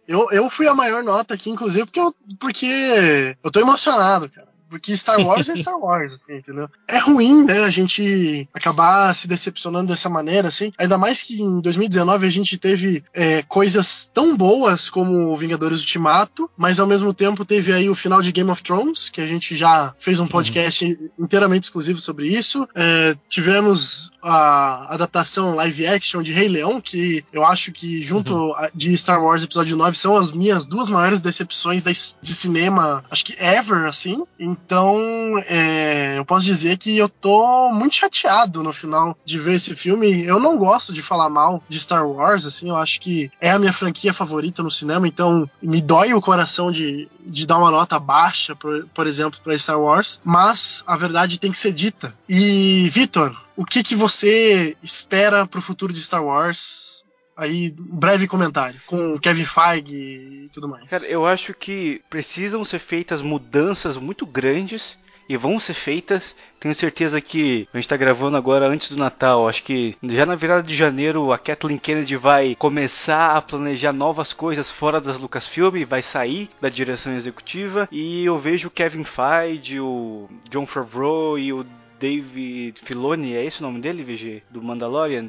Eu, 0.07 0.28
eu 0.30 0.49
fui 0.49 0.68
a 0.68 0.74
maior 0.74 1.03
nota 1.03 1.34
aqui, 1.34 1.51
inclusive, 1.51 1.87
porque 1.87 2.01
eu, 2.01 2.14
porque 2.39 3.37
eu 3.43 3.51
tô 3.51 3.61
emocionado, 3.61 4.28
cara. 4.28 4.49
Porque 4.68 4.96
Star 4.96 5.20
Wars 5.20 5.48
é 5.48 5.56
Star 5.56 5.78
Wars, 5.78 6.14
assim, 6.14 6.36
entendeu? 6.36 6.68
É 6.86 6.98
ruim, 6.98 7.44
né, 7.44 7.64
a 7.64 7.70
gente 7.70 8.48
acabar 8.52 9.14
se 9.14 9.28
decepcionando 9.28 9.88
dessa 9.88 10.08
maneira, 10.08 10.48
assim. 10.48 10.72
Ainda 10.78 10.98
mais 10.98 11.22
que 11.22 11.40
em 11.40 11.60
2019 11.60 12.26
a 12.26 12.30
gente 12.30 12.56
teve 12.58 13.04
é, 13.14 13.42
coisas 13.42 14.08
tão 14.12 14.36
boas 14.36 14.88
como 14.88 15.34
Vingadores 15.36 15.80
Ultimato, 15.80 16.50
mas 16.56 16.78
ao 16.80 16.86
mesmo 16.86 17.12
tempo 17.12 17.44
teve 17.44 17.72
aí 17.72 17.88
o 17.88 17.94
final 17.94 18.22
de 18.22 18.32
Game 18.32 18.50
of 18.50 18.62
Thrones, 18.62 19.08
que 19.08 19.20
a 19.20 19.26
gente 19.26 19.56
já 19.56 19.94
fez 19.98 20.18
um 20.18 20.24
uhum. 20.24 20.28
podcast 20.28 20.84
uhum. 20.84 21.10
inteiramente 21.18 21.64
exclusivo 21.64 22.00
sobre 22.00 22.28
isso. 22.28 22.68
É, 22.74 23.16
tivemos 23.28 24.10
a 24.22 24.94
adaptação 24.94 25.54
live 25.54 25.86
action 25.86 26.22
de 26.22 26.32
Rei 26.32 26.48
Leão, 26.48 26.80
que 26.80 27.24
eu 27.32 27.44
acho 27.44 27.72
que 27.72 28.02
junto 28.02 28.34
uhum. 28.34 28.54
de 28.74 28.96
Star 28.96 29.22
Wars 29.22 29.44
Episódio 29.44 29.76
9 29.76 29.96
são 29.96 30.16
as 30.16 30.30
minhas 30.32 30.66
duas 30.66 30.88
maiores 30.88 31.20
decepções 31.20 31.84
de 31.84 32.34
cinema, 32.34 33.04
acho 33.10 33.24
que 33.24 33.36
ever, 33.42 33.86
assim. 33.86 34.24
Então, 34.64 35.38
é, 35.46 36.18
eu 36.18 36.24
posso 36.24 36.44
dizer 36.44 36.76
que 36.78 36.96
eu 36.96 37.09
tô 37.09 37.70
muito 37.72 37.96
chateado 37.96 38.62
no 38.62 38.72
final 38.72 39.16
de 39.24 39.38
ver 39.38 39.54
esse 39.54 39.74
filme. 39.74 40.24
Eu 40.24 40.40
não 40.40 40.59
gosto 40.59 40.92
de 40.92 41.02
falar 41.02 41.28
mal 41.28 41.62
de 41.68 41.78
Star 41.78 42.09
Wars, 42.09 42.46
assim, 42.46 42.68
eu 42.68 42.76
acho 42.76 43.00
que 43.00 43.30
é 43.40 43.50
a 43.50 43.59
minha 43.59 43.72
franquia 43.72 44.12
favorita 44.12 44.62
no 44.62 44.70
cinema, 44.70 45.07
então 45.07 45.48
me 45.62 45.80
dói 45.80 46.14
o 46.14 46.20
coração 46.20 46.70
de, 46.70 47.09
de 47.24 47.46
dar 47.46 47.59
uma 47.59 47.70
nota 47.70 47.98
baixa, 47.98 48.54
por, 48.57 48.86
por 48.94 49.07
exemplo, 49.07 49.40
para 49.42 49.59
Star 49.59 49.80
Wars, 49.80 50.20
mas 50.24 50.82
a 50.86 50.96
verdade 50.96 51.38
tem 51.38 51.52
que 51.52 51.59
ser 51.59 51.72
dita. 51.72 52.14
E, 52.28 52.88
Vitor, 52.88 53.36
o 53.57 53.64
que, 53.64 53.82
que 53.82 53.94
você 53.94 54.76
espera 54.82 55.46
pro 55.46 55.62
futuro 55.62 55.92
de 55.92 56.00
Star 56.00 56.24
Wars? 56.24 56.95
Aí, 57.37 57.74
um 57.78 57.97
breve 57.97 58.26
comentário, 58.26 58.80
com 58.87 59.18
Kevin 59.18 59.45
Feige 59.45 59.97
e 59.97 60.49
tudo 60.53 60.68
mais. 60.68 60.89
Cara, 60.89 61.05
eu 61.05 61.26
acho 61.26 61.53
que 61.53 62.01
precisam 62.09 62.64
ser 62.64 62.78
feitas 62.78 63.20
mudanças 63.20 63.97
muito 63.97 64.24
grandes 64.24 64.97
e 65.28 65.37
vão 65.37 65.61
ser 65.61 65.74
feitas. 65.74 66.34
Tenho 66.59 66.74
certeza 66.74 67.20
que 67.20 67.68
a 67.72 67.76
gente 67.76 67.84
está 67.84 67.97
gravando 67.97 68.37
agora 68.37 68.66
antes 68.66 68.89
do 68.89 68.97
Natal. 68.97 69.49
Acho 69.49 69.62
que 69.64 69.95
já 70.03 70.24
na 70.24 70.34
virada 70.34 70.62
de 70.62 70.74
janeiro 70.74 71.32
a 71.32 71.39
Kathleen 71.39 71.78
Kennedy 71.78 72.16
vai 72.16 72.55
começar 72.55 73.37
a 73.37 73.43
planejar 73.43 73.93
novas 73.93 74.32
coisas 74.32 74.70
fora 74.70 75.01
das 75.01 75.18
Lucasfilm, 75.18 75.84
vai 75.84 76.03
sair 76.03 76.49
da 76.61 76.68
direção 76.68 77.14
executiva. 77.14 77.89
E 77.93 78.24
eu 78.24 78.39
vejo 78.39 78.68
o 78.68 78.70
Kevin 78.70 79.05
Feige, 79.05 79.80
o 79.80 80.28
John 80.51 80.66
Favreau 80.66 81.39
e 81.39 81.53
o 81.53 81.66
David 81.99 82.80
Filoni, 82.82 83.34
é 83.34 83.45
esse 83.45 83.61
o 83.61 83.62
nome 83.62 83.80
dele, 83.80 84.05
VG? 84.05 84.43
Do 84.51 84.62
Mandalorian? 84.62 85.28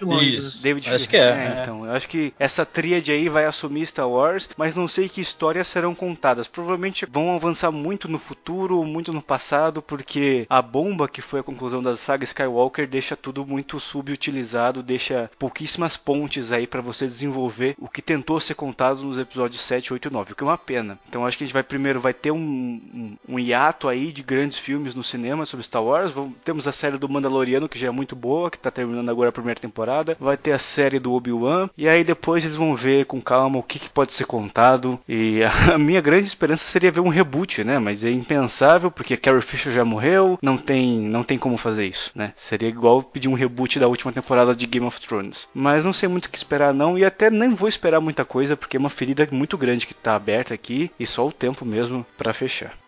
Isso. 0.00 0.62
David 0.62 0.88
acho 0.88 1.08
que 1.08 1.16
é, 1.16 1.20
é, 1.20 1.58
Então, 1.60 1.86
eu 1.86 1.92
acho 1.92 2.08
que 2.08 2.32
essa 2.38 2.64
tríade 2.64 3.12
aí 3.12 3.28
vai 3.28 3.44
assumir 3.44 3.86
Star 3.86 4.08
Wars, 4.08 4.48
mas 4.56 4.74
não 4.74 4.88
sei 4.88 5.08
que 5.08 5.20
histórias 5.20 5.68
serão 5.68 5.94
contadas. 5.94 6.48
Provavelmente 6.48 7.06
vão 7.06 7.34
avançar 7.34 7.70
muito 7.70 8.08
no 8.08 8.18
futuro, 8.18 8.82
muito 8.84 9.12
no 9.12 9.22
passado, 9.22 9.82
porque 9.82 10.46
a 10.48 10.60
bomba 10.60 11.08
que 11.08 11.22
foi 11.22 11.40
a 11.40 11.44
conclusão 11.44 11.82
da 11.82 11.96
saga 11.96 12.24
Skywalker 12.24 12.88
deixa 12.88 13.16
tudo 13.16 13.46
muito 13.46 13.78
subutilizado, 13.78 14.82
deixa 14.82 15.30
pouquíssimas 15.38 15.96
pontes 15.96 16.52
aí 16.52 16.66
para 16.66 16.80
você 16.80 17.06
desenvolver 17.06 17.74
o 17.78 17.88
que 17.88 18.02
tentou 18.02 18.40
ser 18.40 18.54
contado 18.54 19.02
nos 19.02 19.18
episódios 19.18 19.60
7, 19.60 19.92
8 19.92 20.08
e 20.08 20.12
9, 20.12 20.32
o 20.32 20.36
que 20.36 20.42
é 20.42 20.46
uma 20.46 20.58
pena. 20.58 20.98
Então 21.08 21.26
acho 21.26 21.38
que 21.38 21.44
a 21.44 21.46
gente 21.46 21.54
vai 21.54 21.62
primeiro 21.62 22.00
vai 22.00 22.14
ter 22.14 22.30
um, 22.30 22.38
um, 22.38 23.16
um 23.28 23.38
hiato 23.38 23.88
aí 23.88 24.12
de 24.12 24.22
grandes 24.22 24.58
filmes 24.58 24.94
no 24.94 25.04
cinema 25.04 25.46
sobre 25.46 25.64
Star 25.64 25.82
Wars. 25.82 26.12
Vamos, 26.12 26.34
temos 26.44 26.66
a 26.66 26.72
série 26.72 26.98
do 26.98 27.08
Mandaloriano, 27.08 27.68
que 27.68 27.78
já 27.78 27.88
é 27.88 27.90
muito 27.90 28.16
boa, 28.16 28.50
que 28.50 28.58
tá 28.58 28.70
terminando 28.70 29.08
agora 29.08 29.28
a 29.28 29.32
primeira 29.32 29.60
temporada 29.60 29.91
temporada, 29.92 30.16
vai 30.18 30.36
ter 30.36 30.52
a 30.52 30.58
série 30.58 30.98
do 30.98 31.12
Obi-Wan, 31.12 31.68
e 31.76 31.88
aí 31.88 32.02
depois 32.02 32.44
eles 32.44 32.56
vão 32.56 32.74
ver 32.74 33.04
com 33.04 33.20
calma 33.20 33.58
o 33.58 33.62
que, 33.62 33.78
que 33.78 33.90
pode 33.90 34.12
ser 34.12 34.24
contado. 34.24 34.98
E 35.08 35.40
a 35.72 35.76
minha 35.76 36.00
grande 36.00 36.26
esperança 36.26 36.64
seria 36.64 36.90
ver 36.90 37.00
um 37.00 37.08
reboot, 37.08 37.62
né? 37.62 37.78
Mas 37.78 38.04
é 38.04 38.10
impensável, 38.10 38.90
porque 38.90 39.16
Carrie 39.16 39.42
Fisher 39.42 39.72
já 39.72 39.84
morreu, 39.84 40.38
não 40.40 40.56
tem, 40.56 41.00
não 41.00 41.22
tem 41.22 41.38
como 41.38 41.56
fazer 41.56 41.86
isso, 41.86 42.10
né? 42.14 42.32
Seria 42.36 42.68
igual 42.68 43.02
pedir 43.02 43.28
um 43.28 43.34
reboot 43.34 43.78
da 43.78 43.88
última 43.88 44.12
temporada 44.12 44.54
de 44.54 44.66
Game 44.66 44.86
of 44.86 45.00
Thrones. 45.00 45.48
Mas 45.54 45.84
não 45.84 45.92
sei 45.92 46.08
muito 46.08 46.26
o 46.26 46.30
que 46.30 46.38
esperar 46.38 46.72
não, 46.72 46.98
e 46.98 47.04
até 47.04 47.30
nem 47.30 47.54
vou 47.54 47.68
esperar 47.68 48.00
muita 48.00 48.24
coisa, 48.24 48.56
porque 48.56 48.76
é 48.76 48.80
uma 48.80 48.90
ferida 48.90 49.28
muito 49.30 49.58
grande 49.58 49.86
que 49.86 49.94
tá 49.94 50.14
aberta 50.14 50.54
aqui, 50.54 50.90
e 50.98 51.06
só 51.06 51.26
o 51.26 51.32
tempo 51.32 51.64
mesmo 51.64 52.06
para 52.16 52.32
fechar. 52.32 52.81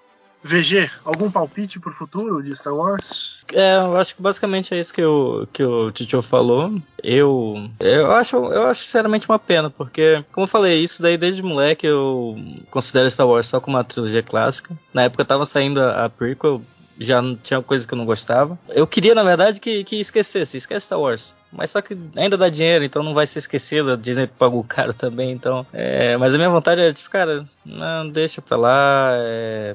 VG, 0.45 0.91
algum 1.03 1.31
palpite 1.31 1.81
pro 1.81 1.91
futuro 1.91 2.43
de 2.43 2.55
Star 2.55 2.75
Wars? 2.75 3.39
É, 3.51 3.77
eu 3.77 3.97
acho 3.97 4.15
que 4.15 4.21
basicamente 4.21 4.75
é 4.75 4.79
isso 4.79 4.93
que 4.93 5.03
o, 5.03 5.47
que 5.51 5.65
o 5.65 5.91
Tito 5.91 6.21
falou. 6.21 6.79
Eu, 7.03 7.71
eu 7.81 8.13
acho, 8.13 8.37
eu 8.37 8.65
acho 8.65 8.85
sinceramente 8.85 9.27
uma 9.27 9.39
pena, 9.39 9.71
porque, 9.71 10.23
como 10.31 10.45
eu 10.45 10.49
falei, 10.49 10.85
isso 10.85 11.01
daí 11.01 11.17
desde 11.17 11.43
moleque 11.43 11.87
eu 11.87 12.37
considero 12.71 13.11
Star 13.11 13.27
Wars 13.27 13.47
só 13.47 13.59
como 13.59 13.79
uma 13.79 13.85
trilogia 13.85 14.23
clássica. 14.23 14.77
Na 14.93 15.05
época 15.05 15.25
tava 15.25 15.47
saindo 15.47 15.81
a, 15.81 16.05
a 16.05 16.11
prequel, 16.11 16.61
já 16.99 17.23
tinha 17.43 17.63
coisa 17.63 17.89
que 17.89 17.95
eu 17.95 17.99
não 17.99 18.05
gostava. 18.05 18.59
Eu 18.69 18.87
queria, 18.87 19.15
na 19.15 19.23
verdade, 19.23 19.59
que, 19.59 19.83
que 19.83 19.97
esquecesse, 19.97 20.59
esquece 20.59 20.85
Star 20.87 21.01
Wars. 21.01 21.35
Mas 21.51 21.71
só 21.71 21.81
que 21.81 21.97
ainda 22.17 22.37
dá 22.37 22.51
dinheiro, 22.51 22.85
então 22.85 23.03
não 23.03 23.15
vai 23.15 23.27
ser 23.27 23.39
esquecido, 23.39 23.93
a 23.93 23.97
Disney 23.97 24.27
pagou 24.27 24.63
caro 24.63 24.93
também, 24.93 25.31
então. 25.31 25.65
É, 25.73 26.17
mas 26.17 26.35
a 26.35 26.37
minha 26.37 26.51
vontade 26.51 26.81
é, 26.81 26.93
tipo, 26.93 27.09
cara, 27.09 27.47
não, 27.65 28.09
deixa 28.09 28.43
pra 28.43 28.57
lá. 28.57 29.11
É, 29.15 29.75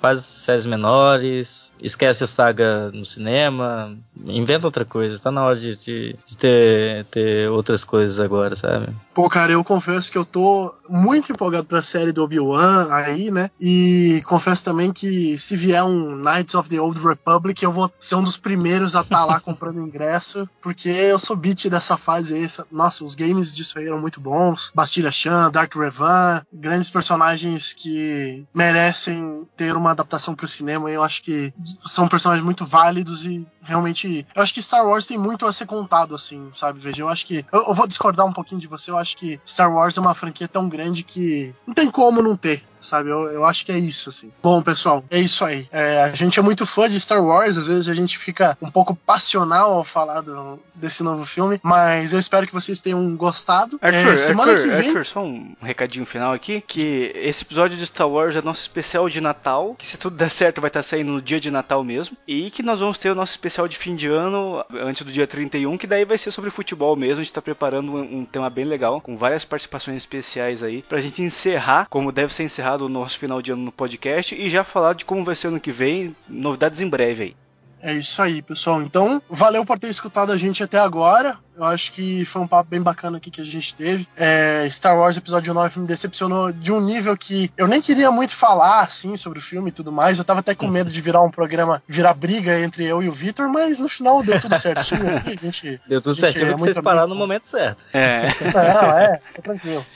faz 0.00 0.24
séries 0.24 0.66
menores, 0.66 1.72
esquece 1.82 2.24
a 2.24 2.26
saga 2.26 2.90
no 2.92 3.04
cinema, 3.04 3.96
inventa 4.24 4.66
outra 4.66 4.84
coisa. 4.84 5.18
Tá 5.18 5.30
na 5.30 5.44
hora 5.44 5.56
de, 5.56 5.76
de, 5.76 6.16
de 6.24 6.36
ter, 6.36 7.04
ter 7.06 7.50
outras 7.50 7.84
coisas 7.84 8.18
agora, 8.20 8.54
sabe? 8.56 8.94
Pô, 9.14 9.28
cara, 9.28 9.52
eu 9.52 9.64
confesso 9.64 10.10
que 10.10 10.18
eu 10.18 10.24
tô 10.24 10.74
muito 10.88 11.32
empolgado 11.32 11.66
pra 11.66 11.82
série 11.82 12.12
do 12.12 12.22
Obi-Wan 12.22 12.88
aí, 12.90 13.30
né? 13.30 13.50
E 13.60 14.20
confesso 14.26 14.64
também 14.64 14.92
que 14.92 15.36
se 15.38 15.56
vier 15.56 15.84
um 15.84 16.16
Knights 16.16 16.54
of 16.54 16.68
the 16.68 16.80
Old 16.80 17.00
Republic, 17.00 17.62
eu 17.62 17.72
vou 17.72 17.90
ser 17.98 18.14
um 18.14 18.22
dos 18.22 18.36
primeiros 18.36 18.94
a 18.94 19.00
estar 19.00 19.18
tá 19.18 19.24
lá 19.24 19.40
comprando 19.40 19.80
ingresso, 19.80 20.48
porque 20.62 20.88
eu 20.88 21.18
sou 21.18 21.36
beat 21.36 21.68
dessa 21.68 21.96
fase 21.96 22.34
aí. 22.34 22.46
Nossa, 22.70 23.04
os 23.04 23.14
games 23.14 23.54
disso 23.54 23.78
aí 23.78 23.86
eram 23.86 24.00
muito 24.00 24.20
bons. 24.20 24.72
Bastila 24.74 25.10
Chan, 25.10 25.50
Dark 25.50 25.74
Revan, 25.74 26.42
grandes 26.52 26.90
personagens 26.90 27.74
que 27.74 28.46
merecem 28.54 29.46
ter 29.56 29.76
uma 29.76 29.87
adaptação 29.92 30.34
pro 30.34 30.48
cinema. 30.48 30.90
Eu 30.90 31.02
acho 31.02 31.22
que 31.22 31.52
são 31.84 32.08
personagens 32.08 32.44
muito 32.44 32.64
válidos 32.64 33.24
e 33.24 33.46
realmente. 33.62 34.26
Eu 34.34 34.42
acho 34.42 34.54
que 34.54 34.62
Star 34.62 34.86
Wars 34.86 35.06
tem 35.06 35.18
muito 35.18 35.46
a 35.46 35.52
ser 35.52 35.66
contado, 35.66 36.14
assim, 36.14 36.50
sabe? 36.52 36.78
Veja, 36.78 37.02
eu 37.02 37.08
acho 37.08 37.26
que. 37.26 37.44
Eu, 37.52 37.66
eu, 37.68 37.74
vou 37.74 37.86
discordar 37.86 38.26
um 38.26 38.32
pouquinho 38.32 38.60
de 38.60 38.66
você, 38.66 38.90
eu 38.90 38.98
acho 38.98 39.16
que 39.16 39.40
Star 39.46 39.72
Wars 39.72 39.96
é 39.96 40.00
uma 40.00 40.14
franquia 40.14 40.48
tão 40.48 40.68
grande 40.68 41.02
que 41.02 41.54
não 41.66 41.74
tem 41.74 41.90
como 41.90 42.22
não 42.22 42.36
ter 42.36 42.62
sabe? 42.80 43.10
Eu, 43.10 43.30
eu 43.30 43.44
acho 43.44 43.64
que 43.64 43.72
é 43.72 43.78
isso, 43.78 44.08
assim. 44.08 44.30
Bom, 44.42 44.62
pessoal, 44.62 45.04
é 45.10 45.18
isso 45.18 45.44
aí. 45.44 45.66
É, 45.72 46.02
a 46.02 46.14
gente 46.14 46.38
é 46.38 46.42
muito 46.42 46.66
fã 46.66 46.88
de 46.88 46.98
Star 46.98 47.22
Wars, 47.22 47.56
às 47.56 47.66
vezes 47.66 47.88
a 47.88 47.94
gente 47.94 48.18
fica 48.18 48.56
um 48.60 48.70
pouco 48.70 48.94
passional 48.94 49.74
ao 49.74 49.84
falar 49.84 50.20
do, 50.20 50.60
desse 50.74 51.02
novo 51.02 51.24
filme, 51.24 51.60
mas 51.62 52.12
eu 52.12 52.18
espero 52.18 52.46
que 52.46 52.54
vocês 52.54 52.80
tenham 52.80 53.16
gostado. 53.16 53.78
Arthur, 53.80 54.14
é, 54.14 54.18
semana 54.18 54.52
Arthur, 54.52 54.68
que 54.68 54.76
vem... 54.76 54.88
Arthur, 54.88 55.06
só 55.06 55.22
um 55.22 55.54
recadinho 55.60 56.06
final 56.06 56.32
aqui, 56.32 56.62
que 56.66 57.12
esse 57.14 57.42
episódio 57.42 57.76
de 57.76 57.86
Star 57.86 58.08
Wars 58.08 58.36
é 58.36 58.42
nosso 58.42 58.62
especial 58.62 59.08
de 59.08 59.20
Natal, 59.20 59.74
que 59.76 59.86
se 59.86 59.96
tudo 59.96 60.16
der 60.16 60.30
certo 60.30 60.60
vai 60.60 60.68
estar 60.68 60.82
saindo 60.82 61.12
no 61.12 61.22
dia 61.22 61.40
de 61.40 61.50
Natal 61.50 61.82
mesmo, 61.82 62.16
e 62.26 62.50
que 62.50 62.62
nós 62.62 62.80
vamos 62.80 62.98
ter 62.98 63.10
o 63.10 63.14
nosso 63.14 63.32
especial 63.32 63.68
de 63.68 63.76
fim 63.76 63.94
de 63.94 64.06
ano, 64.06 64.64
antes 64.72 65.04
do 65.04 65.12
dia 65.12 65.26
31, 65.26 65.76
que 65.76 65.86
daí 65.86 66.04
vai 66.04 66.18
ser 66.18 66.30
sobre 66.30 66.50
futebol 66.50 66.96
mesmo, 66.96 67.20
a 67.20 67.24
gente 67.24 67.32
tá 67.32 67.42
preparando 67.42 67.92
um, 67.92 68.18
um 68.20 68.24
tema 68.24 68.48
bem 68.50 68.64
legal, 68.64 69.00
com 69.00 69.16
várias 69.16 69.44
participações 69.44 69.96
especiais 69.96 70.62
aí, 70.62 70.82
pra 70.82 71.00
gente 71.00 71.22
encerrar, 71.22 71.86
como 71.88 72.12
deve 72.12 72.32
ser 72.32 72.44
encerrado 72.44 72.67
encerrado 72.68 72.84
o 72.84 72.88
nosso 72.88 73.18
final 73.18 73.40
de 73.40 73.52
ano 73.52 73.62
no 73.62 73.72
podcast 73.72 74.34
e 74.34 74.50
já 74.50 74.62
falar 74.62 74.94
de 74.94 75.04
como 75.04 75.24
vai 75.24 75.34
ser 75.34 75.48
ano 75.48 75.60
que 75.60 75.72
vem, 75.72 76.14
novidades 76.28 76.80
em 76.80 76.88
breve 76.88 77.22
aí. 77.22 77.36
É 77.80 77.92
isso 77.92 78.20
aí, 78.20 78.42
pessoal. 78.42 78.82
Então, 78.82 79.22
valeu 79.30 79.64
por 79.64 79.78
ter 79.78 79.88
escutado 79.88 80.32
a 80.32 80.36
gente 80.36 80.64
até 80.64 80.78
agora. 80.78 81.38
Eu 81.56 81.62
acho 81.64 81.92
que 81.92 82.24
foi 82.24 82.42
um 82.42 82.46
papo 82.46 82.68
bem 82.68 82.82
bacana 82.82 83.18
aqui 83.18 83.30
que 83.30 83.40
a 83.40 83.44
gente 83.44 83.72
teve. 83.72 84.04
É, 84.16 84.68
Star 84.68 84.98
Wars 84.98 85.16
Episódio 85.16 85.54
9 85.54 85.80
me 85.80 85.86
decepcionou 85.86 86.50
de 86.50 86.72
um 86.72 86.80
nível 86.80 87.16
que 87.16 87.52
eu 87.56 87.68
nem 87.68 87.80
queria 87.80 88.10
muito 88.10 88.34
falar, 88.34 88.80
assim, 88.80 89.16
sobre 89.16 89.38
o 89.38 89.42
filme 89.42 89.68
e 89.68 89.72
tudo 89.72 89.92
mais. 89.92 90.18
Eu 90.18 90.24
tava 90.24 90.40
até 90.40 90.56
com 90.56 90.66
medo 90.66 90.90
de 90.90 91.00
virar 91.00 91.22
um 91.22 91.30
programa, 91.30 91.80
virar 91.86 92.14
briga 92.14 92.58
entre 92.60 92.84
eu 92.84 93.00
e 93.00 93.08
o 93.08 93.12
Vitor, 93.12 93.48
mas 93.48 93.78
no 93.78 93.88
final 93.88 94.24
deu 94.24 94.40
tudo 94.40 94.56
certinho 94.56 95.14
aqui. 95.16 95.38
A 95.40 95.44
gente, 95.44 95.80
deu 95.86 96.02
tudo 96.02 96.16
certinho, 96.16 96.48
é 96.48 96.56
vocês 96.56 96.78
pararam 96.80 97.08
no 97.08 97.14
momento 97.14 97.46
certo. 97.46 97.86
É. 97.92 98.26
Não, 98.52 98.98
é, 98.98 99.20
tá 99.36 99.42
tranquilo. 99.42 99.86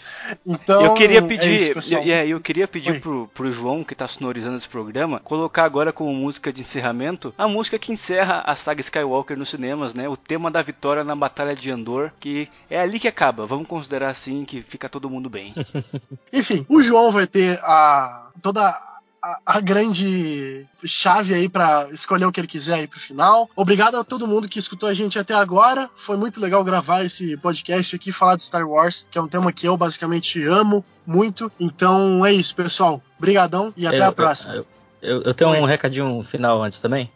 Então, 0.46 0.84
eu 0.84 0.94
queria 0.94 1.22
pedir, 1.22 1.44
é 1.44 1.78
isso, 1.78 1.94
eu, 1.94 2.02
eu 2.02 2.40
queria 2.40 2.68
pedir 2.68 3.00
pro, 3.00 3.28
pro 3.34 3.52
João, 3.52 3.84
que 3.84 3.94
tá 3.94 4.06
sonorizando 4.06 4.56
esse 4.56 4.68
programa, 4.68 5.20
colocar 5.20 5.64
agora 5.64 5.92
como 5.92 6.12
música 6.12 6.52
de 6.52 6.60
encerramento 6.60 7.32
a 7.36 7.48
música 7.48 7.78
que 7.78 7.92
encerra 7.92 8.42
a 8.46 8.54
saga 8.54 8.80
Skywalker 8.80 9.36
nos 9.36 9.50
cinemas, 9.50 9.94
né? 9.94 10.08
O 10.08 10.16
tema 10.16 10.50
da 10.50 10.62
vitória 10.62 11.04
na 11.04 11.16
Batalha 11.16 11.54
de 11.54 11.70
Andor, 11.70 12.12
que 12.20 12.48
é 12.70 12.80
ali 12.80 12.98
que 12.98 13.08
acaba. 13.08 13.46
Vamos 13.46 13.66
considerar 13.66 14.10
assim 14.10 14.44
que 14.44 14.62
fica 14.62 14.88
todo 14.88 15.10
mundo 15.10 15.28
bem. 15.28 15.54
Enfim, 16.32 16.64
o 16.68 16.82
João 16.82 17.10
vai 17.10 17.26
ter 17.26 17.58
a 17.62 18.30
toda 18.40 18.74
a, 19.22 19.40
a, 19.46 19.60
grande 19.60 20.66
chave 20.84 21.32
aí 21.32 21.48
para 21.48 21.88
escolher 21.92 22.24
o 22.26 22.32
que 22.32 22.40
ele 22.40 22.46
quiser 22.46 22.74
aí 22.74 22.86
pro 22.86 22.98
final. 22.98 23.48
Obrigado 23.54 23.96
a 23.96 24.02
todo 24.02 24.26
mundo 24.26 24.48
que 24.48 24.58
escutou 24.58 24.88
a 24.88 24.94
gente 24.94 25.18
até 25.18 25.34
agora. 25.34 25.88
Foi 25.96 26.16
muito 26.16 26.40
legal 26.40 26.64
gravar 26.64 27.04
esse 27.04 27.36
podcast 27.36 27.94
aqui, 27.94 28.10
falar 28.10 28.36
de 28.36 28.42
Star 28.42 28.68
Wars, 28.68 29.06
que 29.08 29.16
é 29.16 29.22
um 29.22 29.28
tema 29.28 29.52
que 29.52 29.66
eu 29.66 29.76
basicamente 29.76 30.42
amo 30.42 30.84
muito. 31.06 31.50
Então 31.60 32.26
é 32.26 32.32
isso, 32.32 32.54
pessoal. 32.56 33.00
Obrigadão 33.16 33.72
e 33.76 33.86
até 33.86 34.00
eu, 34.00 34.06
a 34.06 34.12
próxima. 34.12 34.54
Eu, 34.54 34.66
eu, 35.00 35.22
eu 35.22 35.34
tenho 35.34 35.50
Oi. 35.50 35.60
um 35.60 35.64
recadinho 35.66 36.22
final 36.24 36.60
antes 36.62 36.80
também. 36.80 37.10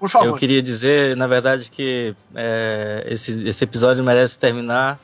Por 0.00 0.08
favor. 0.08 0.26
Eu 0.26 0.34
queria 0.34 0.60
dizer, 0.60 1.16
na 1.16 1.28
verdade, 1.28 1.70
que 1.70 2.16
é, 2.34 3.06
esse, 3.06 3.46
esse 3.46 3.62
episódio 3.62 4.02
merece 4.02 4.36
terminar 4.36 4.98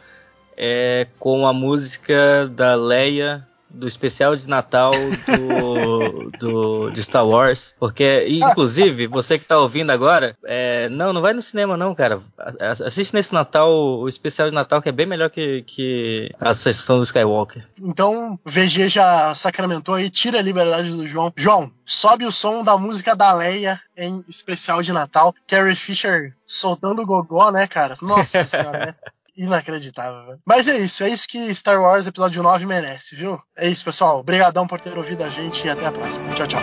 é, 0.57 1.07
com 1.21 1.47
a 1.47 1.53
música 1.53 2.49
da 2.49 2.75
Leia 2.75 3.47
do 3.71 3.87
especial 3.87 4.35
de 4.37 4.49
Natal 4.49 4.93
do, 4.93 6.31
do, 6.39 6.91
de 6.91 7.03
Star 7.03 7.27
Wars. 7.27 7.75
Porque, 7.79 8.27
inclusive, 8.29 9.07
você 9.07 9.39
que 9.39 9.45
tá 9.45 9.59
ouvindo 9.59 9.91
agora, 9.91 10.37
é, 10.45 10.89
não, 10.89 11.13
não 11.13 11.21
vai 11.21 11.33
no 11.33 11.43
cinema, 11.43 11.77
não, 11.77 11.95
cara. 11.95 12.21
Assiste 12.85 13.15
nesse 13.15 13.33
Natal 13.33 13.71
o 13.71 14.09
especial 14.09 14.49
de 14.49 14.55
Natal, 14.55 14.81
que 14.81 14.89
é 14.89 14.93
bem 14.93 15.07
melhor 15.07 15.31
que, 15.31 15.63
que 15.63 16.31
a 16.41 16.55
sessão 16.55 16.99
do 16.99 17.05
Skywalker. 17.05 17.67
Então, 17.81 18.39
VG 18.45 18.89
já 18.89 19.35
sacramentou 19.35 19.95
aí, 19.95 20.11
tira 20.11 20.39
a 20.39 20.43
liberdade 20.43 20.91
do 20.91 21.07
João. 21.07 21.33
João, 21.37 21.71
sobe 21.89 22.27
o 22.27 22.31
som 22.31 22.63
da 22.63 22.77
música 22.77 23.17
da 23.17 23.33
Leia 23.33 23.81
em 23.97 24.23
especial 24.29 24.83
de 24.83 24.93
Natal. 24.93 25.35
Carrie 25.47 25.75
Fisher 25.75 26.35
soltando 26.45 27.01
o 27.01 27.07
gogó, 27.07 27.51
né, 27.51 27.67
cara? 27.67 27.97
Nossa 28.03 28.45
senhora, 28.47 28.91
é 28.91 28.93
inacreditável, 29.37 30.27
velho. 30.27 30.41
Mas 30.45 30.69
é 30.69 30.77
isso, 30.77 31.03
é 31.03 31.09
isso 31.09 31.27
que 31.27 31.53
Star 31.55 31.81
Wars 31.81 32.07
Episódio 32.07 32.43
9 32.43 32.67
merece, 32.67 33.17
viu? 33.17 33.41
É 33.57 33.67
isso, 33.69 33.83
pessoal. 33.85 34.21
Obrigadão 34.21 34.67
por 34.67 34.79
ter 34.79 34.97
ouvido 34.97 35.25
a 35.25 35.31
gente 35.31 35.67
e 35.67 35.71
até 35.71 35.87
a 35.87 35.93
próxima. 35.93 36.31
Tchau, 36.35 36.47
tchau. 36.47 36.61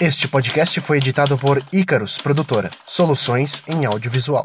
Este 0.00 0.26
podcast 0.26 0.80
foi 0.80 0.96
editado 0.96 1.38
por 1.38 1.62
Icarus 1.72 2.18
Produtora, 2.18 2.68
soluções 2.84 3.62
em 3.68 3.84
audiovisual. 3.84 4.44